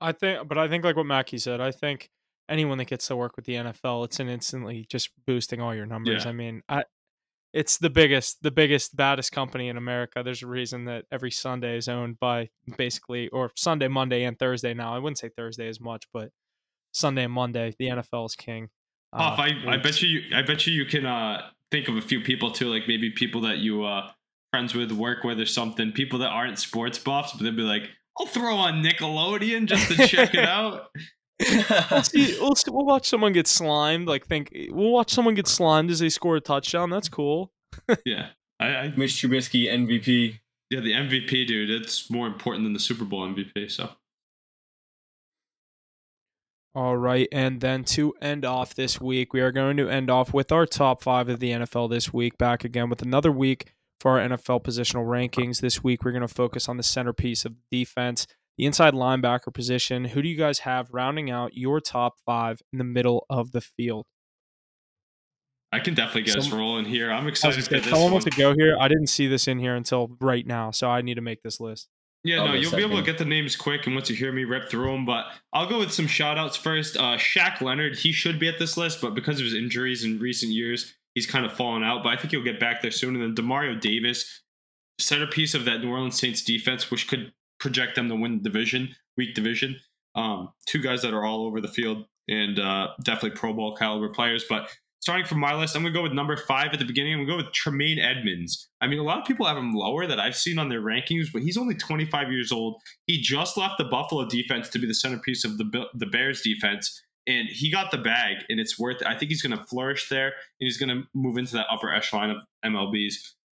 I 0.00 0.12
think, 0.12 0.46
but 0.46 0.58
I 0.58 0.68
think 0.68 0.84
like 0.84 0.96
what 0.96 1.06
Mackey 1.06 1.38
said, 1.38 1.60
I 1.60 1.72
think 1.72 2.08
anyone 2.48 2.78
that 2.78 2.86
gets 2.86 3.06
to 3.08 3.16
work 3.16 3.36
with 3.36 3.44
the 3.44 3.54
NFL, 3.54 4.04
it's 4.04 4.20
an 4.20 4.28
instantly 4.28 4.86
just 4.88 5.10
boosting 5.26 5.60
all 5.60 5.74
your 5.74 5.86
numbers. 5.86 6.24
Yeah. 6.24 6.30
I 6.30 6.32
mean, 6.32 6.62
I, 6.68 6.84
it's 7.52 7.78
the 7.78 7.90
biggest, 7.90 8.42
the 8.42 8.50
biggest, 8.50 8.96
baddest 8.96 9.32
company 9.32 9.68
in 9.68 9.76
America. 9.76 10.22
There's 10.22 10.42
a 10.42 10.46
reason 10.46 10.84
that 10.84 11.04
every 11.10 11.30
Sunday 11.30 11.76
is 11.76 11.88
owned 11.88 12.18
by 12.20 12.50
basically, 12.76 13.28
or 13.28 13.50
Sunday, 13.56 13.88
Monday, 13.88 14.24
and 14.24 14.38
Thursday 14.38 14.74
now. 14.74 14.94
I 14.94 14.98
wouldn't 14.98 15.18
say 15.18 15.30
Thursday 15.34 15.68
as 15.68 15.80
much, 15.80 16.06
but 16.12 16.30
Sunday 16.92 17.24
and 17.24 17.32
Monday, 17.32 17.74
the 17.78 17.86
NFL 17.86 18.26
is 18.26 18.34
king. 18.34 18.68
Uh, 19.12 19.22
Hoff, 19.22 19.38
I, 19.38 19.52
I 19.66 19.76
bet 19.78 20.02
you, 20.02 20.20
I 20.34 20.42
bet 20.42 20.66
you, 20.66 20.74
you 20.74 20.84
can 20.84 21.06
uh, 21.06 21.42
think 21.70 21.88
of 21.88 21.96
a 21.96 22.02
few 22.02 22.20
people 22.20 22.50
too, 22.50 22.68
like 22.68 22.82
maybe 22.86 23.10
people 23.10 23.42
that 23.42 23.58
you 23.58 23.84
uh, 23.84 24.10
friends 24.50 24.74
with, 24.74 24.92
work 24.92 25.24
with, 25.24 25.40
or 25.40 25.46
something. 25.46 25.92
People 25.92 26.18
that 26.20 26.28
aren't 26.28 26.58
sports 26.58 26.98
buffs, 26.98 27.32
but 27.32 27.44
they'd 27.44 27.56
be 27.56 27.62
like, 27.62 27.88
"I'll 28.18 28.26
throw 28.26 28.56
on 28.56 28.82
Nickelodeon 28.82 29.66
just 29.66 29.88
to 29.88 30.06
check 30.06 30.34
it 30.34 30.44
out." 30.48 30.88
We'll 31.40 32.02
see. 32.02 32.38
We'll, 32.40 32.54
see, 32.54 32.70
we'll 32.70 32.84
watch 32.84 33.08
someone 33.08 33.32
get 33.32 33.46
slimed. 33.46 34.08
Like 34.08 34.26
think 34.26 34.50
we'll 34.70 34.90
watch 34.90 35.10
someone 35.12 35.34
get 35.34 35.46
slimed 35.46 35.90
as 35.90 36.00
they 36.00 36.08
score 36.08 36.36
a 36.36 36.40
touchdown. 36.40 36.90
That's 36.90 37.08
cool. 37.08 37.52
Yeah, 38.04 38.28
I, 38.60 38.66
I 38.66 38.92
Mitch 38.96 39.12
Trubisky 39.12 39.66
MVP. 39.70 40.40
yeah, 40.70 40.80
the 40.80 40.92
MVP 40.92 41.46
dude. 41.46 41.70
It's 41.70 42.10
more 42.10 42.26
important 42.26 42.64
than 42.64 42.72
the 42.72 42.80
Super 42.80 43.04
Bowl 43.04 43.26
MVP. 43.26 43.70
So 43.70 43.90
All 46.74 46.96
right, 46.96 47.28
and 47.32 47.60
then 47.60 47.84
to 47.84 48.14
end 48.20 48.44
off 48.44 48.74
this 48.74 49.00
week, 49.00 49.32
we 49.32 49.40
are 49.40 49.52
going 49.52 49.76
to 49.78 49.88
end 49.88 50.10
off 50.10 50.34
with 50.34 50.52
our 50.52 50.66
top 50.66 51.02
five 51.02 51.28
of 51.28 51.40
the 51.40 51.50
NFL 51.52 51.90
this 51.90 52.12
week. 52.12 52.36
Back 52.36 52.64
again 52.64 52.88
with 52.90 53.00
another 53.02 53.32
week 53.32 53.72
for 54.00 54.18
our 54.20 54.28
NFL 54.28 54.62
positional 54.62 55.06
rankings. 55.06 55.60
This 55.60 55.82
week, 55.82 56.04
we're 56.04 56.12
going 56.12 56.20
to 56.22 56.28
focus 56.28 56.68
on 56.68 56.76
the 56.76 56.82
centerpiece 56.82 57.44
of 57.44 57.54
defense, 57.70 58.26
the 58.58 58.66
inside 58.66 58.92
linebacker 58.92 59.54
position. 59.54 60.04
Who 60.04 60.20
do 60.20 60.28
you 60.28 60.36
guys 60.36 60.58
have 60.60 60.88
rounding 60.92 61.30
out 61.30 61.56
your 61.56 61.80
top 61.80 62.14
five 62.26 62.60
in 62.72 62.78
the 62.78 62.84
middle 62.84 63.24
of 63.30 63.52
the 63.52 63.60
field? 63.62 64.06
I 65.70 65.80
can 65.80 65.94
definitely 65.94 66.22
get 66.22 66.36
us 66.36 66.48
Some- 66.48 66.58
rolling 66.58 66.86
here. 66.86 67.10
I'm 67.10 67.22
I 67.22 67.24
was 67.24 67.32
excited 67.32 67.56
just 67.56 67.68
for 67.68 67.74
gonna- 67.74 67.82
this 67.82 67.90
Someone 67.90 68.04
one. 68.06 68.12
wants 68.12 68.24
to 68.24 68.30
go 68.30 68.54
here. 68.54 68.76
I 68.80 68.88
didn't 68.88 69.08
see 69.08 69.26
this 69.26 69.46
in 69.46 69.58
here 69.58 69.74
until 69.76 70.16
right 70.20 70.46
now, 70.46 70.70
so 70.70 70.88
I 70.88 71.02
need 71.02 71.14
to 71.14 71.20
make 71.20 71.42
this 71.42 71.60
list. 71.60 71.88
Yeah, 72.24 72.40
I'll 72.40 72.48
no, 72.48 72.54
you'll 72.54 72.72
be 72.74 72.82
able 72.82 72.96
to 72.96 73.02
get 73.04 73.18
the 73.18 73.24
names 73.24 73.54
quick, 73.54 73.86
and 73.86 73.94
once 73.94 74.10
you 74.10 74.16
hear 74.16 74.32
me 74.32 74.44
rip 74.44 74.68
through 74.68 74.90
them, 74.90 75.04
but 75.06 75.26
I'll 75.52 75.68
go 75.68 75.78
with 75.78 75.92
some 75.92 76.06
shout 76.08 76.36
outs 76.36 76.56
first. 76.56 76.96
Uh, 76.96 77.16
Shaq 77.16 77.60
Leonard, 77.60 77.96
he 77.98 78.10
should 78.12 78.38
be 78.40 78.48
at 78.48 78.58
this 78.58 78.76
list, 78.76 79.00
but 79.00 79.14
because 79.14 79.38
of 79.38 79.44
his 79.44 79.54
injuries 79.54 80.02
in 80.04 80.18
recent 80.18 80.52
years, 80.52 80.94
he's 81.14 81.26
kind 81.26 81.46
of 81.46 81.52
fallen 81.52 81.84
out, 81.84 82.02
but 82.02 82.10
I 82.10 82.16
think 82.16 82.32
he'll 82.32 82.42
get 82.42 82.58
back 82.58 82.82
there 82.82 82.90
soon. 82.90 83.14
And 83.14 83.36
then 83.36 83.46
Demario 83.46 83.80
Davis, 83.80 84.42
centerpiece 84.98 85.54
of 85.54 85.64
that 85.66 85.80
New 85.80 85.90
Orleans 85.90 86.18
Saints 86.18 86.42
defense, 86.42 86.90
which 86.90 87.06
could 87.06 87.32
project 87.60 87.94
them 87.94 88.08
to 88.08 88.16
win 88.16 88.42
division, 88.42 88.94
weak 89.16 89.34
division. 89.34 89.76
Um, 90.14 90.50
two 90.66 90.80
guys 90.80 91.02
that 91.02 91.14
are 91.14 91.24
all 91.24 91.46
over 91.46 91.60
the 91.60 91.68
field 91.68 92.04
and 92.28 92.58
uh, 92.58 92.88
definitely 93.04 93.38
Pro 93.38 93.52
Bowl 93.52 93.76
caliber 93.76 94.08
players, 94.08 94.44
but 94.48 94.68
starting 95.00 95.26
from 95.26 95.40
my 95.40 95.54
list, 95.54 95.76
I'm 95.76 95.82
going 95.82 95.92
to 95.94 95.98
go 95.98 96.02
with 96.02 96.12
number 96.12 96.36
five 96.36 96.72
at 96.72 96.78
the 96.78 96.84
beginning. 96.84 97.14
I'm 97.14 97.18
going 97.20 97.28
to 97.28 97.32
go 97.32 97.44
with 97.44 97.54
Tremaine 97.54 97.98
Edmunds. 97.98 98.68
I 98.80 98.86
mean, 98.86 98.98
a 98.98 99.02
lot 99.02 99.18
of 99.18 99.26
people 99.26 99.46
have 99.46 99.56
him 99.56 99.72
lower 99.72 100.06
that 100.06 100.20
I've 100.20 100.36
seen 100.36 100.58
on 100.58 100.68
their 100.68 100.82
rankings, 100.82 101.26
but 101.32 101.42
he's 101.42 101.56
only 101.56 101.74
25 101.74 102.30
years 102.30 102.52
old. 102.52 102.80
He 103.06 103.20
just 103.20 103.56
left 103.56 103.74
the 103.78 103.84
Buffalo 103.84 104.26
defense 104.26 104.68
to 104.70 104.78
be 104.78 104.86
the 104.86 104.94
centerpiece 104.94 105.44
of 105.44 105.58
the 105.58 105.86
the 105.94 106.06
Bears 106.06 106.42
defense, 106.42 107.02
and 107.26 107.48
he 107.48 107.70
got 107.70 107.90
the 107.90 107.98
bag, 107.98 108.38
and 108.48 108.60
it's 108.60 108.78
worth. 108.78 109.00
It. 109.00 109.06
I 109.06 109.16
think 109.16 109.30
he's 109.30 109.42
going 109.42 109.56
to 109.56 109.64
flourish 109.64 110.08
there, 110.08 110.26
and 110.26 110.66
he's 110.66 110.78
going 110.78 110.90
to 110.90 111.02
move 111.14 111.38
into 111.38 111.54
that 111.54 111.66
upper 111.70 111.92
echelon 111.92 112.30
of 112.30 112.36
MLBs. 112.64 113.14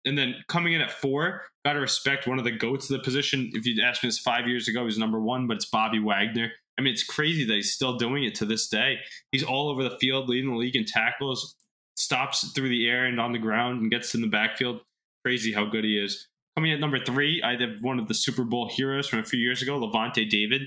And 0.04 0.16
then 0.16 0.36
coming 0.48 0.72
in 0.72 0.80
at 0.80 0.90
four, 0.90 1.42
got 1.64 1.74
to 1.74 1.80
respect 1.80 2.26
one 2.26 2.38
of 2.38 2.44
the 2.44 2.50
goats 2.50 2.88
of 2.88 2.96
the 2.96 3.02
position. 3.02 3.50
If 3.52 3.66
you'd 3.66 3.82
asked 3.82 4.02
me 4.02 4.08
this 4.08 4.18
five 4.18 4.46
years 4.46 4.68
ago, 4.68 4.80
he 4.80 4.86
was 4.86 4.98
number 4.98 5.20
one, 5.20 5.46
but 5.46 5.56
it's 5.56 5.66
Bobby 5.66 5.98
Wagner. 5.98 6.52
I 6.78 6.82
mean, 6.82 6.92
it's 6.92 7.02
crazy 7.02 7.44
that 7.44 7.54
he's 7.54 7.72
still 7.72 7.96
doing 7.96 8.24
it 8.24 8.36
to 8.36 8.44
this 8.44 8.68
day. 8.68 8.98
He's 9.32 9.42
all 9.42 9.68
over 9.68 9.82
the 9.82 9.98
field, 9.98 10.28
leading 10.28 10.50
the 10.50 10.56
league 10.56 10.76
in 10.76 10.84
tackles, 10.84 11.56
stops 11.96 12.52
through 12.52 12.68
the 12.68 12.88
air 12.88 13.06
and 13.06 13.20
on 13.20 13.32
the 13.32 13.38
ground, 13.38 13.82
and 13.82 13.90
gets 13.90 14.14
in 14.14 14.20
the 14.20 14.28
backfield. 14.28 14.80
Crazy 15.24 15.52
how 15.52 15.66
good 15.66 15.84
he 15.84 15.98
is. 15.98 16.28
Coming 16.56 16.72
at 16.72 16.80
number 16.80 16.98
three, 16.98 17.42
I 17.42 17.56
have 17.56 17.82
one 17.82 17.98
of 17.98 18.08
the 18.08 18.14
Super 18.14 18.44
Bowl 18.44 18.68
heroes 18.68 19.08
from 19.08 19.18
a 19.18 19.24
few 19.24 19.40
years 19.40 19.62
ago, 19.62 19.78
Lavonte 19.78 20.28
David. 20.28 20.62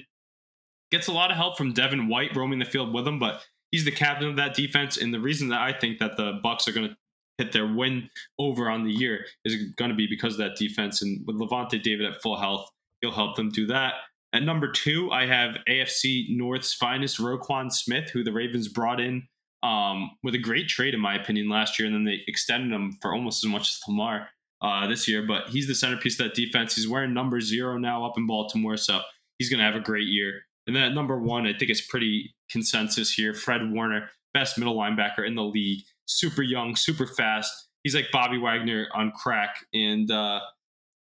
Gets 0.92 1.08
a 1.08 1.14
lot 1.14 1.32
of 1.32 1.38
help 1.38 1.58
from 1.58 1.74
Devin 1.74 2.10
White 2.10 2.36
roaming 2.36 2.60
the 2.60 2.66
field 2.66 2.94
with 2.94 3.08
him, 3.08 3.18
but 3.18 3.42
he's 3.72 3.86
the 3.86 3.92
captain 3.92 4.30
of 4.30 4.36
that 4.36 4.54
defense. 4.54 4.98
And 4.98 5.14
the 5.14 5.20
reason 5.20 5.50
that 5.50 5.62
I 5.62 5.72
think 5.72 6.00
that 6.00 6.18
the 6.18 6.40
Bucs 6.44 6.68
are 6.68 6.74
going 6.74 6.90
to 6.90 6.96
hit 7.38 7.52
their 7.52 7.68
win 7.68 8.10
over 8.40 8.70
on 8.70 8.84
the 8.84 8.92
year 8.92 9.26
is 9.46 9.74
going 9.76 9.90
to 9.90 9.96
be 9.96 10.08
because 10.08 10.34
of 10.34 10.40
that 10.40 10.56
defense. 10.58 11.02
And 11.02 11.26
with 11.26 11.38
Lavonte 11.38 11.82
David 11.82 12.06
at 12.06 12.22
full 12.22 12.38
health, 12.38 12.70
he'll 13.02 13.12
help 13.12 13.36
them 13.36 13.50
do 13.50 13.66
that. 13.68 13.94
At 14.34 14.44
number 14.44 14.72
two, 14.72 15.12
I 15.12 15.26
have 15.26 15.58
AFC 15.68 16.26
North's 16.30 16.74
finest 16.74 17.20
Roquan 17.20 17.72
Smith, 17.72 18.10
who 18.12 18.24
the 18.24 18.32
Ravens 18.32 18.68
brought 18.68 19.02
in 19.02 19.28
um, 19.64 20.12
with 20.24 20.36
a 20.36 20.40
great 20.40 20.68
trade, 20.68 20.94
in 20.94 21.00
my 21.00 21.16
opinion, 21.16 21.50
last 21.50 21.78
year, 21.78 21.86
and 21.86 21.96
then 21.96 22.06
they 22.06 22.22
extended 22.28 22.72
him 22.74 22.98
for 23.02 23.14
almost 23.14 23.44
as 23.44 23.52
much 23.52 23.70
as 23.70 23.80
Lamar 23.88 24.30
uh, 24.62 24.88
this 24.88 25.08
year. 25.08 25.26
But 25.28 25.50
he's 25.50 25.68
the 25.68 25.76
centerpiece 25.76 26.20
of 26.20 26.28
that 26.28 26.36
defense. 26.36 26.76
He's 26.76 26.88
wearing 26.88 27.14
number 27.14 27.42
zero 27.42 27.78
now 27.78 28.06
up 28.06 28.18
in 28.18 28.26
Baltimore, 28.26 28.78
so 28.78 29.02
he's 29.38 29.50
going 29.50 29.60
to 29.60 29.66
have 29.66 29.76
a 29.76 29.82
great 29.82 30.08
year. 30.08 30.46
And 30.68 30.76
then 30.76 30.84
at 30.84 30.94
number 30.94 31.20
one, 31.20 31.46
I 31.46 31.54
think 31.54 31.70
it's 31.72 31.86
pretty 31.86 32.34
consensus 32.50 33.12
here. 33.12 33.34
Fred 33.34 33.72
Warner, 33.72 34.10
best 34.34 34.58
middle 34.58 34.76
linebacker 34.76 35.26
in 35.26 35.36
the 35.36 35.44
league, 35.44 35.84
super 36.12 36.41
young, 36.41 36.76
super 36.76 37.07
fast. 37.07 37.51
He's 37.84 37.95
like 37.95 38.07
Bobby 38.12 38.38
Wagner 38.38 38.88
on 38.93 39.12
crack, 39.12 39.66
and 39.74 40.09
uh, 40.12 40.39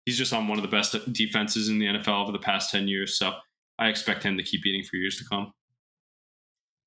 he's 0.06 0.18
just 0.18 0.32
on 0.32 0.48
one 0.48 0.58
of 0.58 0.62
the 0.62 0.68
best 0.68 0.96
defenses 1.12 1.68
in 1.68 1.78
the 1.78 1.86
NFL 1.86 2.22
over 2.22 2.32
the 2.32 2.38
past 2.38 2.70
10 2.70 2.88
years. 2.88 3.18
So 3.18 3.32
I 3.78 3.88
expect 3.88 4.22
him 4.22 4.36
to 4.36 4.42
keep 4.42 4.66
eating 4.66 4.84
for 4.84 4.96
years 4.96 5.18
to 5.18 5.24
come. 5.24 5.52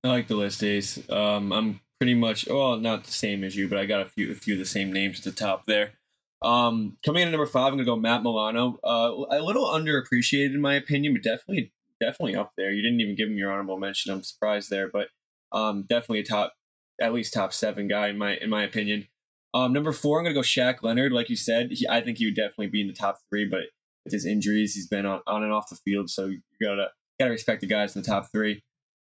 I 0.03 0.09
like 0.09 0.27
the 0.27 0.35
list, 0.35 0.63
Ace. 0.63 1.09
Um, 1.09 1.51
I'm 1.51 1.79
pretty 1.99 2.13
much 2.13 2.47
well, 2.47 2.77
not 2.77 3.03
the 3.03 3.11
same 3.11 3.43
as 3.43 3.55
you, 3.55 3.67
but 3.67 3.77
I 3.77 3.85
got 3.85 4.01
a 4.01 4.05
few 4.05 4.31
a 4.31 4.35
few 4.35 4.53
of 4.53 4.59
the 4.59 4.65
same 4.65 4.93
names 4.93 5.19
at 5.19 5.25
the 5.25 5.31
top 5.31 5.65
there. 5.65 5.93
Um, 6.41 6.97
coming 7.03 7.23
in 7.23 7.29
at 7.29 7.31
number 7.31 7.47
five, 7.47 7.67
I'm 7.67 7.73
gonna 7.73 7.85
go 7.85 7.95
Matt 7.95 8.23
Milano. 8.23 8.79
Uh, 8.83 9.25
a 9.31 9.41
little 9.41 9.65
underappreciated 9.65 10.53
in 10.53 10.61
my 10.61 10.75
opinion, 10.75 11.13
but 11.13 11.23
definitely 11.23 11.73
definitely 11.99 12.35
up 12.35 12.53
there. 12.57 12.71
You 12.71 12.83
didn't 12.83 13.01
even 13.01 13.15
give 13.15 13.29
him 13.29 13.37
your 13.37 13.51
honorable 13.51 13.79
mention. 13.79 14.13
I'm 14.13 14.23
surprised 14.23 14.69
there, 14.69 14.87
but 14.87 15.07
um, 15.51 15.85
definitely 15.89 16.19
a 16.19 16.23
top, 16.23 16.53
at 17.01 17.13
least 17.13 17.33
top 17.33 17.53
seven 17.53 17.87
guy 17.87 18.07
in 18.07 18.17
my 18.17 18.37
in 18.37 18.49
my 18.49 18.63
opinion. 18.63 19.07
Um, 19.53 19.73
number 19.73 19.91
four, 19.91 20.19
I'm 20.19 20.25
gonna 20.25 20.33
go 20.33 20.41
Shaq 20.41 20.83
Leonard. 20.83 21.11
Like 21.11 21.29
you 21.29 21.35
said, 21.35 21.71
he, 21.71 21.87
I 21.87 22.01
think 22.01 22.17
he 22.17 22.25
would 22.25 22.35
definitely 22.35 22.67
be 22.67 22.81
in 22.81 22.87
the 22.87 22.93
top 22.93 23.19
three, 23.29 23.45
but 23.45 23.61
with 24.05 24.13
his 24.13 24.25
injuries, 24.25 24.73
he's 24.75 24.87
been 24.87 25.05
on, 25.05 25.21
on 25.27 25.43
and 25.43 25.51
off 25.51 25.69
the 25.69 25.75
field, 25.75 26.09
so 26.09 26.27
you 26.27 26.41
gotta 26.61 26.87
gotta 27.19 27.31
respect 27.31 27.61
the 27.61 27.67
guys 27.67 27.95
in 27.95 28.01
the 28.01 28.07
top 28.07 28.31
three. 28.31 28.61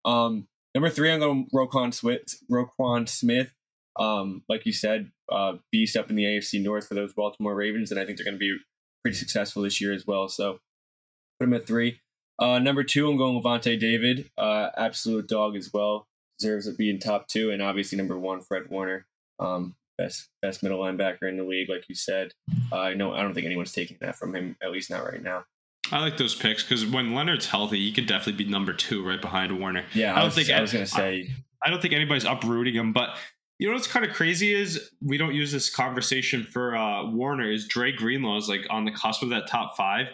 Um, 0.05 0.47
number 0.73 0.89
three, 0.89 1.11
I'm 1.11 1.19
going 1.19 1.47
Roquan 1.53 1.93
Smith. 1.93 2.35
Roquan 2.51 3.07
Smith, 3.07 3.53
um, 3.99 4.43
like 4.49 4.65
you 4.65 4.73
said, 4.73 5.11
uh, 5.31 5.53
beast 5.71 5.95
up 5.95 6.09
in 6.09 6.15
the 6.15 6.23
AFC 6.23 6.61
North 6.63 6.87
for 6.87 6.95
those 6.95 7.13
Baltimore 7.13 7.55
Ravens, 7.55 7.91
and 7.91 7.99
I 7.99 8.05
think 8.05 8.17
they're 8.17 8.31
to 8.31 8.37
be 8.37 8.57
pretty 9.03 9.17
successful 9.17 9.63
this 9.63 9.79
year 9.79 9.93
as 9.93 10.05
well. 10.05 10.27
So 10.27 10.59
put 11.39 11.47
him 11.47 11.53
at 11.53 11.67
three. 11.67 12.01
Uh, 12.39 12.59
number 12.59 12.83
two, 12.83 13.09
I'm 13.09 13.17
going 13.17 13.41
Lavonte 13.41 13.79
David, 13.79 14.29
uh, 14.37 14.69
absolute 14.77 15.27
dog 15.27 15.55
as 15.55 15.71
well, 15.73 16.07
deserves 16.39 16.67
to 16.67 16.73
be 16.73 16.89
in 16.89 16.99
top 16.99 17.27
two, 17.27 17.51
and 17.51 17.61
obviously 17.61 17.97
number 17.97 18.17
one, 18.17 18.41
Fred 18.41 18.69
Warner, 18.69 19.05
um, 19.39 19.75
best 19.97 20.29
best 20.41 20.63
middle 20.63 20.79
linebacker 20.79 21.29
in 21.29 21.37
the 21.37 21.43
league, 21.43 21.69
like 21.69 21.87
you 21.89 21.95
said. 21.95 22.33
Uh, 22.71 22.79
I 22.79 22.93
know 22.93 23.13
I 23.13 23.21
don't 23.21 23.33
think 23.33 23.45
anyone's 23.45 23.73
taking 23.73 23.97
that 24.01 24.15
from 24.15 24.35
him, 24.35 24.55
at 24.61 24.71
least 24.71 24.89
not 24.89 25.03
right 25.03 25.21
now. 25.21 25.45
I 25.91 26.01
like 26.01 26.17
those 26.17 26.35
picks 26.35 26.63
because 26.63 26.85
when 26.85 27.13
Leonard's 27.13 27.47
healthy, 27.47 27.79
he 27.79 27.91
could 27.91 28.05
definitely 28.05 28.43
be 28.43 28.49
number 28.49 28.73
two 28.73 29.05
right 29.05 29.21
behind 29.21 29.57
Warner. 29.59 29.85
Yeah, 29.93 30.13
I, 30.13 30.17
I 30.17 30.19
don't 30.19 30.25
was, 30.25 30.35
think 30.35 30.49
I 30.49 30.61
was 30.61 30.73
going 30.73 30.85
to 30.85 30.91
say. 30.91 31.31
I, 31.63 31.67
I 31.67 31.69
don't 31.69 31.81
think 31.81 31.93
anybody's 31.93 32.25
uprooting 32.25 32.75
him, 32.75 32.93
but 32.93 33.17
you 33.57 33.67
know 33.67 33.73
what's 33.73 33.87
kind 33.87 34.05
of 34.05 34.13
crazy 34.13 34.53
is 34.53 34.91
we 35.01 35.17
don't 35.17 35.33
use 35.33 35.51
this 35.51 35.73
conversation 35.73 36.43
for 36.43 36.75
uh, 36.75 37.09
Warner. 37.11 37.51
Is 37.51 37.67
Dre 37.67 37.91
Greenlaw 37.91 38.37
is 38.37 38.47
like 38.47 38.65
on 38.69 38.85
the 38.85 38.91
cusp 38.91 39.21
of 39.21 39.29
that 39.29 39.47
top 39.47 39.75
five, 39.75 40.07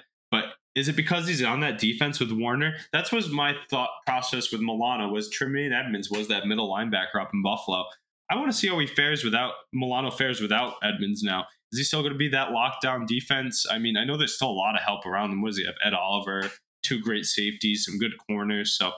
is 0.76 0.89
it 0.89 0.95
because 0.95 1.28
he's 1.28 1.41
on 1.43 1.61
that 1.61 1.80
defense 1.80 2.19
with 2.19 2.32
Warner? 2.32 2.76
That's 2.91 3.11
was 3.11 3.30
my 3.30 3.55
thought 3.69 3.89
process 4.05 4.51
with 4.51 4.61
Milano. 4.61 5.09
Was 5.09 5.30
Tremaine 5.30 5.71
Edmunds 5.71 6.11
was 6.11 6.28
that 6.28 6.47
middle 6.47 6.69
linebacker 6.69 7.21
up 7.21 7.32
in 7.34 7.41
Buffalo? 7.41 7.86
I 8.30 8.36
want 8.36 8.51
to 8.51 8.57
see 8.57 8.67
how 8.67 8.80
he 8.80 8.88
fares 8.88 9.23
without 9.23 9.53
Milano 9.71 10.11
fares 10.11 10.41
without 10.41 10.73
Edmunds 10.84 11.23
now. 11.23 11.45
Is 11.71 11.80
he 11.80 11.84
still 11.84 12.01
going 12.01 12.13
to 12.13 12.17
be 12.17 12.30
that 12.30 12.49
lockdown 12.49 13.07
defense? 13.07 13.65
I 13.69 13.78
mean, 13.78 13.97
I 13.97 14.03
know 14.03 14.17
there's 14.17 14.36
still 14.36 14.49
a 14.49 14.51
lot 14.51 14.76
of 14.76 14.82
help 14.82 15.05
around 15.05 15.32
him. 15.32 15.41
Was 15.41 15.57
he 15.57 15.65
have 15.65 15.76
Ed 15.84 15.93
Oliver, 15.93 16.49
two 16.84 16.99
great 16.99 17.26
safeties, 17.26 17.86
some 17.86 17.97
good 17.97 18.13
corners. 18.30 18.78
So, 18.78 18.91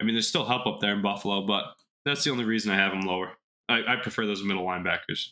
I 0.00 0.04
mean, 0.04 0.14
there's 0.14 0.28
still 0.28 0.44
help 0.44 0.66
up 0.66 0.80
there 0.80 0.94
in 0.94 1.02
Buffalo, 1.02 1.46
but 1.46 1.64
that's 2.04 2.24
the 2.24 2.30
only 2.30 2.44
reason 2.44 2.70
I 2.70 2.76
have 2.76 2.92
him 2.92 3.02
lower. 3.02 3.32
I, 3.68 3.82
I 3.86 3.96
prefer 3.96 4.26
those 4.26 4.44
middle 4.44 4.64
linebackers. 4.64 5.28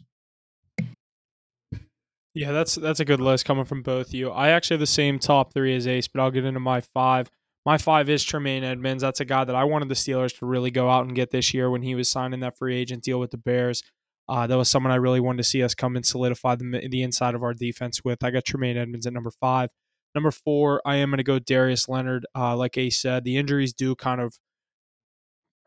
Yeah, 2.34 2.50
that's 2.50 2.74
that's 2.74 2.98
a 3.00 3.04
good 3.04 3.20
list 3.20 3.44
coming 3.44 3.64
from 3.64 3.82
both 3.82 4.12
you. 4.12 4.30
I 4.30 4.50
actually 4.50 4.74
have 4.74 4.80
the 4.80 4.86
same 4.86 5.18
top 5.20 5.54
three 5.54 5.74
as 5.76 5.86
Ace, 5.86 6.08
but 6.08 6.20
I'll 6.20 6.32
get 6.32 6.44
into 6.44 6.60
my 6.60 6.80
five. 6.80 7.30
My 7.64 7.78
five 7.78 8.10
is 8.10 8.24
Tremaine 8.24 8.64
Edmunds. 8.64 9.02
That's 9.02 9.20
a 9.20 9.24
guy 9.24 9.44
that 9.44 9.54
I 9.54 9.64
wanted 9.64 9.88
the 9.88 9.94
Steelers 9.94 10.36
to 10.38 10.46
really 10.46 10.70
go 10.70 10.90
out 10.90 11.06
and 11.06 11.14
get 11.14 11.30
this 11.30 11.54
year 11.54 11.70
when 11.70 11.82
he 11.82 11.94
was 11.94 12.08
signing 12.08 12.40
that 12.40 12.58
free 12.58 12.76
agent 12.76 13.04
deal 13.04 13.20
with 13.20 13.30
the 13.30 13.38
Bears. 13.38 13.82
Uh, 14.28 14.46
that 14.46 14.58
was 14.58 14.68
someone 14.68 14.92
I 14.92 14.96
really 14.96 15.20
wanted 15.20 15.38
to 15.38 15.44
see 15.44 15.62
us 15.62 15.74
come 15.74 15.96
and 15.96 16.04
solidify 16.04 16.56
the, 16.56 16.88
the 16.90 17.02
inside 17.02 17.34
of 17.34 17.42
our 17.42 17.54
defense 17.54 18.02
with. 18.04 18.24
I 18.24 18.30
got 18.30 18.44
Tremaine 18.44 18.76
Edmunds 18.76 19.06
at 19.06 19.12
number 19.12 19.30
five. 19.30 19.70
Number 20.14 20.30
four, 20.30 20.82
I 20.84 20.96
am 20.96 21.10
going 21.10 21.18
to 21.18 21.24
go 21.24 21.38
Darius 21.38 21.88
Leonard. 21.88 22.26
Uh, 22.36 22.56
like 22.56 22.76
Ace 22.76 22.98
said, 22.98 23.24
the 23.24 23.36
injuries 23.36 23.72
do 23.72 23.94
kind 23.94 24.20
of 24.20 24.36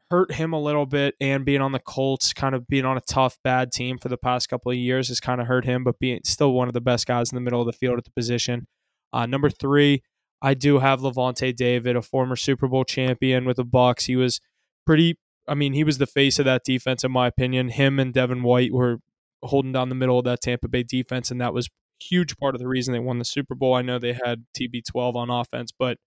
hurt 0.10 0.34
him 0.34 0.54
a 0.54 0.62
little 0.62 0.86
bit, 0.86 1.16
and 1.20 1.46
being 1.46 1.62
on 1.62 1.72
the 1.72 1.80
Colts, 1.80 2.34
kind 2.34 2.56
of 2.56 2.68
being 2.68 2.86
on 2.86 2.98
a 2.98 3.02
tough, 3.02 3.38
bad 3.44 3.72
team 3.72 3.98
for 3.98 4.10
the 4.10 4.18
past 4.18 4.50
couple 4.50 4.72
of 4.72 4.78
years 4.78 5.10
has 5.10 5.20
kind 5.20 5.42
of 5.42 5.48
hurt 5.48 5.66
him, 5.66 5.84
but 5.84 6.00
being 6.00 6.22
still 6.24 6.54
one 6.54 6.68
of 6.68 6.74
the 6.74 6.82
best 6.82 7.06
guys 7.06 7.32
in 7.32 7.36
the 7.36 7.42
middle 7.42 7.60
of 7.60 7.68
the 7.68 7.74
field 7.74 7.98
at 7.98 8.06
the 8.06 8.12
position. 8.12 8.68
Uh, 9.12 9.26
number 9.26 9.50
three, 9.50 10.04
I 10.42 10.54
do 10.54 10.80
have 10.80 11.02
Lavonte 11.02 11.56
David, 11.56 11.96
a 11.96 12.02
former 12.02 12.36
Super 12.36 12.68
Bowl 12.68 12.84
champion 12.84 13.46
with 13.46 13.58
the 13.58 13.66
Bucs. 13.66 14.06
He 14.06 14.16
was 14.16 14.40
pretty. 14.86 15.18
I 15.48 15.56
mean, 15.56 15.74
he 15.74 15.84
was 15.84 15.98
the 15.98 16.08
face 16.08 16.40
of 16.40 16.46
that 16.46 16.64
defense, 16.66 17.04
in 17.04 17.12
my 17.12 17.28
opinion. 17.28 17.70
Him 17.70 18.00
and 18.00 18.14
Devin 18.14 18.44
White 18.44 18.74
were 18.74 18.98
holding 19.44 19.72
down 19.72 19.90
the 19.90 19.96
middle 19.96 20.20
of 20.20 20.26
that 20.26 20.42
Tampa 20.42 20.68
Bay 20.68 20.84
defense, 20.84 21.32
and 21.32 21.40
that 21.42 21.54
was 21.54 21.70
huge 22.00 22.38
part 22.38 22.54
of 22.54 22.60
the 22.60 22.68
reason 22.68 22.92
they 22.92 23.00
won 23.00 23.18
the 23.18 23.26
Super 23.26 23.56
Bowl. 23.56 23.74
I 23.74 23.82
know 23.82 23.98
they 23.98 24.14
had 24.14 24.46
TB12 24.58 25.16
on 25.16 25.30
offense, 25.30 25.72
but 25.78 25.98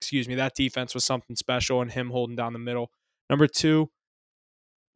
excuse 0.00 0.28
me, 0.28 0.34
that 0.36 0.54
defense 0.54 0.94
was 0.94 1.04
something 1.04 1.36
special, 1.36 1.82
and 1.82 1.92
him 1.92 2.10
holding 2.10 2.36
down 2.36 2.52
the 2.52 2.58
middle. 2.58 2.90
Number 3.30 3.46
two, 3.46 3.88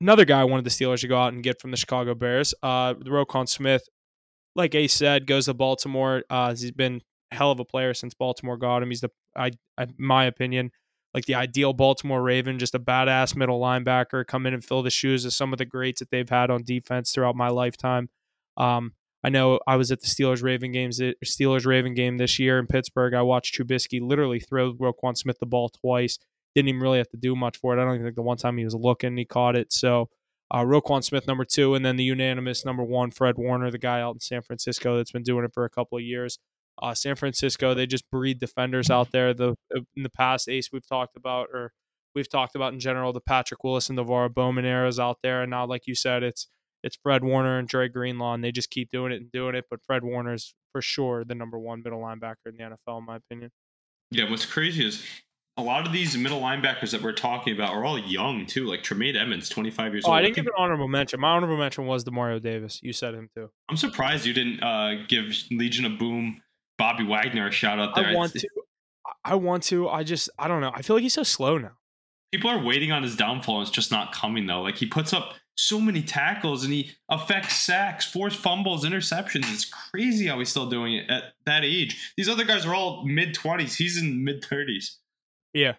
another 0.00 0.24
guy 0.24 0.40
I 0.40 0.44
wanted 0.44 0.64
the 0.64 0.70
Steelers 0.70 1.00
to 1.00 1.08
go 1.08 1.16
out 1.16 1.32
and 1.32 1.42
get 1.42 1.60
from 1.60 1.70
the 1.70 1.76
Chicago 1.76 2.14
Bears, 2.14 2.52
uh, 2.62 2.94
Roquan 2.94 3.48
Smith. 3.48 3.82
Like 4.56 4.74
Ace 4.74 4.92
said, 4.92 5.26
goes 5.26 5.46
to 5.46 5.54
Baltimore. 5.54 6.24
Uh, 6.28 6.50
he's 6.50 6.72
been 6.72 7.00
hell 7.30 7.52
of 7.52 7.60
a 7.60 7.64
player 7.64 7.94
since 7.94 8.12
Baltimore 8.12 8.56
got 8.56 8.82
him. 8.82 8.90
He's 8.90 9.00
the, 9.00 9.10
I, 9.36 9.52
I, 9.78 9.86
my 9.98 10.24
opinion, 10.24 10.70
like 11.14 11.26
the 11.26 11.36
ideal 11.36 11.72
Baltimore 11.72 12.22
Raven, 12.22 12.58
just 12.58 12.74
a 12.74 12.80
badass 12.80 13.36
middle 13.36 13.60
linebacker, 13.60 14.26
come 14.26 14.46
in 14.46 14.54
and 14.54 14.64
fill 14.64 14.82
the 14.82 14.90
shoes 14.90 15.24
of 15.24 15.32
some 15.32 15.52
of 15.52 15.58
the 15.58 15.64
greats 15.64 16.00
that 16.00 16.10
they've 16.10 16.28
had 16.28 16.50
on 16.50 16.64
defense 16.64 17.12
throughout 17.12 17.36
my 17.36 17.48
lifetime. 17.48 18.08
Um, 18.56 18.92
I 19.22 19.30
know 19.30 19.60
I 19.66 19.76
was 19.76 19.90
at 19.90 20.00
the 20.00 20.08
Steelers 20.08 20.42
Raven 20.42 20.72
games, 20.72 21.00
Steelers 21.24 21.66
Raven 21.66 21.94
game 21.94 22.18
this 22.18 22.38
year 22.38 22.58
in 22.58 22.66
Pittsburgh. 22.66 23.14
I 23.14 23.22
watched 23.22 23.58
Trubisky 23.58 24.00
literally 24.00 24.40
throw 24.40 24.74
Roquan 24.74 25.16
Smith 25.16 25.38
the 25.38 25.46
ball 25.46 25.68
twice. 25.70 26.18
Didn't 26.54 26.68
even 26.68 26.80
really 26.80 26.98
have 26.98 27.10
to 27.10 27.16
do 27.16 27.34
much 27.34 27.58
for 27.58 27.76
it. 27.76 27.80
I 27.80 27.84
don't 27.84 27.94
even 27.94 28.06
think 28.06 28.16
the 28.16 28.22
one 28.22 28.36
time 28.36 28.58
he 28.58 28.64
was 28.64 28.74
looking, 28.74 29.16
he 29.16 29.24
caught 29.24 29.56
it. 29.56 29.72
So 29.72 30.08
uh, 30.50 30.64
Roquan 30.64 31.02
Smith 31.02 31.26
number 31.26 31.44
two, 31.44 31.74
and 31.74 31.84
then 31.84 31.96
the 31.96 32.04
unanimous 32.04 32.64
number 32.64 32.84
one, 32.84 33.10
Fred 33.10 33.36
Warner, 33.38 33.70
the 33.70 33.78
guy 33.78 34.00
out 34.00 34.14
in 34.14 34.20
San 34.20 34.42
Francisco 34.42 34.96
that's 34.96 35.12
been 35.12 35.22
doing 35.22 35.44
it 35.44 35.52
for 35.52 35.64
a 35.64 35.70
couple 35.70 35.98
of 35.98 36.04
years. 36.04 36.38
Uh, 36.80 36.94
San 36.94 37.16
Francisco, 37.16 37.72
they 37.72 37.86
just 37.86 38.08
breed 38.10 38.40
defenders 38.40 38.90
out 38.90 39.12
there. 39.12 39.32
The 39.32 39.56
in 39.70 40.02
the 40.02 40.10
past, 40.10 40.48
Ace 40.48 40.70
we've 40.72 40.86
talked 40.86 41.16
about, 41.16 41.48
or 41.52 41.72
we've 42.14 42.28
talked 42.28 42.54
about 42.54 42.72
in 42.72 42.80
general, 42.80 43.12
the 43.12 43.20
Patrick 43.20 43.62
Willis 43.64 43.88
and 43.88 43.98
NaVorro 43.98 44.32
Bowman 44.32 44.64
eras 44.64 44.98
out 44.98 45.18
there, 45.22 45.42
and 45.42 45.50
now, 45.50 45.66
like 45.66 45.86
you 45.86 45.94
said, 45.94 46.22
it's 46.22 46.48
it's 46.82 46.96
Fred 47.02 47.24
Warner 47.24 47.58
and 47.58 47.66
Dre 47.66 47.88
Greenlaw, 47.88 48.34
and 48.34 48.44
they 48.44 48.52
just 48.52 48.70
keep 48.70 48.90
doing 48.90 49.12
it 49.12 49.20
and 49.20 49.32
doing 49.32 49.54
it. 49.54 49.64
But 49.70 49.80
Fred 49.86 50.04
Warner 50.04 50.34
is 50.34 50.54
for 50.72 50.82
sure 50.82 51.24
the 51.24 51.34
number 51.34 51.58
one 51.58 51.82
middle 51.82 52.00
linebacker 52.00 52.46
in 52.46 52.56
the 52.56 52.64
NFL, 52.64 52.98
in 52.98 53.06
my 53.06 53.16
opinion. 53.16 53.50
Yeah, 54.10 54.28
what's 54.28 54.44
crazy 54.44 54.86
is 54.86 55.06
a 55.56 55.62
lot 55.62 55.86
of 55.86 55.92
these 55.92 56.16
middle 56.16 56.40
linebackers 56.40 56.90
that 56.90 57.02
we're 57.02 57.12
talking 57.12 57.54
about 57.54 57.72
are 57.72 57.84
all 57.84 57.98
young 57.98 58.46
too. 58.46 58.66
Like 58.66 58.82
Tremaine 58.82 59.16
Edmunds, 59.16 59.48
twenty 59.48 59.70
five 59.70 59.92
years 59.92 60.04
oh, 60.04 60.08
old. 60.08 60.18
I 60.18 60.22
didn't 60.22 60.36
give 60.36 60.46
an 60.46 60.52
honorable 60.58 60.88
mention. 60.88 61.20
My 61.20 61.30
honorable 61.30 61.56
mention 61.56 61.86
was 61.86 62.04
Demario 62.04 62.42
Davis. 62.42 62.80
You 62.82 62.92
said 62.92 63.14
him 63.14 63.28
too. 63.34 63.50
I'm 63.68 63.76
surprised 63.76 64.26
you 64.26 64.32
didn't 64.32 64.62
uh, 64.62 65.04
give 65.08 65.26
Legion 65.50 65.84
of 65.84 65.98
Boom 65.98 66.42
Bobby 66.76 67.04
Wagner 67.04 67.48
a 67.48 67.52
shout 67.52 67.78
out 67.78 67.94
there. 67.94 68.08
I 68.08 68.14
want 68.14 68.32
to. 68.32 68.48
I 69.24 69.34
want 69.36 69.62
to. 69.64 69.88
I 69.88 70.02
just. 70.02 70.28
I 70.38 70.48
don't 70.48 70.60
know. 70.60 70.72
I 70.74 70.82
feel 70.82 70.96
like 70.96 71.02
he's 71.02 71.14
so 71.14 71.22
slow 71.22 71.58
now. 71.58 71.72
People 72.32 72.50
are 72.50 72.62
waiting 72.62 72.90
on 72.90 73.04
his 73.04 73.14
downfall. 73.14 73.58
and 73.58 73.68
It's 73.68 73.74
just 73.74 73.92
not 73.92 74.12
coming 74.12 74.46
though. 74.46 74.62
Like 74.62 74.76
he 74.76 74.86
puts 74.86 75.12
up 75.12 75.34
so 75.56 75.80
many 75.80 76.02
tackles 76.02 76.64
and 76.64 76.72
he 76.72 76.90
affects 77.08 77.56
sacks, 77.56 78.04
forced 78.04 78.38
fumbles, 78.38 78.84
interceptions. 78.84 79.52
It's 79.52 79.64
crazy 79.64 80.26
how 80.26 80.40
he's 80.40 80.48
still 80.48 80.68
doing 80.68 80.94
it 80.94 81.08
at 81.08 81.34
that 81.46 81.64
age. 81.64 82.12
These 82.16 82.28
other 82.28 82.44
guys 82.44 82.66
are 82.66 82.74
all 82.74 83.04
mid 83.04 83.34
twenties. 83.34 83.76
He's 83.76 84.02
in 84.02 84.24
mid 84.24 84.44
thirties. 84.44 84.98
Yeah. 85.54 85.74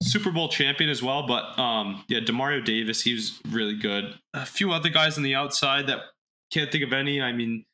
Super 0.00 0.30
Bowl 0.30 0.48
champion 0.48 0.90
as 0.90 1.02
well, 1.02 1.26
but 1.26 1.58
um, 1.58 2.04
yeah, 2.08 2.20
Demario 2.20 2.64
Davis, 2.64 3.02
he 3.02 3.14
was 3.14 3.40
really 3.48 3.76
good. 3.76 4.14
A 4.32 4.46
few 4.46 4.72
other 4.72 4.90
guys 4.90 5.16
on 5.16 5.24
the 5.24 5.34
outside 5.34 5.88
that 5.88 5.98
can't 6.52 6.70
think 6.70 6.84
of 6.84 6.92
any. 6.92 7.20
I 7.20 7.32
mean, 7.32 7.64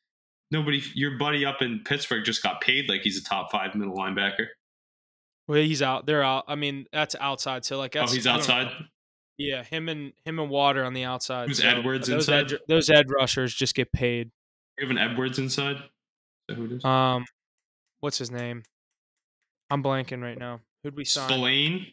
nobody. 0.49 0.81
Your 0.95 1.19
buddy 1.19 1.45
up 1.45 1.61
in 1.61 1.81
Pittsburgh 1.85 2.25
just 2.25 2.41
got 2.41 2.61
paid 2.61 2.89
like 2.89 3.01
he's 3.01 3.19
a 3.19 3.23
top 3.23 3.51
five 3.51 3.75
middle 3.75 3.95
linebacker. 3.95 4.47
Well, 5.47 5.59
he's 5.59 5.83
out. 5.83 6.07
They're 6.07 6.23
out. 6.23 6.45
I 6.47 6.55
mean, 6.55 6.87
that's 6.91 7.15
outside. 7.19 7.63
So 7.63 7.77
like, 7.77 7.91
that's, 7.91 8.11
oh, 8.11 8.15
he's 8.15 8.25
outside. 8.25 8.71
Yeah, 9.37 9.63
him 9.63 9.89
and 9.89 10.13
him 10.23 10.39
and 10.39 10.49
Water 10.49 10.83
on 10.83 10.93
the 10.93 11.03
outside. 11.03 11.49
Who's 11.49 11.59
so 11.59 11.67
Edwards 11.67 12.07
those 12.07 12.27
inside? 12.27 12.53
Ed, 12.53 12.59
those 12.67 12.89
Ed 12.89 13.11
rushers 13.11 13.53
just 13.53 13.75
get 13.75 13.91
paid. 13.91 14.31
You 14.79 14.87
have 14.87 14.91
an 14.91 14.97
Edwards 14.97 15.37
inside. 15.37 15.77
Who 16.49 16.65
it 16.65 16.71
is? 16.71 16.85
Um, 16.85 17.25
what's 17.99 18.17
his 18.17 18.31
name? 18.31 18.63
I'm 19.69 19.83
blanking 19.83 20.21
right 20.21 20.37
now. 20.37 20.61
Who'd 20.83 20.95
we 20.95 21.05
sign? 21.05 21.29
Spillane. 21.29 21.87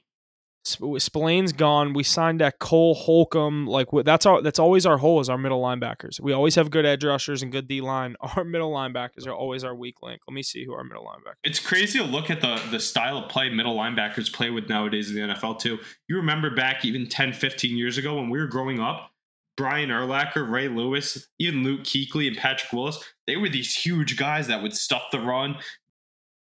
Sp- 0.63 1.03
Spillane's 1.03 1.53
gone. 1.53 1.93
We 1.93 2.05
signed 2.05 2.41
that 2.41 2.61
Cole 2.61 2.95
Holcomb. 2.95 3.67
Like 3.67 3.89
that's 4.05 4.27
our 4.27 4.41
that's 4.43 4.61
always 4.61 4.87
our 4.87 4.97
hole 4.99 5.21
is 5.21 5.29
our 5.29 5.39
middle 5.39 5.61
linebackers. 5.61 6.21
We 6.21 6.33
always 6.33 6.55
have 6.55 6.71
good 6.71 6.87
edge 6.87 7.05
rushers 7.05 7.43
and 7.43 7.51
good 7.51 7.67
D 7.67 7.81
line. 7.81 8.15
Our 8.37 8.45
middle 8.45 8.73
linebackers 8.73 9.27
are 9.27 9.35
always 9.35 9.65
our 9.65 9.75
weak 9.75 9.97
link. 10.03 10.21
Let 10.29 10.35
me 10.35 10.43
see 10.43 10.65
who 10.65 10.73
our 10.75 10.85
middle 10.85 11.05
linebacker. 11.05 11.35
It's 11.43 11.59
crazy 11.59 11.99
to 11.99 12.05
look 12.05 12.31
at 12.31 12.41
the 12.41 12.61
the 12.71 12.79
style 12.79 13.19
of 13.19 13.29
play 13.29 13.51
middle 13.51 13.77
linebackers 13.77 14.33
play 14.33 14.51
with 14.51 14.69
nowadays 14.69 15.11
in 15.11 15.17
the 15.17 15.35
NFL 15.35 15.59
too. 15.59 15.79
You 16.09 16.17
remember 16.17 16.55
back 16.55 16.85
even 16.85 17.09
10, 17.09 17.33
15 17.33 17.77
years 17.77 17.99
ago 17.99 18.15
when 18.17 18.31
we 18.31 18.39
were 18.39 18.47
growing 18.47 18.79
up, 18.79 19.11
Brian 19.57 19.91
Urlacher, 19.91 20.49
Ray 20.49 20.69
Lewis, 20.69 21.29
even 21.39 21.63
Luke 21.63 21.83
Kuechly 21.83 22.27
and 22.27 22.37
Patrick 22.37 22.73
Willis, 22.73 23.03
they 23.27 23.37
were 23.37 23.49
these 23.49 23.75
huge 23.75 24.17
guys 24.17 24.47
that 24.47 24.63
would 24.63 24.75
stuff 24.75 25.03
the 25.13 25.21
run, 25.21 25.57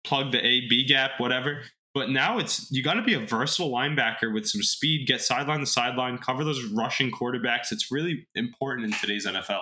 plug 0.04 0.32
the 0.32 0.40
A 0.40 0.68
B 0.70 0.86
gap, 0.86 1.12
whatever. 1.18 1.62
But 1.94 2.10
now 2.10 2.38
it's 2.38 2.72
you 2.72 2.84
got 2.84 2.94
to 2.94 3.02
be 3.02 3.16
a 3.16 3.20
versatile 3.20 3.72
linebacker 3.72 4.34
with 4.34 4.48
some 4.48 4.62
speed, 4.62 5.08
get 5.08 5.22
sideline 5.22 5.60
to 5.60 5.66
sideline, 5.66 6.18
cover 6.18 6.44
those 6.44 6.64
rushing 6.66 7.12
quarterbacks. 7.12 7.72
It's 7.72 7.92
really 7.92 8.28
important 8.36 8.86
in 8.86 8.94
today's 9.00 9.26
NFL. 9.26 9.62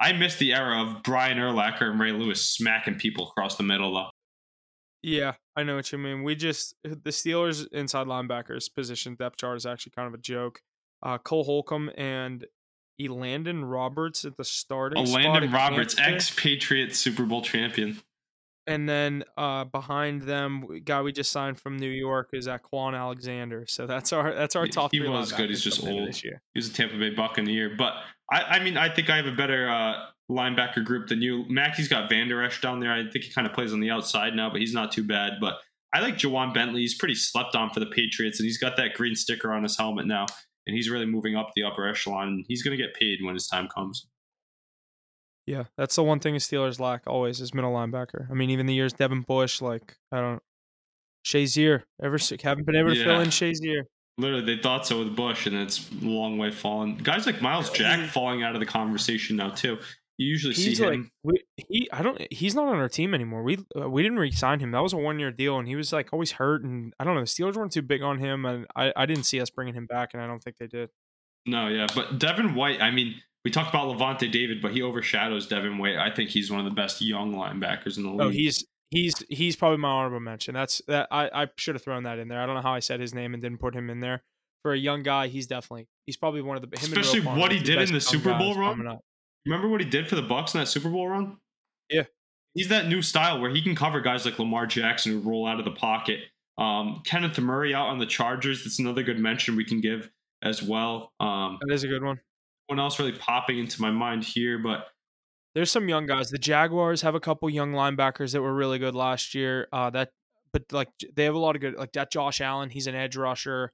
I 0.00 0.12
miss 0.12 0.36
the 0.36 0.54
era 0.54 0.82
of 0.82 1.02
Brian 1.02 1.36
Urlacher 1.36 1.90
and 1.90 2.00
Ray 2.00 2.12
Lewis 2.12 2.40
smacking 2.40 2.94
people 2.94 3.28
across 3.28 3.56
the 3.56 3.62
middle, 3.62 3.92
though. 3.92 4.08
Yeah, 5.02 5.34
I 5.56 5.62
know 5.62 5.76
what 5.76 5.92
you 5.92 5.98
mean. 5.98 6.22
We 6.22 6.34
just 6.36 6.74
the 6.84 7.10
Steelers 7.10 7.66
inside 7.72 8.06
linebackers 8.06 8.72
position 8.72 9.14
depth 9.14 9.36
chart 9.36 9.56
is 9.56 9.66
actually 9.66 9.92
kind 9.96 10.08
of 10.08 10.14
a 10.14 10.18
joke. 10.22 10.60
Uh, 11.02 11.18
Cole 11.18 11.44
Holcomb 11.44 11.90
and 11.96 12.46
Elandon 13.00 13.62
Roberts 13.70 14.24
at 14.24 14.36
the 14.36 14.44
starting. 14.44 15.04
spot 15.06 15.22
Landon 15.22 15.48
at 15.48 15.54
Roberts, 15.54 15.94
Kansas. 15.94 16.30
ex 16.30 16.40
Patriot 16.40 16.94
Super 16.94 17.24
Bowl 17.24 17.42
champion. 17.42 18.00
And 18.66 18.88
then 18.88 19.24
uh, 19.36 19.64
behind 19.64 20.22
them, 20.22 20.82
guy 20.84 21.02
we 21.02 21.12
just 21.12 21.32
signed 21.32 21.58
from 21.58 21.76
New 21.76 21.88
York 21.88 22.30
is 22.32 22.44
that 22.44 22.62
Kwon 22.62 22.96
Alexander. 22.96 23.64
So 23.66 23.86
that's 23.86 24.12
our 24.12 24.34
that's 24.34 24.54
our 24.54 24.66
top 24.66 24.92
he 24.92 25.00
was 25.00 25.32
good. 25.32 25.48
He's 25.48 25.62
just 25.62 25.84
old. 25.84 26.08
this 26.08 26.22
year. 26.22 26.42
He 26.54 26.58
was 26.58 26.68
a 26.68 26.72
Tampa 26.72 26.98
Bay 26.98 27.10
Buccaneer. 27.10 27.74
But 27.76 27.94
I, 28.30 28.42
I 28.42 28.62
mean, 28.62 28.76
I 28.76 28.88
think 28.88 29.10
I 29.10 29.16
have 29.16 29.26
a 29.26 29.34
better 29.34 29.68
uh, 29.68 29.94
linebacker 30.30 30.84
group 30.84 31.08
than 31.08 31.20
you. 31.22 31.44
Mackey's 31.48 31.88
got 31.88 32.08
Vander 32.08 32.42
Esch 32.42 32.60
down 32.60 32.80
there. 32.80 32.92
I 32.92 33.02
think 33.10 33.24
he 33.24 33.32
kind 33.32 33.46
of 33.46 33.52
plays 33.52 33.72
on 33.72 33.80
the 33.80 33.90
outside 33.90 34.34
now, 34.34 34.50
but 34.50 34.60
he's 34.60 34.74
not 34.74 34.92
too 34.92 35.04
bad. 35.04 35.34
But 35.40 35.54
I 35.92 36.00
like 36.00 36.16
Ja'Whaun 36.16 36.54
Bentley. 36.54 36.82
He's 36.82 36.94
pretty 36.94 37.16
slept 37.16 37.56
on 37.56 37.70
for 37.70 37.80
the 37.80 37.86
Patriots, 37.86 38.38
and 38.38 38.44
he's 38.44 38.58
got 38.58 38.76
that 38.76 38.94
green 38.94 39.16
sticker 39.16 39.52
on 39.52 39.62
his 39.62 39.76
helmet 39.76 40.06
now. 40.06 40.26
And 40.66 40.76
he's 40.76 40.88
really 40.88 41.06
moving 41.06 41.34
up 41.34 41.50
the 41.56 41.64
upper 41.64 41.88
echelon. 41.88 42.44
He's 42.46 42.62
going 42.62 42.76
to 42.76 42.82
get 42.82 42.94
paid 42.94 43.18
when 43.22 43.34
his 43.34 43.48
time 43.48 43.66
comes. 43.66 44.06
Yeah, 45.50 45.64
that's 45.76 45.96
the 45.96 46.04
one 46.04 46.20
thing 46.20 46.34
the 46.34 46.38
Steelers 46.40 46.78
lack 46.78 47.02
always 47.08 47.40
is 47.40 47.52
middle 47.52 47.72
linebacker. 47.72 48.30
I 48.30 48.34
mean, 48.34 48.50
even 48.50 48.66
the 48.66 48.74
years 48.74 48.92
Devin 48.92 49.22
Bush, 49.22 49.60
like 49.60 49.96
I 50.12 50.20
don't, 50.20 50.40
Shazier, 51.26 51.82
ever 52.00 52.18
haven't 52.42 52.66
been 52.66 52.76
able 52.76 52.90
to 52.94 53.02
fill 53.02 53.14
Yeah. 53.14 53.22
in 53.22 53.28
Shazier. 53.30 53.82
Literally, 54.16 54.44
they 54.54 54.62
thought 54.62 54.86
so 54.86 55.00
with 55.00 55.16
Bush, 55.16 55.46
and 55.46 55.56
it's 55.56 55.90
a 55.90 56.04
long 56.04 56.38
way 56.38 56.52
fallen. 56.52 56.96
Guys 56.98 57.26
like 57.26 57.42
Myles 57.42 57.68
Jack 57.70 58.10
falling 58.10 58.44
out 58.44 58.54
of 58.54 58.60
the 58.60 58.66
conversation 58.66 59.36
now 59.36 59.50
too. 59.50 59.78
You 60.18 60.28
usually 60.28 60.54
He's 60.54 60.76
see 60.78 60.84
like 60.84 60.94
him. 60.94 61.10
we, 61.24 61.42
he. 61.56 61.88
I 61.92 62.02
don't. 62.02 62.20
He's 62.30 62.54
not 62.54 62.68
on 62.68 62.76
our 62.76 62.88
team 62.88 63.12
anymore. 63.14 63.42
We 63.42 63.58
uh, 63.80 63.88
we 63.88 64.02
didn't 64.02 64.18
re-sign 64.18 64.60
him. 64.60 64.70
That 64.70 64.82
was 64.82 64.92
a 64.92 64.98
one-year 64.98 65.32
deal, 65.32 65.58
and 65.58 65.66
he 65.66 65.74
was 65.74 65.92
like 65.92 66.12
always 66.12 66.32
hurt. 66.32 66.62
And 66.62 66.92
I 67.00 67.04
don't 67.04 67.14
know. 67.14 67.22
The 67.22 67.26
Steelers 67.26 67.56
weren't 67.56 67.72
too 67.72 67.82
big 67.82 68.02
on 68.02 68.18
him, 68.18 68.44
and 68.44 68.66
I 68.76 68.92
I 68.94 69.06
didn't 69.06 69.24
see 69.24 69.40
us 69.40 69.50
bringing 69.50 69.74
him 69.74 69.86
back, 69.86 70.10
and 70.12 70.22
I 70.22 70.26
don't 70.26 70.40
think 70.44 70.56
they 70.60 70.66
did. 70.66 70.90
No, 71.46 71.68
yeah, 71.68 71.86
but 71.94 72.18
Devin 72.18 72.54
White. 72.54 72.82
I 72.82 72.90
mean, 72.90 73.14
we 73.44 73.50
talked 73.50 73.70
about 73.70 73.86
Lavonte 73.88 74.30
David, 74.30 74.60
but 74.60 74.72
he 74.72 74.82
overshadows 74.82 75.46
Devin 75.46 75.78
White. 75.78 75.96
I 75.96 76.10
think 76.14 76.30
he's 76.30 76.50
one 76.50 76.60
of 76.60 76.66
the 76.66 76.74
best 76.74 77.00
young 77.00 77.34
linebackers 77.34 77.96
in 77.96 78.02
the 78.02 78.10
league. 78.10 78.20
Oh, 78.20 78.28
he's 78.28 78.64
he's 78.90 79.14
he's 79.28 79.56
probably 79.56 79.78
my 79.78 79.88
honorable 79.88 80.20
mention. 80.20 80.54
That's 80.54 80.82
that 80.88 81.08
I 81.10 81.30
I 81.32 81.48
should 81.56 81.74
have 81.74 81.82
thrown 81.82 82.02
that 82.04 82.18
in 82.18 82.28
there. 82.28 82.40
I 82.40 82.46
don't 82.46 82.54
know 82.54 82.62
how 82.62 82.74
I 82.74 82.80
said 82.80 83.00
his 83.00 83.14
name 83.14 83.34
and 83.34 83.42
didn't 83.42 83.58
put 83.58 83.74
him 83.74 83.88
in 83.90 84.00
there. 84.00 84.22
For 84.62 84.74
a 84.74 84.78
young 84.78 85.02
guy, 85.02 85.28
he's 85.28 85.46
definitely 85.46 85.88
he's 86.04 86.18
probably 86.18 86.42
one 86.42 86.56
of 86.56 86.62
the 86.62 86.78
him 86.78 86.92
Especially 86.92 87.20
what 87.20 87.50
he 87.50 87.58
did 87.58 87.80
in 87.80 87.94
the 87.94 88.00
Super 88.00 88.36
Bowl 88.36 88.54
run? 88.54 88.98
Remember 89.46 89.68
what 89.68 89.80
he 89.80 89.88
did 89.88 90.06
for 90.06 90.16
the 90.16 90.22
Bucs 90.22 90.54
in 90.54 90.60
that 90.60 90.66
Super 90.66 90.90
Bowl 90.90 91.08
run? 91.08 91.38
Yeah. 91.88 92.04
He's 92.54 92.68
that 92.68 92.88
new 92.88 93.00
style 93.00 93.40
where 93.40 93.50
he 93.50 93.62
can 93.62 93.74
cover 93.74 94.00
guys 94.00 94.26
like 94.26 94.38
Lamar 94.38 94.66
Jackson 94.66 95.12
who 95.12 95.20
roll 95.20 95.46
out 95.46 95.58
of 95.58 95.64
the 95.64 95.70
pocket. 95.70 96.20
Um, 96.58 97.00
Kenneth 97.06 97.38
Murray 97.38 97.74
out 97.74 97.86
on 97.86 97.98
the 97.98 98.06
Chargers. 98.06 98.64
That's 98.64 98.78
another 98.78 99.02
good 99.02 99.18
mention 99.18 99.56
we 99.56 99.64
can 99.64 99.80
give 99.80 100.10
as 100.42 100.62
well. 100.62 101.12
Um, 101.20 101.58
That 101.62 101.72
is 101.72 101.84
a 101.84 101.88
good 101.88 102.02
one. 102.02 102.20
One 102.70 102.80
else 102.80 102.98
really 102.98 103.12
popping 103.12 103.58
into 103.58 103.82
my 103.82 103.90
mind 103.90 104.24
here, 104.24 104.58
but 104.58 104.86
There's 105.54 105.70
some 105.70 105.88
young 105.88 106.06
guys. 106.06 106.30
The 106.30 106.38
Jaguars 106.38 107.02
have 107.02 107.14
a 107.14 107.20
couple 107.20 107.50
young 107.50 107.72
linebackers 107.72 108.32
that 108.32 108.40
were 108.40 108.54
really 108.54 108.78
good 108.78 108.94
last 108.94 109.34
year. 109.34 109.68
Uh, 109.72 109.90
that, 109.90 110.12
but 110.52 110.62
like 110.72 110.88
they 111.14 111.24
have 111.24 111.34
a 111.34 111.38
lot 111.38 111.56
of 111.56 111.60
good 111.60 111.74
like 111.74 111.92
that. 111.92 112.10
Josh 112.10 112.40
Allen, 112.40 112.70
he's 112.70 112.86
an 112.86 112.94
edge 112.94 113.16
rusher. 113.16 113.72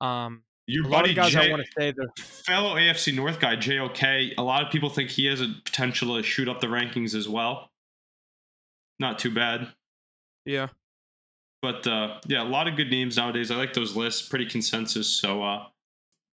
Um, 0.00 0.44
your 0.68 0.88
buddy 0.88 1.14
guys 1.14 1.34
I 1.36 1.50
want 1.50 1.64
to 1.64 1.70
say 1.78 1.92
they're 1.96 2.08
fellow 2.18 2.74
AFC 2.74 3.14
North 3.14 3.38
guy, 3.38 3.54
JOK, 3.56 4.02
a 4.02 4.42
lot 4.42 4.64
of 4.64 4.72
people 4.72 4.88
think 4.88 5.10
he 5.10 5.26
has 5.26 5.40
a 5.40 5.48
potential 5.64 6.16
to 6.16 6.22
shoot 6.22 6.48
up 6.48 6.60
the 6.60 6.66
rankings 6.66 7.14
as 7.14 7.28
well. 7.28 7.70
Not 8.98 9.18
too 9.18 9.32
bad. 9.32 9.68
yeah. 10.44 10.68
But 11.62 11.86
uh, 11.86 12.20
yeah, 12.26 12.42
a 12.42 12.44
lot 12.44 12.68
of 12.68 12.76
good 12.76 12.90
names 12.90 13.16
nowadays. 13.16 13.50
I 13.50 13.56
like 13.56 13.72
those 13.72 13.96
lists, 13.96 14.28
pretty 14.28 14.46
consensus. 14.46 15.08
So 15.08 15.42
uh, 15.42 15.66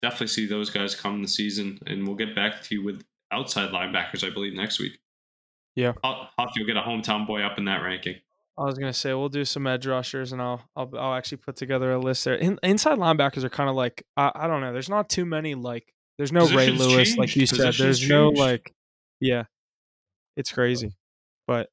definitely 0.03 0.29
see 0.29 0.47
those 0.47 0.71
guys 0.71 0.95
come 0.95 1.23
the 1.23 1.29
season, 1.29 1.79
and 1.87 2.07
we'll 2.07 2.17
get 2.17 2.35
back 2.35 2.63
to 2.63 2.75
you 2.75 2.85
with 2.85 3.05
outside 3.33 3.71
linebackers, 3.71 4.27
I 4.27 4.33
believe, 4.33 4.55
next 4.55 4.79
week. 4.79 4.99
Yeah. 5.77 5.93
I'll, 6.03 6.29
Huff, 6.39 6.53
you'll 6.57 6.67
get 6.67 6.77
a 6.77 6.83
hometown 6.83 7.27
boy 7.27 7.43
up 7.43 7.59
in 7.59 7.65
that 7.67 7.83
ranking. 7.83 8.17
I 8.59 8.65
was 8.65 8.79
gonna 8.79 8.93
say 8.93 9.15
we'll 9.15 9.31
do 9.31 9.45
some 9.45 9.67
edge 9.67 9.87
rushers, 9.87 10.33
and 10.33 10.43
I'll 10.43 10.63
I'll, 10.77 10.91
I'll 10.99 11.15
actually 11.15 11.39
put 11.39 11.57
together 11.57 11.93
a 11.93 11.99
list 11.99 12.25
there. 12.25 12.35
In, 12.35 12.59
inside 12.63 12.99
linebackers 12.99 13.43
are 13.43 13.49
kind 13.49 13.71
of 13.71 13.77
like 13.77 14.05
I, 14.19 14.33
I 14.35 14.47
don't 14.49 14.61
know. 14.61 14.73
There's 14.73 14.91
not 14.91 15.09
too 15.09 15.25
many 15.25 15.55
like. 15.55 15.95
There's 16.19 16.33
no 16.33 16.47
Ray 16.49 16.71
Positions 16.71 16.81
Lewis 16.81 17.17
like 17.17 17.29
changed. 17.31 17.37
you 17.37 17.47
said. 17.47 17.67
Positions 17.69 18.01
There's 18.01 18.11
no 18.11 18.29
like, 18.29 18.75
yeah, 19.19 19.45
it's 20.37 20.53
crazy. 20.53 20.93
But 21.47 21.71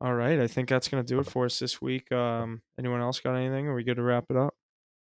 all 0.00 0.14
right, 0.14 0.40
I 0.40 0.46
think 0.46 0.70
that's 0.70 0.88
gonna 0.88 1.02
do 1.02 1.18
it 1.18 1.26
for 1.26 1.44
us 1.44 1.58
this 1.58 1.82
week. 1.82 2.10
Um, 2.10 2.62
anyone 2.78 3.02
else 3.02 3.20
got 3.20 3.34
anything? 3.34 3.66
Are 3.66 3.74
we 3.74 3.84
good 3.84 3.96
to 3.96 4.02
wrap 4.02 4.24
it 4.30 4.36
up? 4.36 4.54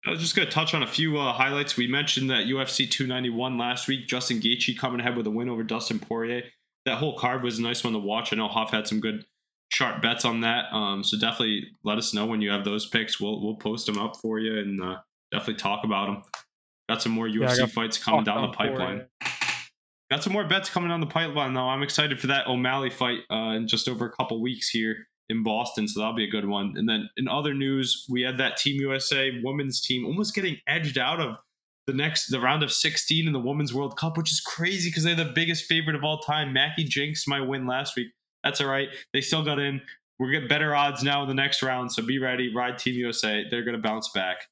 I 0.07 0.11
was 0.11 0.21
just 0.21 0.35
going 0.35 0.49
to 0.49 0.53
touch 0.53 0.73
on 0.73 0.83
a 0.83 0.87
few 0.87 1.19
uh, 1.19 1.33
highlights. 1.33 1.77
We 1.77 1.87
mentioned 1.87 2.31
that 2.31 2.47
UFC 2.47 2.91
291 2.91 3.59
last 3.59 3.87
week. 3.87 4.07
Justin 4.07 4.41
Gaethje 4.41 4.79
coming 4.79 5.01
ahead 5.01 5.17
with 5.17 5.27
a 5.27 5.31
win 5.31 5.49
over 5.49 5.63
Dustin 5.63 5.99
Poirier. 5.99 6.45
That 6.87 6.97
whole 6.97 7.19
card 7.19 7.43
was 7.43 7.59
a 7.59 7.63
nice 7.63 7.85
one 7.85 7.93
to 7.93 7.99
watch. 7.99 8.33
I 8.33 8.37
know 8.37 8.49
Hoff 8.49 8.71
had 8.71 8.87
some 8.87 9.01
good 9.01 9.25
sharp 9.71 10.01
bets 10.01 10.25
on 10.25 10.41
that. 10.41 10.73
Um, 10.73 11.05
so 11.05 11.19
definitely 11.19 11.69
let 11.85 11.99
us 11.99 12.15
know 12.15 12.25
when 12.25 12.41
you 12.41 12.51
have 12.51 12.65
those 12.65 12.87
picks. 12.87 13.21
We'll 13.21 13.43
we'll 13.43 13.57
post 13.57 13.85
them 13.85 13.99
up 13.99 14.17
for 14.17 14.39
you 14.39 14.59
and 14.59 14.83
uh, 14.83 14.97
definitely 15.31 15.57
talk 15.57 15.85
about 15.85 16.07
them. 16.07 16.23
Got 16.89 17.03
some 17.03 17.13
more 17.13 17.29
UFC 17.29 17.59
got 17.59 17.71
fights 17.71 17.99
coming 17.99 18.25
down 18.25 18.43
the 18.43 18.57
pipeline. 18.57 19.07
Got 20.11 20.25
some 20.25 20.33
more 20.33 20.45
bets 20.45 20.71
coming 20.71 20.89
down 20.89 21.01
the 21.01 21.07
pipeline 21.07 21.53
though. 21.53 21.69
I'm 21.69 21.83
excited 21.83 22.19
for 22.19 22.29
that 22.29 22.47
O'Malley 22.47 22.91
fight 22.91 23.21
uh, 23.31 23.53
in 23.55 23.69
just 23.69 23.87
over 23.87 24.07
a 24.07 24.11
couple 24.11 24.41
weeks 24.41 24.71
here 24.71 25.07
in 25.31 25.43
Boston, 25.43 25.89
so 25.89 26.01
that'll 26.01 26.14
be 26.14 26.24
a 26.24 26.31
good 26.31 26.47
one. 26.47 26.74
And 26.76 26.89
then 26.89 27.09
in 27.16 27.28
other 27.28 27.55
news, 27.55 28.05
we 28.11 28.22
had 28.22 28.37
that 28.39 28.57
Team 28.57 28.81
USA 28.81 29.41
women's 29.43 29.81
team 29.81 30.05
almost 30.05 30.35
getting 30.35 30.59
edged 30.66 30.99
out 30.99 31.20
of 31.20 31.37
the 31.87 31.95
next 31.95 32.28
the 32.28 32.41
round 32.41 32.62
of 32.62 32.72
16 32.72 33.26
in 33.26 33.33
the 33.33 33.41
Women's 33.41 33.72
World 33.72 33.97
Cup, 33.97 34.18
which 34.18 34.31
is 34.31 34.41
crazy 34.41 34.91
because 34.91 35.05
they're 35.05 35.14
the 35.14 35.33
biggest 35.35 35.64
favorite 35.64 35.97
of 35.97 36.05
all 36.05 36.18
time. 36.18 36.53
Mackey 36.53 36.85
Jinx 36.85 37.26
my 37.26 37.41
win 37.41 37.66
last 37.66 37.97
week. 37.97 38.09
That's 38.45 38.61
all 38.61 38.66
right. 38.66 38.89
They 39.12 39.20
still 39.20 39.45
got 39.45 39.59
in. 39.59 39.81
We're 40.18 40.33
getting 40.33 40.49
better 40.49 40.74
odds 40.74 41.03
now 41.03 41.22
in 41.22 41.28
the 41.28 41.35
next 41.35 41.62
round, 41.62 41.93
so 41.93 42.05
be 42.05 42.18
ready. 42.18 42.55
Ride 42.55 42.79
Team 42.79 42.95
USA. 42.95 43.45
They're 43.49 43.64
gonna 43.64 43.79
bounce 43.79 44.11
back. 44.11 44.49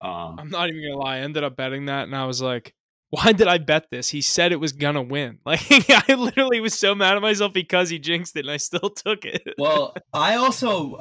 Um, 0.00 0.36
I'm 0.38 0.50
not 0.50 0.68
even 0.68 0.82
gonna 0.82 1.02
lie. 1.02 1.16
I 1.16 1.20
ended 1.20 1.42
up 1.42 1.56
betting 1.56 1.86
that, 1.86 2.04
and 2.04 2.14
I 2.14 2.26
was 2.26 2.40
like, 2.40 2.74
"Why 3.12 3.32
did 3.32 3.46
I 3.46 3.58
bet 3.58 3.90
this?" 3.90 4.08
He 4.08 4.22
said 4.22 4.52
it 4.52 4.60
was 4.60 4.72
gonna 4.72 5.02
win. 5.02 5.38
Like 5.46 5.60
I 5.70 6.14
literally 6.14 6.60
was 6.60 6.72
so 6.78 6.94
mad 6.94 7.14
at 7.14 7.22
myself 7.22 7.52
because 7.52 7.90
he 7.90 7.98
jinxed 7.98 8.34
it, 8.36 8.40
and 8.40 8.50
I 8.50 8.56
still 8.56 8.88
took 9.04 9.26
it. 9.26 9.54
Well, 9.58 9.94
I 10.14 10.36
also 10.36 10.96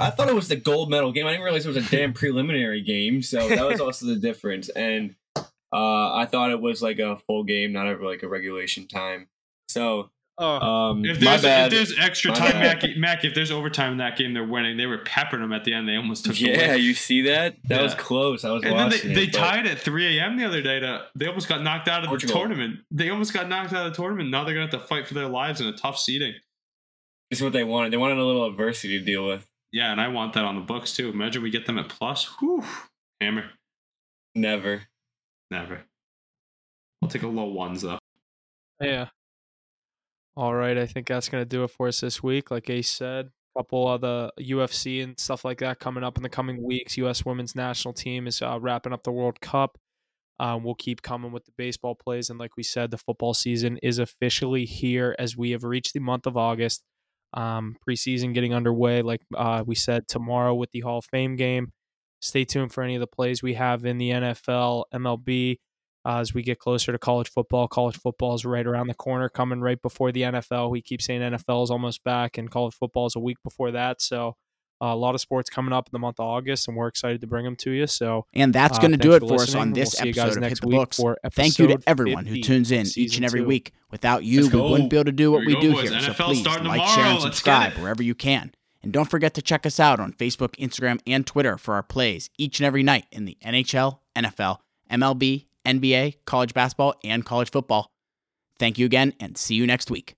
I 0.00 0.10
thought 0.10 0.28
it 0.28 0.34
was 0.34 0.48
the 0.48 0.56
gold 0.56 0.90
medal 0.90 1.12
game. 1.12 1.26
I 1.26 1.30
didn't 1.30 1.44
realize 1.44 1.64
it 1.64 1.74
was 1.74 1.86
a 1.86 1.90
damn 1.90 2.12
preliminary 2.12 2.82
game, 2.82 3.22
so 3.22 3.48
that 3.48 3.64
was 3.66 3.80
also 3.86 4.06
the 4.06 4.16
difference. 4.16 4.68
And 4.70 5.14
uh, 5.36 6.14
I 6.14 6.26
thought 6.26 6.50
it 6.50 6.60
was 6.60 6.82
like 6.82 6.98
a 6.98 7.16
full 7.16 7.44
game, 7.44 7.72
not 7.72 7.86
a, 7.86 8.04
like 8.04 8.24
a 8.24 8.28
regulation 8.28 8.88
time. 8.88 9.28
So 9.68 10.10
oh, 10.38 10.46
um, 10.60 11.04
If 11.04 11.20
my 11.22 11.30
there's, 11.30 11.42
bad. 11.42 11.72
if 11.72 11.78
there's 11.88 11.98
extra 11.98 12.30
My 12.32 12.36
time, 12.38 12.52
bad. 12.52 12.82
Mac, 12.82 12.96
Mac, 12.96 13.24
if 13.24 13.34
there's 13.34 13.50
overtime 13.50 13.92
in 13.92 13.98
that 13.98 14.16
game, 14.16 14.34
they're 14.34 14.46
winning. 14.46 14.76
They 14.76 14.86
were 14.86 14.98
peppering 14.98 15.42
them 15.42 15.52
at 15.52 15.64
the 15.64 15.72
end. 15.74 15.88
They 15.88 15.96
almost 15.96 16.24
took 16.24 16.34
the 16.34 16.40
yeah, 16.46 16.74
you 16.74 16.94
see 16.94 17.22
that? 17.22 17.56
That 17.68 17.82
was 17.82 17.94
close. 17.94 18.44
I 18.44 18.50
was 18.50 18.62
And 18.64 18.72
then 18.72 18.86
watching 18.90 19.08
they, 19.10 19.14
they 19.14 19.22
it, 19.24 19.32
but- 19.32 19.38
tied 19.38 19.66
at 19.66 19.78
3 19.78 20.18
a.m. 20.18 20.36
the 20.36 20.44
other 20.44 20.62
day. 20.62 20.80
To 20.80 21.06
they 21.14 21.26
almost 21.26 21.48
got 21.48 21.62
knocked 21.62 21.88
out 21.88 22.02
of 22.02 22.08
Portugal. 22.08 22.34
the 22.34 22.40
tournament. 22.40 22.80
They 22.90 23.10
almost 23.10 23.32
got 23.32 23.48
knocked 23.48 23.72
out 23.72 23.86
of 23.86 23.92
the 23.92 23.96
tournament. 23.96 24.30
Now 24.30 24.44
they're 24.44 24.54
gonna 24.54 24.66
have 24.70 24.80
to 24.80 24.86
fight 24.86 25.06
for 25.06 25.14
their 25.14 25.28
lives 25.28 25.60
in 25.60 25.66
a 25.66 25.72
tough 25.76 25.98
seeding. 25.98 26.34
It's 27.30 27.40
what 27.40 27.52
they 27.52 27.64
wanted. 27.64 27.92
They 27.92 27.96
wanted 27.96 28.18
a 28.18 28.24
little 28.24 28.46
adversity 28.46 28.98
to 28.98 29.04
deal 29.04 29.26
with. 29.26 29.46
Yeah, 29.72 29.90
and 29.90 30.00
I 30.00 30.08
want 30.08 30.34
that 30.34 30.44
on 30.44 30.54
the 30.56 30.60
books 30.60 30.94
too. 30.94 31.08
Imagine 31.08 31.42
we 31.42 31.50
get 31.50 31.66
them 31.66 31.78
at 31.78 31.88
plus. 31.88 32.26
Whew, 32.38 32.62
hammer. 33.20 33.44
Never. 34.34 34.82
Never. 35.50 35.82
I'll 37.02 37.08
take 37.08 37.22
a 37.22 37.28
low 37.28 37.46
ones 37.46 37.82
though. 37.82 37.98
yeah. 38.80 39.08
All 40.36 40.54
right, 40.54 40.76
I 40.76 40.86
think 40.86 41.06
that's 41.06 41.28
gonna 41.28 41.44
do 41.44 41.62
it 41.64 41.70
for 41.70 41.86
us 41.86 42.00
this 42.00 42.22
week. 42.22 42.50
Like 42.50 42.68
Ace 42.68 42.90
said, 42.90 43.26
a 43.26 43.58
couple 43.60 43.88
of 43.88 44.00
the 44.00 44.32
UFC 44.40 45.02
and 45.02 45.18
stuff 45.18 45.44
like 45.44 45.58
that 45.58 45.78
coming 45.78 46.02
up 46.02 46.16
in 46.16 46.24
the 46.24 46.28
coming 46.28 46.60
weeks. 46.62 46.96
U.S. 46.96 47.24
Women's 47.24 47.54
National 47.54 47.94
Team 47.94 48.26
is 48.26 48.42
uh, 48.42 48.58
wrapping 48.60 48.92
up 48.92 49.04
the 49.04 49.12
World 49.12 49.40
Cup. 49.40 49.78
Um, 50.40 50.64
we'll 50.64 50.74
keep 50.74 51.02
coming 51.02 51.30
with 51.30 51.44
the 51.44 51.52
baseball 51.56 51.94
plays, 51.94 52.30
and 52.30 52.38
like 52.40 52.56
we 52.56 52.64
said, 52.64 52.90
the 52.90 52.98
football 52.98 53.32
season 53.32 53.78
is 53.80 54.00
officially 54.00 54.64
here 54.64 55.14
as 55.20 55.36
we 55.36 55.52
have 55.52 55.62
reached 55.62 55.92
the 55.92 56.00
month 56.00 56.26
of 56.26 56.36
August. 56.36 56.82
Um, 57.32 57.76
preseason 57.88 58.34
getting 58.34 58.54
underway, 58.54 59.02
like 59.02 59.20
uh, 59.36 59.62
we 59.64 59.76
said 59.76 60.08
tomorrow 60.08 60.54
with 60.54 60.70
the 60.72 60.80
Hall 60.80 60.98
of 60.98 61.04
Fame 61.04 61.36
game. 61.36 61.72
Stay 62.20 62.44
tuned 62.44 62.72
for 62.72 62.82
any 62.82 62.96
of 62.96 63.00
the 63.00 63.06
plays 63.06 63.42
we 63.42 63.54
have 63.54 63.84
in 63.84 63.98
the 63.98 64.10
NFL, 64.10 64.84
MLB. 64.92 65.58
Uh, 66.06 66.18
as 66.18 66.34
we 66.34 66.42
get 66.42 66.58
closer 66.58 66.92
to 66.92 66.98
college 66.98 67.30
football, 67.30 67.66
college 67.66 67.96
football 67.96 68.34
is 68.34 68.44
right 68.44 68.66
around 68.66 68.88
the 68.88 68.94
corner, 68.94 69.28
coming 69.28 69.60
right 69.60 69.80
before 69.80 70.12
the 70.12 70.22
NFL. 70.22 70.70
We 70.70 70.82
keep 70.82 71.00
saying 71.00 71.20
NFL 71.22 71.64
is 71.64 71.70
almost 71.70 72.04
back, 72.04 72.36
and 72.36 72.50
college 72.50 72.74
football 72.74 73.06
is 73.06 73.16
a 73.16 73.20
week 73.20 73.38
before 73.42 73.70
that. 73.72 74.02
So 74.02 74.36
Uh, 74.82 74.86
a 74.86 74.96
lot 74.96 75.14
of 75.14 75.20
sports 75.20 75.48
coming 75.48 75.72
up 75.72 75.86
in 75.86 75.90
the 75.92 75.98
month 76.00 76.18
of 76.18 76.26
August, 76.26 76.66
and 76.68 76.76
we're 76.76 76.88
excited 76.88 77.20
to 77.20 77.26
bring 77.28 77.44
them 77.44 77.54
to 77.56 77.70
you. 77.70 77.86
So, 77.86 78.26
And 78.34 78.52
that's 78.52 78.76
uh, 78.76 78.80
going 78.82 78.90
to 78.90 78.98
thanks 78.98 79.06
do 79.06 79.12
it 79.14 79.20
for 79.20 79.28
for 79.28 79.34
us 79.34 79.40
listening. 79.42 79.62
on 79.62 79.68
We'll 79.70 79.74
this 79.84 79.92
see 79.92 80.08
you 80.08 80.12
guys 80.12 80.24
episode 80.24 80.36
of 80.38 80.42
Hit 80.42 80.48
next 80.50 80.60
the 80.60 80.66
week 80.66 80.76
Books. 80.76 80.96
for 80.96 81.18
Thank 81.32 81.58
you 81.60 81.66
to 81.68 81.78
everyone 81.86 82.26
who 82.26 82.40
tunes 82.42 82.70
in 82.72 82.84
each 82.96 83.16
and 83.16 83.24
every 83.24 83.40
two. 83.40 83.46
week. 83.46 83.72
Without 83.92 84.24
you, 84.24 84.48
we 84.50 84.60
wouldn't 84.60 84.90
be 84.90 84.96
able 84.96 85.04
to 85.04 85.12
do 85.12 85.30
what 85.32 85.38
Here 85.44 85.46
we 85.46 85.54
we 85.54 85.60
do 85.60 85.72
boys. 85.74 85.90
here. 85.90 86.00
So 86.00 86.10
NFL 86.12 86.24
please 86.26 86.44
like, 86.46 86.58
tomorrow. 86.58 86.86
share, 86.88 87.04
and 87.04 87.12
Let's 87.14 87.22
subscribe 87.24 87.72
wherever 87.74 88.02
you 88.02 88.14
can. 88.16 88.52
And 88.82 88.92
don't 88.92 89.08
forget 89.08 89.32
to 89.34 89.42
check 89.42 89.64
us 89.64 89.78
out 89.80 90.00
on 90.00 90.12
Facebook, 90.12 90.56
Instagram, 90.56 91.00
and 91.06 91.24
Twitter 91.24 91.56
for 91.56 91.74
our 91.74 91.82
plays 91.84 92.28
each 92.36 92.58
and 92.58 92.66
every 92.66 92.82
night 92.82 93.06
in 93.12 93.24
the 93.26 93.38
NHL, 93.44 94.00
NFL, 94.16 94.58
MLB, 94.90 95.46
NBA, 95.64 96.16
college 96.24 96.54
basketball, 96.54 96.94
and 97.04 97.24
college 97.24 97.50
football. 97.50 97.90
Thank 98.58 98.78
you 98.78 98.86
again, 98.86 99.14
and 99.20 99.36
see 99.36 99.54
you 99.54 99.66
next 99.66 99.90
week. 99.90 100.14